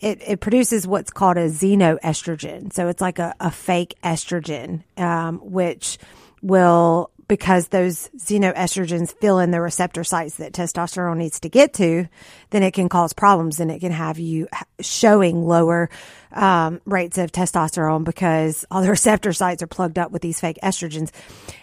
it, 0.00 0.20
it 0.26 0.40
produces 0.40 0.86
what's 0.86 1.10
called 1.10 1.38
a 1.38 1.48
xenoestrogen. 1.48 2.72
So 2.72 2.88
it's 2.88 3.00
like 3.00 3.18
a, 3.18 3.34
a 3.40 3.50
fake 3.50 3.94
estrogen, 4.04 4.82
um, 4.98 5.38
which 5.38 5.98
will 6.42 7.10
because 7.28 7.68
those 7.68 8.08
xenoestrogens 8.16 9.12
fill 9.16 9.38
in 9.38 9.50
the 9.50 9.60
receptor 9.60 10.04
sites 10.04 10.36
that 10.36 10.52
testosterone 10.52 11.16
needs 11.16 11.40
to 11.40 11.48
get 11.48 11.72
to, 11.74 12.06
then 12.50 12.62
it 12.62 12.72
can 12.72 12.88
cause 12.88 13.12
problems 13.12 13.58
and 13.58 13.70
it 13.70 13.80
can 13.80 13.92
have 13.92 14.18
you 14.18 14.46
showing 14.80 15.44
lower 15.44 15.90
um, 16.32 16.80
rates 16.84 17.18
of 17.18 17.32
testosterone 17.32 18.04
because 18.04 18.64
all 18.70 18.82
the 18.82 18.90
receptor 18.90 19.32
sites 19.32 19.62
are 19.62 19.66
plugged 19.66 19.98
up 19.98 20.12
with 20.12 20.22
these 20.22 20.38
fake 20.38 20.58
estrogens. 20.62 21.10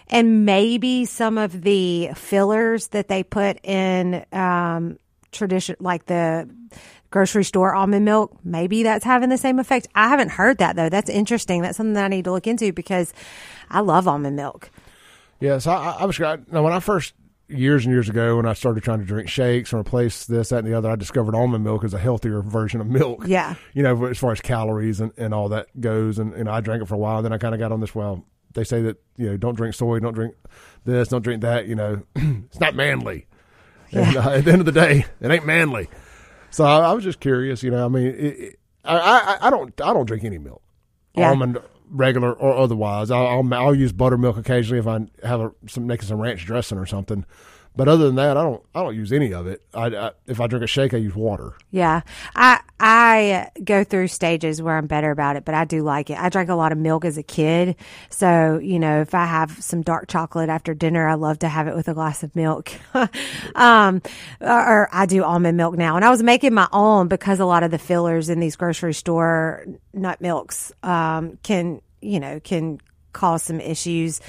And 0.08 0.44
maybe 0.44 1.06
some 1.06 1.38
of 1.38 1.62
the 1.62 2.10
fillers 2.14 2.88
that 2.88 3.08
they 3.08 3.22
put 3.22 3.64
in 3.64 4.24
um, 4.32 4.98
tradition, 5.32 5.76
like 5.80 6.04
the 6.06 6.48
grocery 7.10 7.44
store 7.44 7.74
almond 7.74 8.04
milk, 8.04 8.36
maybe 8.44 8.82
that's 8.82 9.04
having 9.04 9.28
the 9.30 9.38
same 9.38 9.58
effect. 9.58 9.88
I 9.94 10.08
haven't 10.08 10.30
heard 10.30 10.58
that 10.58 10.76
though. 10.76 10.88
That's 10.88 11.08
interesting. 11.08 11.62
That's 11.62 11.76
something 11.76 11.94
that 11.94 12.04
I 12.04 12.08
need 12.08 12.24
to 12.24 12.32
look 12.32 12.46
into 12.46 12.72
because 12.72 13.14
I 13.70 13.80
love 13.80 14.08
almond 14.08 14.36
milk. 14.36 14.70
Yes, 15.40 15.66
I, 15.66 15.96
I 16.00 16.04
was. 16.04 16.18
Now, 16.18 16.62
when 16.62 16.72
I 16.72 16.80
first 16.80 17.14
years 17.48 17.84
and 17.84 17.92
years 17.92 18.08
ago, 18.08 18.36
when 18.36 18.46
I 18.46 18.54
started 18.54 18.82
trying 18.82 19.00
to 19.00 19.04
drink 19.04 19.28
shakes 19.28 19.72
and 19.72 19.80
replace 19.80 20.24
this, 20.26 20.48
that, 20.48 20.58
and 20.58 20.66
the 20.66 20.74
other, 20.74 20.90
I 20.90 20.96
discovered 20.96 21.34
almond 21.34 21.64
milk 21.64 21.84
as 21.84 21.94
a 21.94 21.98
healthier 21.98 22.40
version 22.40 22.80
of 22.80 22.86
milk. 22.86 23.24
Yeah, 23.26 23.54
you 23.72 23.82
know, 23.82 24.06
as 24.06 24.18
far 24.18 24.32
as 24.32 24.40
calories 24.40 25.00
and, 25.00 25.12
and 25.16 25.34
all 25.34 25.48
that 25.50 25.68
goes, 25.80 26.18
and, 26.18 26.32
and 26.34 26.48
I 26.48 26.60
drank 26.60 26.82
it 26.82 26.86
for 26.86 26.94
a 26.94 26.98
while. 26.98 27.18
And 27.18 27.24
then 27.24 27.32
I 27.32 27.38
kind 27.38 27.54
of 27.54 27.60
got 27.60 27.72
on 27.72 27.80
this. 27.80 27.94
Well, 27.94 28.24
they 28.54 28.64
say 28.64 28.82
that 28.82 28.96
you 29.16 29.30
know, 29.30 29.36
don't 29.36 29.56
drink 29.56 29.74
soy, 29.74 29.98
don't 29.98 30.14
drink 30.14 30.34
this, 30.84 31.08
don't 31.08 31.22
drink 31.22 31.42
that. 31.42 31.66
You 31.66 31.74
know, 31.74 32.02
it's 32.16 32.60
not 32.60 32.74
manly. 32.74 33.26
Yeah. 33.90 34.08
And 34.08 34.16
uh, 34.16 34.30
at 34.30 34.44
the 34.44 34.52
end 34.52 34.60
of 34.60 34.66
the 34.66 34.72
day, 34.72 35.04
it 35.20 35.30
ain't 35.30 35.46
manly. 35.46 35.88
So 36.50 36.64
I, 36.64 36.78
I 36.78 36.92
was 36.92 37.04
just 37.04 37.20
curious. 37.20 37.62
You 37.62 37.70
know, 37.70 37.84
I 37.84 37.88
mean, 37.88 38.06
it, 38.06 38.14
it, 38.14 38.58
I, 38.84 38.96
I 38.96 39.46
I 39.48 39.50
don't 39.50 39.78
I 39.80 39.92
don't 39.92 40.06
drink 40.06 40.24
any 40.24 40.38
milk. 40.38 40.62
Yeah. 41.14 41.30
Almond 41.30 41.58
regular 41.94 42.32
or 42.32 42.56
otherwise. 42.56 43.10
I'll, 43.10 43.26
I'll, 43.26 43.54
I'll 43.54 43.74
use 43.74 43.92
buttermilk 43.92 44.36
occasionally 44.36 44.80
if 44.80 44.86
I 44.86 45.26
have 45.26 45.40
a, 45.40 45.52
some 45.66 45.86
making 45.86 46.08
some 46.08 46.20
ranch 46.20 46.44
dressing 46.44 46.78
or 46.78 46.86
something. 46.86 47.24
But 47.76 47.88
other 47.88 48.06
than 48.06 48.14
that, 48.16 48.36
I 48.36 48.42
don't 48.44 48.62
I 48.72 48.82
don't 48.82 48.94
use 48.94 49.12
any 49.12 49.34
of 49.34 49.48
it. 49.48 49.60
I, 49.74 49.86
I, 49.86 50.10
if 50.28 50.40
I 50.40 50.46
drink 50.46 50.62
a 50.62 50.68
shake, 50.68 50.94
I 50.94 50.98
use 50.98 51.14
water. 51.14 51.54
Yeah, 51.72 52.02
I 52.36 52.60
I 52.78 53.50
go 53.64 53.82
through 53.82 54.08
stages 54.08 54.62
where 54.62 54.76
I'm 54.76 54.86
better 54.86 55.10
about 55.10 55.34
it, 55.34 55.44
but 55.44 55.56
I 55.56 55.64
do 55.64 55.82
like 55.82 56.08
it. 56.08 56.18
I 56.18 56.28
drank 56.28 56.50
a 56.50 56.54
lot 56.54 56.70
of 56.70 56.78
milk 56.78 57.04
as 57.04 57.18
a 57.18 57.24
kid, 57.24 57.74
so 58.10 58.60
you 58.62 58.78
know 58.78 59.00
if 59.00 59.12
I 59.12 59.26
have 59.26 59.60
some 59.60 59.82
dark 59.82 60.06
chocolate 60.06 60.50
after 60.50 60.72
dinner, 60.72 61.08
I 61.08 61.14
love 61.14 61.40
to 61.40 61.48
have 61.48 61.66
it 61.66 61.74
with 61.74 61.88
a 61.88 61.94
glass 61.94 62.22
of 62.22 62.36
milk. 62.36 62.70
um, 63.56 64.00
or, 64.40 64.48
or 64.82 64.88
I 64.92 65.06
do 65.06 65.24
almond 65.24 65.56
milk 65.56 65.76
now, 65.76 65.96
and 65.96 66.04
I 66.04 66.10
was 66.10 66.22
making 66.22 66.54
my 66.54 66.68
own 66.72 67.08
because 67.08 67.40
a 67.40 67.46
lot 67.46 67.64
of 67.64 67.72
the 67.72 67.78
fillers 67.78 68.28
in 68.28 68.38
these 68.38 68.54
grocery 68.54 68.94
store 68.94 69.66
nut 69.92 70.20
milks 70.20 70.70
um, 70.84 71.38
can 71.42 71.80
you 72.04 72.20
know 72.20 72.40
can 72.40 72.78
cause 73.12 73.42
some 73.44 73.60
issues 73.60 74.20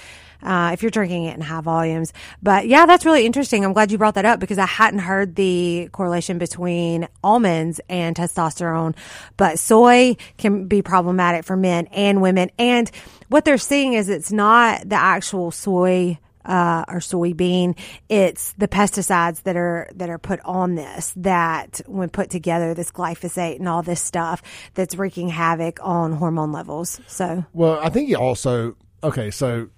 uh, 0.43 0.71
if 0.73 0.81
you're 0.83 0.91
drinking 0.91 1.25
it 1.25 1.35
in 1.35 1.41
high 1.41 1.61
volumes. 1.61 2.13
But 2.41 2.67
yeah, 2.67 2.85
that's 2.85 3.05
really 3.05 3.25
interesting. 3.25 3.65
I'm 3.65 3.73
glad 3.73 3.91
you 3.91 3.97
brought 3.97 4.15
that 4.15 4.25
up 4.25 4.39
because 4.39 4.59
I 4.59 4.65
hadn't 4.65 4.99
heard 4.99 5.35
the 5.35 5.89
correlation 5.91 6.37
between 6.37 7.07
almonds 7.23 7.81
and 7.89 8.15
testosterone. 8.15 8.95
But 9.37 9.59
soy 9.59 10.17
can 10.37 10.67
be 10.67 10.81
problematic 10.81 11.45
for 11.45 11.57
men 11.57 11.87
and 11.87 12.21
women. 12.21 12.51
And 12.59 12.89
what 13.29 13.43
they're 13.43 13.57
seeing 13.57 13.93
is 13.93 14.07
it's 14.07 14.31
not 14.31 14.87
the 14.87 14.95
actual 14.95 15.51
soy 15.51 16.19
uh, 16.45 16.85
or 16.87 16.99
soybean. 16.99 17.77
It's 18.09 18.53
the 18.53 18.67
pesticides 18.67 19.43
that 19.43 19.55
are 19.55 19.89
that 19.95 20.09
are 20.09 20.19
put 20.19 20.39
on 20.41 20.75
this 20.75 21.13
that, 21.17 21.81
when 21.87 22.09
put 22.09 22.29
together, 22.29 22.73
this 22.73 22.91
glyphosate 22.91 23.57
and 23.57 23.67
all 23.67 23.81
this 23.83 24.01
stuff 24.01 24.41
that's 24.73 24.95
wreaking 24.95 25.29
havoc 25.29 25.79
on 25.81 26.13
hormone 26.13 26.51
levels. 26.51 26.99
So, 27.07 27.45
well, 27.53 27.79
I 27.81 27.89
think 27.89 28.09
you 28.09 28.17
also 28.17 28.75
okay. 29.03 29.31
So 29.31 29.69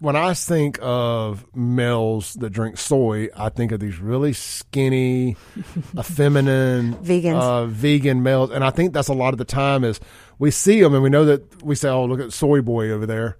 when 0.00 0.16
I 0.16 0.32
think 0.32 0.78
of 0.80 1.46
males 1.54 2.32
that 2.34 2.50
drink 2.50 2.78
soy, 2.78 3.28
I 3.36 3.50
think 3.50 3.70
of 3.70 3.80
these 3.80 3.98
really 3.98 4.32
skinny, 4.32 5.36
effeminate, 5.98 7.02
vegans, 7.02 7.40
uh, 7.40 7.66
vegan 7.66 8.22
males, 8.22 8.50
and 8.50 8.64
I 8.64 8.70
think 8.70 8.94
that's 8.94 9.08
a 9.08 9.14
lot 9.14 9.34
of 9.34 9.38
the 9.38 9.44
time 9.44 9.84
is 9.84 10.00
we 10.38 10.50
see 10.50 10.80
them 10.80 10.94
and 10.94 11.02
we 11.02 11.10
know 11.10 11.26
that 11.26 11.62
we 11.62 11.74
say, 11.74 11.88
"Oh, 11.88 12.06
look 12.06 12.20
at 12.20 12.32
soy 12.32 12.62
boy 12.62 12.90
over 12.90 13.06
there," 13.06 13.36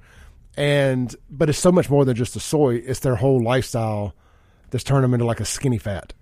and 0.57 1.15
but 1.31 1.49
it's 1.49 1.59
so 1.59 1.73
much 1.73 1.89
more 1.91 2.05
than 2.05 2.17
just 2.17 2.35
the 2.35 2.41
soy; 2.41 2.77
it's 2.77 3.01
their 3.01 3.17
whole 3.17 3.43
lifestyle 3.43 4.15
that's 4.71 4.85
turned 4.85 5.05
them 5.05 5.15
into 5.15 5.27
like 5.27 5.41
a 5.41 5.45
skinny 5.45 5.79
fat. 5.79 6.13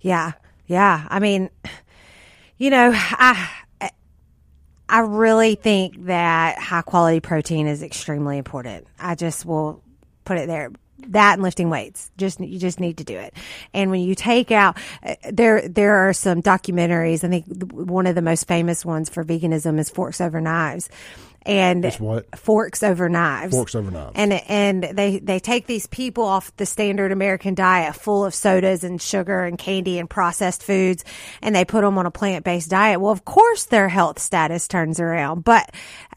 Yeah, 0.00 0.32
yeah. 0.66 1.06
I 1.08 1.18
mean, 1.18 1.50
you 2.58 2.70
know, 2.70 2.92
I 2.94 3.48
I 4.88 5.00
really 5.00 5.54
think 5.54 6.06
that 6.06 6.58
high 6.58 6.82
quality 6.82 7.20
protein 7.20 7.66
is 7.66 7.82
extremely 7.82 8.38
important. 8.38 8.86
I 8.98 9.14
just 9.14 9.44
will 9.44 9.82
put 10.24 10.38
it 10.38 10.46
there. 10.46 10.70
That 11.08 11.34
and 11.34 11.42
lifting 11.42 11.68
weights. 11.68 12.10
Just 12.16 12.40
you 12.40 12.58
just 12.58 12.80
need 12.80 12.98
to 12.98 13.04
do 13.04 13.18
it. 13.18 13.34
And 13.74 13.90
when 13.90 14.00
you 14.00 14.14
take 14.14 14.50
out 14.50 14.78
uh, 15.02 15.16
there 15.30 15.68
there 15.68 15.96
are 15.96 16.12
some 16.12 16.40
documentaries. 16.40 17.24
I 17.24 17.28
think 17.28 17.44
one 17.72 18.06
of 18.06 18.14
the 18.14 18.22
most 18.22 18.46
famous 18.46 18.84
ones 18.84 19.10
for 19.10 19.24
veganism 19.24 19.78
is 19.78 19.90
forks 19.90 20.20
over 20.20 20.40
knives 20.40 20.88
and 21.46 21.84
It's 21.84 22.00
what? 22.00 22.38
forks 22.38 22.82
over 22.82 23.08
knives. 23.08 23.54
Forks 23.54 23.74
over 23.74 23.90
knives. 23.90 24.12
And 24.14 24.32
and 24.32 24.82
they 24.82 25.18
they 25.18 25.38
take 25.38 25.66
these 25.66 25.86
people 25.86 26.24
off 26.24 26.56
the 26.56 26.66
standard 26.66 27.12
American 27.12 27.54
diet, 27.54 27.94
full 27.94 28.24
of 28.24 28.34
sodas 28.34 28.84
and 28.84 29.00
sugar 29.00 29.44
and 29.44 29.58
candy 29.58 29.98
and 29.98 30.08
processed 30.08 30.62
foods, 30.62 31.04
and 31.42 31.54
they 31.54 31.64
put 31.64 31.82
them 31.82 31.98
on 31.98 32.06
a 32.06 32.10
plant 32.10 32.44
based 32.44 32.70
diet. 32.70 33.00
Well, 33.00 33.12
of 33.12 33.24
course, 33.24 33.64
their 33.66 33.88
health 33.88 34.18
status 34.18 34.68
turns 34.68 35.00
around. 35.00 35.44
But 35.44 35.70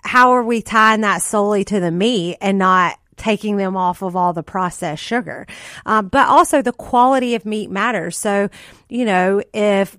how 0.03 0.31
are 0.31 0.43
we 0.43 0.61
tying 0.61 1.01
that 1.01 1.21
solely 1.21 1.65
to 1.65 1.79
the 1.79 1.91
meat 1.91 2.37
and 2.41 2.57
not? 2.57 2.97
Taking 3.17 3.57
them 3.57 3.75
off 3.75 4.03
of 4.03 4.15
all 4.15 4.31
the 4.31 4.43
processed 4.43 5.01
sugar. 5.01 5.47
Um, 5.87 6.07
but 6.09 6.27
also 6.27 6.61
the 6.61 6.71
quality 6.71 7.33
of 7.33 7.47
meat 7.47 7.71
matters. 7.71 8.15
So, 8.15 8.49
you 8.89 9.05
know, 9.05 9.41
if 9.55 9.97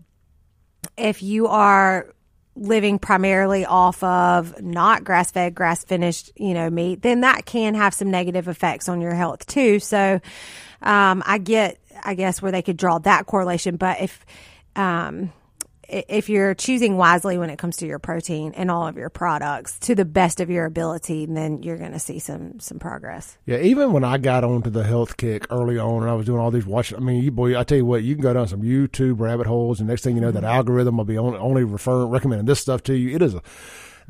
if 0.97 1.21
you 1.21 1.49
are 1.49 2.15
living 2.59 2.99
primarily 2.99 3.65
off 3.65 4.03
of 4.03 4.61
not 4.61 5.05
grass 5.05 5.31
fed, 5.31 5.55
grass 5.55 5.85
finished, 5.85 6.33
you 6.37 6.55
know, 6.55 6.69
meat, 6.69 7.03
then 7.03 7.21
that 7.21 7.47
can 7.47 7.75
have 7.75 7.95
some 7.95 8.11
negative 8.11 8.49
effects 8.49 8.89
on 8.89 9.01
your 9.01 9.15
health 9.15 9.47
too. 9.47 9.79
So, 9.79 10.21
um, 10.83 11.23
I 11.27 11.39
get, 11.39 11.79
I 12.03 12.15
guess 12.15 12.43
where 12.43 12.53
they 12.53 12.63
could 12.63 12.77
draw 12.77 12.99
that 12.99 13.27
correlation, 13.27 13.77
but 13.77 14.01
if, 14.01 14.25
um, 14.77 15.33
if 15.89 16.29
you're 16.29 16.55
choosing 16.55 16.97
wisely 16.97 17.39
when 17.39 17.51
it 17.51 17.59
comes 17.59 17.79
to 17.79 17.87
your 17.87 17.99
protein 17.99 18.53
and 18.55 18.71
all 18.71 18.87
of 18.87 18.97
your 18.97 19.09
products 19.09 19.79
to 19.81 19.95
the 19.95 20.05
best 20.05 20.41
of 20.41 20.51
your 20.51 20.67
ability, 20.67 21.27
then 21.27 21.63
you're 21.63 21.79
going 21.79 21.93
to 21.93 21.99
see 21.99 22.19
some 22.19 22.61
some 22.61 22.79
progress. 22.79 23.39
Yeah, 23.47 23.59
even 23.59 23.93
when 23.93 24.05
I 24.05 24.19
got 24.19 24.45
onto 24.45 24.71
the 24.71 24.85
health 24.85 25.17
kick 25.17 25.47
early 25.51 25.79
on, 25.79 26.03
and 26.03 26.11
I 26.11 26.15
was 26.15 26.27
doing 26.27 26.41
all 26.41 26.51
these 26.51 26.67
watching. 26.67 26.99
I 26.99 27.01
mean, 27.01 27.23
you 27.23 27.31
boy, 27.31 27.59
I 27.59 27.65
tell 27.65 27.79
you 27.79 27.87
what, 27.87 28.03
you 28.03 28.15
can 28.15 28.23
go 28.23 28.35
down 28.35 28.49
some 28.49 28.63
YouTube 28.63 29.21
rabbit 29.21 29.47
holes, 29.47 29.81
and 29.81 29.89
next 29.89 30.03
thing 30.03 30.15
you 30.15 30.21
know, 30.21 30.31
that 30.31 30.43
mm-hmm. 30.43 30.57
algorithm 30.57 30.99
will 30.99 31.05
be 31.05 31.19
only, 31.19 31.39
only 31.39 31.65
referring, 31.65 32.11
recommending 32.11 32.47
this 32.47 32.61
stuff 32.61 32.83
to 32.85 32.95
you. 32.95 33.15
It 33.17 33.23
is 33.23 33.35
a 33.35 33.43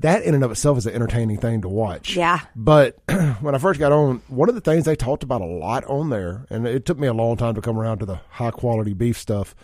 that 0.01 0.23
in 0.23 0.35
and 0.35 0.45
of 0.45 0.51
itself 0.51 0.79
is 0.79 0.87
an 0.87 0.95
entertaining 0.95 1.39
thing 1.39 1.61
to 1.63 1.69
watch. 1.69 2.17
Yeah. 2.17 2.41
But 2.55 2.99
when 3.41 3.55
I 3.55 3.59
first 3.59 3.81
got 3.81 3.93
on, 3.93 4.23
one 4.29 4.49
of 4.49 4.55
the 4.55 4.61
things 4.61 4.85
they 4.85 4.95
talked 4.95 5.23
about 5.23 5.41
a 5.41 5.47
lot 5.47 5.85
on 5.87 6.11
there, 6.11 6.47
and 6.51 6.67
it 6.67 6.87
took 6.87 6.99
me 6.99 7.09
a 7.09 7.13
long 7.13 7.37
time 7.37 7.55
to 7.55 7.61
come 7.61 7.79
around 7.79 7.99
to 7.99 8.07
the 8.07 8.21
high 8.31 8.53
quality 8.53 8.95
beef 8.95 9.19
stuff, 9.19 9.55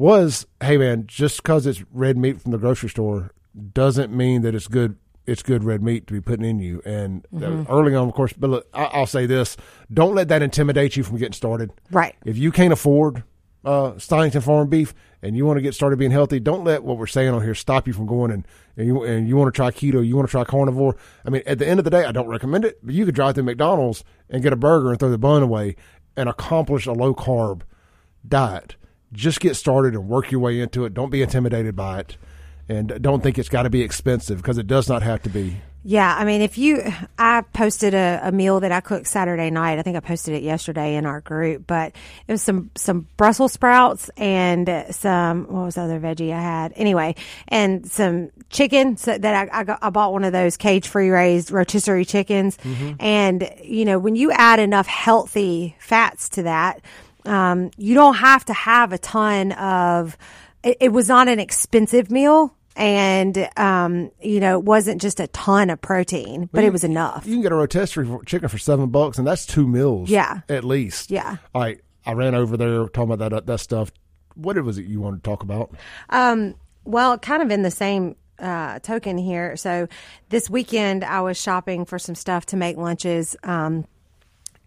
was 0.00 0.46
hey 0.62 0.78
man, 0.78 1.04
just 1.06 1.42
because 1.42 1.66
it's 1.66 1.84
red 1.92 2.16
meat 2.16 2.40
from 2.40 2.52
the 2.52 2.58
grocery 2.58 2.88
store 2.88 3.32
doesn't 3.74 4.10
mean 4.10 4.40
that 4.42 4.54
it's 4.54 4.66
good. 4.66 4.96
It's 5.26 5.42
good 5.42 5.62
red 5.62 5.82
meat 5.82 6.06
to 6.06 6.14
be 6.14 6.22
putting 6.22 6.46
in 6.46 6.58
you. 6.58 6.80
And 6.86 7.26
uh, 7.36 7.64
early 7.68 7.94
on, 7.94 8.08
of 8.08 8.14
course, 8.14 8.32
but 8.32 8.48
look, 8.48 8.68
I, 8.72 8.84
I'll 8.84 9.06
say 9.06 9.26
this: 9.26 9.58
don't 9.92 10.14
let 10.14 10.28
that 10.28 10.40
intimidate 10.40 10.96
you 10.96 11.04
from 11.04 11.18
getting 11.18 11.34
started. 11.34 11.70
Right. 11.90 12.16
If 12.24 12.38
you 12.38 12.50
can't 12.50 12.72
afford 12.72 13.24
uh, 13.62 13.98
Stonington 13.98 14.40
Farm 14.40 14.70
beef 14.70 14.94
and 15.20 15.36
you 15.36 15.44
want 15.44 15.58
to 15.58 15.60
get 15.60 15.74
started 15.74 15.98
being 15.98 16.12
healthy, 16.12 16.40
don't 16.40 16.64
let 16.64 16.82
what 16.82 16.96
we're 16.96 17.06
saying 17.06 17.28
on 17.28 17.42
here 17.42 17.54
stop 17.54 17.86
you 17.86 17.92
from 17.92 18.06
going 18.06 18.30
and 18.30 18.46
and 18.78 18.86
you 18.86 19.04
and 19.04 19.28
you 19.28 19.36
want 19.36 19.52
to 19.52 19.56
try 19.56 19.70
keto, 19.70 20.04
you 20.04 20.16
want 20.16 20.26
to 20.26 20.32
try 20.32 20.44
carnivore. 20.44 20.96
I 21.26 21.30
mean, 21.30 21.42
at 21.44 21.58
the 21.58 21.68
end 21.68 21.78
of 21.78 21.84
the 21.84 21.90
day, 21.90 22.06
I 22.06 22.12
don't 22.12 22.28
recommend 22.28 22.64
it, 22.64 22.78
but 22.82 22.94
you 22.94 23.04
could 23.04 23.14
drive 23.14 23.34
through 23.34 23.44
McDonald's 23.44 24.02
and 24.30 24.42
get 24.42 24.54
a 24.54 24.56
burger 24.56 24.88
and 24.88 24.98
throw 24.98 25.10
the 25.10 25.18
bun 25.18 25.42
away 25.42 25.76
and 26.16 26.26
accomplish 26.26 26.86
a 26.86 26.92
low 26.92 27.14
carb 27.14 27.62
diet. 28.26 28.76
Just 29.12 29.40
get 29.40 29.56
started 29.56 29.94
and 29.94 30.08
work 30.08 30.30
your 30.30 30.40
way 30.40 30.60
into 30.60 30.84
it. 30.84 30.94
Don't 30.94 31.10
be 31.10 31.22
intimidated 31.22 31.74
by 31.74 32.00
it, 32.00 32.16
and 32.68 33.02
don't 33.02 33.22
think 33.22 33.38
it's 33.38 33.48
got 33.48 33.64
to 33.64 33.70
be 33.70 33.82
expensive 33.82 34.38
because 34.38 34.58
it 34.58 34.66
does 34.66 34.88
not 34.88 35.02
have 35.02 35.22
to 35.24 35.30
be. 35.30 35.56
Yeah, 35.82 36.14
I 36.14 36.26
mean, 36.26 36.42
if 36.42 36.58
you, 36.58 36.82
I 37.18 37.40
posted 37.40 37.94
a, 37.94 38.20
a 38.24 38.32
meal 38.32 38.60
that 38.60 38.70
I 38.70 38.80
cooked 38.80 39.06
Saturday 39.06 39.48
night. 39.48 39.78
I 39.78 39.82
think 39.82 39.96
I 39.96 40.00
posted 40.00 40.34
it 40.34 40.42
yesterday 40.42 40.94
in 40.94 41.06
our 41.06 41.22
group, 41.22 41.66
but 41.66 41.92
it 42.28 42.32
was 42.32 42.42
some 42.42 42.70
some 42.74 43.08
Brussels 43.16 43.54
sprouts 43.54 44.10
and 44.18 44.84
some 44.90 45.44
what 45.44 45.64
was 45.64 45.74
the 45.76 45.82
other 45.82 45.98
veggie 45.98 46.34
I 46.34 46.40
had 46.40 46.74
anyway, 46.76 47.14
and 47.48 47.90
some 47.90 48.30
chicken 48.50 48.98
so 48.98 49.16
that 49.16 49.48
I 49.48 49.60
I, 49.60 49.64
got, 49.64 49.78
I 49.80 49.88
bought 49.88 50.12
one 50.12 50.24
of 50.24 50.32
those 50.34 50.58
cage 50.58 50.86
free 50.86 51.08
raised 51.08 51.50
rotisserie 51.50 52.04
chickens, 52.04 52.58
mm-hmm. 52.58 52.92
and 53.00 53.50
you 53.64 53.86
know 53.86 53.98
when 53.98 54.16
you 54.16 54.32
add 54.32 54.60
enough 54.60 54.86
healthy 54.86 55.76
fats 55.78 56.28
to 56.30 56.42
that, 56.42 56.82
um, 57.26 57.70
you 57.76 57.94
don't 57.94 58.14
have 58.14 58.44
to 58.46 58.52
have 58.52 58.92
a 58.92 58.98
ton 58.98 59.52
of. 59.52 60.16
It, 60.62 60.76
it 60.80 60.88
was 60.92 61.08
not 61.08 61.28
an 61.28 61.40
expensive 61.40 62.10
meal 62.10 62.54
and 62.76 63.48
um, 63.56 64.10
you 64.20 64.40
know, 64.40 64.58
it 64.58 64.64
wasn't 64.64 65.00
just 65.00 65.20
a 65.20 65.26
ton 65.28 65.70
of 65.70 65.80
protein, 65.80 66.48
but 66.52 66.64
it 66.64 66.72
was 66.72 66.84
enough. 66.84 67.26
You 67.26 67.34
can 67.34 67.42
get 67.42 67.52
a 67.52 67.56
rotisserie 67.56 68.06
for- 68.06 68.24
chicken 68.24 68.48
for 68.48 68.58
seven 68.58 68.88
bucks, 68.90 69.18
and 69.18 69.26
that's 69.26 69.44
two 69.44 69.66
meals. 69.66 70.08
Yeah. 70.08 70.40
at 70.48 70.64
least. 70.64 71.10
Yeah. 71.10 71.36
All 71.54 71.62
right, 71.62 71.80
I 72.06 72.12
ran 72.12 72.34
over 72.34 72.56
there 72.56 72.86
talking 72.88 73.12
about 73.12 73.30
that 73.30 73.46
that 73.46 73.58
stuff. 73.58 73.92
What 74.34 74.62
was 74.64 74.78
it 74.78 74.86
you 74.86 75.00
wanted 75.00 75.22
to 75.22 75.28
talk 75.30 75.42
about? 75.42 75.74
Um, 76.08 76.54
well, 76.84 77.18
kind 77.18 77.42
of 77.42 77.50
in 77.50 77.62
the 77.62 77.70
same 77.70 78.16
uh, 78.38 78.78
token 78.78 79.18
here. 79.18 79.56
So 79.56 79.88
this 80.30 80.48
weekend, 80.48 81.04
I 81.04 81.20
was 81.20 81.40
shopping 81.40 81.84
for 81.84 81.98
some 81.98 82.14
stuff 82.14 82.46
to 82.46 82.56
make 82.56 82.76
lunches. 82.76 83.36
Um, 83.42 83.84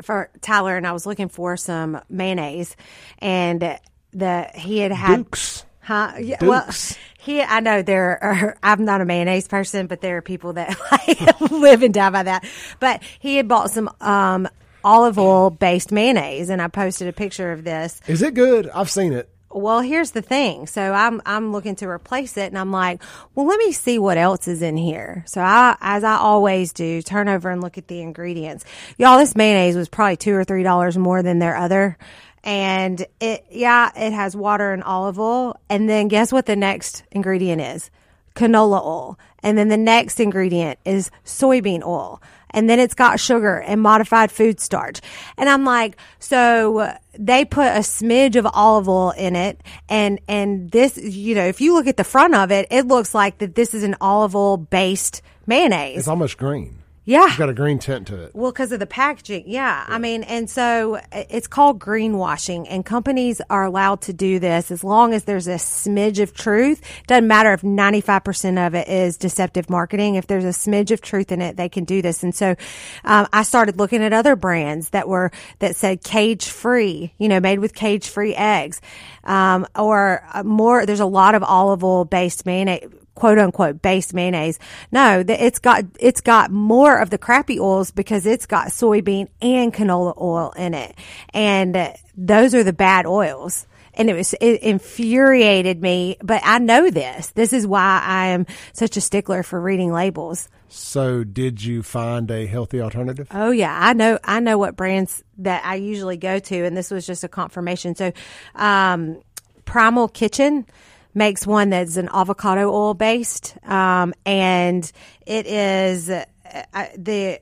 for 0.04 0.30
Tyler, 0.42 0.78
and 0.78 0.86
I 0.86 0.92
was 0.92 1.06
looking 1.06 1.30
for 1.30 1.58
some 1.58 2.00
mayonnaise, 2.10 2.76
and 3.20 3.80
the 4.12 4.50
he 4.54 4.80
had 4.80 4.92
had 4.92 5.18
Dukes. 5.18 5.66
Huh? 5.82 6.14
Yeah. 6.20 6.38
Well, 6.42 6.66
Dukes. 6.66 6.98
he. 7.18 7.42
I 7.42 7.60
know 7.60 7.82
there 7.82 8.24
are. 8.24 8.58
I'm 8.64 8.86
not 8.86 9.02
a 9.02 9.06
mayonnaise 9.06 9.48
person, 9.48 9.88
but 9.88 10.02
there 10.02 10.18
are 10.18 10.22
people 10.22 10.54
that 10.54 10.78
like 10.92 11.42
live 11.52 11.84
and 11.84 11.94
die 11.94 12.10
by 12.10 12.24
that. 12.24 12.46
But 12.80 13.04
he 13.20 13.36
had 13.38 13.48
bought 13.48 13.72
some 13.72 13.90
um, 14.00 14.48
olive 14.84 15.18
oil 15.18 15.50
based 15.50 15.92
mayonnaise, 15.92 16.50
and 16.50 16.62
I 16.62 16.68
posted 16.68 17.08
a 17.08 17.14
picture 17.14 17.52
of 17.52 17.64
this. 17.64 18.02
Is 18.08 18.22
it 18.22 18.34
good? 18.34 18.70
I've 18.70 18.90
seen 18.90 19.14
it. 19.14 19.30
Well, 19.54 19.82
here's 19.82 20.12
the 20.12 20.22
thing. 20.22 20.68
So 20.68 20.94
I'm 20.94 21.22
I'm 21.26 21.52
looking 21.52 21.76
to 21.78 21.88
replace 21.88 22.38
it, 22.38 22.48
and 22.48 22.58
I'm 22.58 22.72
like, 22.72 23.02
well, 23.36 23.46
let 23.46 23.60
me 23.60 23.72
see 23.72 24.00
what 24.00 24.18
else 24.18 24.48
is 24.48 24.62
in 24.62 24.78
here. 24.78 25.24
So 25.28 25.42
I, 25.42 25.78
as 25.80 26.04
I 26.04 26.16
always 26.16 26.74
do, 26.74 27.02
turn 27.02 27.30
over 27.30 27.50
and 27.50 27.62
look 27.62 27.78
at 27.78 27.88
the 27.88 28.02
ingredients. 28.02 28.66
Y'all, 28.98 29.18
this 29.18 29.36
mayonnaise 29.36 29.76
was 29.76 29.90
probably 29.90 30.18
two 30.18 30.34
or 30.34 30.44
three 30.44 30.64
dollars 30.64 30.98
more 30.98 31.22
than 31.22 31.40
their 31.40 31.56
other, 31.56 31.98
and 32.44 33.06
it 33.20 33.46
yeah, 33.50 33.92
it 33.96 34.14
has 34.14 34.36
water 34.36 34.74
and 34.74 34.84
olive 34.84 35.20
oil, 35.20 35.56
and 35.70 35.88
then 35.90 36.08
guess 36.08 36.32
what 36.32 36.46
the 36.46 36.56
next 36.56 37.04
ingredient 37.12 37.62
is? 37.62 37.92
Canola 38.36 38.84
oil, 38.84 39.20
and 39.44 39.58
then 39.58 39.68
the 39.68 39.78
next 39.78 40.20
ingredient 40.20 40.80
is 40.86 41.12
soybean 41.24 41.84
oil 41.86 42.22
and 42.54 42.70
then 42.70 42.80
it's 42.80 42.94
got 42.94 43.20
sugar 43.20 43.58
and 43.58 43.82
modified 43.82 44.32
food 44.32 44.60
starch. 44.60 45.02
And 45.38 45.50
I'm 45.50 45.66
like, 45.66 45.98
so 46.20 46.94
they 47.18 47.46
put 47.46 47.68
a 47.68 47.80
smidge 47.80 48.36
of 48.36 48.48
olive 48.54 48.88
oil 48.88 49.12
in 49.12 49.36
it 49.36 49.62
and 49.90 50.20
and 50.28 50.72
this 50.72 50.98
you 50.98 51.36
know, 51.36 51.46
if 51.46 51.62
you 51.62 51.74
look 51.74 51.88
at 51.88 51.98
the 51.98 52.04
front 52.04 52.36
of 52.36 52.52
it, 52.52 52.68
it 52.72 52.88
looks 52.88 53.14
like 53.14 53.40
that 53.40 53.56
this 53.56 53.74
is 53.74 53.84
an 53.84 53.96
olive 54.00 54.36
oil 54.36 54.58
based 54.58 55.22
mayonnaise. 55.46 56.00
It's 56.00 56.08
almost 56.08 56.38
green. 56.38 56.83
Yeah. 57.06 57.28
It's 57.28 57.38
got 57.38 57.50
a 57.50 57.54
green 57.54 57.80
tint 57.80 58.08
to 58.08 58.24
it. 58.24 58.32
Well, 58.34 58.52
because 58.52 58.72
of 58.72 58.80
the 58.80 58.88
packaging. 58.88 59.44
Yeah. 59.48 59.84
I 59.88 59.98
mean, 59.98 60.24
and 60.24 60.50
so 60.50 61.02
it's 61.12 61.48
called 61.48 61.80
greenwashing, 61.80 62.66
and 62.70 62.86
companies 62.86 63.42
are 63.50 63.66
allowed 63.66 64.02
to 64.04 64.14
do 64.14 64.40
this 64.40 64.72
as 64.72 64.84
long 64.84 65.14
as 65.14 65.26
there's 65.26 65.48
a 65.48 65.56
smidge 65.56 66.22
of 66.22 66.34
truth. 66.34 66.82
Doesn't 67.08 67.28
matter 67.28 67.52
if 67.52 67.62
95% 67.62 68.68
of 68.68 68.74
it 68.74 68.88
is 68.88 69.18
deceptive 69.18 69.70
marketing. 69.70 70.16
If 70.16 70.28
there's 70.28 70.46
a 70.46 70.50
smidge 70.50 70.92
of 70.92 71.02
truth 71.02 71.32
in 71.32 71.42
it, 71.42 71.58
they 71.58 71.68
can 71.68 71.84
do 71.84 72.02
this. 72.02 72.24
And 72.24 72.34
so 72.34 72.56
um, 73.04 73.28
I 73.34 73.44
started 73.44 73.78
looking 73.78 74.02
at 74.02 74.14
other 74.14 74.38
brands 74.38 74.92
that 74.92 75.10
were, 75.10 75.32
that 75.60 75.76
said 75.76 76.04
cage 76.04 76.46
free, 76.46 77.14
you 77.18 77.28
know, 77.28 77.42
made 77.42 77.60
with 77.60 77.74
cage 77.74 78.08
free 78.08 78.34
eggs. 78.34 78.80
Um, 79.26 79.68
or 79.78 80.26
uh, 80.34 80.44
more, 80.44 80.86
there's 80.86 81.00
a 81.02 81.06
lot 81.06 81.36
of 81.36 81.44
olive 81.44 81.84
oil 81.84 82.06
based 82.06 82.46
mayonnaise 82.46 82.90
quote 83.16 83.38
unquote 83.38 83.82
based 83.82 84.14
mayonnaise. 84.14 84.60
No, 84.92 85.24
it's 85.28 85.60
got 85.60 85.86
it's 86.00 86.22
got 86.22 86.52
more 86.52 86.98
of 86.98 87.10
the 87.10 87.18
crappy 87.18 87.60
oils 87.60 87.92
because 87.92 88.26
it's 88.26 88.46
got 88.46 88.68
soybean 88.70 89.28
and 89.42 89.74
canola 89.74 90.20
oil 90.20 90.52
in 90.56 90.74
it, 90.74 90.96
and 91.34 91.94
those 92.16 92.56
are 92.56 92.64
the 92.64 92.74
bad 92.74 93.06
oils. 93.06 93.68
And 93.96 94.10
it 94.10 94.16
was 94.16 94.34
it 94.42 94.64
infuriated 94.64 95.80
me, 95.80 96.18
but 96.24 96.42
I 96.44 96.58
know 96.58 96.90
this. 96.90 97.30
This 97.32 97.54
is 97.54 97.68
why 97.68 98.02
I 98.04 98.28
am 98.28 98.48
such 98.72 98.98
a 98.98 99.02
stickler 99.02 99.44
for 99.44 99.62
reading 99.62 99.92
labels. 99.92 100.50
So, 100.76 101.24
did 101.24 101.64
you 101.64 101.84
find 101.84 102.32
a 102.32 102.48
healthy 102.48 102.82
alternative? 102.82 103.28
Oh 103.30 103.52
yeah, 103.52 103.78
I 103.80 103.94
know. 103.94 104.18
I 104.24 104.40
know 104.40 104.58
what 104.58 104.76
brands 104.76 105.24
that 105.38 105.64
I 105.64 105.76
usually 105.76 106.18
go 106.18 106.40
to, 106.40 106.66
and 106.66 106.76
this 106.76 106.90
was 106.90 107.06
just 107.06 107.24
a 107.24 107.28
confirmation. 107.28 107.94
So, 107.94 108.12
um, 108.56 109.22
Primal 109.66 110.08
Kitchen 110.08 110.66
makes 111.14 111.46
one 111.46 111.70
that's 111.70 111.98
an 111.98 112.10
avocado 112.14 112.72
oil 112.72 112.94
based, 112.94 113.58
um, 113.66 114.14
and 114.26 114.92
it 115.26 115.46
is 115.48 116.10
uh, 116.10 116.26
uh, 116.74 116.86
the 116.98 117.40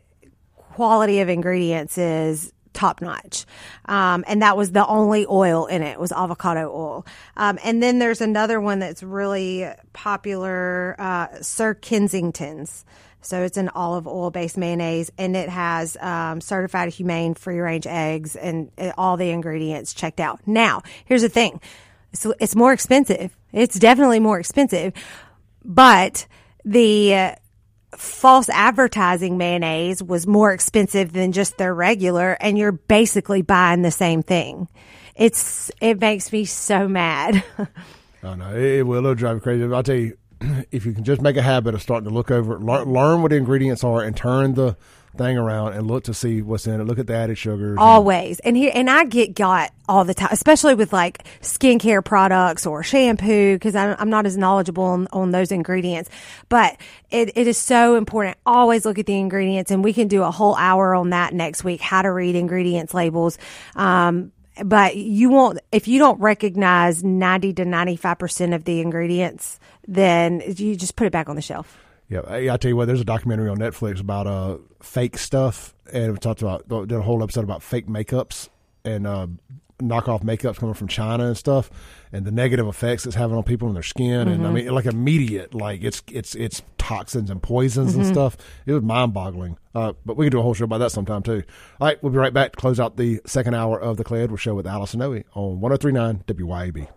quality 0.56 1.19
of 1.19 1.30
ingredients 1.30 1.98
is 1.98 2.53
top 2.73 3.02
notch. 3.02 3.45
Um, 3.85 4.23
and 4.27 4.41
that 4.41 4.56
was 4.56 4.72
the 4.72 4.85
only 4.85 5.26
oil 5.30 5.65
in 5.65 5.81
it 5.81 5.99
was 5.99 6.11
avocado 6.11 6.72
oil. 6.73 7.06
Um, 7.35 7.60
and 7.64 7.81
then 7.81 7.99
there's 7.99 8.22
another 8.22 8.60
one 8.61 8.80
that's 8.80 9.03
really 9.03 9.68
popular, 9.93 10.95
uh, 10.98 11.41
Sir 11.41 11.73
Kensington's. 11.73 12.85
So 13.22 13.43
it's 13.43 13.57
an 13.57 13.69
olive 13.69 14.07
oil 14.07 14.31
based 14.31 14.57
mayonnaise 14.57 15.11
and 15.18 15.35
it 15.35 15.49
has, 15.49 15.95
um, 15.98 16.41
certified 16.41 16.89
humane 16.89 17.35
free 17.35 17.60
range 17.60 17.85
eggs 17.85 18.35
and 18.35 18.72
uh, 18.77 18.93
all 18.98 19.18
the 19.18 19.30
ingredients 19.30 19.93
checked 19.93 20.19
out. 20.19 20.39
Now, 20.48 20.81
here's 21.06 21.22
the 21.22 21.30
thing. 21.30 21.61
It's, 22.14 22.26
it's 22.40 22.56
more 22.56 22.74
expensive. 22.74 23.36
It's 23.52 23.80
definitely 23.80 24.20
more 24.20 24.40
expensive, 24.40 24.94
but 25.64 26.28
the, 26.66 27.16
uh, 27.16 27.36
false 27.96 28.50
advertising 28.50 29.38
mayonnaise 29.38 30.02
was 30.02 30.26
more 30.26 30.54
expensive 30.54 31.12
than 31.12 31.32
just 31.32 31.58
their 31.58 31.74
regular 31.74 32.38
and 32.40 32.58
you're 32.58 32.72
basically 32.72 33.42
buying 33.42 33.82
the 33.82 33.92
same 33.92 34.24
thing. 34.24 34.68
It's 35.16 35.72
it 35.82 36.00
makes 36.00 36.32
me 36.32 36.46
so 36.46 36.88
mad. 36.88 37.44
I 38.24 38.36
know 38.36 38.56
it 38.56 38.84
will 38.84 38.98
it'll 38.98 39.16
drive 39.16 39.38
you 39.38 39.42
crazy. 39.42 39.64
I'll 39.64 39.84
tell 39.84 39.96
you, 39.96 40.18
if 40.72 40.86
you 40.86 40.94
can 40.94 41.04
just 41.04 41.22
make 41.22 41.38
a 41.38 41.42
habit 41.42 41.74
of 41.74 41.82
starting 41.82 42.08
to 42.08 42.14
look 42.14 42.32
over, 42.32 42.60
learn 42.60 43.22
what 43.22 43.32
the 43.32 43.38
ingredients 43.38 43.84
are, 43.84 44.02
and 44.02 44.16
turn 44.16 44.54
the 44.54 44.78
thing 45.18 45.38
around 45.38 45.74
and 45.74 45.88
look 45.88 46.06
to 46.06 46.14
see 46.14 46.42
what's 46.42 46.68
in 46.68 46.80
it. 46.80 46.86
Look 46.86 47.00
at 47.00 47.08
the 47.08 47.16
added 47.16 47.38
sugars. 47.38 47.78
Always. 47.80 48.40
And 48.40 48.56
here, 48.56 48.72
and 48.74 48.90
I 48.90 49.06
get 49.06 49.36
got 49.36 49.72
all 49.88 50.06
the 50.06 50.14
time, 50.14 50.30
especially 50.32 50.76
with 50.76 50.94
like 50.94 51.26
skincare 51.42 52.04
products 52.04 52.66
or 52.66 52.84
shampoo, 52.84 53.56
because 53.56 53.76
I'm 53.76 54.10
not 54.10 54.26
as 54.26 54.38
knowledgeable 54.38 54.84
on, 54.84 55.08
on 55.12 55.32
those 55.32 55.52
ingredients. 55.52 56.10
But 56.50 56.78
it, 57.10 57.32
it 57.36 57.48
is 57.48 57.58
so 57.58 57.96
important. 57.96 58.38
Always 58.46 58.86
look 58.86 59.00
at 59.00 59.06
the 59.06 59.18
ingredients, 59.18 59.72
and 59.72 59.84
we 59.84 59.94
can 59.94 60.08
do 60.08 60.24
a 60.24 60.32
whole 60.32 60.56
hour 60.56 60.96
on 60.96 61.10
that 61.10 61.34
next 61.34 61.64
week. 61.64 61.82
How 61.82 62.02
to 62.02 62.12
read 62.12 62.36
ingredients 62.36 62.94
labels. 62.94 63.38
Um, 63.76 64.32
but 64.64 64.96
you 64.96 65.30
won't 65.30 65.60
if 65.72 65.88
you 65.88 65.98
don't 65.98 66.20
recognize 66.20 67.04
90 67.04 67.54
to 67.54 67.64
95% 67.64 68.54
of 68.54 68.66
the 68.66 68.82
ingredients 68.82 69.60
then 69.88 70.42
you 70.46 70.76
just 70.76 70.96
put 70.96 71.08
it 71.08 71.12
back 71.14 71.30
on 71.30 71.36
the 71.36 71.42
shelf 71.42 71.81
yeah, 72.12 72.54
I, 72.54 72.58
tell 72.58 72.68
you 72.68 72.76
what. 72.76 72.88
There's 72.88 73.00
a 73.00 73.06
documentary 73.06 73.50
on 73.50 73.58
Netflix 73.58 74.02
about 74.02 74.28
uh 74.28 74.58
fake 74.82 75.18
stuff, 75.18 75.74
and 75.94 76.14
it 76.16 76.22
talked 76.22 76.42
about 76.42 76.68
did 76.68 76.92
a 76.92 77.02
whole 77.02 77.24
episode 77.24 77.46
about 77.46 77.64
fake 77.64 77.88
makeups 77.88 78.50
and 78.84 79.08
uh, 79.08 79.28
knockoff 79.82 80.22
makeups 80.22 80.58
coming 80.58 80.76
from 80.76 80.90
China 80.90 81.28
and 81.28 81.38
stuff, 81.38 81.72
and 82.12 82.26
the 82.26 82.32
negative 82.32 82.68
effects 82.68 83.06
it's 83.06 83.16
having 83.16 83.38
on 83.38 83.44
people 83.44 83.70
and 83.70 83.78
their 83.78 83.82
skin, 83.82 84.06
mm-hmm. 84.06 84.30
and 84.30 84.42
I 84.42 84.46
mm-hmm. 84.48 84.56
mean, 84.56 84.76
like 84.76 84.88
immediate, 84.88 85.54
like 85.54 85.84
it's 85.84 86.04
it's 86.12 86.36
it's 86.36 86.62
toxins 86.78 87.30
and 87.30 87.42
poisons 87.42 87.92
mm-hmm. 87.92 88.02
and 88.02 88.10
stuff. 88.10 88.36
It 88.66 88.74
was 88.74 88.84
mind 88.84 89.14
boggling. 89.14 89.58
Uh, 89.74 89.94
but 90.06 90.18
we 90.18 90.26
could 90.26 90.32
do 90.32 90.40
a 90.40 90.42
whole 90.42 90.54
show 90.54 90.66
about 90.66 90.80
that 90.80 90.92
sometime 90.92 91.24
too. 91.24 91.44
All 91.80 91.88
right, 91.88 92.04
we'll 92.04 92.12
be 92.12 92.18
right 92.18 92.34
back 92.34 92.52
to 92.52 92.58
close 92.58 92.78
out 92.78 92.98
the 92.98 93.22
second 93.26 93.54
hour 93.54 93.80
of 93.80 93.96
the 93.96 94.04
Clay 94.04 94.24
Edwards 94.24 94.42
Show 94.42 94.54
with 94.54 94.68
Allison 94.68 95.00
Nooe 95.00 95.24
on 95.34 95.62
103.9 95.62 96.26
WYAB. 96.26 96.90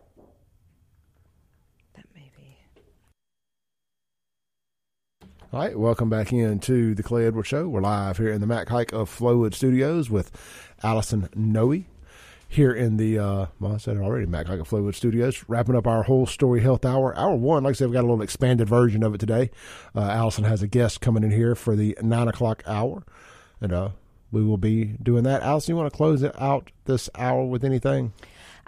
All 5.54 5.60
right, 5.60 5.78
welcome 5.78 6.10
back 6.10 6.32
into 6.32 6.96
the 6.96 7.04
Clay 7.04 7.26
Edwards 7.28 7.46
Show. 7.46 7.68
We're 7.68 7.80
live 7.80 8.18
here 8.18 8.32
in 8.32 8.40
the 8.40 8.46
Mac 8.46 8.68
Haik 8.70 8.92
of 8.92 9.08
Flowood 9.08 9.54
Studios 9.54 10.10
with 10.10 10.32
Allison 10.82 11.28
Nooe 11.36 11.84
here 12.48 12.72
in 12.72 12.96
the, 12.96 13.20
uh, 13.20 13.46
well, 13.60 13.74
I 13.74 13.76
said 13.76 13.96
it 13.96 14.00
already, 14.00 14.26
Mac 14.26 14.48
Haik 14.48 14.58
of 14.58 14.68
Flowood 14.68 14.96
Studios, 14.96 15.44
wrapping 15.46 15.76
up 15.76 15.86
our 15.86 16.02
whole 16.02 16.26
story 16.26 16.60
health 16.60 16.84
hour. 16.84 17.16
Hour 17.16 17.36
one, 17.36 17.62
like 17.62 17.70
I 17.70 17.74
said, 17.74 17.84
we've 17.84 17.92
got 17.92 18.00
a 18.00 18.08
little 18.08 18.20
expanded 18.20 18.68
version 18.68 19.04
of 19.04 19.14
it 19.14 19.18
today. 19.18 19.52
Uh, 19.94 20.00
Allison 20.00 20.42
has 20.42 20.60
a 20.60 20.66
guest 20.66 21.00
coming 21.00 21.22
in 21.22 21.30
here 21.30 21.54
for 21.54 21.76
the 21.76 21.96
nine 22.02 22.26
o'clock 22.26 22.64
hour, 22.66 23.04
and 23.60 23.72
uh, 23.72 23.90
we 24.32 24.42
will 24.42 24.58
be 24.58 24.96
doing 25.04 25.22
that. 25.22 25.42
Allison, 25.42 25.74
you 25.74 25.76
want 25.76 25.88
to 25.88 25.96
close 25.96 26.24
it 26.24 26.34
out 26.36 26.72
this 26.86 27.08
hour 27.14 27.44
with 27.44 27.64
anything? 27.64 28.12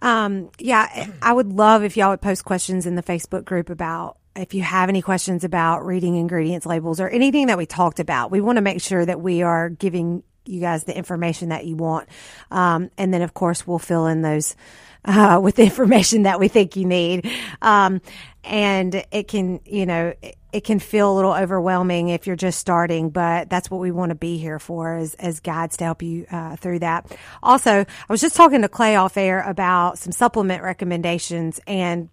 Um, 0.03 0.53
yeah, 0.61 1.09
I 1.21 1.33
would 1.33 1.53
love 1.53 1.83
if 1.83 1.97
y'all 1.97 2.11
would 2.11 2.23
post 2.23 2.45
questions 2.45 2.87
in 2.87 2.95
the 2.95 3.03
Facebook 3.03 3.45
group 3.45 3.71
about 3.71 4.19
if 4.37 4.55
you 4.55 4.63
have 4.63 4.89
any 4.89 5.03
questions 5.03 5.45
about 5.45 5.85
reading 5.85 6.17
ingredients 6.17 6.67
labels 6.67 7.01
or 7.01 7.09
anything 7.09 7.47
that 7.49 7.59
we 7.59 7.67
talked 7.67 8.01
about, 8.01 8.31
we 8.31 8.41
want 8.41 8.57
to 8.57 8.63
make 8.63 8.81
sure 8.81 9.05
that 9.05 9.21
we 9.21 9.43
are 9.43 9.69
giving 9.69 10.23
you 10.45 10.61
guys 10.61 10.85
the 10.85 10.97
information 10.97 11.49
that 11.49 11.67
you 11.67 11.77
want. 11.77 12.09
Um, 12.51 12.91
and 12.97 13.13
then, 13.13 13.23
of 13.23 13.35
course, 13.35 13.67
we'll 13.67 13.79
fill 13.79 14.07
in 14.07 14.23
those 14.23 14.57
uh, 15.05 15.41
with 15.43 15.57
the 15.57 15.63
information 15.65 16.23
that 16.23 16.39
we 16.41 16.49
think 16.49 16.77
you 16.77 16.85
need. 16.85 17.31
Um, 17.63 18.01
and 18.45 19.05
it 19.11 19.29
can, 19.29 19.61
you 19.65 19.87
know, 19.87 20.15
it 20.53 20.65
can 20.65 20.79
feel 20.79 21.13
a 21.13 21.15
little 21.15 21.35
overwhelming 21.35 22.09
if 22.09 22.27
you're 22.27 22.37
just 22.37 22.59
starting, 22.59 23.11
but 23.11 23.51
that's 23.51 23.71
what 23.71 23.81
we 23.81 23.91
want 23.91 24.11
to 24.11 24.15
be 24.15 24.39
here 24.39 24.59
for 24.59 24.95
as, 24.95 25.15
as 25.15 25.41
guides 25.41 25.77
to 25.79 25.85
help 25.85 26.03
you 26.03 26.27
uh, 26.31 26.57
through 26.57 26.79
that. 26.79 27.15
Also, 27.43 27.81
I 27.81 27.87
was 28.09 28.21
just 28.21 28.37
talking 28.37 28.63
to 28.63 28.69
Clay 28.69 28.97
off 28.97 29.17
air 29.17 29.43
about 29.43 29.99
some 29.99 30.13
supplement 30.13 30.63
recommendations 30.63 31.61
and 31.67 32.09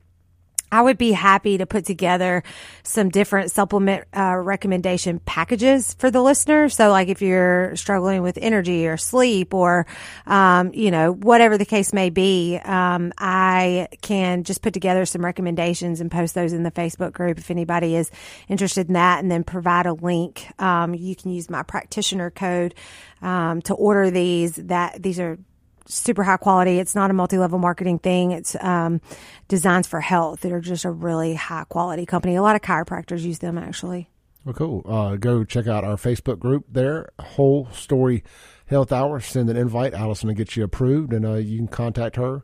I 0.74 0.82
would 0.82 0.98
be 0.98 1.12
happy 1.12 1.60
to 1.60 1.68
put 1.68 1.86
together 1.86 2.42
some 2.82 3.10
different 3.10 3.52
supplement 3.52 4.06
uh, 4.12 4.38
recommendation 4.38 5.20
packages 5.20 5.94
for 5.94 6.10
the 6.10 6.20
listener. 6.20 6.68
So, 6.68 6.90
like 6.90 7.10
if 7.10 7.22
you're 7.22 7.76
struggling 7.76 8.24
with 8.24 8.40
energy 8.42 8.88
or 8.88 8.98
sleep 8.98 9.54
or, 9.54 9.86
um, 10.26 10.74
you 10.74 10.90
know, 10.90 11.14
whatever 11.14 11.60
the 11.60 11.66
case 11.66 11.94
may 11.94 12.10
be, 12.10 12.58
um, 12.58 13.14
I 13.20 13.88
can 14.02 14.44
just 14.46 14.64
put 14.64 14.74
together 14.74 15.06
some 15.06 15.24
recommendations 15.24 16.02
and 16.02 16.10
post 16.10 16.34
those 16.34 16.54
in 16.54 16.64
the 16.64 16.72
Facebook 16.72 17.14
group 17.14 17.38
if 17.38 17.52
anybody 17.52 17.96
is 17.96 18.10
interested 18.48 18.88
in 18.88 18.94
that, 18.94 19.20
and 19.22 19.30
then 19.30 19.44
provide 19.44 19.86
a 19.86 19.94
link. 19.94 20.48
Um, 20.60 20.96
you 20.96 21.16
can 21.16 21.30
use 21.30 21.52
my 21.52 21.62
practitioner 21.62 22.32
code 22.32 22.74
um, 23.22 23.62
to 23.62 23.76
order 23.76 24.10
these. 24.10 24.56
That 24.56 25.04
these 25.04 25.20
are 25.20 25.38
super 25.86 26.24
high 26.24 26.38
quality. 26.38 26.80
It's 26.80 26.96
not 26.96 27.10
a 27.12 27.14
multi 27.14 27.38
level 27.38 27.60
marketing 27.60 28.00
thing. 28.00 28.32
It's 28.32 28.56
um, 28.62 29.02
designs 29.48 29.88
for 29.88 30.02
health 30.02 30.42
that 30.42 30.52
are 30.52 30.62
just 30.62 30.86
a 30.86 30.92
really 30.92 31.36
high 31.36 31.66
quality 31.66 32.06
company. 32.06 32.36
A 32.36 32.42
lot 32.42 32.56
of 32.56 32.62
chiropractors 32.62 33.22
use 33.22 33.40
them 33.40 33.58
actually. 33.58 34.10
Well, 34.46 34.54
cool. 34.54 34.82
Uh, 34.86 35.16
go 35.16 35.44
check 35.46 35.68
out 35.68 35.86
our 35.86 35.96
Facebook 35.96 36.38
group 36.38 36.66
there, 36.70 37.10
Whole 37.20 37.70
Story 37.72 38.24
Health 38.66 38.92
Hour. 38.92 39.22
Send 39.22 39.50
an 39.50 39.56
invite. 39.56 39.94
Allison 39.94 40.28
will 40.28 40.36
get 40.36 40.58
you 40.58 40.66
approved, 40.66 41.14
and 41.14 41.26
uh, 41.26 41.36
you 41.36 41.58
can 41.58 41.70
contact 41.70 42.18
her 42.18 42.44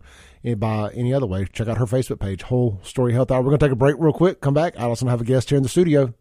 by 0.58 0.92
any 0.94 1.14
other 1.14 1.26
way. 1.26 1.46
Check 1.52 1.68
out 1.68 1.78
her 1.78 1.86
Facebook 1.86 2.22
page, 2.22 2.44
Whole 2.44 2.80
Story 2.84 3.12
Health 3.12 3.32
Hour. 3.32 3.42
We're 3.42 3.50
going 3.50 3.60
to 3.60 3.66
take 3.66 3.74
a 3.74 3.76
break 3.76 3.98
real 4.00 4.14
quick. 4.14 4.40
Come 4.40 4.54
back. 4.54 4.76
Allison 4.78 5.08
will 5.08 5.12
have 5.12 5.22
a 5.22 5.26
guest 5.26 5.50
here 5.50 5.58
in 5.58 5.64
the 5.64 5.70
studio. 5.70 6.14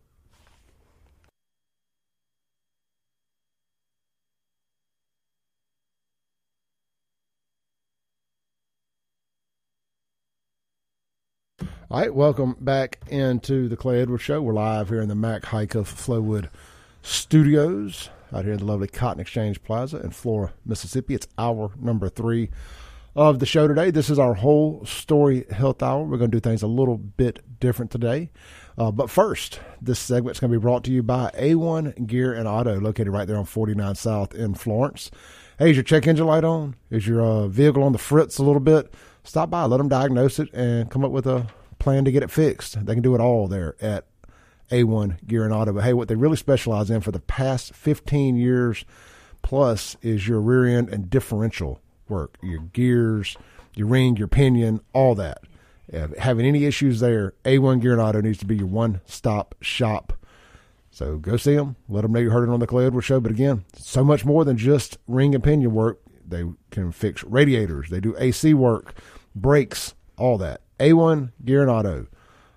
All 11.90 12.00
right, 12.00 12.14
welcome 12.14 12.54
back 12.60 12.98
into 13.08 13.66
the 13.66 13.76
Clay 13.76 14.02
Edwards 14.02 14.22
Show. 14.22 14.42
We're 14.42 14.52
live 14.52 14.90
here 14.90 15.00
in 15.00 15.08
the 15.08 15.14
Mac 15.14 15.46
Haik 15.46 15.74
of 15.74 15.88
Flowood 15.88 16.50
Studios 17.00 18.10
out 18.30 18.44
here 18.44 18.52
in 18.52 18.58
the 18.58 18.66
lovely 18.66 18.88
Cotton 18.88 19.22
Exchange 19.22 19.62
Plaza 19.62 19.98
in 20.00 20.10
Flora, 20.10 20.52
Mississippi. 20.66 21.14
It's 21.14 21.26
hour 21.38 21.70
number 21.80 22.10
three 22.10 22.50
of 23.16 23.38
the 23.38 23.46
show 23.46 23.66
today. 23.66 23.90
This 23.90 24.10
is 24.10 24.18
our 24.18 24.34
whole 24.34 24.84
story 24.84 25.46
health 25.50 25.82
hour. 25.82 26.04
We're 26.04 26.18
going 26.18 26.30
to 26.30 26.36
do 26.36 26.40
things 26.40 26.62
a 26.62 26.66
little 26.66 26.98
bit 26.98 27.58
different 27.58 27.90
today. 27.90 28.28
Uh, 28.76 28.90
but 28.90 29.08
first, 29.08 29.58
this 29.80 29.98
segment 29.98 30.36
is 30.36 30.40
going 30.40 30.52
to 30.52 30.58
be 30.58 30.62
brought 30.62 30.84
to 30.84 30.92
you 30.92 31.02
by 31.02 31.30
A1 31.38 32.06
Gear 32.06 32.34
and 32.34 32.46
Auto, 32.46 32.78
located 32.78 33.08
right 33.08 33.26
there 33.26 33.38
on 33.38 33.46
49 33.46 33.94
South 33.94 34.34
in 34.34 34.52
Florence. 34.52 35.10
Hey, 35.58 35.70
is 35.70 35.76
your 35.76 35.84
check 35.84 36.06
engine 36.06 36.26
light 36.26 36.44
on? 36.44 36.76
Is 36.90 37.06
your 37.06 37.22
uh, 37.22 37.48
vehicle 37.48 37.82
on 37.82 37.92
the 37.92 37.98
fritz 37.98 38.36
a 38.36 38.42
little 38.42 38.60
bit? 38.60 38.92
Stop 39.24 39.48
by, 39.48 39.64
let 39.64 39.78
them 39.78 39.88
diagnose 39.88 40.38
it, 40.38 40.52
and 40.52 40.90
come 40.90 41.02
up 41.02 41.10
with 41.10 41.26
a 41.26 41.46
plan 41.78 42.04
to 42.04 42.12
get 42.12 42.22
it 42.22 42.30
fixed. 42.30 42.84
They 42.84 42.94
can 42.94 43.02
do 43.02 43.14
it 43.14 43.20
all 43.20 43.48
there 43.48 43.76
at 43.80 44.06
A1 44.70 45.26
Gear 45.26 45.44
and 45.44 45.52
Auto. 45.52 45.72
But 45.72 45.84
hey, 45.84 45.92
what 45.92 46.08
they 46.08 46.16
really 46.16 46.36
specialize 46.36 46.90
in 46.90 47.00
for 47.00 47.12
the 47.12 47.20
past 47.20 47.74
15 47.74 48.36
years 48.36 48.84
plus 49.42 49.96
is 50.02 50.28
your 50.28 50.40
rear 50.40 50.66
end 50.66 50.88
and 50.88 51.08
differential 51.08 51.80
work, 52.08 52.36
your 52.42 52.60
gears, 52.60 53.36
your 53.74 53.86
ring, 53.86 54.16
your 54.16 54.28
pinion, 54.28 54.80
all 54.92 55.14
that. 55.14 55.42
If 55.88 56.16
having 56.18 56.46
any 56.46 56.64
issues 56.64 57.00
there, 57.00 57.32
A1 57.44 57.80
Gear 57.80 57.92
and 57.92 58.00
Auto 58.00 58.20
needs 58.20 58.38
to 58.38 58.46
be 58.46 58.56
your 58.56 58.66
one 58.66 59.00
stop 59.06 59.54
shop. 59.60 60.12
So 60.90 61.16
go 61.16 61.36
see 61.36 61.54
them. 61.54 61.76
Let 61.88 62.02
them 62.02 62.12
know 62.12 62.20
you 62.20 62.30
heard 62.30 62.48
it 62.48 62.52
on 62.52 62.60
the 62.60 62.66
Clay 62.66 62.86
Edwards 62.86 63.06
Show. 63.06 63.20
But 63.20 63.32
again, 63.32 63.64
so 63.74 64.02
much 64.02 64.24
more 64.24 64.44
than 64.44 64.58
just 64.58 64.98
ring 65.06 65.34
and 65.34 65.44
pinion 65.44 65.72
work. 65.72 66.00
They 66.26 66.44
can 66.70 66.92
fix 66.92 67.24
radiators. 67.24 67.88
They 67.88 68.00
do 68.00 68.16
AC 68.18 68.52
work, 68.52 68.94
brakes, 69.34 69.94
all 70.18 70.36
that. 70.38 70.60
A1 70.78 71.32
Gear 71.44 71.62
and 71.62 71.70
Auto, 71.70 72.06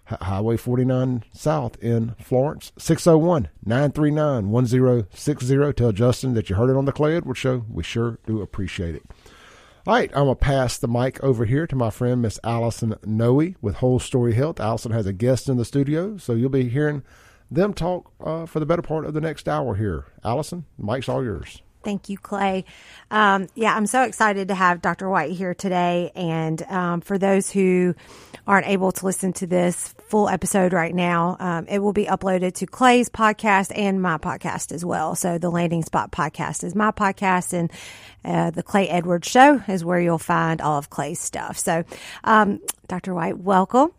Highway 0.06 0.58
49 0.58 1.24
South 1.34 1.78
in 1.82 2.16
Florence, 2.22 2.72
601 2.78 3.50
939 3.66 4.50
1060. 4.50 5.74
Tell 5.74 5.92
Justin 5.92 6.34
that 6.34 6.50
you 6.50 6.56
heard 6.56 6.70
it 6.70 6.76
on 6.76 6.86
the 6.86 6.92
Clay 6.92 7.16
Edwards 7.16 7.40
Show. 7.40 7.66
We 7.70 7.84
sure 7.84 8.20
do 8.26 8.42
appreciate 8.42 8.96
it. 8.96 9.04
All 9.88 9.96
right, 9.96 10.12
I'm 10.14 10.26
going 10.26 10.36
to 10.36 10.40
pass 10.40 10.78
the 10.78 10.88
mic 10.88 11.24
over 11.24 11.46
here 11.46 11.66
to 11.66 11.76
my 11.76 11.90
friend, 11.90 12.22
Miss 12.22 12.40
Allison 12.44 12.94
Nooe 13.04 13.56
with 13.62 13.78
Whole 13.78 14.00
Story 14.00 14.36
Health. 14.36 14.60
Allison 14.60 14.92
has 14.92 15.08
a 15.08 15.14
guest 15.14 15.50
in 15.50 15.58
the 15.58 15.66
studio, 15.66 16.18
so 16.18 16.34
you'll 16.34 16.50
be 16.50 16.70
hearing 16.70 17.02
them 17.50 17.74
talk 17.74 18.12
uh, 18.24 18.46
for 18.46 18.60
the 18.60 18.66
better 18.68 18.84
part 18.84 19.06
of 19.06 19.16
the 19.16 19.22
next 19.22 19.50
hour 19.50 19.76
here. 19.76 20.06
Allison, 20.24 20.66
mic's 20.78 21.10
all 21.10 21.24
yours. 21.24 21.64
Thank 21.84 22.10
you, 22.10 22.18
Clay. 22.18 22.66
Um, 23.10 23.48
yeah, 23.56 23.76
I'm 23.76 23.88
so 23.88 24.04
excited 24.04 24.50
to 24.50 24.56
have 24.56 24.82
Dr. 24.82 25.10
White 25.10 25.32
here 25.32 25.54
today. 25.54 26.12
And 26.16 26.62
um, 26.64 27.02
for 27.02 27.18
those 27.18 27.50
who 27.50 27.96
aren't 28.48 28.68
able 28.68 28.92
to 28.92 29.06
listen 29.06 29.34
to 29.34 29.48
this 29.48 29.94
full 30.08 30.30
episode 30.30 30.74
right 30.74 30.94
now, 30.94 31.38
um, 31.40 31.66
it 31.68 31.80
will 31.80 31.94
be 31.94 32.06
uploaded 32.06 32.54
to 32.56 32.66
Clay's 32.68 33.10
podcast 33.10 33.72
and 33.76 34.02
my 34.02 34.18
podcast 34.18 34.72
as 34.72 34.86
well. 34.86 35.16
So 35.16 35.38
the 35.38 35.50
Landing 35.50 35.84
Spot 35.84 36.12
podcast 36.12 36.64
is 36.64 36.76
my 36.76 36.92
podcast, 36.92 37.54
and 37.54 37.72
uh, 38.24 38.52
the 38.52 38.64
Clay 38.64 38.88
Edwards 38.90 39.28
Show 39.28 39.64
is 39.68 39.84
where 39.84 40.00
you'll 40.00 40.18
find 40.18 40.62
all 40.62 40.78
of 40.78 40.90
Clay's 40.90 41.20
stuff. 41.20 41.58
So, 41.58 41.84
um, 42.24 42.60
Dr. 42.88 43.14
White, 43.14 43.38
welcome. 43.38 43.92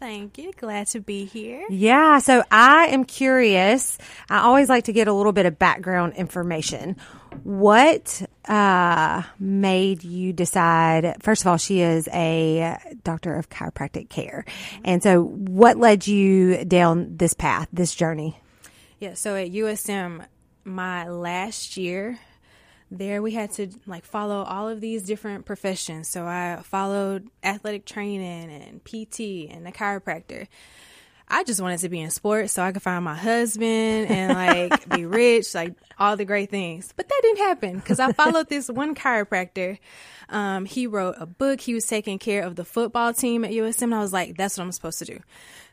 Thank 0.00 0.38
you. 0.38 0.52
Glad 0.52 0.86
to 0.88 1.00
be 1.00 1.24
here. 1.24 1.66
Yeah. 1.68 2.20
So 2.20 2.44
I 2.52 2.86
am 2.86 3.04
curious. 3.04 3.98
I 4.30 4.38
always 4.38 4.68
like 4.68 4.84
to 4.84 4.92
get 4.92 5.08
a 5.08 5.12
little 5.12 5.32
bit 5.32 5.44
of 5.44 5.58
background 5.58 6.14
information. 6.14 6.96
What 7.42 8.22
uh, 8.46 9.22
made 9.40 10.04
you 10.04 10.32
decide? 10.32 11.16
First 11.20 11.42
of 11.42 11.48
all, 11.48 11.56
she 11.56 11.80
is 11.80 12.08
a 12.12 12.78
doctor 13.02 13.34
of 13.34 13.50
chiropractic 13.50 14.08
care. 14.08 14.44
And 14.84 15.02
so, 15.02 15.22
what 15.22 15.76
led 15.76 16.06
you 16.06 16.64
down 16.64 17.16
this 17.16 17.34
path, 17.34 17.68
this 17.72 17.94
journey? 17.94 18.40
Yeah. 19.00 19.14
So 19.14 19.34
at 19.34 19.50
USM, 19.50 20.24
my 20.64 21.08
last 21.08 21.76
year, 21.76 22.18
there 22.90 23.20
we 23.20 23.32
had 23.32 23.52
to 23.52 23.68
like 23.86 24.04
follow 24.04 24.42
all 24.42 24.68
of 24.68 24.80
these 24.80 25.02
different 25.02 25.44
professions. 25.44 26.08
So 26.08 26.24
I 26.24 26.60
followed 26.64 27.28
athletic 27.42 27.84
training 27.84 28.50
and 28.50 28.84
PT 28.84 29.50
and 29.52 29.66
a 29.66 29.72
chiropractor. 29.72 30.48
I 31.30 31.44
just 31.44 31.60
wanted 31.60 31.80
to 31.80 31.90
be 31.90 32.00
in 32.00 32.10
sports 32.10 32.54
so 32.54 32.62
I 32.62 32.72
could 32.72 32.82
find 32.82 33.04
my 33.04 33.14
husband 33.14 34.10
and 34.10 34.32
like 34.32 34.88
be 34.94 35.04
rich, 35.04 35.54
like 35.54 35.74
all 35.98 36.16
the 36.16 36.24
great 36.24 36.50
things. 36.50 36.92
But 36.96 37.08
that 37.08 37.20
didn't 37.22 37.38
happen 37.38 37.76
because 37.76 38.00
I 38.00 38.12
followed 38.12 38.48
this 38.48 38.68
one 38.68 38.94
chiropractor. 38.94 39.78
Um, 40.30 40.64
he 40.64 40.86
wrote 40.86 41.16
a 41.18 41.26
book. 41.26 41.60
He 41.60 41.74
was 41.74 41.86
taking 41.86 42.18
care 42.18 42.42
of 42.42 42.56
the 42.56 42.64
football 42.64 43.12
team 43.12 43.44
at 43.44 43.50
USM. 43.50 43.82
And 43.82 43.94
I 43.94 44.00
was 44.00 44.12
like, 44.12 44.36
that's 44.38 44.56
what 44.56 44.64
I'm 44.64 44.72
supposed 44.72 45.00
to 45.00 45.04
do. 45.04 45.20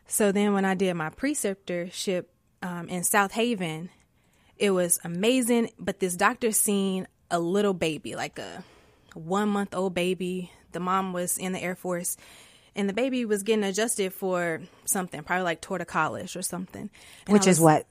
So 0.06 0.30
then 0.30 0.52
when 0.52 0.64
I 0.64 0.74
did 0.74 0.92
my 0.94 1.08
preceptorship 1.08 2.26
um, 2.62 2.88
in 2.88 3.02
Southaven, 3.02 3.88
it 4.58 4.70
was 4.70 4.98
amazing. 5.04 5.70
But 5.78 6.00
this 6.00 6.16
doctor 6.16 6.52
seen 6.52 7.06
a 7.30 7.38
little 7.38 7.74
baby, 7.74 8.14
like 8.14 8.38
a 8.38 8.64
one 9.14 9.48
month 9.48 9.74
old 9.74 9.94
baby. 9.94 10.52
The 10.72 10.80
mom 10.80 11.12
was 11.12 11.38
in 11.38 11.52
the 11.52 11.62
Air 11.62 11.74
Force, 11.74 12.16
and 12.74 12.88
the 12.88 12.92
baby 12.92 13.24
was 13.24 13.42
getting 13.42 13.64
adjusted 13.64 14.12
for 14.12 14.60
something, 14.84 15.22
probably 15.22 15.44
like 15.44 15.62
torticollis 15.62 16.36
or 16.36 16.42
something. 16.42 16.90
And 17.26 17.32
Which 17.32 17.46
was, 17.46 17.56
is 17.56 17.60
what? 17.60 17.86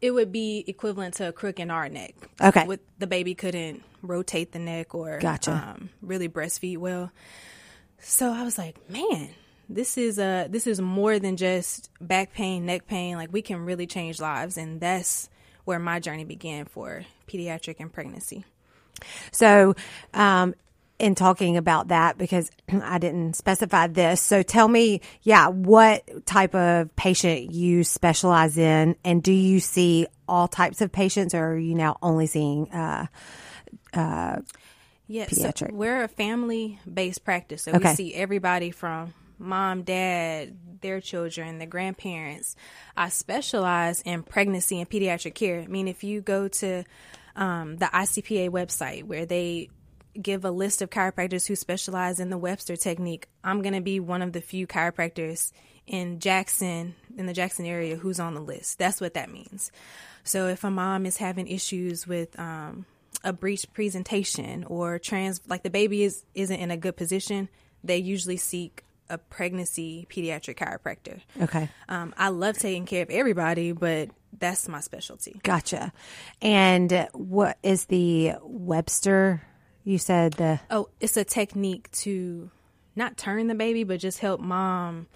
It 0.00 0.12
would 0.12 0.32
be 0.32 0.64
equivalent 0.66 1.14
to 1.14 1.28
a 1.28 1.32
crook 1.32 1.60
in 1.60 1.70
our 1.70 1.88
neck. 1.88 2.14
Okay. 2.40 2.66
With 2.66 2.80
the 2.98 3.06
baby 3.06 3.34
couldn't 3.34 3.82
rotate 4.02 4.52
the 4.52 4.58
neck 4.58 4.94
or 4.94 5.18
Gotcha. 5.18 5.52
um, 5.52 5.90
really 6.00 6.28
breastfeed 6.28 6.78
well. 6.78 7.12
So 7.98 8.32
I 8.32 8.44
was 8.44 8.56
like, 8.56 8.88
man, 8.90 9.30
this 9.68 9.96
is 9.96 10.18
uh 10.18 10.48
this 10.50 10.66
is 10.66 10.80
more 10.80 11.18
than 11.18 11.36
just 11.36 11.90
back 12.00 12.32
pain, 12.32 12.66
neck 12.66 12.86
pain. 12.86 13.16
Like 13.16 13.32
we 13.32 13.42
can 13.42 13.64
really 13.64 13.86
change 13.86 14.20
lives, 14.20 14.56
and 14.56 14.80
that's 14.80 15.28
where 15.70 15.78
my 15.78 16.00
journey 16.00 16.24
began 16.24 16.64
for 16.64 17.04
pediatric 17.28 17.76
and 17.78 17.92
pregnancy. 17.92 18.44
So, 19.30 19.74
um, 20.12 20.54
in 20.98 21.14
talking 21.14 21.56
about 21.56 21.88
that, 21.88 22.18
because 22.18 22.50
I 22.68 22.98
didn't 22.98 23.34
specify 23.36 23.86
this. 23.86 24.20
So 24.20 24.42
tell 24.42 24.68
me, 24.68 25.00
yeah, 25.22 25.46
what 25.46 26.26
type 26.26 26.54
of 26.54 26.94
patient 26.96 27.52
you 27.52 27.84
specialize 27.84 28.58
in 28.58 28.96
and 29.04 29.22
do 29.22 29.32
you 29.32 29.60
see 29.60 30.06
all 30.28 30.48
types 30.48 30.80
of 30.82 30.90
patients 30.92 31.34
or 31.34 31.52
are 31.52 31.56
you 31.56 31.74
now 31.74 31.96
only 32.02 32.26
seeing, 32.26 32.70
uh, 32.72 33.06
Yeah, 33.94 35.26
Pediatric. 35.26 35.70
so 35.70 35.74
we're 35.74 36.02
a 36.04 36.08
family 36.08 36.78
based 36.92 37.24
practice. 37.24 37.62
So 37.62 37.72
Okay. 37.72 37.88
we 37.90 37.94
see 37.94 38.14
everybody 38.14 38.70
from 38.70 39.14
mom, 39.40 39.82
dad, 39.82 40.56
their 40.80 41.00
children, 41.00 41.58
the 41.58 41.66
grandparents. 41.66 42.54
I 42.96 43.08
specialize 43.08 44.02
in 44.02 44.22
pregnancy 44.22 44.78
and 44.80 44.88
pediatric 44.88 45.34
care. 45.34 45.60
I 45.60 45.66
mean, 45.66 45.88
if 45.88 46.04
you 46.04 46.20
go 46.20 46.48
to 46.48 46.84
um, 47.36 47.76
the 47.76 47.86
ICPA 47.86 48.50
website 48.50 49.04
where 49.04 49.26
they 49.26 49.70
give 50.20 50.44
a 50.44 50.50
list 50.50 50.82
of 50.82 50.90
chiropractors 50.90 51.46
who 51.46 51.56
specialize 51.56 52.20
in 52.20 52.30
the 52.30 52.38
Webster 52.38 52.76
technique, 52.76 53.28
I'm 53.42 53.62
going 53.62 53.74
to 53.74 53.80
be 53.80 54.00
one 54.00 54.22
of 54.22 54.32
the 54.32 54.40
few 54.40 54.66
chiropractors 54.66 55.52
in 55.86 56.20
Jackson, 56.20 56.94
in 57.16 57.26
the 57.26 57.32
Jackson 57.32 57.66
area, 57.66 57.96
who's 57.96 58.20
on 58.20 58.34
the 58.34 58.40
list. 58.40 58.78
That's 58.78 59.00
what 59.00 59.14
that 59.14 59.30
means. 59.30 59.72
So 60.22 60.48
if 60.48 60.64
a 60.64 60.70
mom 60.70 61.06
is 61.06 61.16
having 61.16 61.48
issues 61.48 62.06
with 62.06 62.38
um, 62.38 62.84
a 63.24 63.32
breech 63.32 63.66
presentation 63.72 64.64
or 64.64 64.98
trans, 64.98 65.40
like 65.48 65.62
the 65.62 65.70
baby 65.70 66.02
is 66.02 66.24
isn't 66.34 66.56
in 66.56 66.70
a 66.70 66.76
good 66.76 66.96
position, 66.96 67.48
they 67.82 67.96
usually 67.96 68.36
seek 68.36 68.84
a 69.10 69.18
pregnancy 69.18 70.06
pediatric 70.08 70.56
chiropractor. 70.56 71.20
okay. 71.42 71.68
Um, 71.88 72.14
I 72.16 72.28
love 72.28 72.56
taking 72.58 72.86
care 72.86 73.02
of 73.02 73.10
everybody, 73.10 73.72
but 73.72 74.08
that's 74.38 74.68
my 74.68 74.80
specialty. 74.80 75.40
Gotcha. 75.42 75.92
And 76.40 77.08
what 77.12 77.58
is 77.62 77.86
the 77.86 78.34
Webster? 78.42 79.42
You 79.84 79.98
said 79.98 80.34
the, 80.34 80.60
Oh, 80.70 80.88
it's 81.00 81.16
a 81.16 81.24
technique 81.24 81.90
to 81.92 82.50
not 82.94 83.16
turn 83.16 83.48
the 83.48 83.54
baby, 83.54 83.84
but 83.84 83.98
just 84.00 84.18
help 84.20 84.40
mom 84.40 85.08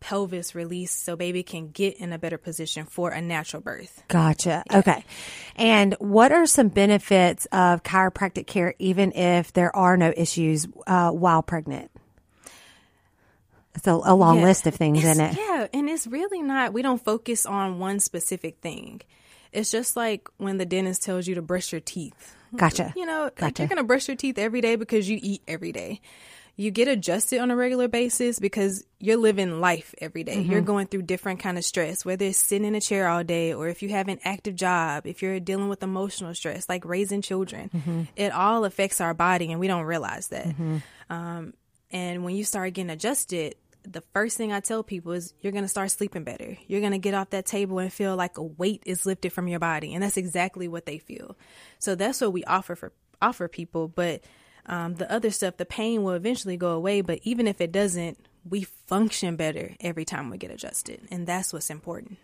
pelvis 0.00 0.54
release 0.54 0.90
so 0.92 1.14
baby 1.14 1.42
can 1.42 1.68
get 1.68 1.96
in 1.98 2.12
a 2.12 2.18
better 2.18 2.38
position 2.38 2.86
for 2.86 3.10
a 3.10 3.20
natural 3.20 3.62
birth. 3.62 4.02
Gotcha. 4.08 4.64
Okay. 4.72 5.04
And 5.56 5.94
what 5.98 6.32
are 6.32 6.46
some 6.46 6.68
benefits 6.68 7.46
of 7.52 7.82
chiropractic 7.82 8.46
care, 8.46 8.74
even 8.78 9.12
if 9.12 9.52
there 9.52 9.74
are 9.76 9.96
no 9.96 10.12
issues 10.16 10.66
uh, 10.86 11.10
while 11.10 11.42
pregnant? 11.42 11.90
It's 13.74 13.86
a, 13.86 13.92
a 13.92 14.14
long 14.14 14.38
Yeah. 14.38 14.44
list 14.44 14.66
of 14.66 14.74
things, 14.74 14.98
It's- 14.98 15.12
isn't 15.12 15.24
it? 15.24 15.36
Yeah, 15.38 15.66
and 15.72 15.88
it's 15.88 16.06
really 16.06 16.42
not. 16.42 16.72
We 16.72 16.82
don't 16.82 17.02
focus 17.02 17.46
on 17.46 17.78
one 17.78 18.00
specific 18.00 18.58
thing. 18.60 19.00
It's 19.52 19.70
just 19.70 19.96
like 19.96 20.28
when 20.38 20.58
the 20.58 20.66
dentist 20.66 21.02
tells 21.02 21.26
you 21.26 21.34
to 21.36 21.42
brush 21.42 21.72
your 21.72 21.80
teeth. 21.80 22.34
Gotcha. 22.56 22.92
You 22.96 23.06
know, 23.06 23.30
like 23.40 23.58
you're 23.58 23.68
gonna 23.68 23.84
brush 23.84 24.08
your 24.08 24.16
teeth 24.16 24.38
every 24.38 24.60
day 24.60 24.76
because 24.76 25.08
you 25.08 25.18
eat 25.22 25.42
every 25.46 25.70
day. 25.72 26.00
You 26.56 26.70
get 26.70 26.88
adjusted 26.88 27.38
on 27.40 27.50
a 27.50 27.56
regular 27.56 27.88
basis 27.88 28.38
because 28.38 28.84
you're 28.98 29.16
living 29.16 29.60
life 29.60 29.94
every 29.98 30.24
day. 30.24 30.36
Mm-hmm. 30.36 30.52
You're 30.52 30.60
going 30.60 30.88
through 30.88 31.02
different 31.02 31.40
kind 31.40 31.56
of 31.56 31.64
stress, 31.64 32.04
whether 32.04 32.26
it's 32.26 32.36
sitting 32.38 32.66
in 32.66 32.74
a 32.74 32.80
chair 32.80 33.08
all 33.08 33.24
day 33.24 33.54
or 33.54 33.68
if 33.68 33.82
you 33.82 33.88
have 33.90 34.08
an 34.08 34.18
active 34.24 34.56
job, 34.56 35.06
if 35.06 35.22
you're 35.22 35.40
dealing 35.40 35.68
with 35.68 35.82
emotional 35.82 36.34
stress, 36.34 36.68
like 36.68 36.84
raising 36.84 37.22
children. 37.22 37.70
Mm-hmm. 37.74 38.02
It 38.16 38.32
all 38.32 38.64
affects 38.66 39.00
our 39.00 39.14
body, 39.14 39.50
and 39.52 39.58
we 39.60 39.68
don't 39.68 39.84
realize 39.84 40.28
that. 40.28 40.48
Um, 41.08 41.54
and 41.90 42.24
when 42.24 42.36
you 42.36 42.44
start 42.44 42.74
getting 42.74 42.90
adjusted, 42.90 43.54
the 43.82 44.02
first 44.12 44.36
thing 44.36 44.52
I 44.52 44.60
tell 44.60 44.82
people 44.82 45.12
is 45.12 45.32
you're 45.40 45.52
going 45.52 45.64
to 45.64 45.68
start 45.68 45.90
sleeping 45.90 46.24
better. 46.24 46.56
You're 46.66 46.80
going 46.80 46.92
to 46.92 46.98
get 46.98 47.14
off 47.14 47.30
that 47.30 47.46
table 47.46 47.78
and 47.78 47.92
feel 47.92 48.16
like 48.16 48.38
a 48.38 48.42
weight 48.42 48.82
is 48.86 49.06
lifted 49.06 49.32
from 49.32 49.48
your 49.48 49.60
body, 49.60 49.94
and 49.94 50.02
that's 50.02 50.16
exactly 50.16 50.68
what 50.68 50.86
they 50.86 50.98
feel. 50.98 51.36
So 51.78 51.94
that's 51.94 52.20
what 52.20 52.32
we 52.32 52.44
offer 52.44 52.76
for 52.76 52.92
offer 53.22 53.48
people. 53.48 53.88
But 53.88 54.22
um, 54.66 54.94
the 54.94 55.10
other 55.10 55.30
stuff, 55.30 55.56
the 55.56 55.66
pain 55.66 56.02
will 56.02 56.12
eventually 56.12 56.56
go 56.56 56.70
away. 56.72 57.00
But 57.00 57.20
even 57.22 57.46
if 57.46 57.60
it 57.60 57.72
doesn't, 57.72 58.18
we 58.48 58.62
function 58.62 59.36
better 59.36 59.74
every 59.80 60.04
time 60.04 60.30
we 60.30 60.38
get 60.38 60.50
adjusted, 60.50 61.00
and 61.10 61.26
that's 61.26 61.52
what's 61.52 61.70
important. 61.70 62.18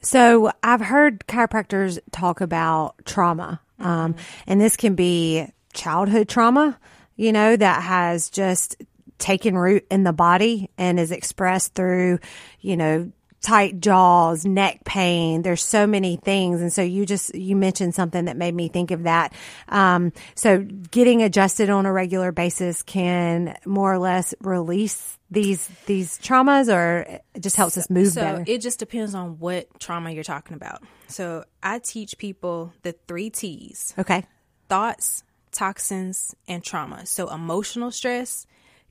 So 0.00 0.52
I've 0.62 0.80
heard 0.80 1.26
chiropractors 1.26 1.98
talk 2.12 2.40
about 2.40 3.04
trauma, 3.04 3.60
um, 3.78 4.16
and 4.46 4.60
this 4.60 4.76
can 4.76 4.94
be 4.94 5.46
childhood 5.74 6.28
trauma, 6.28 6.78
you 7.16 7.32
know, 7.32 7.54
that 7.54 7.82
has 7.82 8.30
just 8.30 8.76
taken 9.20 9.56
root 9.56 9.86
in 9.90 10.02
the 10.02 10.12
body 10.12 10.70
and 10.76 10.98
is 10.98 11.12
expressed 11.12 11.74
through, 11.74 12.18
you 12.60 12.76
know, 12.76 13.12
tight 13.40 13.80
jaws, 13.80 14.44
neck 14.44 14.84
pain. 14.84 15.42
There's 15.42 15.62
so 15.62 15.86
many 15.86 16.16
things. 16.16 16.60
And 16.60 16.72
so 16.72 16.82
you 16.82 17.06
just, 17.06 17.34
you 17.34 17.56
mentioned 17.56 17.94
something 17.94 18.26
that 18.26 18.36
made 18.36 18.54
me 18.54 18.68
think 18.68 18.90
of 18.90 19.04
that. 19.04 19.32
Um, 19.68 20.12
so 20.34 20.58
getting 20.58 21.22
adjusted 21.22 21.70
on 21.70 21.86
a 21.86 21.92
regular 21.92 22.32
basis 22.32 22.82
can 22.82 23.56
more 23.64 23.92
or 23.92 23.98
less 23.98 24.34
release 24.40 25.18
these, 25.30 25.70
these 25.86 26.18
traumas 26.18 26.72
or 26.72 27.20
it 27.34 27.40
just 27.40 27.56
helps 27.56 27.78
us 27.78 27.88
move 27.88 28.08
so 28.08 28.20
better. 28.20 28.44
it 28.46 28.60
just 28.60 28.78
depends 28.78 29.14
on 29.14 29.38
what 29.38 29.68
trauma 29.78 30.10
you're 30.10 30.24
talking 30.24 30.54
about. 30.54 30.82
So 31.06 31.44
I 31.62 31.78
teach 31.78 32.18
people 32.18 32.72
the 32.82 32.92
three 33.08 33.30
T's. 33.30 33.94
okay. 33.98 34.24
thoughts, 34.68 35.22
toxins, 35.52 36.34
and 36.46 36.62
trauma. 36.62 37.06
So 37.06 37.32
emotional 37.32 37.90
stress, 37.90 38.46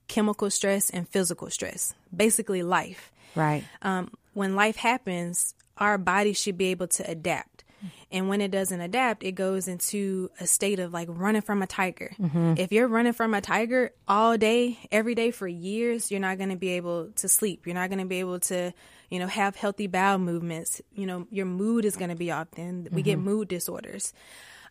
chemical 0.10 0.50
stress, 0.50 0.90
and 0.90 1.08
physical 1.08 1.50
stress. 1.50 1.94
Basically, 2.14 2.64
life. 2.64 3.14
Right. 3.36 3.64
Um, 3.82 4.12
when 4.34 4.56
life 4.56 4.76
happens, 4.76 5.56
our 5.78 5.98
body 5.98 6.34
should 6.34 6.58
be 6.58 6.68
able 6.68 6.88
to 6.88 7.10
adapt. 7.10 7.64
And 8.12 8.28
when 8.28 8.42
it 8.42 8.52
doesn't 8.52 8.82
adapt, 8.82 9.24
it 9.24 9.34
goes 9.34 9.68
into 9.68 10.32
a 10.40 10.48
state 10.48 10.80
of 10.80 10.92
like 10.92 11.08
running 11.10 11.42
from 11.42 11.62
a 11.62 11.68
tiger. 11.68 12.12
If 12.60 12.72
you're 12.72 12.88
running 12.88 13.14
from 13.14 13.34
a 13.34 13.40
tiger 13.40 13.92
all 14.08 14.38
day, 14.38 14.78
every 14.92 15.16
day 15.16 15.32
for 15.32 15.48
years, 15.48 16.12
you're 16.12 16.20
not 16.20 16.38
going 16.38 16.50
to 16.50 16.58
be 16.58 16.72
able 16.72 17.12
to 17.18 17.30
sleep. 17.30 17.66
You're 17.66 17.76
not 17.76 17.90
going 17.90 18.00
to 18.00 18.06
be 18.06 18.20
able 18.20 18.40
to, 18.42 18.74
you 19.10 19.20
know, 19.20 19.28
have 19.28 19.56
healthy 19.56 19.88
bowel 19.88 20.18
movements. 20.18 20.82
You 20.94 21.06
know, 21.06 21.28
your 21.30 21.46
mood 21.46 21.86
is 21.86 21.96
going 21.96 22.10
to 22.10 22.16
be 22.16 22.32
off. 22.32 22.52
Then 22.52 22.90
we 22.92 23.02
get 23.02 23.20
mood 23.20 23.48
disorders. 23.48 24.12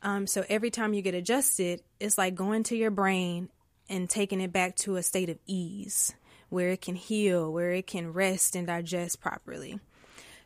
Um, 0.03 0.27
so 0.27 0.45
every 0.49 0.71
time 0.71 0.93
you 0.93 1.03
get 1.03 1.15
adjusted, 1.15 1.83
it's 1.99 2.19
like 2.19 2.35
going 2.35 2.65
to 2.65 2.77
your 2.77 2.91
brain 2.91 3.49
and 3.89 4.09
taking 4.09 4.41
it 4.41 4.53
back 4.53 4.77
to 4.77 4.97
a 4.97 5.03
state 5.03 5.29
of 5.29 5.39
ease 5.47 6.15
where 6.49 6.71
it 6.71 6.81
can 6.81 6.95
heal, 6.95 7.53
where 7.53 7.73
it 7.73 7.87
can 7.87 8.13
rest 8.13 8.57
and 8.57 8.67
digest 8.67 9.21
properly. 9.21 9.79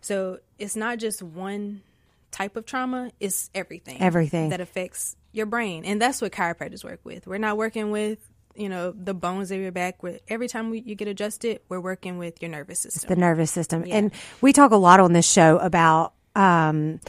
So 0.01 0.39
it's 0.59 0.77
not 0.77 0.99
just 0.99 1.23
one 1.23 1.83
type 2.31 2.57
of 2.57 2.67
trauma, 2.67 3.13
it's 3.21 3.51
everything. 3.55 4.01
Everything. 4.01 4.49
that 4.49 4.61
affects 4.61 5.17
your 5.33 5.47
brain. 5.47 5.85
And 5.85 6.01
that's 6.01 6.21
what 6.21 6.33
chiropractors 6.33 6.85
work 6.85 7.01
with. 7.05 7.27
We're 7.27 7.39
not 7.39 7.57
working 7.57 7.91
with 7.91 8.19
you 8.55 8.69
know 8.69 8.93
the 8.93 9.15
bones 9.15 9.51
of 9.51 9.61
your 9.61 9.73
back. 9.73 10.03
where 10.03 10.19
Every 10.29 10.49
time 10.49 10.71
we, 10.71 10.81
you 10.81 10.95
get 10.95 11.09
adjusted, 11.09 11.61
we're 11.69 11.81
working 11.81 12.19
with 12.19 12.41
your 12.43 12.51
nervous 12.51 12.81
system. 12.81 12.99
It's 12.99 13.09
the 13.09 13.17
nervous 13.17 13.51
system, 13.51 13.87
yeah. 13.87 13.97
and 13.97 14.13
we 14.41 14.53
talk 14.53 14.73
a 14.73 14.77
lot 14.77 15.01
on 15.01 15.13
this 15.13 15.31
show 15.31 15.59
about 15.59 16.13
um, 16.35 17.01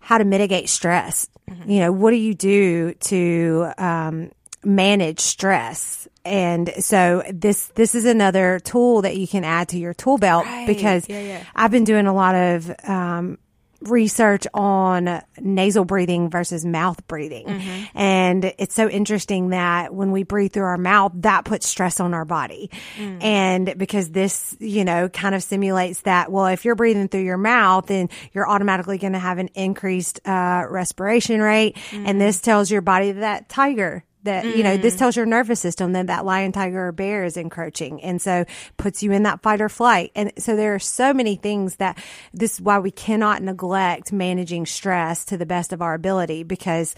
how 0.00 0.18
to 0.18 0.24
mitigate 0.24 0.68
stress. 0.68 1.28
Mm-hmm. 1.48 1.70
You 1.70 1.80
know, 1.80 1.92
what 1.92 2.10
do 2.10 2.16
you 2.16 2.34
do 2.34 2.94
to 2.94 3.72
um, 3.78 4.32
manage 4.64 5.20
stress? 5.20 6.08
And 6.24 6.72
so 6.78 7.22
this 7.32 7.66
this 7.74 7.94
is 7.94 8.04
another 8.04 8.60
tool 8.60 9.02
that 9.02 9.16
you 9.16 9.26
can 9.26 9.44
add 9.44 9.70
to 9.70 9.78
your 9.78 9.92
tool 9.92 10.18
belt 10.18 10.44
right. 10.44 10.66
because 10.66 11.08
yeah, 11.08 11.20
yeah. 11.20 11.44
I've 11.54 11.72
been 11.72 11.84
doing 11.84 12.06
a 12.06 12.14
lot 12.14 12.34
of 12.34 12.72
um, 12.84 13.38
research 13.82 14.46
on 14.54 15.22
nasal 15.40 15.84
breathing 15.84 16.30
versus 16.30 16.64
mouth 16.64 17.06
breathing. 17.06 17.46
Mm-hmm. 17.46 17.98
And 17.98 18.54
it's 18.58 18.74
so 18.74 18.88
interesting 18.88 19.50
that 19.50 19.94
when 19.94 20.12
we 20.12 20.22
breathe 20.22 20.52
through 20.52 20.64
our 20.64 20.78
mouth, 20.78 21.12
that 21.16 21.44
puts 21.44 21.66
stress 21.66 22.00
on 22.00 22.14
our 22.14 22.24
body. 22.24 22.70
Mm. 22.96 23.22
And 23.22 23.74
because 23.76 24.10
this, 24.10 24.56
you 24.60 24.84
know, 24.84 25.08
kind 25.08 25.34
of 25.34 25.42
simulates 25.42 26.02
that, 26.02 26.30
well, 26.30 26.46
if 26.46 26.64
you're 26.64 26.74
breathing 26.74 27.08
through 27.08 27.22
your 27.22 27.38
mouth, 27.38 27.86
then 27.86 28.08
you're 28.32 28.48
automatically 28.48 28.98
going 28.98 29.14
to 29.14 29.18
have 29.18 29.38
an 29.38 29.48
increased 29.54 30.20
uh, 30.26 30.64
respiration 30.68 31.40
rate. 31.40 31.76
Mm. 31.90 32.04
And 32.06 32.20
this 32.20 32.40
tells 32.40 32.70
your 32.70 32.82
body 32.82 33.12
that 33.12 33.48
tiger 33.48 34.04
that 34.24 34.44
mm. 34.44 34.56
you 34.56 34.62
know 34.62 34.76
this 34.76 34.94
mm. 34.94 34.98
tells 34.98 35.16
your 35.16 35.26
nervous 35.26 35.60
system 35.60 35.92
that 35.92 36.06
that 36.06 36.24
lion 36.24 36.52
tiger 36.52 36.88
or 36.88 36.92
bear 36.92 37.24
is 37.24 37.36
encroaching 37.36 38.02
and 38.02 38.20
so 38.20 38.44
puts 38.76 39.02
you 39.02 39.12
in 39.12 39.22
that 39.24 39.42
fight 39.42 39.60
or 39.60 39.68
flight 39.68 40.10
and 40.14 40.32
so 40.38 40.56
there 40.56 40.74
are 40.74 40.78
so 40.78 41.12
many 41.12 41.36
things 41.36 41.76
that 41.76 41.98
this 42.32 42.54
is 42.54 42.60
why 42.60 42.78
we 42.78 42.90
cannot 42.90 43.42
neglect 43.42 44.12
managing 44.12 44.66
stress 44.66 45.24
to 45.24 45.36
the 45.36 45.46
best 45.46 45.72
of 45.72 45.82
our 45.82 45.94
ability 45.94 46.42
because 46.42 46.94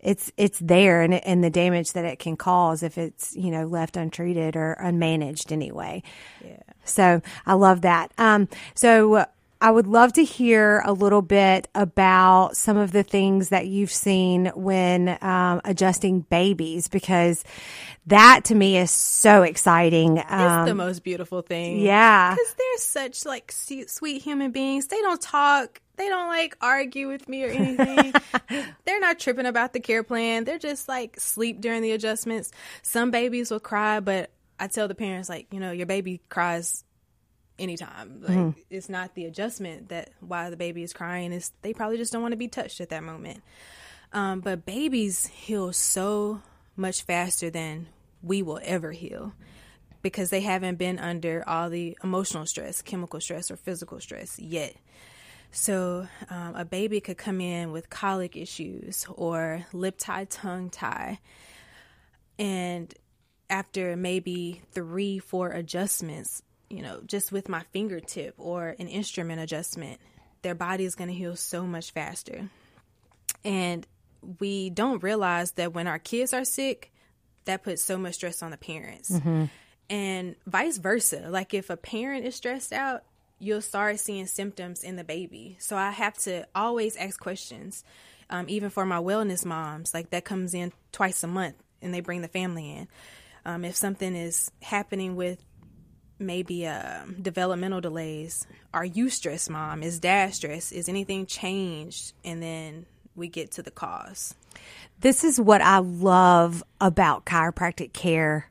it's 0.00 0.32
it's 0.36 0.58
there 0.60 1.02
and 1.02 1.14
and 1.14 1.44
the 1.44 1.50
damage 1.50 1.92
that 1.92 2.04
it 2.04 2.18
can 2.18 2.36
cause 2.36 2.82
if 2.82 2.98
it's 2.98 3.36
you 3.36 3.50
know 3.50 3.66
left 3.66 3.96
untreated 3.96 4.56
or 4.56 4.76
unmanaged 4.80 5.52
anyway 5.52 6.02
yeah 6.44 6.56
so 6.84 7.20
i 7.46 7.54
love 7.54 7.82
that 7.82 8.10
um 8.18 8.48
so 8.74 9.26
I 9.62 9.70
would 9.70 9.86
love 9.86 10.14
to 10.14 10.24
hear 10.24 10.82
a 10.86 10.92
little 10.92 11.20
bit 11.20 11.68
about 11.74 12.56
some 12.56 12.78
of 12.78 12.92
the 12.92 13.02
things 13.02 13.50
that 13.50 13.66
you've 13.66 13.92
seen 13.92 14.46
when 14.54 15.18
um, 15.22 15.60
adjusting 15.64 16.20
babies 16.20 16.88
because 16.88 17.44
that 18.06 18.44
to 18.44 18.54
me 18.54 18.78
is 18.78 18.90
so 18.90 19.42
exciting. 19.42 20.18
Um, 20.18 20.18
it's 20.18 20.26
the 20.66 20.70
um, 20.70 20.78
most 20.78 21.04
beautiful 21.04 21.42
thing. 21.42 21.80
Yeah. 21.80 22.34
Because 22.34 22.54
they're 22.54 22.78
such 22.78 23.26
like 23.26 23.52
sweet 23.52 24.22
human 24.22 24.50
beings. 24.50 24.86
They 24.86 25.00
don't 25.02 25.20
talk. 25.20 25.80
They 25.96 26.08
don't 26.08 26.28
like 26.28 26.56
argue 26.62 27.08
with 27.08 27.28
me 27.28 27.44
or 27.44 27.48
anything. 27.48 28.14
they're 28.86 29.00
not 29.00 29.18
tripping 29.18 29.44
about 29.44 29.74
the 29.74 29.80
care 29.80 30.02
plan. 30.02 30.44
They're 30.44 30.58
just 30.58 30.88
like 30.88 31.20
sleep 31.20 31.60
during 31.60 31.82
the 31.82 31.92
adjustments. 31.92 32.50
Some 32.80 33.10
babies 33.10 33.50
will 33.50 33.60
cry, 33.60 34.00
but 34.00 34.30
I 34.58 34.68
tell 34.68 34.88
the 34.88 34.94
parents 34.94 35.28
like, 35.28 35.48
you 35.52 35.60
know, 35.60 35.70
your 35.70 35.86
baby 35.86 36.22
cries 36.30 36.84
anytime. 37.60 38.20
Like 38.22 38.36
mm-hmm. 38.36 38.60
it's 38.70 38.88
not 38.88 39.14
the 39.14 39.26
adjustment 39.26 39.90
that 39.90 40.10
why 40.20 40.50
the 40.50 40.56
baby 40.56 40.82
is 40.82 40.92
crying. 40.92 41.32
Is 41.32 41.52
they 41.62 41.72
probably 41.72 41.98
just 41.98 42.12
don't 42.12 42.22
want 42.22 42.32
to 42.32 42.38
be 42.38 42.48
touched 42.48 42.80
at 42.80 42.88
that 42.88 43.04
moment. 43.04 43.42
Um, 44.12 44.40
but 44.40 44.64
babies 44.64 45.26
heal 45.26 45.72
so 45.72 46.42
much 46.76 47.02
faster 47.02 47.50
than 47.50 47.86
we 48.22 48.42
will 48.42 48.60
ever 48.64 48.92
heal 48.92 49.32
because 50.02 50.30
they 50.30 50.40
haven't 50.40 50.76
been 50.76 50.98
under 50.98 51.44
all 51.46 51.70
the 51.70 51.96
emotional 52.02 52.46
stress, 52.46 52.82
chemical 52.82 53.20
stress, 53.20 53.50
or 53.50 53.56
physical 53.56 54.00
stress 54.00 54.38
yet. 54.38 54.74
So, 55.52 56.06
um, 56.28 56.54
a 56.54 56.64
baby 56.64 57.00
could 57.00 57.18
come 57.18 57.40
in 57.40 57.72
with 57.72 57.90
colic 57.90 58.36
issues 58.36 59.04
or 59.12 59.66
lip 59.72 59.96
tie, 59.98 60.24
tongue 60.24 60.70
tie, 60.70 61.18
and 62.38 62.94
after 63.50 63.96
maybe 63.96 64.62
three, 64.72 65.18
four 65.18 65.50
adjustments, 65.50 66.42
you 66.70 66.82
know, 66.82 67.02
just 67.04 67.32
with 67.32 67.48
my 67.48 67.62
fingertip 67.72 68.34
or 68.38 68.74
an 68.78 68.88
instrument 68.88 69.40
adjustment, 69.40 70.00
their 70.42 70.54
body 70.54 70.84
is 70.84 70.94
going 70.94 71.08
to 71.08 71.14
heal 71.14 71.36
so 71.36 71.66
much 71.66 71.90
faster. 71.90 72.48
And 73.44 73.86
we 74.38 74.70
don't 74.70 75.02
realize 75.02 75.52
that 75.52 75.74
when 75.74 75.86
our 75.86 75.98
kids 75.98 76.32
are 76.32 76.44
sick, 76.44 76.92
that 77.44 77.64
puts 77.64 77.82
so 77.82 77.98
much 77.98 78.14
stress 78.14 78.42
on 78.42 78.50
the 78.50 78.56
parents. 78.56 79.10
Mm-hmm. 79.10 79.46
And 79.88 80.36
vice 80.46 80.78
versa. 80.78 81.26
Like 81.28 81.52
if 81.52 81.68
a 81.68 81.76
parent 81.76 82.24
is 82.24 82.36
stressed 82.36 82.72
out, 82.72 83.02
you'll 83.40 83.62
start 83.62 83.98
seeing 83.98 84.26
symptoms 84.26 84.84
in 84.84 84.96
the 84.96 85.04
baby. 85.04 85.56
So 85.58 85.76
I 85.76 85.90
have 85.90 86.16
to 86.18 86.46
always 86.54 86.96
ask 86.96 87.18
questions, 87.18 87.82
um, 88.28 88.46
even 88.48 88.70
for 88.70 88.86
my 88.86 88.98
wellness 88.98 89.44
moms. 89.44 89.92
Like 89.92 90.10
that 90.10 90.24
comes 90.24 90.54
in 90.54 90.72
twice 90.92 91.24
a 91.24 91.26
month 91.26 91.56
and 91.82 91.92
they 91.92 92.00
bring 92.00 92.22
the 92.22 92.28
family 92.28 92.70
in. 92.70 92.88
Um, 93.44 93.64
if 93.64 93.74
something 93.74 94.14
is 94.14 94.50
happening 94.60 95.16
with 95.16 95.42
maybe 96.20 96.66
uh, 96.66 97.04
developmental 97.20 97.80
delays. 97.80 98.46
Are 98.72 98.84
you 98.84 99.08
stressed, 99.08 99.50
mom? 99.50 99.82
Is 99.82 99.98
dad 99.98 100.34
stressed? 100.34 100.72
Is 100.72 100.88
anything 100.88 101.26
changed? 101.26 102.12
And 102.24 102.42
then 102.42 102.86
we 103.16 103.28
get 103.28 103.50
to 103.52 103.62
the 103.62 103.70
cause. 103.70 104.34
This 105.00 105.24
is 105.24 105.40
what 105.40 105.62
I 105.62 105.78
love 105.78 106.62
about 106.80 107.24
chiropractic 107.24 107.92
care 107.92 108.49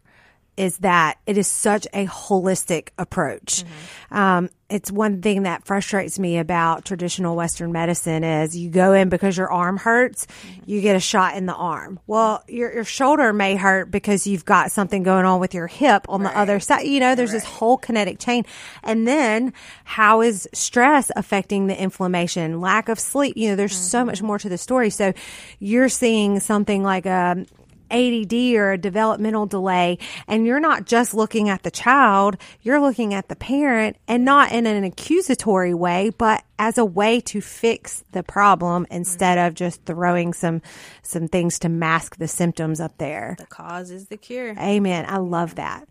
is 0.60 0.77
that 0.80 1.18
it 1.26 1.38
is 1.38 1.48
such 1.48 1.88
a 1.94 2.06
holistic 2.06 2.90
approach. 2.98 3.64
Mm-hmm. 3.64 4.18
Um, 4.18 4.49
it's 4.69 4.91
one 4.91 5.22
thing 5.22 5.44
that 5.44 5.65
frustrates 5.65 6.19
me 6.19 6.38
about 6.38 6.84
traditional 6.84 7.38
Western 7.38 7.72
medicine 7.72 8.26
is 8.26 8.57
you 8.57 8.69
go 8.69 8.91
in 8.91 9.07
because 9.07 9.38
your 9.38 9.49
arm 9.49 9.77
hurts, 9.77 10.26
mm-hmm. 10.26 10.61
you 10.65 10.81
get 10.81 10.98
a 10.98 10.99
shot 10.99 11.38
in 11.38 11.45
the 11.45 11.56
arm. 11.56 11.98
Well, 12.07 12.44
your, 12.49 12.73
your 12.73 12.84
shoulder 12.84 13.31
may 13.31 13.56
hurt 13.56 13.90
because 13.90 14.27
you've 14.27 14.44
got 14.44 14.69
something 14.73 15.02
going 15.02 15.26
on 15.26 15.40
with 15.40 15.53
your 15.53 15.68
hip 15.68 16.06
on 16.10 16.23
right. 16.23 16.34
the 16.34 16.38
other 16.38 16.60
side. 16.60 16.81
You 16.81 16.99
know, 16.99 17.15
there's 17.15 17.31
right. 17.31 17.38
this 17.38 17.45
whole 17.45 17.77
kinetic 17.77 18.19
chain. 18.19 18.45
And 18.84 19.07
then 19.07 19.53
how 19.86 20.22
is 20.22 20.48
stress 20.53 21.10
affecting 21.15 21.68
the 21.68 21.81
inflammation, 21.81 22.60
lack 22.60 22.90
of 22.90 22.99
sleep? 22.99 23.38
You 23.38 23.52
know, 23.52 23.56
there's 23.56 23.72
mm-hmm. 23.72 23.84
so 23.84 24.03
much 24.03 24.22
more 24.22 24.38
to 24.38 24.49
the 24.49 24.57
story. 24.57 24.90
So 24.90 25.14
you're 25.60 25.90
seeing 25.90 26.41
something 26.41 26.84
like 26.84 27.06
a, 27.06 27.45
ADD 27.91 28.34
or 28.56 28.72
a 28.72 28.78
developmental 28.78 29.45
delay 29.45 29.98
and 30.28 30.45
you're 30.45 30.60
not 30.60 30.86
just 30.86 31.14
looking 31.14 31.49
at 31.49 31.64
the 31.64 31.72
child, 31.72 32.38
you're 32.61 32.82
looking 32.82 33.14
at 33.14 33.28
the 33.30 33.36
parent 33.36 33.98
and 34.07 34.26
not 34.26 34.52
in 34.52 34.66
an 34.66 34.84
accusatory 34.84 35.74
way, 35.74 36.11
but 36.18 36.44
as 36.57 36.78
a 36.78 36.86
way 36.86 37.22
to 37.22 37.40
fix 37.40 38.03
the 38.11 38.22
problem 38.22 38.86
instead 38.91 39.38
of 39.38 39.53
just 39.53 39.86
throwing 39.86 40.34
some 40.34 40.61
some 41.02 41.28
things 41.28 41.60
to 41.60 41.70
mask 41.70 42.18
the 42.18 42.28
symptoms 42.28 42.80
up 42.80 42.98
there. 42.98 43.36
The 43.40 43.45
cause 43.45 43.91
is 43.91 44.07
the 44.07 44.18
cure. 44.18 44.56
Amen. 44.60 45.06
I 45.07 45.18
love 45.18 45.56
that. 45.56 45.88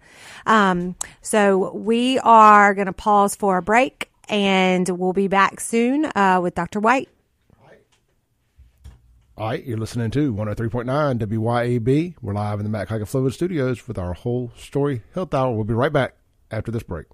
Um, 0.46 0.94
so 1.22 1.72
we 1.72 2.18
are 2.18 2.74
going 2.74 2.86
to 2.86 2.92
pause 2.92 3.34
for 3.34 3.56
a 3.56 3.62
break 3.62 4.10
and 4.28 4.88
we'll 4.88 5.12
be 5.12 5.28
back 5.28 5.60
soon 5.60 6.04
uh, 6.14 6.40
with 6.42 6.54
Dr. 6.54 6.80
White. 6.80 7.08
All 9.38 9.46
right, 9.46 9.64
you're 9.64 9.78
listening 9.78 10.10
to 10.10 10.34
103.9 10.34 10.84
WYAB. 11.20 12.16
We're 12.20 12.32
live 12.32 12.58
in 12.58 12.68
the 12.68 12.76
Haik 12.76 13.02
of 13.02 13.08
Flowood 13.08 13.32
Studios 13.32 13.86
with 13.86 13.96
our 13.96 14.12
whole 14.12 14.50
story 14.56 15.02
health 15.14 15.32
hour. 15.32 15.54
We'll 15.54 15.62
be 15.62 15.74
right 15.74 15.92
back 15.92 16.16
after 16.50 16.72
this 16.72 16.82
break. 16.82 17.06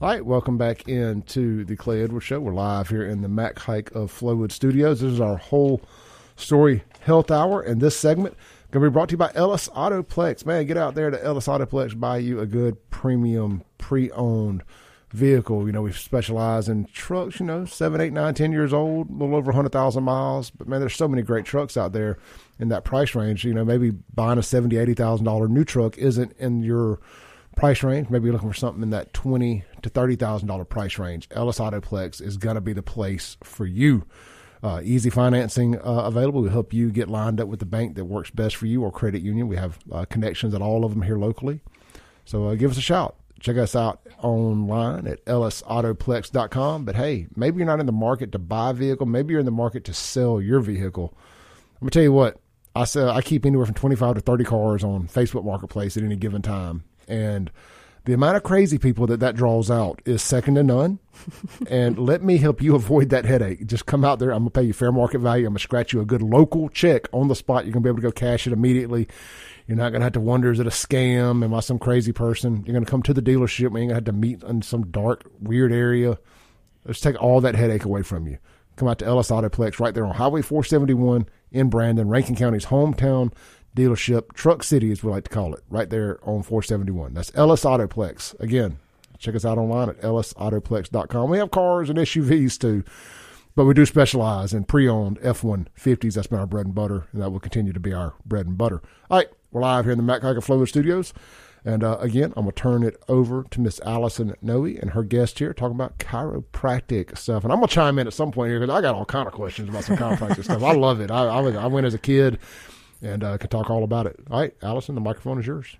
All 0.00 0.08
right, 0.08 0.26
welcome 0.26 0.58
back 0.58 0.88
into 0.88 1.64
the 1.64 1.76
Clay 1.76 2.02
Edwards 2.02 2.24
Show. 2.24 2.40
We're 2.40 2.52
live 2.52 2.88
here 2.88 3.06
in 3.06 3.22
the 3.22 3.28
Mac 3.28 3.60
Haik 3.60 3.92
of 3.92 4.10
Flowood 4.10 4.50
Studios. 4.50 5.00
This 5.00 5.12
is 5.12 5.20
our 5.20 5.36
whole 5.36 5.80
story 6.34 6.82
health 6.98 7.30
hour, 7.30 7.60
and 7.60 7.80
this 7.80 7.96
segment 7.96 8.36
going 8.72 8.82
to 8.82 8.90
be 8.90 8.92
brought 8.92 9.10
to 9.10 9.12
you 9.12 9.18
by 9.18 9.30
Ellis 9.36 9.68
Autoplex. 9.68 10.44
Man, 10.44 10.66
get 10.66 10.76
out 10.76 10.96
there 10.96 11.12
to 11.12 11.24
Ellis 11.24 11.46
Autoplex, 11.46 11.96
buy 12.00 12.16
you 12.16 12.40
a 12.40 12.46
good 12.46 12.90
premium 12.90 13.62
pre-owned 13.78 14.64
vehicle. 15.14 15.66
You 15.66 15.72
know, 15.72 15.82
we 15.82 15.92
specialize 15.92 16.68
in 16.68 16.86
trucks, 16.86 17.40
you 17.40 17.46
know, 17.46 17.64
seven, 17.64 18.00
eight, 18.00 18.12
nine, 18.12 18.34
ten 18.34 18.52
years 18.52 18.72
old, 18.72 19.08
a 19.08 19.12
little 19.12 19.36
over 19.36 19.46
100,000 19.46 20.02
miles. 20.02 20.50
But 20.50 20.68
man, 20.68 20.80
there's 20.80 20.96
so 20.96 21.08
many 21.08 21.22
great 21.22 21.44
trucks 21.44 21.76
out 21.76 21.92
there 21.92 22.18
in 22.58 22.68
that 22.68 22.84
price 22.84 23.14
range. 23.14 23.44
You 23.44 23.54
know, 23.54 23.64
maybe 23.64 23.90
buying 23.90 24.38
a 24.38 24.42
seventy, 24.42 24.76
eighty 24.76 24.94
thousand 24.94 25.24
dollar 25.24 25.48
new 25.48 25.64
truck 25.64 25.96
isn't 25.96 26.32
in 26.38 26.62
your 26.62 27.00
price 27.56 27.82
range. 27.82 28.10
Maybe 28.10 28.24
you're 28.24 28.32
looking 28.34 28.50
for 28.50 28.56
something 28.56 28.82
in 28.82 28.90
that 28.90 29.14
twenty 29.14 29.64
to 29.82 29.88
thirty 29.88 30.16
thousand 30.16 30.48
dollar 30.48 30.64
price 30.64 30.98
range. 30.98 31.28
Ellis 31.30 31.58
Autoplex 31.58 32.20
is 32.20 32.36
going 32.36 32.56
to 32.56 32.60
be 32.60 32.72
the 32.72 32.82
place 32.82 33.36
for 33.42 33.66
you. 33.66 34.04
Uh, 34.62 34.80
easy 34.82 35.10
financing 35.10 35.78
uh, 35.78 36.04
available. 36.06 36.40
We 36.40 36.48
help 36.48 36.72
you 36.72 36.90
get 36.90 37.08
lined 37.08 37.38
up 37.38 37.48
with 37.48 37.60
the 37.60 37.66
bank 37.66 37.96
that 37.96 38.06
works 38.06 38.30
best 38.30 38.56
for 38.56 38.64
you 38.64 38.82
or 38.82 38.90
credit 38.90 39.20
union. 39.20 39.46
We 39.46 39.56
have 39.56 39.78
uh, 39.92 40.06
connections 40.06 40.54
at 40.54 40.62
all 40.62 40.86
of 40.86 40.92
them 40.92 41.02
here 41.02 41.18
locally. 41.18 41.60
So 42.24 42.48
uh, 42.48 42.54
give 42.54 42.70
us 42.70 42.78
a 42.78 42.80
shout. 42.82 43.14
Check 43.44 43.58
us 43.58 43.76
out 43.76 44.00
online 44.22 45.06
at 45.06 45.22
ellisautoplex.com. 45.26 46.86
But 46.86 46.96
hey, 46.96 47.26
maybe 47.36 47.58
you're 47.58 47.66
not 47.66 47.78
in 47.78 47.84
the 47.84 47.92
market 47.92 48.32
to 48.32 48.38
buy 48.38 48.70
a 48.70 48.72
vehicle. 48.72 49.04
Maybe 49.04 49.32
you're 49.32 49.40
in 49.40 49.44
the 49.44 49.52
market 49.52 49.84
to 49.84 49.92
sell 49.92 50.40
your 50.40 50.60
vehicle. 50.60 51.12
I'm 51.74 51.80
gonna 51.80 51.90
tell 51.90 52.02
you 52.02 52.12
what. 52.12 52.40
I 52.74 52.84
sell. 52.84 53.10
I 53.10 53.20
keep 53.20 53.44
anywhere 53.44 53.66
from 53.66 53.74
25 53.74 54.14
to 54.14 54.20
30 54.22 54.44
cars 54.44 54.82
on 54.82 55.08
Facebook 55.08 55.44
Marketplace 55.44 55.94
at 55.98 56.02
any 56.02 56.16
given 56.16 56.40
time, 56.40 56.84
and 57.06 57.52
The 58.06 58.12
amount 58.12 58.36
of 58.36 58.42
crazy 58.42 58.76
people 58.76 59.06
that 59.06 59.20
that 59.20 59.34
draws 59.34 59.70
out 59.70 60.02
is 60.04 60.22
second 60.22 60.56
to 60.56 60.62
none. 60.62 60.98
and 61.70 61.98
let 61.98 62.22
me 62.22 62.36
help 62.36 62.60
you 62.60 62.74
avoid 62.74 63.08
that 63.10 63.24
headache. 63.24 63.66
Just 63.66 63.86
come 63.86 64.04
out 64.04 64.18
there. 64.18 64.30
I'm 64.30 64.40
going 64.40 64.50
to 64.50 64.60
pay 64.60 64.66
you 64.66 64.74
fair 64.74 64.92
market 64.92 65.20
value. 65.20 65.46
I'm 65.46 65.52
going 65.52 65.58
to 65.58 65.62
scratch 65.62 65.94
you 65.94 66.00
a 66.02 66.04
good 66.04 66.20
local 66.20 66.68
check 66.68 67.06
on 67.12 67.28
the 67.28 67.34
spot. 67.34 67.64
You're 67.64 67.72
going 67.72 67.82
to 67.82 67.86
be 67.86 67.90
able 67.90 68.02
to 68.02 68.08
go 68.08 68.12
cash 68.12 68.46
it 68.46 68.52
immediately. 68.52 69.08
You're 69.66 69.76
not 69.78 69.90
going 69.90 70.00
to 70.00 70.04
have 70.04 70.12
to 70.12 70.20
wonder, 70.20 70.52
is 70.52 70.60
it 70.60 70.66
a 70.66 70.70
scam? 70.70 71.42
Am 71.42 71.54
I 71.54 71.60
some 71.60 71.78
crazy 71.78 72.12
person? 72.12 72.64
You're 72.66 72.74
going 72.74 72.84
to 72.84 72.90
come 72.90 73.02
to 73.04 73.14
the 73.14 73.22
dealership. 73.22 73.70
We 73.70 73.80
ain't 73.80 73.88
going 73.88 73.88
to 73.88 73.94
have 73.94 74.04
to 74.04 74.12
meet 74.12 74.42
in 74.42 74.62
some 74.62 74.90
dark, 74.90 75.24
weird 75.40 75.72
area. 75.72 76.18
Let's 76.84 77.00
take 77.00 77.20
all 77.22 77.40
that 77.40 77.54
headache 77.54 77.84
away 77.84 78.02
from 78.02 78.26
you. 78.26 78.38
Come 78.76 78.88
out 78.88 78.98
to 78.98 79.06
Ellis 79.06 79.30
Autoplex 79.30 79.78
right 79.78 79.94
there 79.94 80.04
on 80.04 80.16
Highway 80.16 80.42
471 80.42 81.26
in 81.52 81.70
Brandon, 81.70 82.08
Rankin 82.08 82.36
County's 82.36 82.66
hometown 82.66 83.32
dealership, 83.74 84.32
Truck 84.34 84.62
City, 84.62 84.90
as 84.92 85.02
we 85.02 85.10
like 85.10 85.24
to 85.24 85.30
call 85.30 85.54
it, 85.54 85.62
right 85.68 85.90
there 85.90 86.18
on 86.22 86.42
471. 86.42 87.14
That's 87.14 87.32
Ellis 87.34 87.64
Autoplex. 87.64 88.38
Again, 88.40 88.78
check 89.18 89.34
us 89.34 89.44
out 89.44 89.58
online 89.58 89.88
at 89.88 90.00
ellisautoplex.com. 90.00 91.30
We 91.30 91.38
have 91.38 91.50
cars 91.50 91.90
and 91.90 91.98
SUVs 91.98 92.58
too, 92.58 92.84
but 93.56 93.64
we 93.64 93.74
do 93.74 93.86
specialize 93.86 94.54
in 94.54 94.64
pre 94.64 94.88
owned 94.88 95.18
F 95.22 95.42
150s. 95.42 96.14
That's 96.14 96.26
been 96.26 96.38
our 96.38 96.46
bread 96.46 96.66
and 96.66 96.74
butter, 96.74 97.06
and 97.12 97.22
that 97.22 97.30
will 97.30 97.40
continue 97.40 97.72
to 97.72 97.80
be 97.80 97.92
our 97.92 98.14
bread 98.24 98.46
and 98.46 98.56
butter. 98.56 98.80
All 99.10 99.18
right, 99.18 99.28
we're 99.54 99.60
live 99.60 99.84
here 99.84 99.92
in 99.92 99.98
the 99.98 100.04
Mac 100.04 100.20
Haik 100.22 100.36
of 100.36 100.44
Flowood 100.44 100.68
Studios. 100.68 101.14
And 101.64 101.84
uh, 101.84 101.96
again, 102.00 102.32
I'm 102.36 102.42
going 102.42 102.54
to 102.54 102.60
turn 102.60 102.82
it 102.82 103.00
over 103.08 103.44
to 103.50 103.60
Miss 103.60 103.80
Allison 103.86 104.34
Nooe 104.42 104.76
and 104.80 104.90
her 104.90 105.04
guest 105.04 105.38
here 105.38 105.54
talking 105.54 105.76
about 105.76 105.98
chiropractic 105.98 107.16
stuff. 107.16 107.44
And 107.44 107.52
I'm 107.52 107.60
going 107.60 107.68
to 107.68 107.74
chime 107.74 108.00
in 108.00 108.08
at 108.08 108.12
some 108.12 108.32
point 108.32 108.50
here 108.50 108.58
because 108.58 108.74
I 108.74 108.80
got 108.80 108.96
all 108.96 109.04
kind 109.04 109.28
of 109.28 109.32
questions 109.32 109.68
about 109.68 109.84
some 109.84 109.96
chiropractic 109.96 110.42
stuff. 110.42 110.62
I 110.62 110.72
love 110.72 111.00
it. 111.00 111.10
I, 111.12 111.26
I, 111.26 111.40
I 111.40 111.66
went 111.68 111.86
as 111.86 111.94
a 111.94 111.98
kid 111.98 112.40
and 113.00 113.22
uh, 113.22 113.38
can 113.38 113.48
talk 113.48 113.70
all 113.70 113.84
about 113.84 114.06
it. 114.06 114.18
All 114.28 114.40
right, 114.40 114.54
Allison, 114.60 114.96
the 114.96 115.00
microphone 115.00 115.38
is 115.38 115.46
yours. 115.46 115.76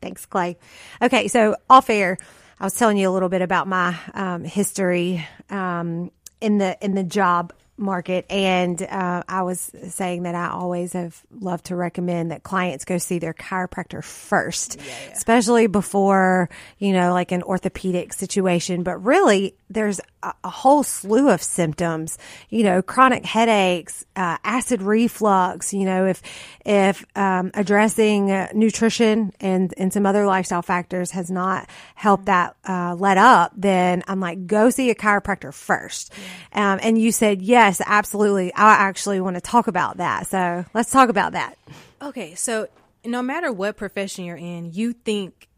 Thanks, 0.00 0.24
Clay. 0.24 0.56
Okay, 1.02 1.26
so 1.26 1.56
off 1.68 1.90
air, 1.90 2.16
I 2.60 2.64
was 2.64 2.74
telling 2.74 2.96
you 2.96 3.10
a 3.10 3.12
little 3.12 3.28
bit 3.28 3.42
about 3.42 3.66
my 3.66 3.98
um, 4.14 4.44
history 4.44 5.26
um, 5.50 6.12
in 6.40 6.58
the 6.58 6.78
in 6.80 6.94
the 6.94 7.04
job 7.04 7.52
market. 7.80 8.26
And 8.30 8.80
uh, 8.82 9.22
I 9.28 9.42
was 9.42 9.72
saying 9.88 10.24
that 10.24 10.34
I 10.34 10.50
always 10.50 10.92
have 10.92 11.20
loved 11.30 11.66
to 11.66 11.76
recommend 11.76 12.30
that 12.30 12.42
clients 12.42 12.84
go 12.84 12.98
see 12.98 13.18
their 13.18 13.34
chiropractor 13.34 14.04
first, 14.04 14.76
yeah, 14.76 14.84
yeah. 14.84 15.12
especially 15.12 15.66
before, 15.66 16.50
you 16.78 16.92
know, 16.92 17.12
like 17.12 17.32
an 17.32 17.42
orthopedic 17.42 18.12
situation. 18.12 18.82
But 18.82 19.04
really, 19.04 19.54
there's 19.70 20.00
a, 20.22 20.34
a 20.44 20.50
whole 20.50 20.82
slew 20.82 21.30
of 21.30 21.42
symptoms, 21.42 22.18
you 22.48 22.64
know, 22.64 22.82
chronic 22.82 23.24
headaches, 23.24 24.04
uh, 24.16 24.36
acid 24.44 24.82
reflux, 24.82 25.72
you 25.72 25.84
know, 25.84 26.06
if, 26.06 26.22
if 26.66 27.04
um, 27.16 27.50
addressing 27.54 28.30
uh, 28.30 28.48
nutrition 28.52 29.32
and, 29.40 29.72
and 29.76 29.92
some 29.92 30.06
other 30.06 30.26
lifestyle 30.26 30.62
factors 30.62 31.12
has 31.12 31.30
not 31.30 31.68
helped 31.94 32.26
that 32.26 32.56
uh, 32.68 32.96
let 32.98 33.16
up, 33.16 33.52
then 33.56 34.02
I'm 34.08 34.20
like, 34.20 34.46
go 34.46 34.70
see 34.70 34.90
a 34.90 34.94
chiropractor 34.94 35.54
first. 35.54 36.12
Yeah. 36.52 36.72
Um, 36.72 36.80
and 36.82 36.98
you 36.98 37.12
said, 37.12 37.40
yes 37.40 37.69
Yes, 37.70 37.80
absolutely. 37.86 38.52
I 38.52 38.72
actually 38.72 39.20
want 39.20 39.36
to 39.36 39.40
talk 39.40 39.68
about 39.68 39.98
that. 39.98 40.26
So 40.26 40.64
let's 40.74 40.90
talk 40.90 41.08
about 41.08 41.32
that. 41.32 41.56
Okay. 42.02 42.34
So 42.34 42.66
no 43.04 43.22
matter 43.22 43.52
what 43.52 43.76
profession 43.76 44.24
you're 44.24 44.36
in, 44.36 44.72
you 44.72 44.92
think 44.92 45.48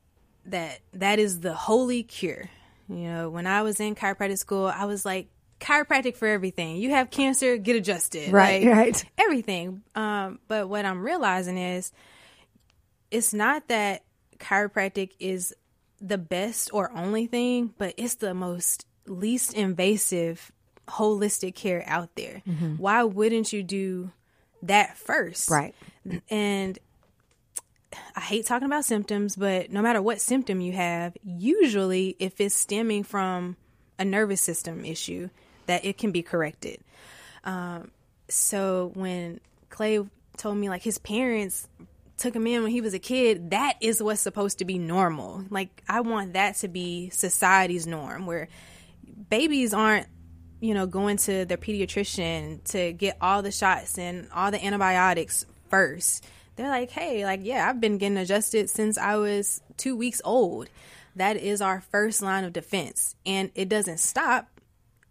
that 0.44 0.80
that 0.93 1.18
is 1.18 1.40
the 1.40 1.55
holy 1.55 2.02
cure. 2.02 2.51
You 2.86 3.09
know, 3.09 3.30
when 3.30 3.47
I 3.47 3.62
was 3.62 3.80
in 3.80 3.94
chiropractic 3.94 4.36
school, 4.36 4.66
I 4.66 4.84
was 4.84 5.06
like, 5.06 5.28
chiropractic 5.59 6.16
for 6.16 6.28
everything. 6.28 6.76
You 6.76 6.90
have 6.90 7.10
cancer, 7.10 7.56
get 7.56 7.76
adjusted. 7.76 8.30
Right, 8.30 8.62
like, 8.62 8.76
right. 8.76 9.05
Everything. 9.16 9.82
Um, 9.94 10.39
but 10.48 10.68
what 10.68 10.84
I'm 10.84 11.02
realizing 11.02 11.56
is 11.56 11.93
it's 13.10 13.32
not 13.32 13.68
that 13.68 14.05
chiropractic 14.39 15.12
is 15.18 15.55
the 15.98 16.18
best 16.18 16.74
or 16.74 16.93
only 16.94 17.26
thing, 17.26 17.72
but 17.78 17.94
it's 17.97 18.16
the 18.16 18.34
most 18.34 18.84
least 19.06 19.55
invasive 19.55 20.52
holistic 20.93 21.55
care 21.55 21.85
out 21.86 22.14
there. 22.16 22.43
Mm-hmm. 22.47 22.77
Why 22.77 23.05
wouldn't 23.05 23.52
you 23.52 23.62
do 23.62 24.10
that 24.62 24.97
first? 24.98 25.51
Right. 25.51 25.74
And 26.31 26.78
I 28.16 28.20
hate 28.20 28.47
talking 28.47 28.66
about 28.66 28.85
symptoms, 28.85 29.36
but 29.36 29.70
no 29.70 29.82
matter 29.82 30.02
what 30.02 30.20
symptom 30.20 30.60
you 30.60 30.73
have, 30.73 31.16
usually 31.24 32.16
if 32.19 32.40
it's 32.40 32.55
stemming 32.55 33.05
from 33.05 33.56
a 33.98 34.05
nervous 34.05 34.40
system 34.40 34.85
issue, 34.85 35.28
that 35.66 35.85
it 35.85 35.98
can 35.98 36.10
be 36.10 36.23
corrected. 36.23 36.78
Um, 37.44 37.90
so 38.28 38.90
when 38.94 39.40
Clay 39.70 40.01
told 40.36 40.56
me 40.56 40.69
like 40.69 40.82
his 40.82 40.98
parents 40.98 41.69
took 42.16 42.35
him 42.35 42.47
in 42.47 42.62
when 42.62 42.73
he 42.73 42.81
was 42.81 42.94
a 42.94 42.98
kid, 42.98 43.51
that 43.51 43.74
is 43.81 44.02
what's 44.02 44.20
supposed 44.20 44.59
to 44.59 44.64
be 44.64 44.78
normal. 44.78 45.44
Like 45.51 45.82
I 45.89 46.01
want 46.01 46.35
that 46.35 46.56
to 46.56 46.69
be 46.69 47.10
society's 47.10 47.86
norm 47.86 48.27
where 48.27 48.48
babies 49.28 49.74
aren't 49.74 50.06
you 50.62 50.74
know, 50.74 50.86
going 50.86 51.16
to 51.16 51.44
their 51.44 51.59
pediatrician 51.59 52.62
to 52.70 52.93
get 52.93 53.16
all 53.20 53.43
the 53.43 53.51
shots 53.51 53.98
and 53.98 54.28
all 54.32 54.52
the 54.52 54.64
antibiotics 54.64 55.44
first. 55.68 56.24
They're 56.55 56.68
like, 56.68 56.90
hey, 56.90 57.24
like, 57.24 57.40
yeah, 57.43 57.68
I've 57.68 57.80
been 57.80 57.98
getting 57.98 58.16
adjusted 58.16 58.70
since 58.70 58.97
I 58.97 59.16
was 59.16 59.60
two 59.76 59.97
weeks 59.97 60.22
old. 60.24 60.68
That 61.16 61.36
is 61.36 61.60
our 61.60 61.80
first 61.80 62.22
line 62.22 62.44
of 62.44 62.52
defense. 62.52 63.16
And 63.26 63.51
it 63.56 63.68
doesn't 63.68 63.98
stop. 63.98 64.60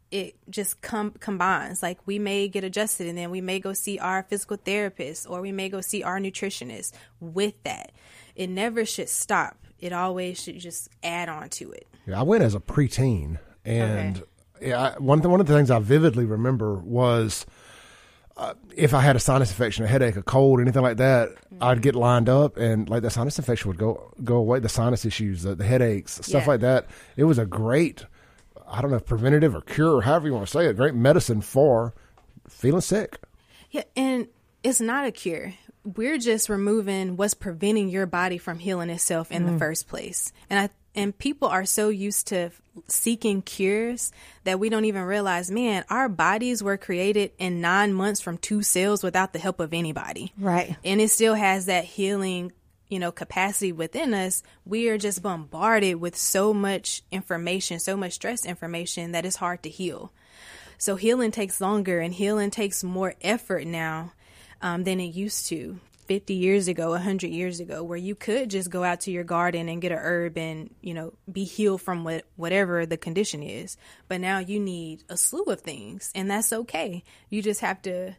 It 0.10 0.36
just 0.50 0.82
com- 0.82 1.16
combines. 1.20 1.84
Like, 1.84 2.00
we 2.06 2.18
may 2.18 2.48
get 2.48 2.64
adjusted 2.64 3.08
and 3.08 3.18
then 3.18 3.30
we 3.30 3.42
may 3.42 3.60
go 3.60 3.74
see 3.74 4.00
our 4.00 4.24
physical 4.24 4.56
therapist 4.56 5.30
or 5.30 5.42
we 5.42 5.52
may 5.52 5.68
go 5.68 5.82
see 5.82 6.02
our 6.02 6.18
nutritionist 6.18 6.94
with 7.20 7.62
that. 7.64 7.92
It 8.38 8.50
never 8.50 8.86
should 8.86 9.10
stop. 9.10 9.58
It 9.80 9.92
always 9.92 10.42
should 10.42 10.60
just 10.60 10.88
add 11.04 11.28
on 11.28 11.50
to 11.50 11.74
it. 11.74 11.88
Yeah, 12.08 12.22
I 12.22 12.24
went 12.24 12.42
as 12.42 12.56
a 12.56 12.62
preteen 12.62 13.38
and 13.66 14.18
okay 14.18 14.26
yeah, 14.62 14.96
one 14.98 15.20
th- 15.20 15.30
one 15.30 15.40
of 15.40 15.48
the 15.48 15.54
things 15.54 15.72
I 15.72 15.80
vividly 15.80 16.26
remember 16.26 16.76
was 16.76 17.46
uh, 18.38 18.54
if 18.76 18.94
I 18.94 19.02
had 19.02 19.16
a 19.16 19.20
sinus 19.20 19.50
infection, 19.52 19.86
a 19.86 19.88
headache, 19.88 20.16
a 20.16 20.24
cold, 20.24 20.60
anything 20.60 20.82
like 20.82 20.98
that, 20.98 21.30
mm-hmm. 21.30 21.64
I'd 21.64 21.82
get 21.82 21.96
lined 21.96 22.30
up, 22.30 22.58
and 22.58 22.90
like 22.90 23.02
the 23.02 23.10
sinus 23.10 23.38
infection 23.38 23.68
would 23.70 23.78
go 23.78 24.14
go 24.24 24.38
away. 24.38 24.60
The 24.60 24.70
sinus 24.70 25.06
issues, 25.06 25.44
the, 25.44 25.56
the 25.56 25.66
headaches, 25.66 26.14
stuff 26.14 26.44
yeah. 26.44 26.48
like 26.48 26.60
that. 26.62 26.88
It 27.18 27.26
was 27.26 27.38
a 27.38 27.46
great, 27.46 28.06
I 28.68 28.82
don't 28.82 28.92
know, 28.92 29.00
preventative 29.00 29.56
or 29.56 29.62
cure, 29.62 29.98
or 29.98 30.02
however 30.02 30.28
you 30.28 30.34
want 30.34 30.48
to 30.48 30.52
say 30.52 30.66
it, 30.68 30.76
great 30.76 30.96
medicine 30.96 31.42
for 31.42 31.94
feeling 32.48 32.82
sick. 32.82 33.20
Yeah, 33.70 33.84
and 33.96 34.28
it's 34.64 34.82
not 34.82 35.06
a 35.06 35.12
cure. 35.12 35.54
We're 35.84 36.20
just 36.20 36.50
removing 36.50 37.18
what's 37.18 37.34
preventing 37.34 37.90
your 37.90 38.06
body 38.06 38.38
from 38.38 38.60
healing 38.60 38.90
itself 38.90 39.32
in 39.32 39.44
mm. 39.44 39.54
the 39.54 39.58
first 39.58 39.88
place. 39.88 40.32
And 40.50 40.60
I 40.60 40.70
and 40.96 41.18
people 41.18 41.48
are 41.48 41.66
so 41.66 41.90
used 41.90 42.28
to 42.28 42.52
seeking 42.88 43.42
cures 43.42 44.12
that 44.44 44.60
we 44.60 44.70
don't 44.70 44.86
even 44.86 45.04
realize, 45.04 45.52
man, 45.52 45.86
our 45.90 46.10
bodies 46.10 46.64
were 46.64 46.78
created 46.78 47.32
in 47.38 47.62
nine 47.62 47.94
months 47.94 48.22
from 48.22 48.38
two 48.38 48.64
cells 48.64 49.04
without 49.04 49.34
the 49.34 49.40
help 49.40 49.60
of 49.60 49.74
anybody. 49.74 50.34
Right. 50.38 50.76
And 50.84 51.02
it 51.02 51.10
still 51.10 51.34
has 51.34 51.66
that 51.66 51.86
healing, 51.86 52.52
you 52.90 53.00
know, 53.00 53.12
capacity 53.12 53.72
within 53.72 54.14
us. 54.14 54.44
We 54.66 54.90
are 54.90 54.98
just 54.98 55.22
bombarded 55.22 55.98
with 55.98 56.16
so 56.16 56.54
much 56.54 57.04
information, 57.12 57.80
so 57.80 57.96
much 57.98 58.14
stress 58.14 58.46
information 58.46 59.14
that 59.14 59.26
it's 59.26 59.38
hard 59.38 59.64
to 59.64 59.70
heal. 59.70 60.12
So 60.78 60.96
healing 60.96 61.32
takes 61.32 61.62
longer 61.62 62.00
and 62.00 62.14
healing 62.14 62.52
takes 62.52 62.84
more 62.84 63.14
effort 63.22 63.68
now 63.68 64.14
um, 64.62 64.84
than 64.84 65.00
it 65.00 65.14
used 65.14 65.48
to. 65.48 65.80
50 66.12 66.34
years 66.34 66.68
ago, 66.68 66.90
100 66.90 67.30
years 67.30 67.62
ago, 67.62 67.84
where 67.84 67.98
you 67.98 68.16
could 68.16 68.50
just 68.50 68.70
go 68.70 68.84
out 68.84 69.00
to 69.00 69.12
your 69.12 69.24
garden 69.24 69.70
and 69.70 69.82
get 69.82 69.94
a 69.94 69.96
herb 69.96 70.38
and, 70.38 70.76
you 70.82 70.94
know, 70.94 71.14
be 71.32 71.46
healed 71.46 71.82
from 71.82 72.04
what, 72.04 72.26
whatever 72.36 72.86
the 72.86 72.98
condition 72.98 73.42
is. 73.42 73.78
But 74.10 74.20
now 74.20 74.40
you 74.40 74.60
need 74.60 75.06
a 75.08 75.16
slew 75.16 75.46
of 75.46 75.62
things, 75.62 76.12
and 76.14 76.30
that's 76.30 76.52
okay. 76.52 77.06
You 77.30 77.42
just 77.42 77.62
have 77.62 77.82
to 77.84 78.14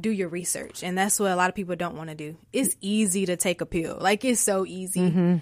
do 0.00 0.08
your 0.08 0.28
research. 0.28 0.84
And 0.84 0.96
that's 0.96 1.18
what 1.18 1.32
a 1.32 1.34
lot 1.34 1.48
of 1.48 1.56
people 1.56 1.74
don't 1.74 1.96
want 1.96 2.10
to 2.10 2.14
do. 2.14 2.36
It's 2.52 2.76
easy 2.80 3.26
to 3.26 3.36
take 3.36 3.60
a 3.60 3.66
pill. 3.66 3.98
Like, 4.00 4.24
it's 4.24 4.40
so 4.40 4.64
easy. 4.64 5.00
Mm-hmm. 5.00 5.38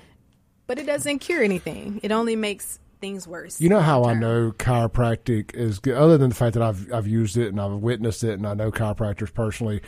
But 0.67 0.79
it 0.79 0.87
doesn't 0.87 1.19
cure 1.19 1.43
anything, 1.43 2.01
it 2.03 2.13
only 2.13 2.35
makes 2.35 2.79
things 2.99 3.29
worse. 3.29 3.61
You 3.61 3.69
know 3.69 3.81
how 3.81 4.05
I 4.05 4.15
know 4.15 4.53
chiropractic 4.53 5.55
is 5.55 5.81
good, 5.81 5.97
other 5.97 6.17
than 6.17 6.31
the 6.31 6.35
fact 6.35 6.55
that 6.55 6.63
I've 6.63 6.91
I've 6.93 7.07
used 7.07 7.37
it 7.37 7.49
and 7.49 7.61
I've 7.61 7.73
witnessed 7.73 8.25
it 8.25 8.33
and 8.33 8.47
I 8.47 8.55
know 8.55 8.71
chiropractors 8.71 9.33
personally 9.33 9.83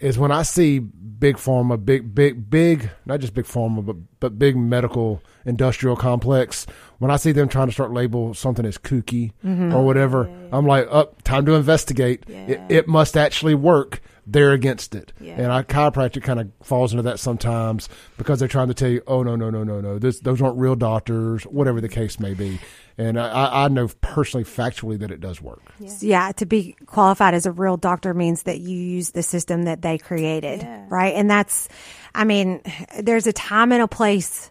is 0.00 0.18
when 0.18 0.32
I 0.32 0.42
see 0.42 0.78
big 0.78 1.36
pharma, 1.36 1.82
big, 1.82 2.14
big, 2.14 2.50
big, 2.50 2.90
not 3.04 3.20
just 3.20 3.34
big 3.34 3.44
pharma, 3.44 3.84
but 3.84 3.96
but 4.18 4.38
big 4.38 4.56
medical 4.56 5.22
industrial 5.44 5.96
complex. 5.96 6.66
When 6.98 7.10
I 7.10 7.16
see 7.16 7.32
them 7.32 7.48
trying 7.48 7.68
to 7.68 7.72
start 7.72 7.92
label 7.92 8.34
something 8.34 8.64
as 8.64 8.78
kooky 8.78 9.32
mm-hmm. 9.44 9.74
or 9.74 9.84
whatever, 9.84 10.28
yeah, 10.28 10.36
yeah. 10.36 10.48
I'm 10.56 10.66
like, 10.66 10.86
up, 10.90 11.14
oh, 11.16 11.20
time 11.22 11.46
to 11.46 11.54
investigate. 11.54 12.24
Yeah. 12.26 12.46
It, 12.46 12.60
it, 12.68 12.88
must 12.88 13.16
actually 13.16 13.54
work. 13.54 14.00
They're 14.26 14.52
against 14.52 14.94
it, 14.94 15.12
and 15.20 15.50
I 15.50 15.62
chiropractic 15.62 16.22
kind 16.22 16.38
of 16.38 16.52
falls 16.62 16.92
into 16.92 17.02
that 17.02 17.18
sometimes 17.18 17.88
because 18.16 18.38
they're 18.38 18.48
trying 18.48 18.68
to 18.68 18.74
tell 18.74 18.90
you, 18.90 19.02
oh 19.08 19.24
no, 19.24 19.34
no, 19.34 19.50
no, 19.50 19.64
no, 19.64 19.80
no, 19.80 19.98
this, 19.98 20.20
those 20.20 20.40
aren't 20.40 20.56
real 20.56 20.76
doctors, 20.76 21.42
whatever 21.44 21.80
the 21.80 21.88
case 21.88 22.20
may 22.20 22.34
be. 22.34 22.60
And 23.00 23.18
I, 23.18 23.64
I 23.64 23.68
know 23.68 23.88
personally, 24.02 24.44
factually, 24.44 24.98
that 24.98 25.10
it 25.10 25.20
does 25.20 25.40
work. 25.40 25.62
Yeah. 25.78 25.96
yeah. 26.00 26.32
to 26.32 26.44
be 26.44 26.76
qualified 26.84 27.32
as 27.32 27.46
a 27.46 27.52
real 27.52 27.78
doctor 27.78 28.12
means 28.12 28.42
that 28.42 28.58
you 28.60 28.76
use 28.76 29.12
the 29.12 29.22
system 29.22 29.64
that 29.64 29.80
they 29.80 29.96
created, 29.96 30.60
yeah. 30.60 30.84
right? 30.90 31.14
And 31.14 31.30
that's, 31.30 31.68
I 32.14 32.24
mean, 32.24 32.60
there's 33.00 33.26
a 33.26 33.32
time 33.32 33.72
and 33.72 33.80
a 33.82 33.88
place 33.88 34.50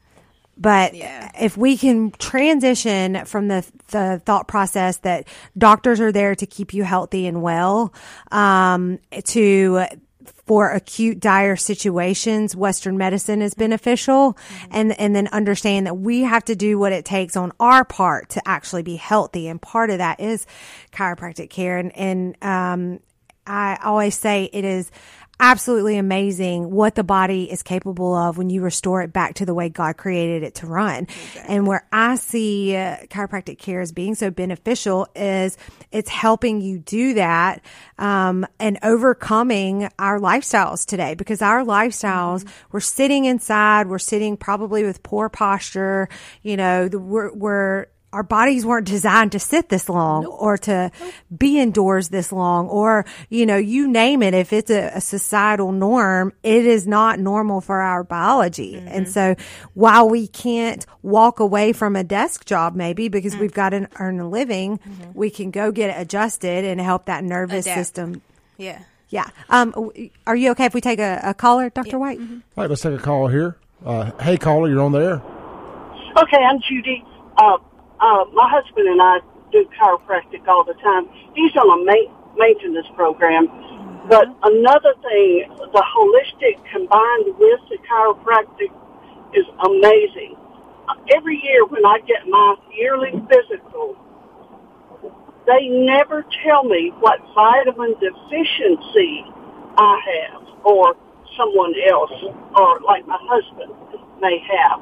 But 0.58 0.94
Yeah. 0.94 1.32
if 1.40 1.56
we 1.56 1.78
can 1.78 2.12
transition 2.20 3.24
from 3.26 3.48
the 3.48 3.64
the 3.92 4.22
thought 4.26 4.48
process 4.48 4.98
that 5.08 5.28
doctors 5.58 6.02
are 6.02 6.12
there 6.12 6.36
to 6.36 6.46
keep 6.46 6.74
you 6.74 6.84
healthy 6.84 7.28
and 7.28 7.42
well, 7.42 7.94
um, 8.32 9.00
to 9.26 9.86
for 10.46 10.70
acute 10.70 11.20
dire 11.20 11.56
situations, 11.56 12.56
Western 12.56 12.98
medicine 12.98 13.42
is 13.42 13.54
beneficial, 13.54 14.38
and 14.72 15.00
and 15.00 15.16
then 15.16 15.28
understand 15.28 15.88
that 15.88 15.98
we 15.98 16.22
have 16.22 16.44
to 16.46 16.56
do 16.56 16.80
what 16.80 16.92
it 16.92 17.06
takes 17.06 17.36
on 17.36 17.52
our 17.60 17.84
part 17.86 18.30
to 18.30 18.48
actually 18.48 18.84
be 18.84 18.96
healthy, 18.96 19.48
and 19.48 19.62
part 19.62 19.90
of 19.90 20.00
that 20.00 20.20
is 20.20 20.46
chiropractic 20.92 21.50
care, 21.50 21.78
and 21.78 21.96
and 21.98 22.36
um, 22.44 23.00
I 23.46 23.80
always 23.84 24.18
say 24.18 24.50
it 24.54 24.64
is 24.64 24.92
absolutely 25.40 25.98
amazing 25.98 26.70
what 26.70 26.96
the 26.96 27.04
body 27.04 27.50
is 27.50 27.64
capable 27.64 28.14
of 28.14 28.38
when 28.38 28.50
you 28.50 28.62
restore 28.62 29.02
it 29.02 29.14
back 29.14 29.36
to 29.36 29.46
the 29.46 29.54
way 29.54 29.70
God 29.70 29.98
created 29.98 30.44
it 30.44 30.56
to 30.56 30.68
run. 30.68 31.08
And 31.48 31.66
where 31.66 31.88
I 31.92 32.16
see 32.16 32.76
uh, 32.76 32.98
chiropractic 33.08 33.58
care 33.58 33.82
as 33.82 33.92
being 33.92 34.16
so 34.16 34.30
beneficial 34.32 35.08
is 35.16 35.58
it's 35.92 36.10
helping 36.10 36.62
you 36.62 36.80
do 36.80 37.14
that 37.16 37.62
um, 37.98 38.46
and 38.60 38.78
overcoming 38.84 39.90
our 39.98 40.20
lifestyles 40.20 40.86
today 40.86 41.16
because 41.16 41.42
our 41.42 41.64
lifestyles 41.64 42.48
we're 42.72 42.80
sitting 42.80 43.26
inside, 43.26 43.88
we're 43.88 44.00
sitting 44.00 44.38
probably 44.38 44.84
with 44.84 45.04
poor 45.04 45.30
posture, 45.30 46.10
you 46.42 46.58
know, 46.58 46.88
the, 46.88 47.00
we're, 47.00 47.34
we're 47.34 47.88
our 48.12 48.24
bodies 48.24 48.66
weren't 48.66 48.88
designed 48.88 49.32
to 49.34 49.40
sit 49.40 49.70
this 49.70 49.88
long 49.90 50.26
or 50.26 50.58
to 50.58 50.92
be 51.36 51.60
indoors 51.60 52.10
this 52.10 52.32
long 52.32 52.68
or 52.68 53.06
you 53.30 53.46
know 53.46 53.58
you 53.58 53.88
name 53.88 54.24
it. 54.24 54.34
If 54.34 54.52
it's 54.54 54.72
a, 54.72 54.92
a 54.96 55.02
societal 55.02 55.72
norm 55.72 56.34
it 56.44 56.66
is 56.66 56.88
not 56.88 57.20
normal 57.20 57.62
for 57.62 57.82
our 57.82 58.04
biology. 58.04 58.76
And 58.76 59.08
so 59.08 59.36
while 59.74 60.10
we 60.10 60.28
can't 60.28 60.86
walk 61.02 61.40
away 61.40 61.74
from 61.74 61.96
a 61.96 62.04
desk 62.04 62.46
job 62.46 62.76
maybe 62.76 63.10
because 63.10 63.38
we've 63.38 63.54
got 63.54 63.70
to 63.70 63.88
earn 64.00 64.20
a 64.20 64.28
living 64.28 64.80
we 65.14 65.30
can 65.30 65.52
go 65.52 65.72
get 65.72 65.90
it 65.90 66.02
adjusted 66.02 66.66
and 66.66 66.80
help 66.82 67.06
that 67.06 67.24
nervous 67.24 67.66
Adapt. 67.66 67.80
system. 67.80 68.22
Yeah. 68.58 68.80
yeah. 69.10 69.30
Um 69.50 69.92
are 70.26 70.36
you 70.36 70.52
okay 70.52 70.66
if 70.66 70.74
we 70.74 70.82
take 70.82 71.00
a, 71.00 71.20
a 71.24 71.34
caller 71.34 71.70
dr 71.70 71.98
white? 71.98 72.20
All 72.20 72.26
right, 72.58 72.70
let's 72.70 72.82
take 72.82 73.00
a 73.00 73.02
call 73.02 73.28
here. 73.28 73.58
Uh, 73.86 74.12
hey, 74.22 74.38
caller, 74.38 74.68
you're 74.68 74.82
on 74.82 74.92
the 74.92 75.00
air. 75.00 75.22
Okay, 76.22 76.44
I'm 76.44 76.60
Judy. 76.62 77.04
Uh, 77.38 77.58
uh, 78.02 78.26
my 78.34 78.48
husband 78.50 78.88
and 78.90 79.02
I 79.02 79.20
do 79.52 79.66
chiropractic 79.80 80.48
all 80.48 80.64
the 80.66 80.76
time. 80.84 81.08
He's 81.36 81.56
on 81.58 81.68
a 81.70 81.80
ma- 81.86 82.14
maintenance 82.38 82.88
program. 82.96 83.48
But 84.10 84.28
another 84.44 84.96
thing, 85.04 85.50
the 85.74 85.84
holistic 85.86 86.58
combined 86.72 87.38
with 87.40 87.62
the 87.70 87.78
chiropractic 87.90 88.72
is 89.36 89.46
amazing. 89.66 90.36
Every 91.16 91.40
year 91.44 91.66
when 91.66 91.86
I 91.86 92.00
get 92.08 92.28
my 92.30 92.56
yearly 92.78 93.12
physical, 93.30 93.96
they 95.48 95.68
never 95.70 96.26
tell 96.46 96.64
me 96.66 96.94
what 97.00 97.20
vitamin 97.36 97.96
deficiency 98.00 99.26
I 99.78 100.00
have 100.14 100.44
or 100.66 100.96
someone 101.38 101.74
else 101.90 102.12
or 102.58 102.80
like 102.86 103.08
my 103.08 103.20
husband 103.22 103.74
may 104.22 104.40
have. 104.40 104.82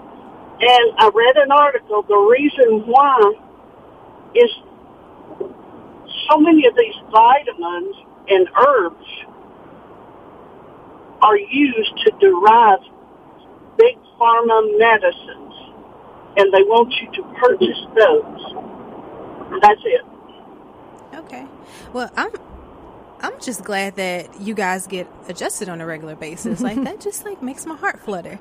And 0.59 0.91
I 0.97 1.09
read 1.13 1.37
an 1.37 1.51
article, 1.51 2.01
the 2.01 2.17
reason 2.17 2.87
why 2.87 3.33
is 4.33 4.49
so 6.29 6.39
many 6.39 6.65
of 6.65 6.75
these 6.75 6.95
vitamins 7.11 7.95
and 8.27 8.47
herbs 8.67 9.05
are 11.21 11.37
used 11.37 11.97
to 12.05 12.11
derive 12.19 12.79
big 13.77 13.97
pharma 14.19 14.77
medicines 14.77 15.53
and 16.37 16.53
they 16.53 16.63
want 16.63 16.93
you 17.01 17.11
to 17.13 17.23
purchase 17.39 17.81
those. 17.95 18.41
That's 19.61 19.81
it. 19.85 20.05
Okay. 21.15 21.45
Well, 21.93 22.11
I'm 22.15 22.31
I'm 23.19 23.39
just 23.41 23.63
glad 23.63 23.95
that 23.95 24.39
you 24.41 24.53
guys 24.53 24.85
get 24.87 25.07
adjusted 25.27 25.69
on 25.69 25.81
a 25.81 25.85
regular 25.85 26.15
basis. 26.15 26.61
Like 26.61 26.81
that 26.83 26.99
just 27.07 27.25
like 27.25 27.41
makes 27.41 27.65
my 27.65 27.75
heart 27.75 27.99
flutter. 28.01 28.39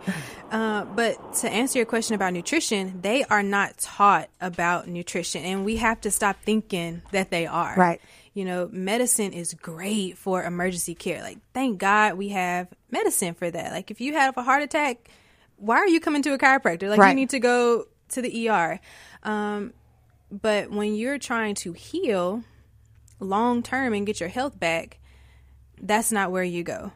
Uh, 0.51 0.85
but 0.85 1.35
to 1.37 1.49
answer 1.51 1.79
your 1.79 1.87
question 1.87 2.15
about 2.15 2.33
nutrition, 2.33 3.01
they 3.01 3.25
are 3.25 3.43
not 3.43 3.79
taught 3.79 4.29
about 4.41 4.87
nutrition, 4.89 5.45
and 5.45 5.65
we 5.65 5.77
have 5.77 6.01
to 6.03 6.11
stop 6.11 6.37
thinking 6.43 7.03
that 7.13 7.31
they 7.31 7.47
are. 7.47 7.75
Right. 7.77 8.01
You 8.35 8.45
know, 8.45 8.69
medicine 8.71 9.33
is 9.33 9.55
great 9.55 10.19
for 10.19 10.43
emergency 10.45 10.95
care. 10.95 11.23
Like, 11.23 11.39
thank 11.55 11.79
God 11.79 12.15
we 12.15 12.29
have 12.31 12.69
medicine 12.91 13.33
for 13.35 13.51
that. 13.51 13.73
Like, 13.73 13.91
if 13.91 14.01
you 14.01 14.13
have 14.13 14.37
a 14.37 14.43
heart 14.43 14.63
attack, 14.63 15.09
why 15.57 15.77
are 15.77 15.89
you 15.89 16.01
coming 16.01 16.21
to 16.23 16.35
a 16.35 16.39
chiropractor? 16.39 16.91
Like, 16.91 16.99
Right. 17.01 17.09
you 17.11 17.15
need 17.15 17.31
to 17.31 17.39
go 17.39 17.87
to 18.11 18.21
the 18.21 18.49
ER. 18.51 18.79
Um, 19.23 19.73
but 20.31 20.71
when 20.71 20.95
you're 20.95 21.19
trying 21.19 21.55
to 21.57 21.73
heal 21.73 22.45
long 23.21 23.63
term 23.63 23.93
and 23.93 24.07
get 24.07 24.21
your 24.21 24.29
health 24.29 24.59
back, 24.59 24.99
that's 25.81 26.13
not 26.13 26.31
where 26.31 26.45
you 26.45 26.63
go. 26.63 26.93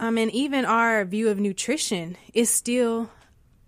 Um, 0.00 0.18
and 0.18 0.30
even 0.32 0.64
our 0.64 1.04
view 1.04 1.28
of 1.28 1.38
nutrition 1.38 2.16
is 2.32 2.50
still, 2.50 3.10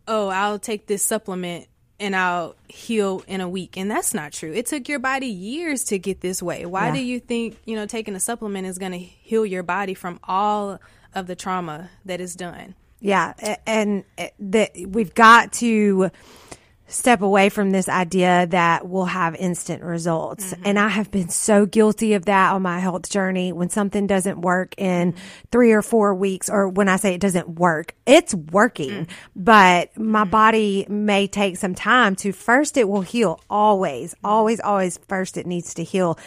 oh, 0.08 0.28
I'll 0.28 0.58
take 0.58 0.86
this 0.86 1.02
supplement 1.02 1.68
and 1.98 2.14
I'll 2.14 2.56
heal 2.68 3.22
in 3.26 3.40
a 3.40 3.48
week. 3.48 3.76
And 3.76 3.90
that's 3.90 4.12
not 4.12 4.32
true. 4.32 4.52
It 4.52 4.66
took 4.66 4.88
your 4.88 4.98
body 4.98 5.28
years 5.28 5.84
to 5.84 5.98
get 5.98 6.20
this 6.20 6.42
way. 6.42 6.66
Why 6.66 6.88
Yeah. 6.88 6.94
do 6.94 6.98
you 7.00 7.20
think, 7.20 7.56
you 7.64 7.76
know, 7.76 7.86
taking 7.86 8.14
a 8.14 8.20
supplement 8.20 8.66
is 8.66 8.76
going 8.78 8.92
to 8.92 8.98
heal 8.98 9.46
your 9.46 9.62
body 9.62 9.94
from 9.94 10.20
all 10.24 10.78
of 11.14 11.26
the 11.26 11.36
trauma 11.36 11.90
that 12.04 12.20
is 12.20 12.34
done? 12.34 12.74
Yeah, 13.00 13.34
and 13.66 14.04
uh, 14.18 14.28
that 14.40 14.72
we've 14.88 15.14
got 15.14 15.52
to 15.54 16.10
step 16.88 17.20
away 17.20 17.48
from 17.48 17.70
this 17.70 17.88
idea 17.88 18.46
that 18.50 18.88
we'll 18.88 19.06
have 19.06 19.34
instant 19.36 19.82
results. 19.82 20.52
Mm-hmm. 20.52 20.62
And 20.64 20.78
I 20.78 20.88
have 20.88 21.10
been 21.10 21.28
so 21.28 21.66
guilty 21.66 22.14
of 22.14 22.26
that 22.26 22.52
on 22.52 22.62
my 22.62 22.78
health 22.78 23.08
journey. 23.10 23.52
When 23.52 23.70
something 23.70 24.06
doesn't 24.06 24.40
work 24.40 24.74
in 24.78 25.14
three 25.50 25.72
or 25.72 25.82
four 25.82 26.14
weeks, 26.14 26.48
or 26.48 26.68
when 26.68 26.88
I 26.88 26.96
say 26.96 27.14
it 27.14 27.20
doesn't 27.20 27.58
work, 27.58 27.94
it's 28.06 28.34
working, 28.34 29.06
mm. 29.06 29.08
but 29.34 29.96
my 29.96 30.22
mm-hmm. 30.22 30.30
body 30.30 30.86
may 30.88 31.26
take 31.26 31.56
some 31.56 31.74
time 31.74 32.14
to 32.16 32.32
first, 32.32 32.76
it 32.76 32.88
will 32.88 33.02
heal 33.02 33.40
always, 33.50 34.14
mm-hmm. 34.14 34.26
always, 34.26 34.60
always 34.60 34.98
first 35.08 35.36
it 35.36 35.46
needs 35.46 35.74
to 35.74 35.84
heal 35.84 36.18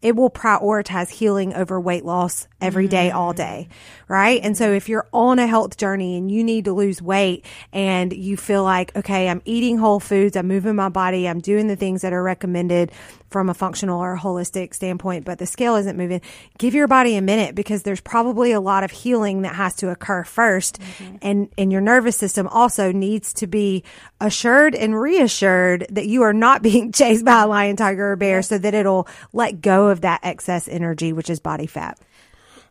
it 0.00 0.16
will 0.16 0.30
prioritize 0.30 1.10
healing 1.10 1.54
over 1.54 1.80
weight 1.80 2.04
loss 2.04 2.46
every 2.60 2.88
day, 2.88 3.10
mm. 3.10 3.14
all 3.14 3.32
day. 3.32 3.68
Right. 4.06 4.40
And 4.42 4.56
so 4.56 4.72
if 4.72 4.88
you're 4.88 5.08
on 5.12 5.38
a 5.38 5.46
health 5.46 5.76
journey 5.76 6.16
and 6.16 6.30
you 6.30 6.44
need 6.44 6.64
to 6.66 6.72
lose 6.72 7.02
weight 7.02 7.44
and 7.72 8.12
you 8.12 8.36
feel 8.36 8.62
like, 8.62 8.94
okay, 8.96 9.28
I'm 9.28 9.42
eating 9.44 9.78
whole 9.78 10.00
foods, 10.00 10.36
I'm 10.36 10.48
moving 10.48 10.76
my 10.76 10.88
body, 10.88 11.28
I'm 11.28 11.40
doing 11.40 11.66
the 11.66 11.76
things 11.76 12.02
that 12.02 12.12
are 12.12 12.22
recommended 12.22 12.92
from 13.28 13.48
a 13.48 13.54
functional 13.54 14.00
or 14.00 14.16
holistic 14.16 14.74
standpoint, 14.74 15.24
but 15.24 15.38
the 15.38 15.46
scale 15.46 15.76
isn't 15.76 15.96
moving, 15.96 16.20
give 16.58 16.74
your 16.74 16.86
body 16.86 17.16
a 17.16 17.22
minute 17.22 17.54
because 17.54 17.82
there's 17.82 18.00
probably 18.00 18.52
a 18.52 18.60
lot 18.60 18.84
of 18.84 18.90
healing 18.90 19.42
that 19.42 19.54
has 19.54 19.74
to 19.76 19.90
occur 19.90 20.22
1st 20.24 20.78
And, 21.22 21.48
and 21.58 21.70
your 21.70 21.80
nervous 21.80 22.16
system 22.16 22.46
also 22.48 22.92
needs 22.92 23.32
to 23.34 23.46
be 23.46 23.84
assured 24.20 24.74
and 24.74 24.98
reassured 24.98 25.86
that 25.90 26.06
you 26.06 26.22
are 26.22 26.32
not 26.32 26.62
being 26.68 26.92
chased 26.92 27.24
by 27.24 27.42
a 27.42 27.46
lion, 27.46 27.76
tiger, 27.76 28.12
or 28.12 28.16
bear 28.16 28.42
so 28.42 28.58
that 28.58 28.74
it'll 28.74 29.08
let 29.32 29.60
go 29.60 29.88
of 29.88 30.02
that 30.02 30.20
excess 30.22 30.68
energy, 30.68 31.12
which 31.12 31.30
is 31.30 31.40
body 31.40 31.66
fat. 31.66 31.98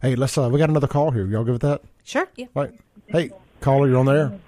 Hey, 0.02 0.16
let's. 0.16 0.38
Uh, 0.38 0.50
we 0.52 0.60
got 0.60 0.70
another 0.70 0.88
call 0.88 1.10
here. 1.12 1.26
Y'all 1.26 1.44
good 1.44 1.54
with 1.54 1.62
that? 1.64 1.82
Sure. 2.04 2.28
Right. 2.54 2.72
Hey, 3.08 3.32
caller, 3.62 3.88
you're 3.88 3.98
on 3.98 4.06
there. 4.06 4.40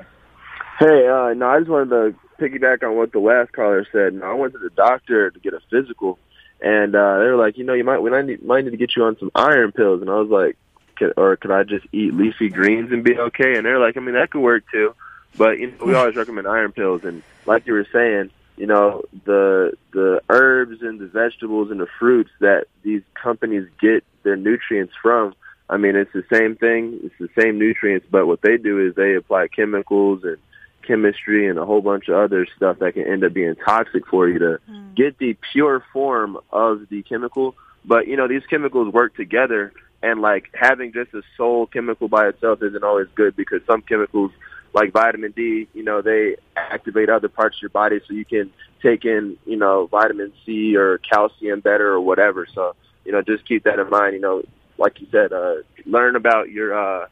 Hey, 0.80 1.08
uh, 1.08 1.34
no, 1.34 1.48
I 1.50 1.60
just 1.60 1.70
wanted 1.70 1.90
to 1.90 2.16
piggyback 2.40 2.84
on 2.84 2.96
what 2.96 3.12
the 3.12 3.20
last 3.20 3.52
caller 3.52 3.86
said. 3.92 4.20
I 4.24 4.34
went 4.34 4.54
to 4.54 4.60
the 4.60 4.70
doctor 4.70 5.30
to 5.30 5.40
get 5.40 5.54
a 5.54 5.60
physical, 5.70 6.18
and 6.62 6.96
uh, 6.96 7.20
they 7.20 7.26
were 7.26 7.36
like, 7.36 7.58
you 7.58 7.64
know, 7.64 7.74
you 7.74 7.84
might 7.84 8.00
we 8.00 8.10
might 8.10 8.26
need, 8.26 8.44
might 8.44 8.64
need 8.64 8.72
to 8.72 8.78
get 8.78 8.96
you 8.96 9.04
on 9.04 9.18
some 9.20 9.32
iron 9.36 9.72
pills, 9.72 10.02
and 10.02 10.10
I 10.10 10.16
was 10.16 10.30
like, 10.30 10.58
could, 10.96 11.14
or 11.18 11.36
could 11.38 11.52
I 11.52 11.64
just 11.64 11.86
eat 11.92 12.14
leafy 12.14 12.50
greens 12.50 12.92
and 12.92 13.04
be 13.04 13.18
okay? 13.18 13.56
And 13.56 13.66
they're 13.66 13.80
like, 13.80 13.98
I 13.98 14.00
mean, 14.00 14.16
that 14.16 14.32
could 14.32 14.42
work 14.42 14.64
too, 14.72 14.96
but 15.38 15.60
you 15.60 15.72
know, 15.72 15.86
we 15.86 15.94
always 15.94 16.16
recommend 16.16 16.48
iron 16.48 16.72
pills, 16.72 17.04
and 17.04 17.24
like 17.46 17.68
you 17.68 17.74
were 17.74 17.88
saying, 17.92 18.32
you 18.58 18.68
know, 18.68 19.04
the 19.26 19.74
the 19.92 20.22
herbs 20.30 20.82
and 20.82 21.00
the 21.00 21.08
vegetables 21.08 21.72
and 21.72 21.80
the 21.80 21.88
fruits 22.00 22.32
that 22.40 22.66
these 22.84 23.02
companies 23.14 23.68
get 23.80 24.04
their 24.24 24.36
nutrients 24.36 24.94
from. 25.02 25.34
I 25.70 25.78
mean, 25.78 25.96
it's 25.96 26.12
the 26.14 26.26
same 26.34 26.56
thing. 26.56 27.00
It's 27.04 27.16
the 27.20 27.30
same 27.42 27.60
nutrients, 27.60 28.08
but 28.10 28.26
what 28.26 28.42
they 28.42 28.58
do 28.58 28.86
is 28.86 28.96
they 28.96 29.16
apply 29.16 29.50
chemicals 29.50 30.24
and 30.24 30.38
chemistry 30.90 31.48
and 31.48 31.60
a 31.60 31.66
whole 31.66 31.82
bunch 31.82 32.10
of 32.10 32.16
other 32.16 32.48
stuff 32.58 32.80
that 32.80 32.94
can 32.96 33.06
end 33.06 33.24
up 33.24 33.32
being 33.34 33.56
toxic 33.56 34.08
for 34.08 34.28
you 34.28 34.40
to 34.40 34.60
get 34.96 35.18
the 35.20 35.38
pure 35.54 35.84
form 35.94 36.38
of 36.52 36.90
the 36.90 37.04
chemical. 37.04 37.56
But 37.86 38.08
you 38.08 38.18
know, 38.18 38.28
these 38.28 38.46
chemicals 38.50 38.92
work 38.92 39.16
together, 39.16 39.72
and 40.02 40.20
like 40.22 40.50
having 40.54 40.92
just 40.92 41.14
a 41.14 41.22
sole 41.38 41.68
chemical 41.68 42.08
by 42.08 42.28
itself 42.28 42.64
isn't 42.64 42.84
always 42.84 43.08
good 43.14 43.36
because 43.36 43.62
some 43.68 43.84
chemicals, 43.84 44.32
like 44.74 44.92
vitamin 44.92 45.32
D, 45.32 45.68
you 45.74 45.84
know, 45.84 46.02
they 46.02 46.38
activate 46.58 47.10
other 47.10 47.30
parts 47.30 47.58
of 47.58 47.62
your 47.62 47.70
body 47.70 48.00
so 48.08 48.14
you 48.14 48.26
can 48.26 48.52
take 48.82 49.06
in, 49.06 49.38
you 49.46 49.58
know, 49.58 49.88
vitamin 49.88 50.34
C 50.46 50.76
or 50.76 50.98
calcium 50.98 51.60
better 51.60 51.88
or 51.92 52.02
whatever. 52.02 52.48
So 52.54 52.76
you 53.06 53.12
know, 53.12 53.22
just 53.22 53.48
keep 53.48 53.64
that 53.64 53.80
in 53.80 53.90
mind. 53.90 54.16
You 54.16 54.22
know, 54.22 54.44
like 54.78 55.00
you 55.00 55.08
said, 55.12 55.34
uh, 55.34 55.56
learn 55.86 56.16
about 56.16 56.50
your 56.50 56.74
uh, 56.74 57.08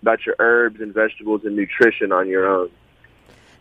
about 0.00 0.24
your 0.26 0.36
herbs 0.38 0.80
and 0.80 0.92
vegetables 0.92 1.42
and 1.44 1.56
nutrition 1.56 2.10
on 2.12 2.28
your 2.28 2.46
own. 2.46 2.70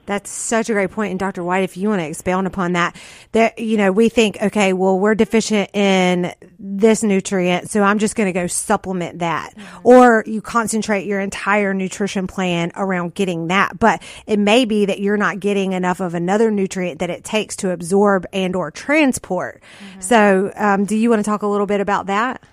That's 0.06 0.30
such 0.30 0.70
a 0.70 0.74
great 0.74 0.92
point. 0.92 1.12
And 1.12 1.20
Dr. 1.20 1.44
White, 1.44 1.64
if 1.64 1.78
you 1.78 1.90
want 1.90 2.02
to 2.02 2.08
expound 2.08 2.48
upon 2.48 2.74
that, 2.74 2.96
that, 3.32 3.60
you 3.60 3.78
know, 3.78 3.92
we 3.92 4.10
think, 4.10 4.38
okay, 4.42 4.74
well, 4.74 5.00
we're 5.00 5.16
deficient 5.16 5.70
in 5.74 6.34
this 6.60 7.04
nutrient. 7.04 7.70
So 7.70 7.82
I'm 7.82 8.00
just 8.00 8.16
going 8.16 8.28
to 8.28 8.34
go 8.34 8.48
supplement 8.48 9.20
that. 9.20 9.56
Mm-hmm. 9.56 9.88
Or 9.88 10.24
you 10.26 10.42
concentrate 10.42 11.06
your 11.06 11.20
entire 11.20 11.74
nutrition 11.74 12.28
plan 12.28 12.72
around 12.76 13.14
getting 13.14 13.48
that. 13.48 13.78
But 13.80 14.02
it 14.26 14.40
may 14.40 14.66
be 14.66 14.86
that 14.86 15.00
you're 15.00 15.18
not 15.18 15.40
getting 15.40 15.74
enough 15.74 16.00
of 16.00 16.14
another 16.14 16.52
nutrient 16.52 17.00
that 17.00 17.10
it 17.10 17.24
takes 17.24 17.56
to 17.58 17.72
absorb 17.72 18.26
and 18.34 18.56
or 18.56 18.72
transport. 18.72 19.62
Mm-hmm. 19.62 20.02
So, 20.02 20.52
um, 20.56 20.86
do 20.86 20.96
you 20.96 21.10
want 21.10 21.20
to 21.20 21.30
talk 21.30 21.44
a 21.44 21.48
little 21.48 21.68
bit 21.68 21.82
about 21.82 22.08
that? 22.08 22.44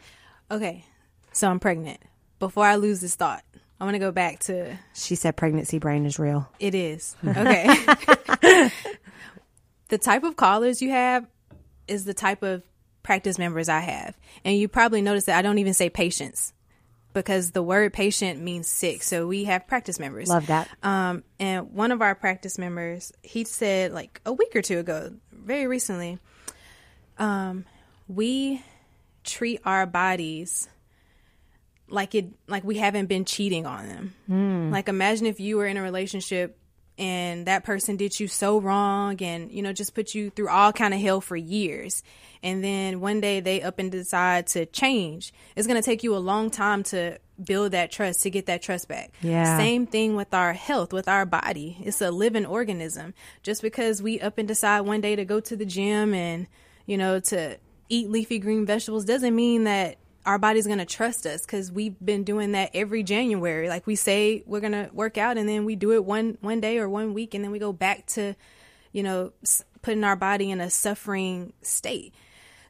Okay. 0.51 0.85
So 1.33 1.49
I'm 1.49 1.61
pregnant. 1.61 2.01
Before 2.39 2.65
I 2.65 2.77
lose 2.77 3.01
this 3.01 3.15
thought, 3.15 3.43
I 3.81 3.85
want 3.85 3.95
to 3.95 4.01
go 4.01 4.11
back 4.11 4.41
to. 4.41 4.77
She 4.95 5.15
said 5.15 5.37
pregnancy 5.37 5.79
brain 5.79 6.05
is 6.07 6.19
real. 6.19 6.49
It 6.59 6.75
is. 6.75 7.17
Okay. 7.27 7.69
the 9.89 9.99
type 9.99 10.25
of 10.25 10.37
callers 10.37 10.83
you 10.83 10.91
have 10.91 11.27
is 11.87 12.05
the 12.05 12.15
type 12.15 12.43
of 12.43 12.63
practice 13.03 13.39
members 13.39 13.69
I 13.69 13.81
have. 13.81 14.17
And 14.45 14.57
you 14.57 14.69
probably 14.69 15.01
noticed 15.03 15.27
that 15.27 15.39
I 15.39 15.43
don't 15.43 15.59
even 15.59 15.75
say 15.75 15.89
patients 15.91 16.53
because 17.15 17.53
the 17.53 17.63
word 17.63 17.93
patient 17.93 18.41
means 18.41 18.69
sick. 18.69 19.03
So 19.03 19.27
we 19.27 19.45
have 19.45 19.67
practice 19.67 19.99
members. 19.99 20.29
Love 20.29 20.47
that. 20.49 20.69
Um, 20.83 21.25
and 21.39 21.73
one 21.73 21.91
of 21.93 22.03
our 22.03 22.15
practice 22.15 22.59
members, 22.59 23.13
he 23.23 23.45
said 23.45 23.93
like 23.93 24.21
a 24.27 24.33
week 24.33 24.55
or 24.55 24.63
two 24.63 24.79
ago, 24.79 25.13
very 25.33 25.67
recently, 25.67 26.19
um, 27.19 27.65
we 28.09 28.63
treat 29.25 29.61
our 29.65 29.87
bodies 29.87 30.69
like 31.91 32.15
it 32.15 32.27
like 32.47 32.65
we 32.65 32.77
haven't 32.77 33.07
been 33.07 33.25
cheating 33.25 33.67
on 33.67 33.89
them. 33.89 34.15
Mm. 34.31 34.73
Like 34.73 34.89
imagine 34.89 35.27
if 35.27 35.41
you 35.41 35.57
were 35.57 35.67
in 35.67 35.77
a 35.77 35.83
relationship 35.83 36.59
and 36.99 37.47
that 37.47 37.65
person 37.65 37.97
did 37.97 38.19
you 38.19 38.27
so 38.27 38.61
wrong 38.61 39.23
and 39.23 39.53
you 39.53 39.63
know 39.63 39.73
just 39.73 39.95
put 39.95 40.15
you 40.15 40.31
through 40.31 40.49
all 40.49 40.73
kind 40.73 40.93
of 40.93 41.01
hell 41.01 41.21
for 41.21 41.37
years. 41.37 42.03
And 42.43 42.63
then 42.63 43.01
one 43.01 43.21
day 43.21 43.41
they 43.41 43.63
up 43.63 43.79
and 43.79 43.91
decide 43.91 44.49
to 44.49 44.67
change. 44.67 45.33
It's 45.57 45.67
going 45.67 45.81
to 45.81 45.85
take 45.85 46.03
you 46.03 46.15
a 46.15 46.19
long 46.19 46.51
time 46.51 46.83
to 46.85 47.19
build 47.43 47.73
that 47.73 47.91
trust 47.93 48.23
to 48.23 48.31
get 48.31 48.47
that 48.47 48.63
trust 48.63 48.89
back. 48.89 49.13
Yeah. 49.23 49.57
Same 49.59 49.87
thing 49.87 50.17
with 50.17 50.35
our 50.35 50.53
health 50.53 50.93
with 50.93 51.09
our 51.09 51.25
body. 51.27 51.79
It's 51.81 52.01
a 52.01 52.11
living 52.11 52.47
organism. 52.47 53.15
Just 53.43 53.63
because 53.63 54.03
we 54.03 54.21
up 54.21 54.39
and 54.39 54.49
decide 54.49 54.81
one 54.81 55.01
day 55.01 55.17
to 55.17 55.25
go 55.25 55.41
to 55.41 55.57
the 55.57 55.67
gym 55.67 56.15
and 56.15 56.47
you 56.87 56.99
know 56.99 57.21
to 57.21 57.59
eat 57.89 58.11
leafy 58.11 58.39
green 58.39 58.67
vegetables 58.67 59.05
doesn't 59.05 59.35
mean 59.35 59.65
that 59.65 59.97
our 60.29 60.39
body's 60.39 60.67
going 60.67 60.79
to 60.79 60.85
trust 60.85 61.25
us 61.25 61.41
because 61.41 61.73
we've 61.73 61.97
been 62.05 62.23
doing 62.23 62.53
that 62.53 62.71
every 62.75 63.03
January. 63.03 63.71
Like 63.71 63.87
we 63.87 63.97
say 63.97 64.43
we're 64.45 64.61
going 64.61 64.73
to 64.73 64.91
work 64.93 65.17
out 65.17 65.39
and 65.39 65.49
then 65.49 65.65
we 65.65 65.75
do 65.75 65.93
it 65.93 66.05
one 66.05 66.37
one 66.43 66.61
day 66.61 66.77
or 66.77 66.87
one 66.87 67.15
week 67.15 67.33
and 67.33 67.43
then 67.43 67.51
we 67.51 67.59
go 67.59 67.73
back 67.73 68.05
to, 68.09 68.35
you 68.93 69.03
know, 69.03 69.33
putting 69.81 70.05
our 70.05 70.17
body 70.17 70.51
in 70.51 70.61
a 70.61 70.69
suffering 70.69 71.55
state. 71.63 72.15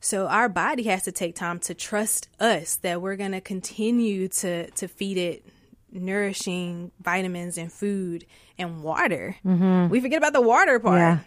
So 0.01 0.28
our 0.28 0.48
body 0.48 0.85
has 0.85 1.02
to 1.05 1.12
take 1.12 1.35
time 1.35 1.59
to 1.60 1.74
trust 1.74 2.28
us 2.39 2.76
that 2.76 3.02
we're 3.02 3.16
going 3.16 3.32
to 3.32 3.40
continue 3.40 4.28
to 4.28 4.70
to 4.70 4.86
feed 4.86 5.18
it 5.18 5.44
nourishing 5.90 6.93
vitamins 7.02 7.59
and 7.59 7.72
food 7.72 8.24
and 8.56 8.85
water. 8.85 9.35
Mm-hmm. 9.44 9.89
We 9.89 10.01
forget 10.01 10.18
about 10.18 10.32
the 10.32 10.43
water 10.43 10.78
part. 10.78 10.98
Yeah. 10.98 11.18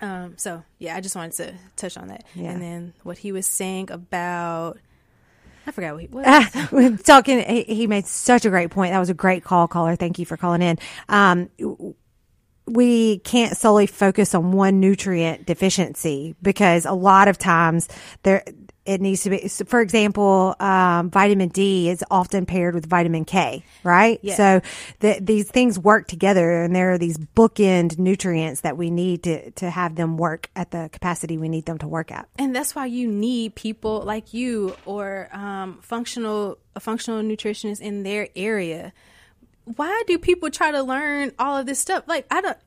Um, 0.00 0.34
so 0.38 0.64
yeah, 0.80 0.96
I 0.96 1.00
just 1.00 1.14
wanted 1.14 1.34
to 1.34 1.54
touch 1.76 1.96
on 1.96 2.08
that. 2.08 2.24
Yeah. 2.34 2.50
And 2.50 2.60
then 2.60 2.94
what 3.04 3.18
he 3.18 3.30
was 3.30 3.46
saying 3.46 3.92
about 3.92 4.78
I 5.66 5.72
forgot 5.72 5.94
what 5.94 6.02
he 6.02 6.08
was. 6.08 7.02
talking. 7.02 7.40
He, 7.40 7.62
he, 7.64 7.86
made 7.86 8.06
such 8.06 8.44
a 8.44 8.50
great 8.50 8.70
point. 8.70 8.92
That 8.92 9.00
was 9.00 9.10
a 9.10 9.14
great 9.14 9.42
call, 9.42 9.66
caller. 9.66 9.96
Thank 9.96 10.18
you 10.18 10.26
for 10.26 10.36
calling 10.36 10.62
in. 10.62 10.78
Um, 11.08 11.50
we 12.66 13.18
can't 13.20 13.56
solely 13.56 13.86
focus 13.86 14.34
on 14.34 14.52
one 14.52 14.80
nutrient 14.80 15.46
deficiency 15.46 16.34
because 16.42 16.84
a 16.84 16.92
lot 16.92 17.28
of 17.28 17.38
times 17.38 17.88
there 18.22 18.44
it 18.86 19.00
needs 19.00 19.22
to 19.22 19.30
be 19.30 19.48
for 19.48 19.80
example 19.80 20.54
um, 20.60 21.10
vitamin 21.10 21.48
d 21.48 21.90
is 21.90 22.04
often 22.10 22.46
paired 22.46 22.74
with 22.74 22.86
vitamin 22.86 23.24
k 23.24 23.64
right? 23.86 24.18
Yeah. 24.22 24.34
so 24.34 24.60
the, 25.00 25.18
these 25.20 25.48
things 25.48 25.78
work 25.78 26.08
together 26.08 26.62
and 26.62 26.74
there 26.74 26.92
are 26.92 26.98
these 26.98 27.16
bookend 27.16 27.98
nutrients 27.98 28.62
that 28.62 28.76
we 28.76 28.90
need 28.90 29.22
to, 29.22 29.50
to 29.52 29.70
have 29.70 29.94
them 29.94 30.16
work 30.16 30.50
at 30.56 30.70
the 30.70 30.88
capacity 30.92 31.38
we 31.38 31.48
need 31.48 31.64
them 31.64 31.78
to 31.78 31.88
work 31.88 32.10
at. 32.10 32.28
And 32.38 32.54
that's 32.54 32.74
why 32.74 32.86
you 32.86 33.08
need 33.08 33.54
people 33.54 34.02
like 34.02 34.34
you 34.34 34.76
or 34.84 35.28
um, 35.32 35.78
functional 35.82 36.58
a 36.74 36.80
functional 36.80 37.22
nutritionist 37.22 37.80
in 37.80 38.02
their 38.02 38.28
area. 38.36 38.92
Why 39.64 40.02
do 40.06 40.18
people 40.18 40.50
try 40.50 40.72
to 40.72 40.82
learn 40.82 41.32
all 41.38 41.56
of 41.56 41.66
this 41.66 41.78
stuff? 41.78 42.04
Like 42.06 42.26
i 42.30 42.40
don't 42.40 42.58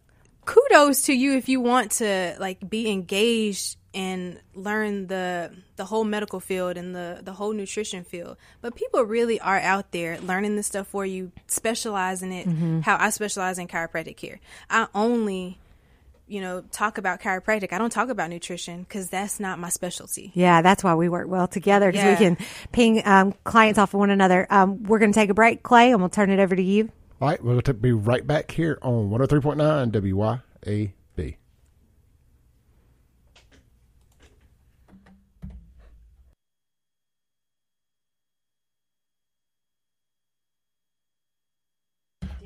kudos 0.45 1.03
to 1.03 1.13
you 1.13 1.35
if 1.35 1.47
you 1.47 1.61
want 1.61 1.91
to 1.91 2.35
like 2.39 2.67
be 2.67 2.89
engaged 2.89 3.77
and 3.93 4.39
learn 4.53 5.07
the 5.07 5.51
the 5.75 5.85
whole 5.85 6.03
medical 6.03 6.39
field 6.39 6.77
and 6.77 6.95
the 6.95 7.19
the 7.23 7.33
whole 7.33 7.53
nutrition 7.53 8.03
field. 8.03 8.37
But 8.61 8.75
people 8.75 9.03
really 9.03 9.39
are 9.39 9.59
out 9.59 9.91
there 9.91 10.19
learning 10.21 10.55
this 10.55 10.67
stuff 10.67 10.87
for 10.87 11.05
you, 11.05 11.31
specializing 11.47 12.31
it. 12.31 12.47
Mm-hmm. 12.47 12.81
How 12.81 12.97
I 12.99 13.09
specialize 13.09 13.57
in 13.57 13.67
chiropractic 13.67 14.17
care. 14.17 14.39
I 14.69 14.87
only 14.93 15.57
you 16.27 16.41
know 16.41 16.61
talk 16.71 16.97
about 16.97 17.19
chiropractic. 17.19 17.73
I 17.73 17.77
don't 17.79 17.91
talk 17.91 18.09
about 18.09 18.29
nutrition 18.29 18.83
because 18.83 19.09
that's 19.09 19.39
not 19.39 19.57
my 19.57 19.69
specialty. 19.69 20.31
Yeah, 20.35 20.61
that's 20.61 20.83
why 20.83 20.93
we 20.93 21.09
work 21.09 21.27
well 21.27 21.47
together 21.47 21.91
because 21.91 22.03
yeah. 22.03 22.11
we 22.11 22.17
can 22.17 22.45
ping 22.71 23.01
um, 23.05 23.33
clients 23.43 23.79
off 23.79 23.93
of 23.93 23.99
one 23.99 24.11
another. 24.11 24.45
Um, 24.49 24.83
we're 24.83 24.99
going 24.99 25.11
to 25.11 25.19
take 25.19 25.31
a 25.31 25.33
break, 25.35 25.63
Clay, 25.63 25.91
and 25.91 25.99
we'll 25.99 26.09
turn 26.09 26.29
it 26.29 26.39
over 26.39 26.55
to 26.55 26.63
you. 26.63 26.91
All 27.21 27.27
right, 27.27 27.43
we're 27.43 27.53
going 27.53 27.61
to 27.63 27.73
be 27.73 27.91
right 27.91 28.25
back 28.25 28.51
here 28.51 28.77
on 28.81 29.09
103.9 29.09 29.91
WYA. 29.91 30.91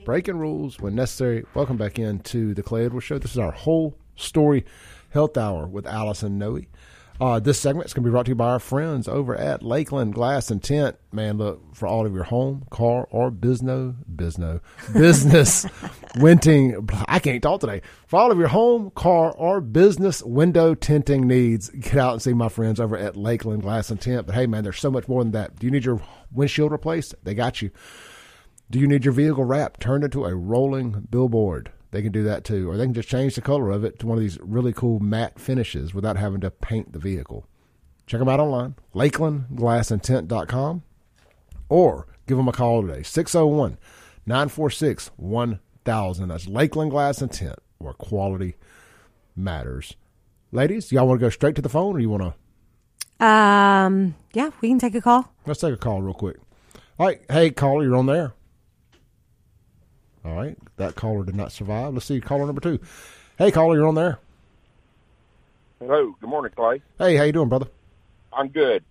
Breaking 0.05 0.38
rules 0.38 0.80
when 0.80 0.95
necessary. 0.95 1.45
Welcome 1.53 1.77
back 1.77 1.97
into 1.97 2.53
the 2.53 2.61
Clay 2.61 2.85
Edwards 2.85 3.05
Show. 3.05 3.19
This 3.19 3.31
is 3.31 3.38
our 3.38 3.51
whole 3.51 3.97
story 4.17 4.65
health 5.11 5.38
hour 5.38 5.65
with 5.65 5.88
Allison 5.88 6.38
Nooe. 6.38 6.65
Uh, 7.21 7.39
this 7.39 7.57
segment 7.57 7.85
is 7.85 7.93
going 7.93 8.03
to 8.03 8.09
be 8.09 8.11
brought 8.11 8.25
to 8.25 8.31
you 8.31 8.35
by 8.35 8.49
our 8.49 8.59
friends 8.59 9.07
over 9.07 9.34
at 9.34 9.63
Lakeland 9.63 10.13
Glass 10.13 10.51
and 10.51 10.61
Tint. 10.61 10.97
Man, 11.13 11.38
look 11.38 11.73
for 11.73 11.88
all 11.88 12.05
of 12.05 12.13
your 12.13 12.25
home, 12.25 12.65
car, 12.69 13.07
or 13.11 13.31
business, 13.31 13.95
business, 14.13 14.59
business 14.91 15.65
winting. 16.15 17.05
I 17.07 17.19
can't 17.19 17.41
talk 17.41 17.61
today. 17.61 17.81
For 18.07 18.19
all 18.19 18.30
of 18.30 18.38
your 18.38 18.49
home, 18.49 18.91
car, 18.95 19.31
or 19.31 19.61
business 19.61 20.21
window 20.21 20.73
tinting 20.75 21.27
needs, 21.27 21.69
get 21.69 21.95
out 21.95 22.13
and 22.13 22.21
see 22.21 22.34
my 22.34 22.49
friends 22.49 22.81
over 22.81 22.97
at 22.97 23.15
Lakeland 23.15 23.61
Glass 23.61 23.89
and 23.89 24.01
Tint. 24.01 24.25
But 24.25 24.35
hey, 24.35 24.47
man, 24.47 24.65
there's 24.65 24.81
so 24.81 24.91
much 24.91 25.07
more 25.07 25.23
than 25.23 25.31
that. 25.31 25.57
Do 25.57 25.65
you 25.65 25.71
need 25.71 25.85
your 25.85 26.01
windshield 26.34 26.73
replaced? 26.73 27.15
They 27.23 27.35
got 27.35 27.61
you. 27.61 27.71
Do 28.74 28.80
you 28.80 28.88
need 28.88 29.06
your 29.06 29.14
vehicle 29.14 29.44
wrapped, 29.44 29.82
turned 29.82 30.04
into 30.04 30.26
a 30.26 30.34
rolling 30.34 31.06
billboard? 31.12 31.72
They 31.91 32.02
can 32.02 32.12
do 32.12 32.24
that 32.24 32.44
too. 32.44 32.72
Or 32.72 32.76
they 32.76 32.86
can 32.86 32.95
just 32.95 33.08
change 33.08 33.36
the 33.36 33.41
color 33.41 33.70
of 33.70 33.84
it 33.84 34.00
to 34.00 34.08
one 34.08 34.18
of 34.18 34.24
these 34.24 34.40
really 34.41 34.74
cool 34.74 35.00
matte 35.00 35.40
finishes 35.40 35.94
without 35.94 36.18
having 36.18 36.41
to 36.41 36.50
paint 36.50 36.91
the 36.91 36.98
vehicle. 36.98 37.45
Check 38.08 38.18
them 38.18 38.28
out 38.28 38.40
online, 38.40 38.74
lakelandglassandtint.com, 38.95 40.82
or 41.70 42.08
give 42.26 42.36
them 42.36 42.48
a 42.48 42.52
call 42.52 42.82
today, 42.82 43.04
601 43.04 43.78
946 44.26 45.12
1000. 45.18 46.28
That's 46.30 46.48
Lakeland 46.48 46.90
Glass 46.90 47.22
and 47.22 47.32
Tint, 47.32 47.60
where 47.78 47.94
quality 47.94 48.56
matters. 49.36 49.95
Ladies, 50.52 50.91
y'all 50.91 51.08
want 51.08 51.20
to 51.20 51.26
go 51.28 51.30
straight 51.30 51.54
to 51.58 51.62
the 51.62 51.70
phone 51.70 51.95
or 51.95 52.00
you 52.00 52.10
want 52.10 52.34
to? 53.20 53.24
Um, 53.24 54.16
yeah, 54.34 54.50
we 54.62 54.70
can 54.70 54.80
take 54.80 54.95
a 54.95 55.02
call. 55.02 55.32
Let's 55.45 55.60
take 55.60 55.76
a 55.76 55.78
call 55.78 56.02
real 56.02 56.16
quick. 56.16 56.38
All 56.98 57.06
right. 57.06 57.22
Hey, 57.30 57.52
caller, 57.52 57.84
you're 57.84 57.95
on 57.95 58.08
there. 58.08 58.34
All 60.26 60.36
right. 60.36 60.58
That 60.78 60.95
caller 60.95 61.24
did 61.26 61.36
not 61.36 61.52
survive. 61.52 61.94
Let's 61.94 62.06
see 62.06 62.22
caller 62.22 62.45
number 62.45 62.62
two. 62.62 62.80
Hey, 63.38 63.52
caller, 63.52 63.76
you're 63.76 63.88
on 63.88 63.95
there. 63.95 64.20
Hello. 65.80 66.16
Good 66.20 66.30
morning, 66.30 66.52
Clay. 66.56 66.82
Hey, 66.98 67.16
how 67.18 67.24
you 67.24 67.32
doing, 67.32 67.50
brother? 67.50 67.68
I'm 68.32 68.48
good. 68.48 68.84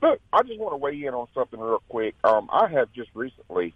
Look, 0.00 0.20
I 0.32 0.42
just 0.42 0.60
want 0.60 0.74
to 0.74 0.76
weigh 0.76 1.02
in 1.02 1.14
on 1.14 1.26
something 1.34 1.58
real 1.58 1.82
quick. 1.88 2.14
Um, 2.22 2.48
I 2.52 2.68
have 2.68 2.92
just 2.92 3.10
recently 3.14 3.74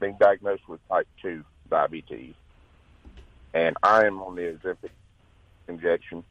been 0.00 0.16
diagnosed 0.18 0.66
with 0.68 0.80
type 0.88 1.06
2 1.22 1.44
diabetes, 1.68 2.34
and 3.52 3.76
I 3.82 4.06
am 4.06 4.20
on 4.22 4.34
the 4.34 4.42
Ozempic 4.42 4.90
injection. 5.68 6.24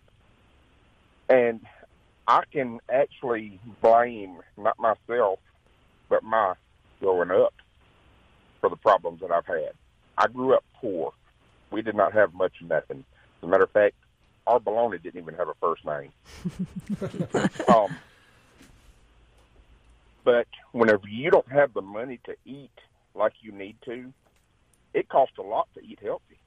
And 1.30 1.62
I 2.28 2.44
can 2.52 2.80
actually 2.92 3.60
blame 3.82 4.40
not 4.58 4.78
myself, 4.80 5.40
but 6.10 6.24
my 6.24 6.56
growing 7.00 7.32
up 7.32 7.54
for 8.60 8.69
the 8.69 8.76
problems 8.76 9.22
that 9.22 9.31
I've 9.31 9.45
had. 9.45 9.72
I 10.18 10.27
grew 10.27 10.53
up 10.53 10.64
poor. 10.76 11.14
We 11.72 11.81
did 11.81 11.95
not 11.95 12.14
have 12.14 12.34
much 12.34 12.53
nothing. 12.61 13.06
As 13.38 13.44
a 13.44 13.48
matter 13.48 13.64
of 13.64 13.72
fact, 13.72 13.95
our 14.48 14.60
baloney 14.60 15.02
didn't 15.02 15.22
even 15.22 15.36
have 15.36 15.48
a 15.48 15.53
first 15.61 15.86
name. 15.86 16.11
um, 17.68 17.95
but 20.23 20.48
whenever 20.72 21.07
you 21.07 21.31
don't 21.31 21.49
have 21.52 21.73
the 21.73 21.81
money 21.81 22.19
to 22.26 22.36
eat 22.45 22.72
like 23.15 23.34
you 23.41 23.52
need 23.52 23.77
to, 23.86 24.11
it 24.94 25.07
costs 25.10 25.38
a 25.38 25.41
lot 25.41 25.68
to 25.76 25.81
eat 25.81 25.99
healthy. 26.02 26.40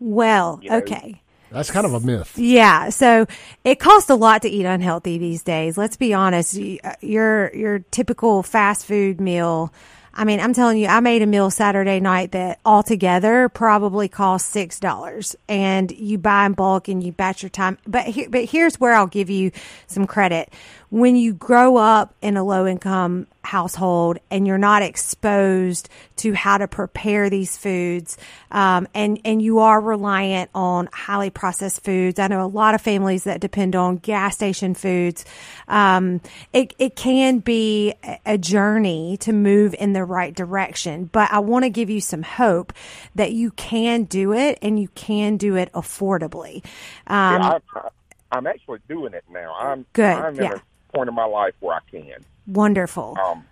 Well, 0.00 0.60
You 0.62 0.70
know, 0.70 0.76
okay. 0.76 1.20
That's 1.50 1.70
kind 1.70 1.86
of 1.86 1.94
a 1.94 2.00
myth. 2.00 2.36
Yeah, 2.36 2.88
so 2.88 3.26
it 3.62 3.78
costs 3.78 4.10
a 4.10 4.16
lot 4.16 4.42
to 4.42 4.48
eat 4.48 4.66
unhealthy 4.66 5.18
these 5.18 5.42
days. 5.42 5.78
Let's 5.78 5.96
be 5.96 6.12
honest. 6.12 6.58
Uh, 6.58 6.94
Your 7.00 7.54
your 7.54 7.78
typical 7.90 8.42
fast 8.42 8.86
food 8.86 9.20
meal. 9.20 9.72
I 10.16 10.24
mean, 10.24 10.38
I'm 10.38 10.52
telling 10.54 10.78
you, 10.78 10.86
I 10.86 11.00
made 11.00 11.22
a 11.22 11.26
meal 11.26 11.50
Saturday 11.50 11.98
night 11.98 12.32
that 12.32 12.60
altogether 12.64 13.48
probably 13.48 14.08
cost 14.08 14.50
six 14.50 14.78
dollars, 14.78 15.34
and 15.48 15.90
you 15.90 16.18
buy 16.18 16.46
in 16.46 16.52
bulk 16.52 16.88
and 16.88 17.02
you 17.02 17.10
batch 17.12 17.42
your 17.42 17.50
time. 17.50 17.78
But 17.86 18.06
here, 18.06 18.28
but 18.30 18.44
here's 18.44 18.78
where 18.78 18.94
I'll 18.94 19.08
give 19.08 19.28
you 19.28 19.50
some 19.88 20.06
credit. 20.06 20.52
When 20.94 21.16
you 21.16 21.34
grow 21.34 21.76
up 21.76 22.14
in 22.22 22.36
a 22.36 22.44
low 22.44 22.68
income 22.68 23.26
household 23.42 24.18
and 24.30 24.46
you're 24.46 24.58
not 24.58 24.80
exposed 24.82 25.88
to 26.18 26.34
how 26.34 26.56
to 26.56 26.68
prepare 26.68 27.28
these 27.28 27.56
foods, 27.56 28.16
um, 28.52 28.86
and 28.94 29.20
and 29.24 29.42
you 29.42 29.58
are 29.58 29.80
reliant 29.80 30.50
on 30.54 30.88
highly 30.92 31.30
processed 31.30 31.82
foods. 31.82 32.20
I 32.20 32.28
know 32.28 32.44
a 32.44 32.46
lot 32.46 32.76
of 32.76 32.80
families 32.80 33.24
that 33.24 33.40
depend 33.40 33.74
on 33.74 33.96
gas 33.96 34.36
station 34.36 34.74
foods. 34.74 35.24
Um, 35.66 36.20
it 36.52 36.74
it 36.78 36.94
can 36.94 37.40
be 37.40 37.94
a- 38.24 38.38
journey 38.38 39.16
to 39.16 39.32
move 39.32 39.74
in 39.80 39.94
the 39.94 40.04
right 40.04 40.32
direction, 40.32 41.06
but 41.06 41.28
I 41.32 41.40
want 41.40 41.64
to 41.64 41.70
give 41.70 41.90
you 41.90 42.00
some 42.00 42.22
hope 42.22 42.72
that 43.16 43.32
you 43.32 43.50
can 43.50 44.04
do 44.04 44.32
it 44.32 44.60
and 44.62 44.78
you 44.78 44.86
can 44.94 45.38
do 45.38 45.56
it 45.56 45.72
affordably. 45.72 46.64
Um, 47.08 47.42
yeah, 47.42 47.58
I, 47.74 47.88
I'm 48.30 48.46
actually 48.46 48.78
doing 48.88 49.12
it 49.12 49.24
now. 49.28 49.56
I'm 49.58 49.86
Good, 49.92 50.16
I'm 50.16 50.36
yeah. 50.36 50.58
Point 50.94 51.08
in 51.08 51.14
my 51.14 51.24
life 51.24 51.54
where 51.60 51.76
I 51.76 51.80
can. 51.90 52.24
wonderful. 52.46 53.16
Um, 53.22 53.44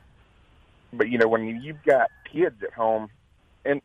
but 0.93 1.09
you 1.09 1.19
know, 1.19 1.28
when 1.28 1.60
you've 1.62 1.82
got 1.82 2.10
kids 2.31 2.62
at 2.62 2.73
home, 2.73 3.10
and 3.64 3.81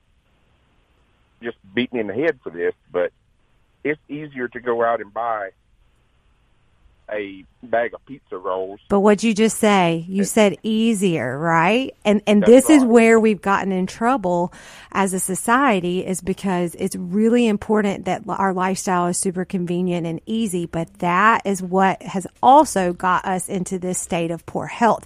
just 1.41 1.57
beat 1.73 1.93
me 1.93 1.99
in 1.99 2.07
the 2.07 2.13
head 2.13 2.39
for 2.43 2.49
this, 2.49 2.73
but 2.91 3.11
it's 3.83 3.99
easier 4.09 4.47
to 4.49 4.59
go 4.59 4.83
out 4.83 5.01
and 5.01 5.13
buy 5.13 5.51
a 7.11 7.45
bag 7.63 7.93
of 7.93 8.05
pizza 8.05 8.37
rolls. 8.37 8.79
But 8.89 8.99
what'd 8.99 9.23
you 9.23 9.33
just 9.33 9.57
say? 9.57 10.05
You 10.07 10.23
said 10.23 10.57
easier, 10.63 11.37
right? 11.37 11.95
And 12.05 12.21
and 12.27 12.43
this 12.43 12.69
is 12.69 12.83
where 12.83 13.19
we've 13.19 13.41
gotten 13.41 13.71
in 13.71 13.87
trouble 13.87 14.53
as 14.91 15.13
a 15.13 15.19
society 15.19 16.05
is 16.05 16.21
because 16.21 16.75
it's 16.75 16.95
really 16.95 17.47
important 17.47 18.05
that 18.05 18.23
our 18.27 18.53
lifestyle 18.53 19.07
is 19.07 19.17
super 19.17 19.45
convenient 19.45 20.05
and 20.05 20.21
easy, 20.25 20.65
but 20.65 20.93
that 20.99 21.41
is 21.45 21.61
what 21.61 22.01
has 22.01 22.27
also 22.41 22.93
got 22.93 23.25
us 23.25 23.49
into 23.49 23.79
this 23.79 23.99
state 23.99 24.31
of 24.31 24.45
poor 24.45 24.67
health. 24.67 25.05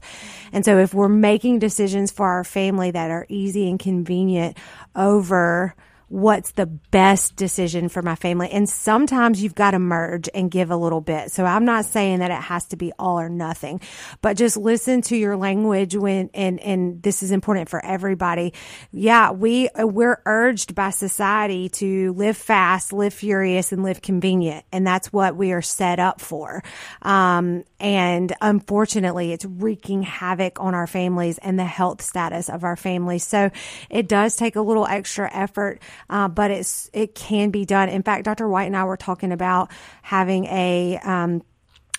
And 0.51 0.65
so 0.65 0.77
if 0.79 0.93
we're 0.93 1.09
making 1.09 1.59
decisions 1.59 2.11
for 2.11 2.27
our 2.27 2.43
family 2.43 2.91
that 2.91 3.11
are 3.11 3.25
easy 3.29 3.69
and 3.69 3.79
convenient 3.79 4.57
over 4.95 5.75
what's 6.11 6.51
the 6.51 6.65
best 6.65 7.37
decision 7.37 7.87
for 7.87 8.01
my 8.01 8.15
family. 8.15 8.49
And 8.51 8.67
sometimes 8.67 9.41
you've 9.41 9.55
got 9.55 9.71
to 9.71 9.79
merge 9.79 10.27
and 10.33 10.51
give 10.51 10.69
a 10.69 10.75
little 10.75 10.99
bit. 10.99 11.31
So 11.31 11.45
I'm 11.45 11.63
not 11.63 11.85
saying 11.85 12.19
that 12.19 12.31
it 12.31 12.41
has 12.41 12.65
to 12.65 12.75
be 12.75 12.91
all 12.99 13.17
or 13.17 13.29
nothing, 13.29 13.79
but 14.21 14.35
just 14.35 14.57
listen 14.57 15.01
to 15.03 15.15
your 15.15 15.37
language 15.37 15.95
when, 15.95 16.29
and, 16.33 16.59
and 16.59 17.01
this 17.01 17.23
is 17.23 17.31
important 17.31 17.69
for 17.69 17.83
everybody. 17.83 18.53
Yeah, 18.91 19.31
we, 19.31 19.69
we're 19.77 20.21
urged 20.25 20.75
by 20.75 20.89
society 20.89 21.69
to 21.69 22.11
live 22.13 22.35
fast, 22.35 22.91
live 22.91 23.13
furious, 23.13 23.71
and 23.71 23.81
live 23.81 24.01
convenient. 24.01 24.65
And 24.73 24.85
that's 24.85 25.13
what 25.13 25.37
we 25.37 25.53
are 25.53 25.61
set 25.61 25.99
up 25.99 26.19
for. 26.19 26.61
Um, 27.03 27.63
and 27.79 28.35
unfortunately, 28.41 29.31
it's 29.31 29.45
wreaking 29.45 30.03
havoc 30.03 30.59
on 30.59 30.75
our 30.75 30.87
families 30.87 31.37
and 31.37 31.57
the 31.57 31.63
health 31.63 32.01
status 32.01 32.49
of 32.49 32.65
our 32.65 32.75
families. 32.75 33.23
So 33.23 33.49
it 33.89 34.09
does 34.09 34.35
take 34.35 34.57
a 34.57 34.61
little 34.61 34.85
extra 34.85 35.33
effort, 35.33 35.81
uh, 36.09 36.27
but 36.27 36.51
it's 36.51 36.89
it 36.93 37.15
can 37.15 37.49
be 37.49 37.65
done. 37.65 37.89
In 37.89 38.03
fact, 38.03 38.25
Dr. 38.25 38.47
White 38.47 38.65
and 38.65 38.77
I 38.77 38.83
were 38.83 38.97
talking 38.97 39.31
about 39.31 39.71
having 40.01 40.45
a 40.45 40.99
um, 41.03 41.41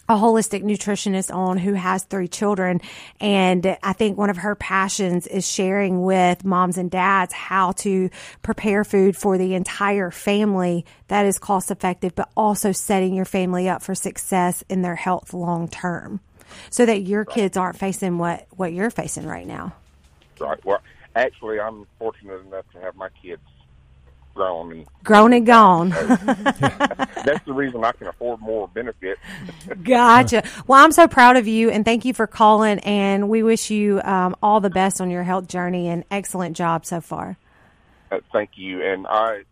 a 0.08 0.14
holistic 0.14 0.62
nutritionist 0.62 1.34
on 1.34 1.56
who 1.56 1.74
has 1.74 2.04
three 2.04 2.28
children. 2.28 2.80
And 3.20 3.78
I 3.82 3.92
think 3.92 4.18
one 4.18 4.30
of 4.30 4.38
her 4.38 4.54
passions 4.54 5.26
is 5.26 5.48
sharing 5.48 6.02
with 6.02 6.44
moms 6.44 6.76
and 6.76 6.90
dads 6.90 7.32
how 7.32 7.72
to 7.72 8.10
prepare 8.42 8.84
food 8.84 9.16
for 9.16 9.38
the 9.38 9.54
entire 9.54 10.10
family 10.10 10.84
that 11.08 11.24
is 11.24 11.38
cost 11.38 11.70
effective, 11.70 12.14
but 12.14 12.30
also 12.36 12.72
setting 12.72 13.14
your 13.14 13.24
family 13.24 13.68
up 13.68 13.82
for 13.82 13.94
success 13.94 14.62
in 14.68 14.82
their 14.82 14.96
health 14.96 15.32
long 15.32 15.68
term 15.68 16.20
so 16.68 16.84
that 16.84 17.02
your 17.02 17.24
kids 17.24 17.56
aren't 17.56 17.78
facing 17.78 18.18
what, 18.18 18.46
what 18.50 18.72
you're 18.72 18.90
facing 18.90 19.24
right 19.24 19.46
now. 19.46 19.74
Right. 20.38 20.62
Well, 20.64 20.80
actually, 21.14 21.60
I'm 21.60 21.86
fortunate 21.98 22.44
enough 22.46 22.64
to 22.72 22.80
have 22.80 22.96
my 22.96 23.08
kids 23.22 23.42
grown, 24.34 24.72
and 24.72 24.86
Grown 25.04 25.32
and 25.32 25.46
gone. 25.46 25.88
that's 25.90 27.44
the 27.44 27.52
reason 27.52 27.84
I 27.84 27.92
can 27.92 28.06
afford 28.06 28.40
more 28.40 28.68
benefit. 28.68 29.18
Gotcha. 29.82 30.44
Well, 30.66 30.82
I'm 30.82 30.92
so 30.92 31.08
proud 31.08 31.36
of 31.36 31.48
you 31.48 31.70
and 31.70 31.84
thank 31.84 32.04
you 32.04 32.14
for 32.14 32.26
calling. 32.26 32.78
And 32.80 33.28
we 33.28 33.42
wish 33.42 33.70
you 33.70 34.00
um, 34.02 34.36
all 34.42 34.60
the 34.60 34.70
best 34.70 35.00
on 35.00 35.10
your 35.10 35.22
health 35.22 35.48
journey 35.48 35.88
and 35.88 36.04
excellent 36.10 36.56
job 36.56 36.86
so 36.86 37.00
far. 37.00 37.36
Uh, 38.10 38.20
thank 38.32 38.50
you, 38.56 38.82
and 38.82 39.06
I 39.06 39.42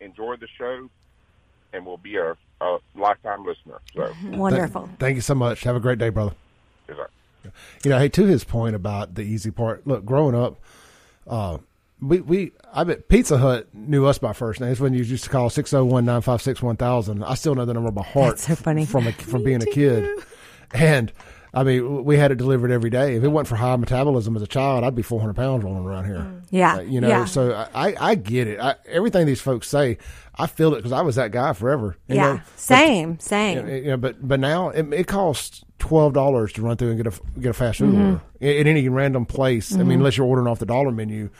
enjoy 0.00 0.36
the 0.36 0.48
show, 0.56 0.88
and 1.72 1.84
will 1.84 1.98
be 1.98 2.16
a, 2.16 2.36
a 2.60 2.78
lifetime 2.94 3.44
listener. 3.44 3.80
So, 3.94 4.12
Wonderful. 4.36 4.88
Thank 4.98 5.16
you 5.16 5.20
so 5.20 5.34
much. 5.34 5.62
Have 5.64 5.76
a 5.76 5.80
great 5.80 5.98
day, 5.98 6.08
brother. 6.08 6.34
yes, 6.88 6.96
sir. 6.96 7.52
You 7.84 7.90
know, 7.90 7.98
hey, 7.98 8.08
to 8.08 8.26
his 8.26 8.44
point 8.44 8.74
about 8.74 9.14
the 9.14 9.22
easy 9.22 9.50
part. 9.50 9.86
Look, 9.86 10.04
growing 10.04 10.34
up, 10.34 10.56
uh, 11.26 11.58
we 12.00 12.20
we 12.20 12.52
I 12.72 12.84
bet 12.84 13.08
Pizza 13.08 13.38
Hut 13.38 13.68
knew 13.74 14.06
us 14.06 14.18
by 14.18 14.32
first 14.32 14.60
name. 14.60 14.68
names 14.68 14.80
when 14.80 14.94
you 14.94 15.02
used 15.02 15.24
to 15.24 15.30
call 15.30 15.50
601-956-1000. 15.50 17.24
I 17.28 17.34
still 17.34 17.54
know 17.54 17.64
the 17.64 17.74
number 17.74 17.90
by 17.90 18.02
heart 18.02 18.30
That's 18.36 18.46
so 18.46 18.54
funny. 18.54 18.84
from 18.86 19.06
a, 19.06 19.12
from 19.12 19.42
being 19.44 19.62
a 19.62 19.66
kid. 19.66 20.08
And 20.72 21.12
I 21.54 21.64
mean, 21.64 22.04
we 22.04 22.16
had 22.18 22.30
it 22.30 22.36
delivered 22.36 22.70
every 22.70 22.90
day. 22.90 23.16
If 23.16 23.24
it 23.24 23.28
wasn't 23.28 23.48
for 23.48 23.56
high 23.56 23.74
metabolism 23.76 24.36
as 24.36 24.42
a 24.42 24.46
child, 24.46 24.84
I'd 24.84 24.94
be 24.94 25.02
400 25.02 25.34
pounds 25.34 25.64
rolling 25.64 25.84
around 25.84 26.04
here. 26.04 26.30
Yeah. 26.50 26.76
Uh, 26.76 26.80
you 26.80 27.00
know, 27.00 27.08
yeah. 27.08 27.24
so 27.24 27.52
I, 27.74 27.94
I 27.98 28.14
get 28.16 28.46
it. 28.48 28.60
I, 28.60 28.74
everything 28.86 29.26
these 29.26 29.40
folks 29.40 29.66
say, 29.66 29.96
I 30.36 30.46
feel 30.46 30.74
it 30.74 30.76
because 30.76 30.92
I 30.92 31.00
was 31.00 31.16
that 31.16 31.32
guy 31.32 31.52
forever. 31.54 31.96
You 32.06 32.16
yeah. 32.16 32.22
know? 32.22 32.36
But- 32.36 32.58
same, 32.60 33.18
same. 33.18 33.66
you 33.66 33.82
know, 33.84 33.96
but 33.96 34.26
but 34.26 34.38
now 34.40 34.68
it, 34.68 34.92
it 34.92 35.06
costs 35.08 35.64
twelve 35.78 36.12
dollars 36.12 36.52
to 36.52 36.62
run 36.62 36.76
through 36.76 36.90
and 36.90 37.02
get 37.02 37.12
a 37.12 37.40
get 37.40 37.50
a 37.50 37.54
fast 37.54 37.78
food 37.78 37.94
Mm-hmm. 37.94 38.02
order 38.04 38.20
at, 38.42 38.56
at 38.56 38.66
any 38.66 38.88
random 38.88 39.24
place. 39.26 39.74
I 39.74 39.78
mean, 39.78 39.98
unless 39.98 40.16
you're 40.16 40.26
ordering 40.26 40.46
off 40.46 40.58
the 40.60 40.66
dollar 40.66 40.92
menu. 40.92 41.30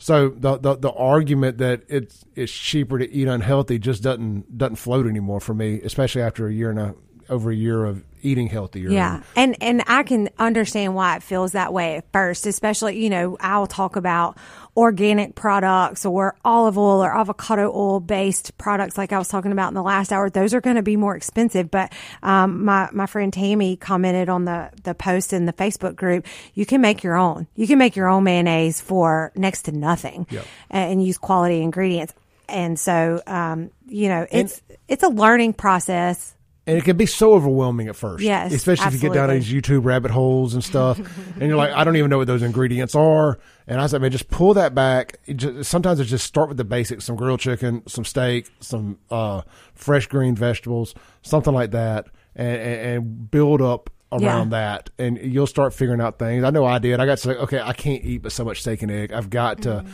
So 0.00 0.30
the, 0.30 0.56
the 0.56 0.76
the 0.76 0.92
argument 0.92 1.58
that 1.58 1.82
it's 1.88 2.24
it's 2.34 2.52
cheaper 2.52 2.98
to 2.98 3.12
eat 3.12 3.28
unhealthy 3.28 3.78
just 3.78 4.02
doesn't 4.02 4.56
doesn't 4.56 4.76
float 4.76 5.06
anymore 5.06 5.40
for 5.40 5.52
me, 5.52 5.80
especially 5.82 6.22
after 6.22 6.48
a 6.48 6.52
year 6.52 6.70
and 6.70 6.78
a 6.78 6.94
over 7.28 7.50
a 7.50 7.54
year 7.54 7.84
of 7.84 8.02
eating 8.22 8.48
healthier. 8.48 8.90
Yeah. 8.90 9.22
And 9.36 9.56
and 9.60 9.82
I 9.86 10.02
can 10.02 10.28
understand 10.38 10.94
why 10.94 11.16
it 11.16 11.22
feels 11.22 11.52
that 11.52 11.72
way 11.72 11.96
at 11.96 12.04
first, 12.12 12.46
especially, 12.46 13.02
you 13.02 13.10
know, 13.10 13.36
I'll 13.40 13.66
talk 13.66 13.96
about 13.96 14.36
organic 14.76 15.34
products 15.34 16.06
or 16.06 16.36
olive 16.44 16.78
oil 16.78 17.02
or 17.02 17.14
avocado 17.14 17.70
oil 17.74 18.00
based 18.00 18.56
products 18.56 18.96
like 18.96 19.12
I 19.12 19.18
was 19.18 19.28
talking 19.28 19.52
about 19.52 19.68
in 19.68 19.74
the 19.74 19.82
last 19.82 20.12
hour. 20.12 20.30
Those 20.30 20.54
are 20.54 20.60
going 20.60 20.76
to 20.76 20.82
be 20.82 20.96
more 20.96 21.16
expensive. 21.16 21.70
But 21.70 21.92
um, 22.22 22.64
my, 22.64 22.88
my 22.92 23.06
friend 23.06 23.32
Tammy 23.32 23.76
commented 23.76 24.28
on 24.28 24.44
the, 24.44 24.70
the 24.84 24.94
post 24.94 25.32
in 25.32 25.46
the 25.46 25.52
Facebook 25.52 25.96
group, 25.96 26.24
you 26.54 26.64
can 26.64 26.80
make 26.80 27.02
your 27.02 27.16
own. 27.16 27.46
You 27.56 27.66
can 27.66 27.78
make 27.78 27.96
your 27.96 28.08
own 28.08 28.24
mayonnaise 28.24 28.80
for 28.80 29.32
next 29.34 29.62
to 29.62 29.72
nothing 29.72 30.26
Yep. 30.30 30.46
and, 30.70 30.92
and 30.92 31.04
use 31.04 31.18
quality 31.18 31.60
ingredients. 31.62 32.14
And 32.48 32.78
so, 32.78 33.22
um, 33.26 33.70
you 33.86 34.08
know, 34.08 34.26
it's 34.30 34.60
it's 34.88 35.02
a 35.02 35.08
learning 35.08 35.52
process. 35.54 36.34
And 36.66 36.76
it 36.76 36.84
can 36.84 36.96
be 36.96 37.06
so 37.06 37.32
overwhelming 37.32 37.88
at 37.88 37.96
first. 37.96 38.22
Yes, 38.22 38.52
Especially 38.52 38.86
if 38.88 38.92
you 38.94 39.00
get 39.00 39.14
down 39.14 39.30
absolutely. 39.30 39.60
these 39.60 39.78
YouTube 39.80 39.84
rabbit 39.84 40.10
holes 40.10 40.54
and 40.54 40.62
stuff. 40.62 40.98
and 40.98 41.42
you're 41.42 41.56
like, 41.56 41.72
I 41.72 41.84
don't 41.84 41.96
even 41.96 42.10
know 42.10 42.18
what 42.18 42.26
those 42.26 42.42
ingredients 42.42 42.94
are. 42.94 43.38
And 43.66 43.80
I 43.80 43.86
said, 43.86 44.02
man, 44.02 44.10
just 44.10 44.28
pull 44.28 44.54
that 44.54 44.74
back. 44.74 45.18
It 45.26 45.38
just, 45.38 45.70
sometimes 45.70 46.00
it's 46.00 46.10
just 46.10 46.26
start 46.26 46.48
with 46.48 46.58
the 46.58 46.64
basics 46.64 47.04
some 47.06 47.16
grilled 47.16 47.40
chicken, 47.40 47.82
some 47.88 48.04
steak, 48.04 48.50
some 48.60 48.98
uh, 49.10 49.42
fresh 49.74 50.06
green 50.06 50.36
vegetables, 50.36 50.94
something 51.22 51.54
like 51.54 51.70
that, 51.70 52.08
and, 52.36 52.56
and, 52.56 52.80
and 52.80 53.30
build 53.30 53.62
up 53.62 53.90
around 54.12 54.50
that. 54.50 54.90
And 54.98 55.18
you'll 55.18 55.46
start 55.46 55.72
figuring 55.72 56.00
out 56.00 56.18
things. 56.18 56.44
I 56.44 56.50
know 56.50 56.64
I 56.66 56.78
did. 56.78 57.00
I 57.00 57.06
got 57.06 57.18
to 57.18 57.22
say, 57.22 57.30
okay, 57.30 57.60
I 57.60 57.72
can't 57.72 58.04
eat 58.04 58.18
but 58.18 58.32
so 58.32 58.44
much 58.44 58.60
steak 58.60 58.82
and 58.82 58.90
egg. 58.90 59.12
I've 59.12 59.30
got 59.30 59.62
to. 59.62 59.84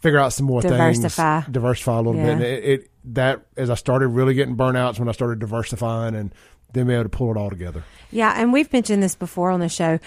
Figure 0.00 0.18
out 0.18 0.32
some 0.32 0.46
more 0.46 0.62
Diversify. 0.62 1.40
things, 1.42 1.52
diversify 1.52 1.94
a 1.94 1.96
little 1.96 2.12
bit. 2.14 2.28
And 2.28 2.42
it, 2.42 2.64
it 2.64 2.90
that 3.04 3.42
as 3.56 3.70
I 3.70 3.74
started 3.74 4.08
really 4.08 4.34
getting 4.34 4.56
burnouts 4.56 4.98
when 4.98 5.08
I 5.08 5.12
started 5.12 5.38
diversifying 5.38 6.14
and 6.14 6.34
then 6.72 6.86
be 6.86 6.94
able 6.94 7.04
to 7.04 7.08
pull 7.08 7.30
it 7.30 7.36
all 7.36 7.50
together. 7.50 7.84
Yeah, 8.10 8.32
and 8.36 8.52
we've 8.52 8.72
mentioned 8.72 9.02
this 9.02 9.14
before 9.14 9.50
on 9.50 9.60
the 9.60 9.68
show. 9.68 9.98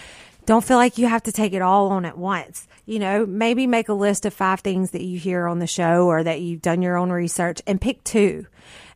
Don't 0.46 0.64
feel 0.64 0.78
like 0.78 0.98
you 0.98 1.08
have 1.08 1.24
to 1.24 1.32
take 1.32 1.54
it 1.54 1.62
all 1.62 1.90
on 1.92 2.06
at 2.06 2.18
once. 2.18 2.68
You 2.86 3.00
know, 3.00 3.26
maybe 3.26 3.66
make 3.66 3.88
a 3.88 3.94
list 3.94 4.26
of 4.26 4.34
five 4.34 4.60
things 4.60 4.92
that 4.92 5.04
you 5.04 5.18
hear 5.18 5.48
on 5.48 5.60
the 5.60 5.68
show 5.68 6.08
or 6.08 6.24
that 6.24 6.42
you've 6.42 6.62
done 6.62 6.82
your 6.82 6.98
own 6.98 7.12
research 7.12 7.62
and 7.66 7.80
pick 7.80 8.04
two 8.04 8.46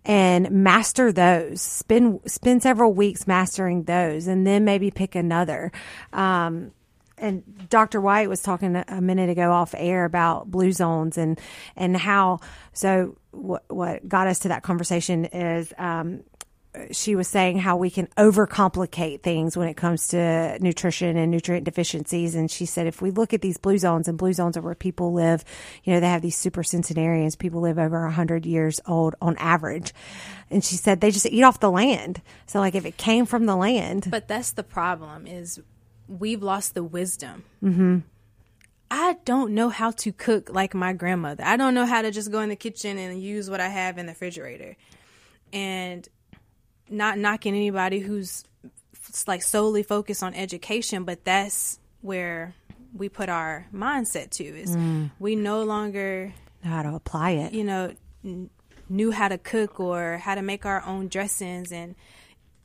and 0.03 0.49
master 0.51 1.11
those. 1.11 1.61
Spend 1.61 2.19
spend 2.25 2.63
several 2.63 2.93
weeks 2.93 3.27
mastering 3.27 3.83
those 3.83 4.27
and 4.27 4.47
then 4.47 4.65
maybe 4.65 4.89
pick 4.91 5.15
another. 5.15 5.71
Um 6.11 6.71
and 7.17 7.69
Dr. 7.69 7.99
White 7.99 8.29
was 8.29 8.41
talking 8.41 8.75
a 8.87 9.01
minute 9.01 9.29
ago 9.29 9.51
off 9.51 9.73
air 9.77 10.05
about 10.05 10.49
blue 10.49 10.71
zones 10.71 11.17
and 11.17 11.39
and 11.75 11.95
how. 11.97 12.39
So 12.73 13.17
what 13.31 13.63
what 13.67 14.07
got 14.07 14.27
us 14.27 14.39
to 14.39 14.49
that 14.49 14.63
conversation 14.63 15.25
is. 15.25 15.73
Um, 15.77 16.23
she 16.91 17.15
was 17.15 17.27
saying 17.27 17.57
how 17.57 17.77
we 17.77 17.89
can 17.89 18.07
overcomplicate 18.17 19.21
things 19.21 19.57
when 19.57 19.67
it 19.67 19.75
comes 19.75 20.09
to 20.09 20.57
nutrition 20.59 21.17
and 21.17 21.31
nutrient 21.31 21.65
deficiencies. 21.65 22.35
And 22.35 22.49
she 22.51 22.65
said, 22.65 22.87
if 22.87 23.01
we 23.01 23.11
look 23.11 23.33
at 23.33 23.41
these 23.41 23.57
blue 23.57 23.77
zones 23.77 24.07
and 24.07 24.17
blue 24.17 24.33
zones 24.33 24.57
are 24.57 24.61
where 24.61 24.75
people 24.75 25.13
live, 25.13 25.43
you 25.83 25.93
know, 25.93 25.99
they 25.99 26.09
have 26.09 26.21
these 26.21 26.37
super 26.37 26.63
centenarians, 26.63 27.35
people 27.35 27.61
live 27.61 27.79
over 27.79 28.05
a 28.05 28.11
hundred 28.11 28.45
years 28.45 28.79
old 28.85 29.15
on 29.21 29.37
average. 29.37 29.93
And 30.49 30.63
she 30.63 30.75
said 30.75 31.01
they 31.01 31.11
just 31.11 31.25
eat 31.25 31.43
off 31.43 31.59
the 31.59 31.71
land. 31.71 32.21
So 32.45 32.59
like 32.59 32.75
if 32.75 32.85
it 32.85 32.97
came 32.97 33.25
from 33.25 33.45
the 33.45 33.55
land. 33.55 34.07
But 34.09 34.27
that's 34.27 34.51
the 34.51 34.63
problem 34.63 35.27
is 35.27 35.59
we've 36.07 36.43
lost 36.43 36.73
the 36.73 36.83
wisdom. 36.83 37.43
Mm-hmm. 37.63 37.99
I 38.89 39.17
don't 39.25 39.53
know 39.53 39.69
how 39.69 39.91
to 39.91 40.11
cook 40.11 40.49
like 40.49 40.73
my 40.73 40.93
grandmother. 40.93 41.43
I 41.43 41.57
don't 41.57 41.73
know 41.73 41.85
how 41.85 42.01
to 42.01 42.11
just 42.11 42.31
go 42.31 42.39
in 42.39 42.49
the 42.49 42.55
kitchen 42.55 42.97
and 42.97 43.21
use 43.21 43.49
what 43.49 43.59
I 43.59 43.67
have 43.67 43.97
in 43.97 44.05
the 44.05 44.13
refrigerator. 44.13 44.77
And 45.51 46.07
not 46.89 47.17
knocking 47.17 47.53
anybody 47.53 47.99
who's 47.99 48.45
like 49.27 49.43
solely 49.43 49.83
focused 49.83 50.23
on 50.23 50.33
education, 50.33 51.03
but 51.03 51.25
that's 51.25 51.79
where 52.01 52.55
we 52.93 53.09
put 53.09 53.29
our 53.29 53.67
mindset 53.73 54.29
to 54.31 54.43
is 54.43 54.75
mm. 54.75 55.11
we 55.19 55.35
no 55.35 55.63
longer 55.63 56.33
know 56.63 56.69
how 56.69 56.83
to 56.83 56.95
apply 56.95 57.31
it. 57.31 57.53
You 57.53 57.63
know, 57.63 57.93
n- 58.23 58.49
knew 58.89 59.11
how 59.11 59.27
to 59.27 59.37
cook 59.37 59.79
or 59.79 60.17
how 60.17 60.35
to 60.35 60.41
make 60.41 60.65
our 60.65 60.81
own 60.85 61.07
dressings 61.07 61.71
and 61.71 61.95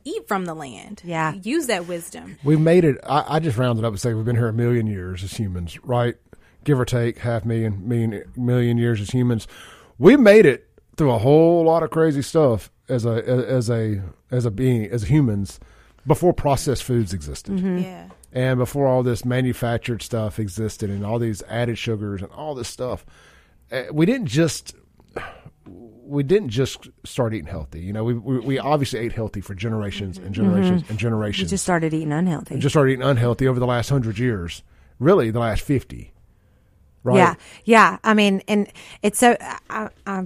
eat 0.03 0.27
from 0.27 0.45
the 0.45 0.53
land. 0.53 1.01
Yeah. 1.03 1.33
Use 1.33 1.67
that 1.67 1.87
wisdom. 1.87 2.37
We've 2.43 2.59
made 2.59 2.83
it. 2.83 2.97
I, 3.07 3.35
I 3.35 3.39
just 3.39 3.57
rounded 3.57 3.85
up 3.85 3.93
and 3.93 3.99
say 3.99 4.13
we've 4.13 4.25
been 4.25 4.35
here 4.35 4.47
a 4.47 4.53
million 4.53 4.87
years 4.87 5.23
as 5.23 5.33
humans, 5.33 5.77
right? 5.83 6.15
Give 6.63 6.79
or 6.79 6.85
take 6.85 7.17
half 7.19 7.45
million, 7.45 7.87
million, 7.87 8.23
million 8.35 8.77
years 8.77 9.01
as 9.01 9.09
humans. 9.09 9.47
We 9.97 10.15
made 10.17 10.45
it 10.45 10.69
through 10.97 11.11
a 11.11 11.17
whole 11.17 11.63
lot 11.65 11.83
of 11.83 11.89
crazy 11.89 12.21
stuff 12.21 12.71
as 12.89 13.05
a 13.05 13.23
as 13.25 13.69
a 13.69 14.01
as 14.31 14.45
a 14.45 14.51
being 14.51 14.85
as 14.85 15.03
humans 15.03 15.59
before 16.05 16.33
processed 16.33 16.83
foods 16.83 17.13
existed. 17.13 17.55
Mm-hmm. 17.55 17.77
Yeah. 17.79 18.09
And 18.31 18.57
before 18.57 18.87
all 18.87 19.03
this 19.03 19.23
manufactured 19.25 20.01
stuff 20.01 20.39
existed 20.39 20.89
and 20.89 21.05
all 21.05 21.19
these 21.19 21.43
added 21.43 21.77
sugars 21.77 22.21
and 22.21 22.31
all 22.31 22.55
this 22.55 22.67
stuff. 22.67 23.05
Eh, 23.71 23.87
we 23.91 24.05
didn't 24.05 24.27
just 24.27 24.75
we 26.05 26.23
didn't 26.23 26.49
just 26.49 26.89
start 27.05 27.33
eating 27.33 27.47
healthy. 27.47 27.81
You 27.81 27.93
know, 27.93 28.03
we 28.03 28.13
we, 28.13 28.39
we 28.39 28.59
obviously 28.59 28.99
ate 28.99 29.13
healthy 29.13 29.41
for 29.41 29.55
generations 29.55 30.17
and 30.17 30.33
generations 30.33 30.83
mm-hmm. 30.83 30.91
and 30.91 30.99
generations. 30.99 31.47
We 31.49 31.55
just 31.55 31.63
started 31.63 31.93
eating 31.93 32.11
unhealthy. 32.11 32.55
We 32.55 32.61
Just 32.61 32.73
started 32.73 32.93
eating 32.93 33.05
unhealthy 33.05 33.47
over 33.47 33.59
the 33.59 33.65
last 33.65 33.89
hundred 33.89 34.19
years. 34.19 34.63
Really, 34.99 35.31
the 35.31 35.39
last 35.39 35.61
fifty. 35.61 36.13
Right? 37.03 37.17
Yeah, 37.17 37.35
yeah. 37.65 37.97
I 38.03 38.13
mean, 38.13 38.41
and 38.47 38.71
it's 39.01 39.19
so. 39.19 39.35
I, 39.69 39.89
I 40.05 40.25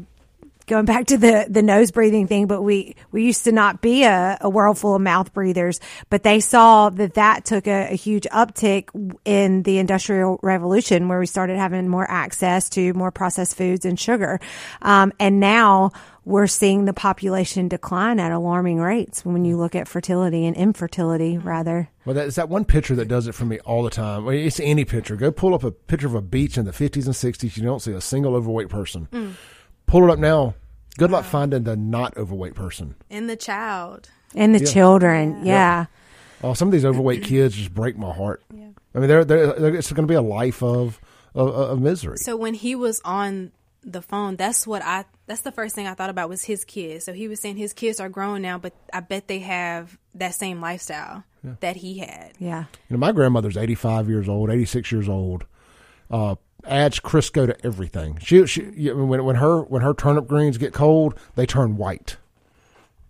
going 0.68 0.86
back 0.86 1.08
to 1.08 1.18
the 1.18 1.48
the 1.50 1.64
nose 1.64 1.92
breathing 1.92 2.28
thing, 2.28 2.46
but 2.46 2.62
we 2.62 2.96
we 3.12 3.24
used 3.24 3.46
to 3.46 3.52
not 3.52 3.82
be 3.82 4.04
a, 4.04 4.38
a 4.42 4.50
world 4.50 4.78
full 4.78 4.96
of 4.96 5.02
mouth 5.02 5.34
breathers, 5.34 5.80
but 6.10 6.24
they 6.24 6.40
saw 6.40 6.90
that 6.90 7.16
that 7.16 7.46
took 7.46 7.68
a, 7.68 7.94
a, 7.94 7.96
huge 7.96 8.28
uptick 8.32 8.90
in 9.26 9.64
the 9.64 9.80
industrial 9.80 10.40
revolution, 10.44 11.08
where 11.08 11.20
we 11.20 11.26
started 11.26 11.58
having 11.58 11.88
more 11.88 12.10
access 12.10 12.70
to 12.70 12.94
more 12.94 13.12
processed 13.12 13.56
foods 13.56 13.86
and 13.86 14.00
sugar, 14.00 14.40
um, 14.82 15.12
and 15.20 15.40
now 15.40 15.92
we're 16.26 16.48
seeing 16.48 16.84
the 16.84 16.94
population 16.94 17.70
decline 17.70 18.20
at 18.20 18.34
alarming 18.34 18.80
rates 18.80 19.24
when 19.24 19.46
you 19.46 19.56
look 19.56 19.76
at 19.76 19.88
fertility 19.88 20.46
and 20.46 20.58
infertility 20.58 21.38
rather. 21.38 21.90
Well, 22.04 22.16
that's 22.16 22.36
that 22.36 22.50
one 22.50 22.66
picture 22.66 22.96
that 22.96 23.08
does 23.08 23.28
it 23.28 23.36
for 23.36 23.46
me 23.46 23.60
all 23.60 23.84
the 23.84 23.90
time. 23.90 24.26
Well, 24.26 24.36
it's 24.36 24.60
any 24.60 24.84
picture. 24.84 25.16
Go 25.16 25.32
pull 25.32 25.56
up 25.56 25.64
a 25.64 25.72
picture 25.72 26.08
of 26.08 26.16
a 26.16 26.22
beach 26.22 26.58
in 26.58 26.66
the 26.66 26.72
50s 26.72 27.06
and 27.06 27.16
60s. 27.16 27.56
You 27.56 27.64
don't 27.64 27.82
see 27.82 27.94
a 27.94 28.02
single 28.02 28.36
overweight 28.36 28.68
person. 28.68 29.08
Mm 29.14 29.36
pull 29.88 30.04
it 30.04 30.12
up 30.12 30.20
now. 30.20 30.54
Good 30.98 31.12
luck 31.12 31.26
finding 31.26 31.64
the 31.64 31.76
not 31.76 32.16
overweight 32.18 32.54
person. 32.54 32.96
And 33.10 33.30
the 33.30 33.36
child. 33.36 34.10
And 34.36 34.54
the 34.54 34.60
yeah. 34.60 34.72
children, 34.72 35.46
yeah. 35.46 35.54
yeah. 35.54 35.86
Oh, 36.44 36.54
some 36.54 36.68
of 36.68 36.72
these 36.72 36.86
overweight 36.86 37.24
kids 37.24 37.56
just 37.56 37.74
break 37.74 37.98
my 37.98 38.14
heart. 38.14 38.44
Yeah. 38.54 38.70
I 38.94 39.00
mean, 39.00 39.08
they're, 39.08 39.26
they're, 39.26 39.54
they're 39.54 39.76
it's 39.76 39.92
going 39.92 40.08
to 40.08 40.12
be 40.12 40.16
a 40.16 40.22
life 40.22 40.62
of, 40.62 41.00
of, 41.34 41.50
of 41.50 41.82
misery. 41.82 42.18
So 42.18 42.36
when 42.36 42.54
he 42.54 42.76
was 42.76 43.02
on 43.06 43.52
the 43.84 44.02
phone, 44.02 44.36
that's 44.36 44.68
what 44.68 44.82
I. 44.84 45.06
That's 45.28 45.42
the 45.42 45.52
first 45.52 45.76
thing 45.76 45.88
I 45.88 45.94
thought 45.94 46.10
about 46.10 46.30
was 46.30 46.44
his 46.44 46.64
kids. 46.66 47.06
So 47.06 47.14
he 47.14 47.28
was 47.28 47.40
saying 47.40 47.58
his 47.58 47.74
kids 47.74 48.00
are 48.00 48.10
grown 48.10 48.42
now, 48.42 48.58
but 48.58 48.74
I 48.94 49.02
bet 49.02 49.28
they 49.28 49.40
have 49.40 49.98
that 50.16 50.36
same 50.36 50.62
lifestyle 50.62 51.24
yeah. 51.44 51.54
that 51.60 51.76
he 51.76 52.00
had. 52.00 52.34
Yeah. 52.40 52.66
You 52.90 52.96
know, 52.96 52.98
my 52.98 53.12
grandmother's 53.12 53.58
eighty 53.58 53.76
five 53.76 54.10
years 54.10 54.28
old, 54.30 54.50
eighty 54.50 54.66
six 54.66 54.92
years 54.92 55.10
old. 55.10 55.46
Uh, 56.10 56.36
adds 56.68 57.00
Crisco 57.00 57.48
to 57.48 57.66
everything. 57.66 58.20
She, 58.22 58.46
she 58.48 58.62
when 58.92 59.24
when 59.24 59.36
her 59.38 59.62
when 59.62 59.82
her 59.82 59.94
turnip 59.94 60.28
greens 60.28 60.58
get 60.58 60.74
cold, 60.74 61.16
they 61.36 61.46
turn 61.46 61.78
white 61.78 62.18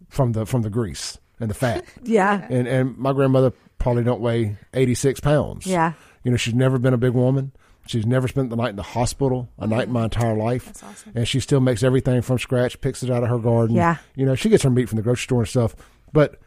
from 0.09 0.33
the 0.33 0.45
from 0.45 0.61
the 0.61 0.69
grease 0.69 1.17
and 1.39 1.49
the 1.49 1.53
fat. 1.53 1.85
yeah. 2.03 2.45
And 2.49 2.67
and 2.67 2.97
my 2.97 3.13
grandmother 3.13 3.51
probably 3.79 4.03
don't 4.03 4.21
weigh 4.21 4.57
eighty 4.73 4.95
six 4.95 5.19
pounds. 5.19 5.65
Yeah. 5.65 5.93
You 6.23 6.31
know, 6.31 6.37
she's 6.37 6.53
never 6.53 6.77
been 6.77 6.93
a 6.93 6.97
big 6.97 7.13
woman. 7.13 7.51
She's 7.87 8.05
never 8.05 8.27
spent 8.27 8.49
the 8.49 8.57
night 8.57 8.71
in 8.71 8.75
the 8.75 8.83
hospital 8.83 9.49
a 9.57 9.65
night 9.65 9.87
in 9.87 9.93
my 9.93 10.05
entire 10.05 10.35
life. 10.35 10.65
That's 10.65 10.83
Awesome. 10.83 11.13
And 11.15 11.27
she 11.27 11.39
still 11.39 11.61
makes 11.61 11.83
everything 11.83 12.21
from 12.21 12.37
scratch, 12.37 12.79
picks 12.81 13.01
it 13.01 13.09
out 13.09 13.23
of 13.23 13.29
her 13.29 13.39
garden. 13.39 13.77
Yeah. 13.77 13.97
You 14.15 14.25
know, 14.25 14.35
she 14.35 14.49
gets 14.49 14.63
her 14.63 14.69
meat 14.69 14.89
from 14.89 14.97
the 14.97 15.03
grocery 15.03 15.23
store 15.23 15.39
and 15.39 15.47
stuff. 15.47 15.75
But 16.11 16.39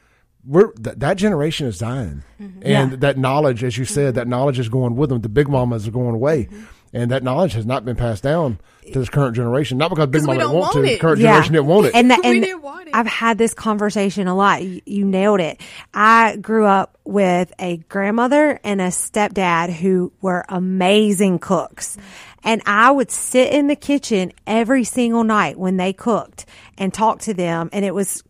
we're 0.44 0.72
th- 0.72 0.96
that 0.96 1.14
generation 1.14 1.66
is 1.66 1.78
dying. 1.78 2.22
Mm-hmm. 2.40 2.62
And 2.62 2.90
yeah. 2.92 2.96
that 2.96 3.18
knowledge, 3.18 3.64
as 3.64 3.78
you 3.78 3.84
said, 3.84 4.08
mm-hmm. 4.08 4.16
that 4.16 4.28
knowledge 4.28 4.58
is 4.58 4.68
going 4.68 4.96
with 4.96 5.10
them. 5.10 5.20
The 5.20 5.28
big 5.28 5.48
mamas 5.48 5.88
are 5.88 5.92
going 5.92 6.14
away. 6.14 6.48
And 6.92 7.10
that 7.12 7.22
knowledge 7.22 7.52
has 7.52 7.64
not 7.64 7.84
been 7.84 7.94
passed 7.94 8.22
down 8.24 8.58
to 8.92 8.98
this 8.98 9.08
current 9.08 9.36
generation. 9.36 9.78
Not 9.78 9.90
because 9.90 10.08
Big 10.08 10.22
Mama 10.24 10.40
didn't 10.40 10.52
want, 10.52 10.74
want 10.74 10.74
to, 10.74 10.82
the 10.82 10.98
current 10.98 11.20
yeah. 11.20 11.28
generation 11.28 11.52
didn't 11.52 11.66
want 11.66 11.86
it. 11.86 11.94
And, 11.94 12.10
the, 12.10 12.20
and 12.24 12.90
I've 12.92 13.06
had 13.06 13.38
this 13.38 13.54
conversation 13.54 14.26
a 14.26 14.34
lot. 14.34 14.64
You, 14.64 14.80
you, 14.86 15.04
nailed 15.04 15.40
it. 15.40 15.60
I 15.94 16.36
grew 16.36 16.66
up 16.66 16.98
with 17.04 17.52
a 17.60 17.76
grandmother 17.76 18.58
and 18.64 18.80
a 18.80 18.88
stepdad 18.88 19.72
who 19.72 20.12
were 20.20 20.44
amazing 20.48 21.38
cooks. 21.38 21.96
And 22.42 22.62
I 22.66 22.90
would 22.90 23.10
sit 23.10 23.52
in 23.52 23.68
the 23.68 23.76
kitchen 23.76 24.32
every 24.46 24.84
single 24.84 25.24
night 25.24 25.58
when 25.58 25.76
they 25.76 25.92
cooked 25.92 26.46
and 26.76 26.92
talk 26.92 27.20
to 27.20 27.34
them. 27.34 27.70
And 27.72 27.84
it 27.84 27.94
was 27.94 28.24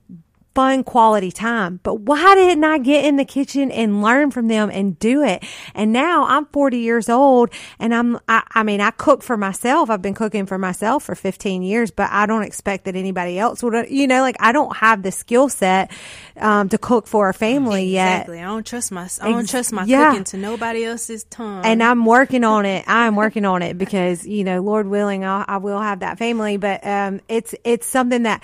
fun 0.60 0.84
quality 0.84 1.32
time. 1.32 1.80
But 1.82 2.00
why 2.00 2.34
didn't 2.34 2.64
I 2.64 2.76
get 2.76 3.06
in 3.06 3.16
the 3.16 3.24
kitchen 3.24 3.70
and 3.70 4.02
learn 4.02 4.30
from 4.30 4.48
them 4.48 4.68
and 4.70 4.98
do 4.98 5.22
it? 5.22 5.42
And 5.74 5.90
now 5.90 6.26
I'm 6.26 6.44
40 6.44 6.76
years 6.76 7.08
old 7.08 7.48
and 7.78 7.94
I'm, 7.94 8.18
I, 8.28 8.42
I, 8.52 8.62
mean, 8.62 8.82
I 8.82 8.90
cook 8.90 9.22
for 9.22 9.38
myself. 9.38 9.88
I've 9.88 10.02
been 10.02 10.12
cooking 10.12 10.44
for 10.44 10.58
myself 10.58 11.04
for 11.04 11.14
15 11.14 11.62
years, 11.62 11.90
but 11.90 12.10
I 12.10 12.26
don't 12.26 12.42
expect 12.42 12.84
that 12.84 12.94
anybody 12.94 13.38
else 13.38 13.62
would, 13.62 13.88
you 13.88 14.06
know, 14.06 14.20
like 14.20 14.36
I 14.38 14.52
don't 14.52 14.76
have 14.76 15.02
the 15.02 15.10
skill 15.10 15.48
set, 15.48 15.90
um, 16.36 16.68
to 16.68 16.76
cook 16.76 17.06
for 17.06 17.30
a 17.30 17.34
family 17.34 17.86
yet. 17.86 18.16
Exactly. 18.16 18.40
I 18.40 18.44
don't 18.44 18.66
trust 18.66 18.92
my, 18.92 19.08
I 19.22 19.30
don't 19.30 19.48
trust 19.48 19.72
my 19.72 19.84
yeah. 19.84 20.10
cooking 20.10 20.24
to 20.24 20.36
nobody 20.36 20.84
else's 20.84 21.24
tongue. 21.24 21.64
And 21.64 21.82
I'm 21.82 22.04
working 22.04 22.44
on 22.44 22.66
it. 22.66 22.84
I'm 22.86 23.16
working 23.16 23.46
on 23.46 23.62
it 23.62 23.78
because, 23.78 24.26
you 24.26 24.44
know, 24.44 24.60
Lord 24.60 24.86
willing, 24.86 25.24
I'll, 25.24 25.46
I 25.48 25.56
will 25.56 25.80
have 25.80 26.00
that 26.00 26.18
family, 26.18 26.58
but, 26.58 26.86
um, 26.86 27.22
it's, 27.28 27.54
it's 27.64 27.86
something 27.86 28.24
that, 28.24 28.42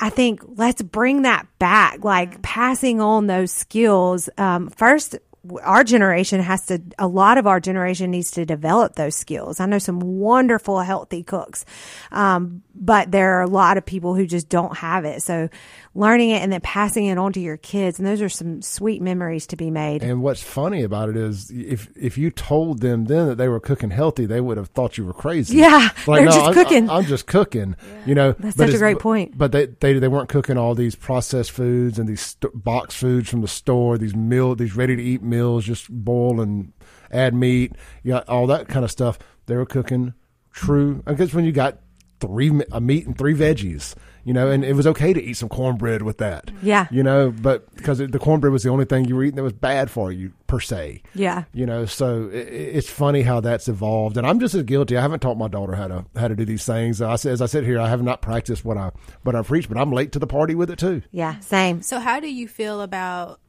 I 0.00 0.08
think 0.08 0.40
let's 0.56 0.80
bring 0.80 1.22
that 1.22 1.46
back, 1.58 2.02
like 2.02 2.40
passing 2.40 3.00
on 3.00 3.26
those 3.26 3.52
skills. 3.52 4.30
Um, 4.38 4.70
first, 4.70 5.16
our 5.62 5.84
generation 5.84 6.40
has 6.40 6.66
to, 6.66 6.80
a 6.98 7.06
lot 7.06 7.38
of 7.38 7.46
our 7.46 7.60
generation 7.60 8.10
needs 8.10 8.30
to 8.32 8.44
develop 8.44 8.94
those 8.94 9.14
skills. 9.14 9.60
I 9.60 9.66
know 9.66 9.78
some 9.78 10.00
wonderful, 10.00 10.80
healthy 10.80 11.22
cooks. 11.22 11.64
Um, 12.12 12.62
but 12.74 13.10
there 13.10 13.38
are 13.38 13.42
a 13.42 13.46
lot 13.46 13.76
of 13.76 13.84
people 13.84 14.14
who 14.14 14.26
just 14.26 14.48
don't 14.48 14.76
have 14.78 15.04
it. 15.04 15.22
So 15.22 15.48
learning 15.94 16.30
it 16.30 16.40
and 16.40 16.52
then 16.52 16.60
passing 16.60 17.06
it 17.06 17.18
on 17.18 17.32
to 17.32 17.40
your 17.40 17.56
kids. 17.56 17.98
And 17.98 18.06
those 18.06 18.22
are 18.22 18.28
some 18.28 18.62
sweet 18.62 19.02
memories 19.02 19.46
to 19.48 19.56
be 19.56 19.70
made. 19.70 20.02
And 20.02 20.22
what's 20.22 20.42
funny 20.42 20.82
about 20.82 21.08
it 21.08 21.16
is 21.16 21.50
if 21.50 21.88
if 21.96 22.16
you 22.16 22.30
told 22.30 22.80
them 22.80 23.06
then 23.06 23.26
that 23.28 23.38
they 23.38 23.48
were 23.48 23.60
cooking 23.60 23.90
healthy, 23.90 24.26
they 24.26 24.40
would 24.40 24.56
have 24.56 24.68
thought 24.68 24.96
you 24.96 25.04
were 25.04 25.12
crazy. 25.12 25.56
Yeah, 25.56 25.88
like, 26.06 26.20
they're 26.20 26.24
no, 26.26 26.30
just 26.30 26.46
I'm, 26.46 26.54
cooking. 26.54 26.90
I'm 26.90 27.04
just 27.04 27.26
cooking. 27.26 27.76
Yeah. 27.80 28.06
You 28.06 28.14
know, 28.14 28.32
that's 28.32 28.56
such 28.56 28.74
a 28.74 28.78
great 28.78 28.98
point. 28.98 29.36
But 29.36 29.52
they, 29.52 29.66
they 29.66 29.94
they 29.94 30.08
weren't 30.08 30.28
cooking 30.28 30.56
all 30.56 30.74
these 30.74 30.94
processed 30.94 31.50
foods 31.50 31.98
and 31.98 32.08
these 32.08 32.20
st- 32.20 32.52
box 32.54 32.94
foods 32.94 33.28
from 33.28 33.40
the 33.40 33.48
store. 33.48 33.98
These 33.98 34.14
meal, 34.14 34.54
these 34.54 34.76
ready 34.76 34.96
to 34.96 35.02
eat 35.02 35.22
meals, 35.22 35.64
just 35.64 35.90
boil 35.90 36.40
and 36.40 36.72
add 37.10 37.34
meat, 37.34 37.72
yeah, 38.04 38.22
all 38.28 38.46
that 38.46 38.68
kind 38.68 38.84
of 38.84 38.90
stuff. 38.90 39.18
They 39.46 39.56
were 39.56 39.66
cooking 39.66 40.14
true. 40.52 41.02
I 41.06 41.14
guess 41.14 41.34
when 41.34 41.44
you 41.44 41.52
got 41.52 41.78
three 42.20 42.52
a 42.70 42.80
meat 42.80 43.06
and 43.06 43.18
three 43.18 43.34
veggies 43.34 43.94
you 44.24 44.32
know, 44.32 44.50
and 44.50 44.64
it 44.64 44.74
was 44.74 44.86
okay 44.86 45.12
to 45.12 45.22
eat 45.22 45.34
some 45.34 45.48
cornbread 45.48 46.02
with 46.02 46.18
that. 46.18 46.50
Yeah. 46.62 46.86
You 46.90 47.02
know, 47.02 47.30
but 47.30 47.74
because 47.74 47.98
the 47.98 48.18
cornbread 48.18 48.52
was 48.52 48.62
the 48.62 48.70
only 48.70 48.84
thing 48.84 49.06
you 49.06 49.16
were 49.16 49.24
eating 49.24 49.36
that 49.36 49.42
was 49.42 49.52
bad 49.52 49.90
for 49.90 50.12
you 50.12 50.32
per 50.46 50.60
se. 50.60 51.02
Yeah. 51.14 51.44
You 51.52 51.66
know, 51.66 51.86
so 51.86 52.28
it, 52.32 52.48
it's 52.48 52.90
funny 52.90 53.22
how 53.22 53.40
that's 53.40 53.68
evolved, 53.68 54.16
and 54.16 54.26
I'm 54.26 54.40
just 54.40 54.54
as 54.54 54.62
guilty. 54.64 54.96
I 54.96 55.00
haven't 55.00 55.20
taught 55.20 55.36
my 55.36 55.48
daughter 55.48 55.74
how 55.74 55.88
to 55.88 56.04
how 56.16 56.28
to 56.28 56.36
do 56.36 56.44
these 56.44 56.64
things. 56.64 57.00
I 57.00 57.12
as 57.12 57.42
I 57.42 57.46
sit 57.46 57.64
here, 57.64 57.78
I 57.78 57.88
have 57.88 58.02
not 58.02 58.22
practiced 58.22 58.64
what 58.64 58.76
I 58.76 58.90
what 59.22 59.34
I 59.34 59.42
preach, 59.42 59.68
but 59.68 59.78
I'm 59.78 59.92
late 59.92 60.12
to 60.12 60.18
the 60.18 60.26
party 60.26 60.54
with 60.54 60.70
it 60.70 60.78
too. 60.78 61.02
Yeah, 61.10 61.38
same. 61.40 61.82
So, 61.82 61.98
how 61.98 62.20
do 62.20 62.32
you 62.32 62.48
feel 62.48 62.80
about 62.80 63.40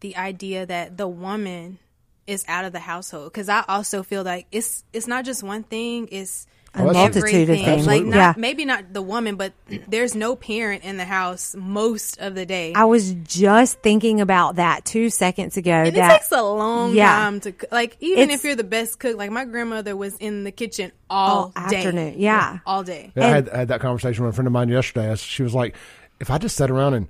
the 0.00 0.16
idea 0.16 0.66
that 0.66 0.96
the 0.96 1.06
woman 1.08 1.78
is 2.26 2.44
out 2.48 2.64
of 2.64 2.72
the 2.72 2.80
household 2.80 3.32
because 3.32 3.48
I 3.48 3.64
also 3.68 4.02
feel 4.02 4.24
like 4.24 4.46
it's 4.50 4.84
it's 4.92 5.06
not 5.06 5.24
just 5.24 5.42
one 5.42 5.62
thing. 5.62 6.08
It's 6.10 6.46
Oh, 6.78 6.86
a 6.86 6.90
oh, 6.90 6.92
multitude 6.92 7.48
of 7.48 7.56
things. 7.56 7.86
Like 7.86 8.04
not, 8.04 8.16
yeah. 8.16 8.34
maybe 8.36 8.64
not 8.64 8.92
the 8.92 9.02
woman, 9.02 9.36
but 9.36 9.52
there's 9.88 10.14
no 10.14 10.36
parent 10.36 10.84
in 10.84 10.96
the 10.96 11.04
house 11.04 11.54
most 11.56 12.18
of 12.18 12.34
the 12.34 12.44
day. 12.44 12.72
I 12.74 12.84
was 12.84 13.14
just 13.14 13.80
thinking 13.80 14.20
about 14.20 14.56
that 14.56 14.84
two 14.84 15.08
seconds 15.10 15.56
ago. 15.56 15.70
And 15.70 15.96
that, 15.96 16.10
it 16.10 16.14
takes 16.18 16.32
a 16.32 16.42
long 16.42 16.94
yeah, 16.94 17.16
time 17.16 17.40
to 17.40 17.54
like 17.70 17.96
even 18.00 18.30
if 18.30 18.44
you're 18.44 18.56
the 18.56 18.64
best 18.64 18.98
cook. 18.98 19.16
Like 19.16 19.30
my 19.30 19.44
grandmother 19.44 19.96
was 19.96 20.16
in 20.18 20.44
the 20.44 20.52
kitchen 20.52 20.92
all, 21.08 21.52
all 21.56 21.70
day, 21.70 21.76
afternoon, 21.76 22.14
yeah. 22.18 22.52
yeah, 22.52 22.58
all 22.66 22.84
day. 22.84 23.12
Yeah, 23.16 23.26
I 23.26 23.28
had, 23.28 23.48
I 23.48 23.58
had 23.58 23.68
that 23.68 23.80
conversation 23.80 24.24
with 24.24 24.34
a 24.34 24.36
friend 24.36 24.46
of 24.46 24.52
mine 24.52 24.68
yesterday. 24.68 25.14
She 25.16 25.42
was 25.42 25.54
like, 25.54 25.76
"If 26.20 26.30
I 26.30 26.38
just 26.38 26.56
sat 26.56 26.70
around 26.70 26.94
and 26.94 27.08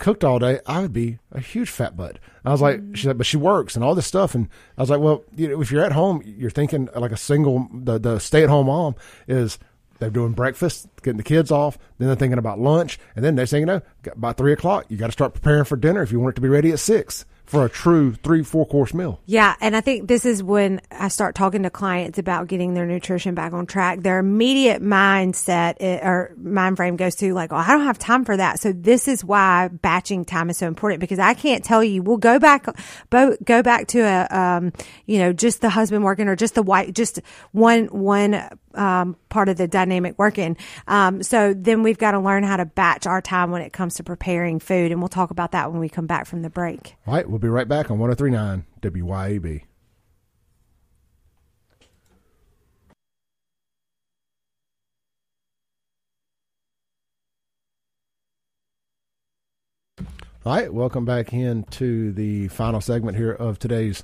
cooked 0.00 0.24
all 0.24 0.38
day, 0.38 0.60
I 0.66 0.80
would 0.80 0.92
be 0.92 1.18
a 1.30 1.40
huge 1.40 1.70
fat 1.70 1.96
butt. 1.96 2.18
I 2.44 2.50
was 2.50 2.60
like, 2.60 2.80
she 2.94 3.04
said, 3.04 3.18
but 3.18 3.26
she 3.26 3.36
works 3.36 3.76
and 3.76 3.84
all 3.84 3.94
this 3.94 4.06
stuff. 4.06 4.34
And 4.34 4.48
I 4.76 4.82
was 4.82 4.90
like, 4.90 5.00
well, 5.00 5.22
you 5.36 5.48
know, 5.48 5.60
if 5.60 5.70
you're 5.70 5.84
at 5.84 5.92
home, 5.92 6.22
you're 6.24 6.50
thinking 6.50 6.88
like 6.94 7.12
a 7.12 7.16
single, 7.16 7.68
the, 7.72 7.98
the 7.98 8.18
stay 8.18 8.42
at 8.42 8.48
home 8.48 8.66
mom 8.66 8.96
is 9.28 9.58
they're 10.00 10.10
doing 10.10 10.32
breakfast, 10.32 10.88
getting 11.02 11.18
the 11.18 11.22
kids 11.22 11.50
off. 11.50 11.78
Then 11.98 12.08
they're 12.08 12.16
thinking 12.16 12.38
about 12.38 12.58
lunch. 12.58 12.98
And 13.14 13.24
then 13.24 13.34
next 13.34 13.50
thing 13.50 13.60
you 13.60 13.66
know, 13.66 13.82
by 14.16 14.32
three 14.32 14.52
o'clock, 14.52 14.86
you 14.88 14.96
got 14.96 15.06
to 15.06 15.12
start 15.12 15.34
preparing 15.34 15.64
for 15.64 15.76
dinner 15.76 16.02
if 16.02 16.10
you 16.10 16.18
want 16.18 16.32
it 16.32 16.36
to 16.36 16.40
be 16.40 16.48
ready 16.48 16.72
at 16.72 16.78
six 16.78 17.24
for 17.50 17.64
a 17.64 17.68
true 17.68 18.14
three, 18.14 18.44
four 18.44 18.64
course 18.64 18.94
meal. 18.94 19.20
Yeah. 19.26 19.56
And 19.60 19.74
I 19.74 19.80
think 19.80 20.06
this 20.06 20.24
is 20.24 20.40
when 20.40 20.80
I 20.92 21.08
start 21.08 21.34
talking 21.34 21.64
to 21.64 21.70
clients 21.70 22.16
about 22.16 22.46
getting 22.46 22.74
their 22.74 22.86
nutrition 22.86 23.34
back 23.34 23.52
on 23.52 23.66
track. 23.66 24.02
Their 24.02 24.20
immediate 24.20 24.80
mindset 24.80 25.74
eh, 25.80 25.98
or 26.00 26.32
mind 26.36 26.76
frame 26.76 26.94
goes 26.94 27.16
to 27.16 27.34
like, 27.34 27.52
oh, 27.52 27.56
I 27.56 27.72
don't 27.72 27.84
have 27.84 27.98
time 27.98 28.24
for 28.24 28.36
that. 28.36 28.60
So 28.60 28.72
this 28.72 29.08
is 29.08 29.24
why 29.24 29.66
batching 29.66 30.26
time 30.26 30.48
is 30.48 30.58
so 30.58 30.68
important 30.68 31.00
because 31.00 31.18
I 31.18 31.34
can't 31.34 31.64
tell 31.64 31.82
you, 31.82 32.04
we'll 32.04 32.18
go 32.18 32.38
back, 32.38 32.66
go 33.10 33.62
back 33.64 33.88
to 33.88 34.00
a, 34.00 34.28
um, 34.30 34.72
you 35.06 35.18
know, 35.18 35.32
just 35.32 35.60
the 35.60 35.70
husband 35.70 36.04
working 36.04 36.28
or 36.28 36.36
just 36.36 36.54
the 36.54 36.62
wife, 36.62 36.92
just 36.94 37.18
one, 37.50 37.86
one, 37.86 38.48
um, 38.74 39.16
part 39.28 39.48
of 39.48 39.56
the 39.56 39.66
dynamic 39.66 40.18
working. 40.18 40.56
Um, 40.86 41.22
so 41.22 41.54
then 41.54 41.82
we've 41.82 41.98
got 41.98 42.12
to 42.12 42.20
learn 42.20 42.44
how 42.44 42.56
to 42.56 42.64
batch 42.64 43.06
our 43.06 43.20
time 43.20 43.50
when 43.50 43.62
it 43.62 43.72
comes 43.72 43.96
to 43.96 44.04
preparing 44.04 44.60
food. 44.60 44.92
And 44.92 45.00
we'll 45.00 45.08
talk 45.08 45.30
about 45.30 45.52
that 45.52 45.72
when 45.72 45.80
we 45.80 45.88
come 45.88 46.06
back 46.06 46.26
from 46.26 46.42
the 46.42 46.50
break. 46.50 46.94
All 47.06 47.14
right. 47.14 47.28
We'll 47.28 47.39
be 47.40 47.48
right 47.48 47.68
back 47.68 47.90
on 47.90 47.98
1039 47.98 48.64
WYAB. 48.82 49.62
All 60.46 60.54
right, 60.56 60.72
welcome 60.72 61.04
back 61.04 61.34
into 61.34 62.12
the 62.12 62.48
final 62.48 62.80
segment 62.80 63.14
here 63.14 63.32
of 63.32 63.58
today's 63.58 64.02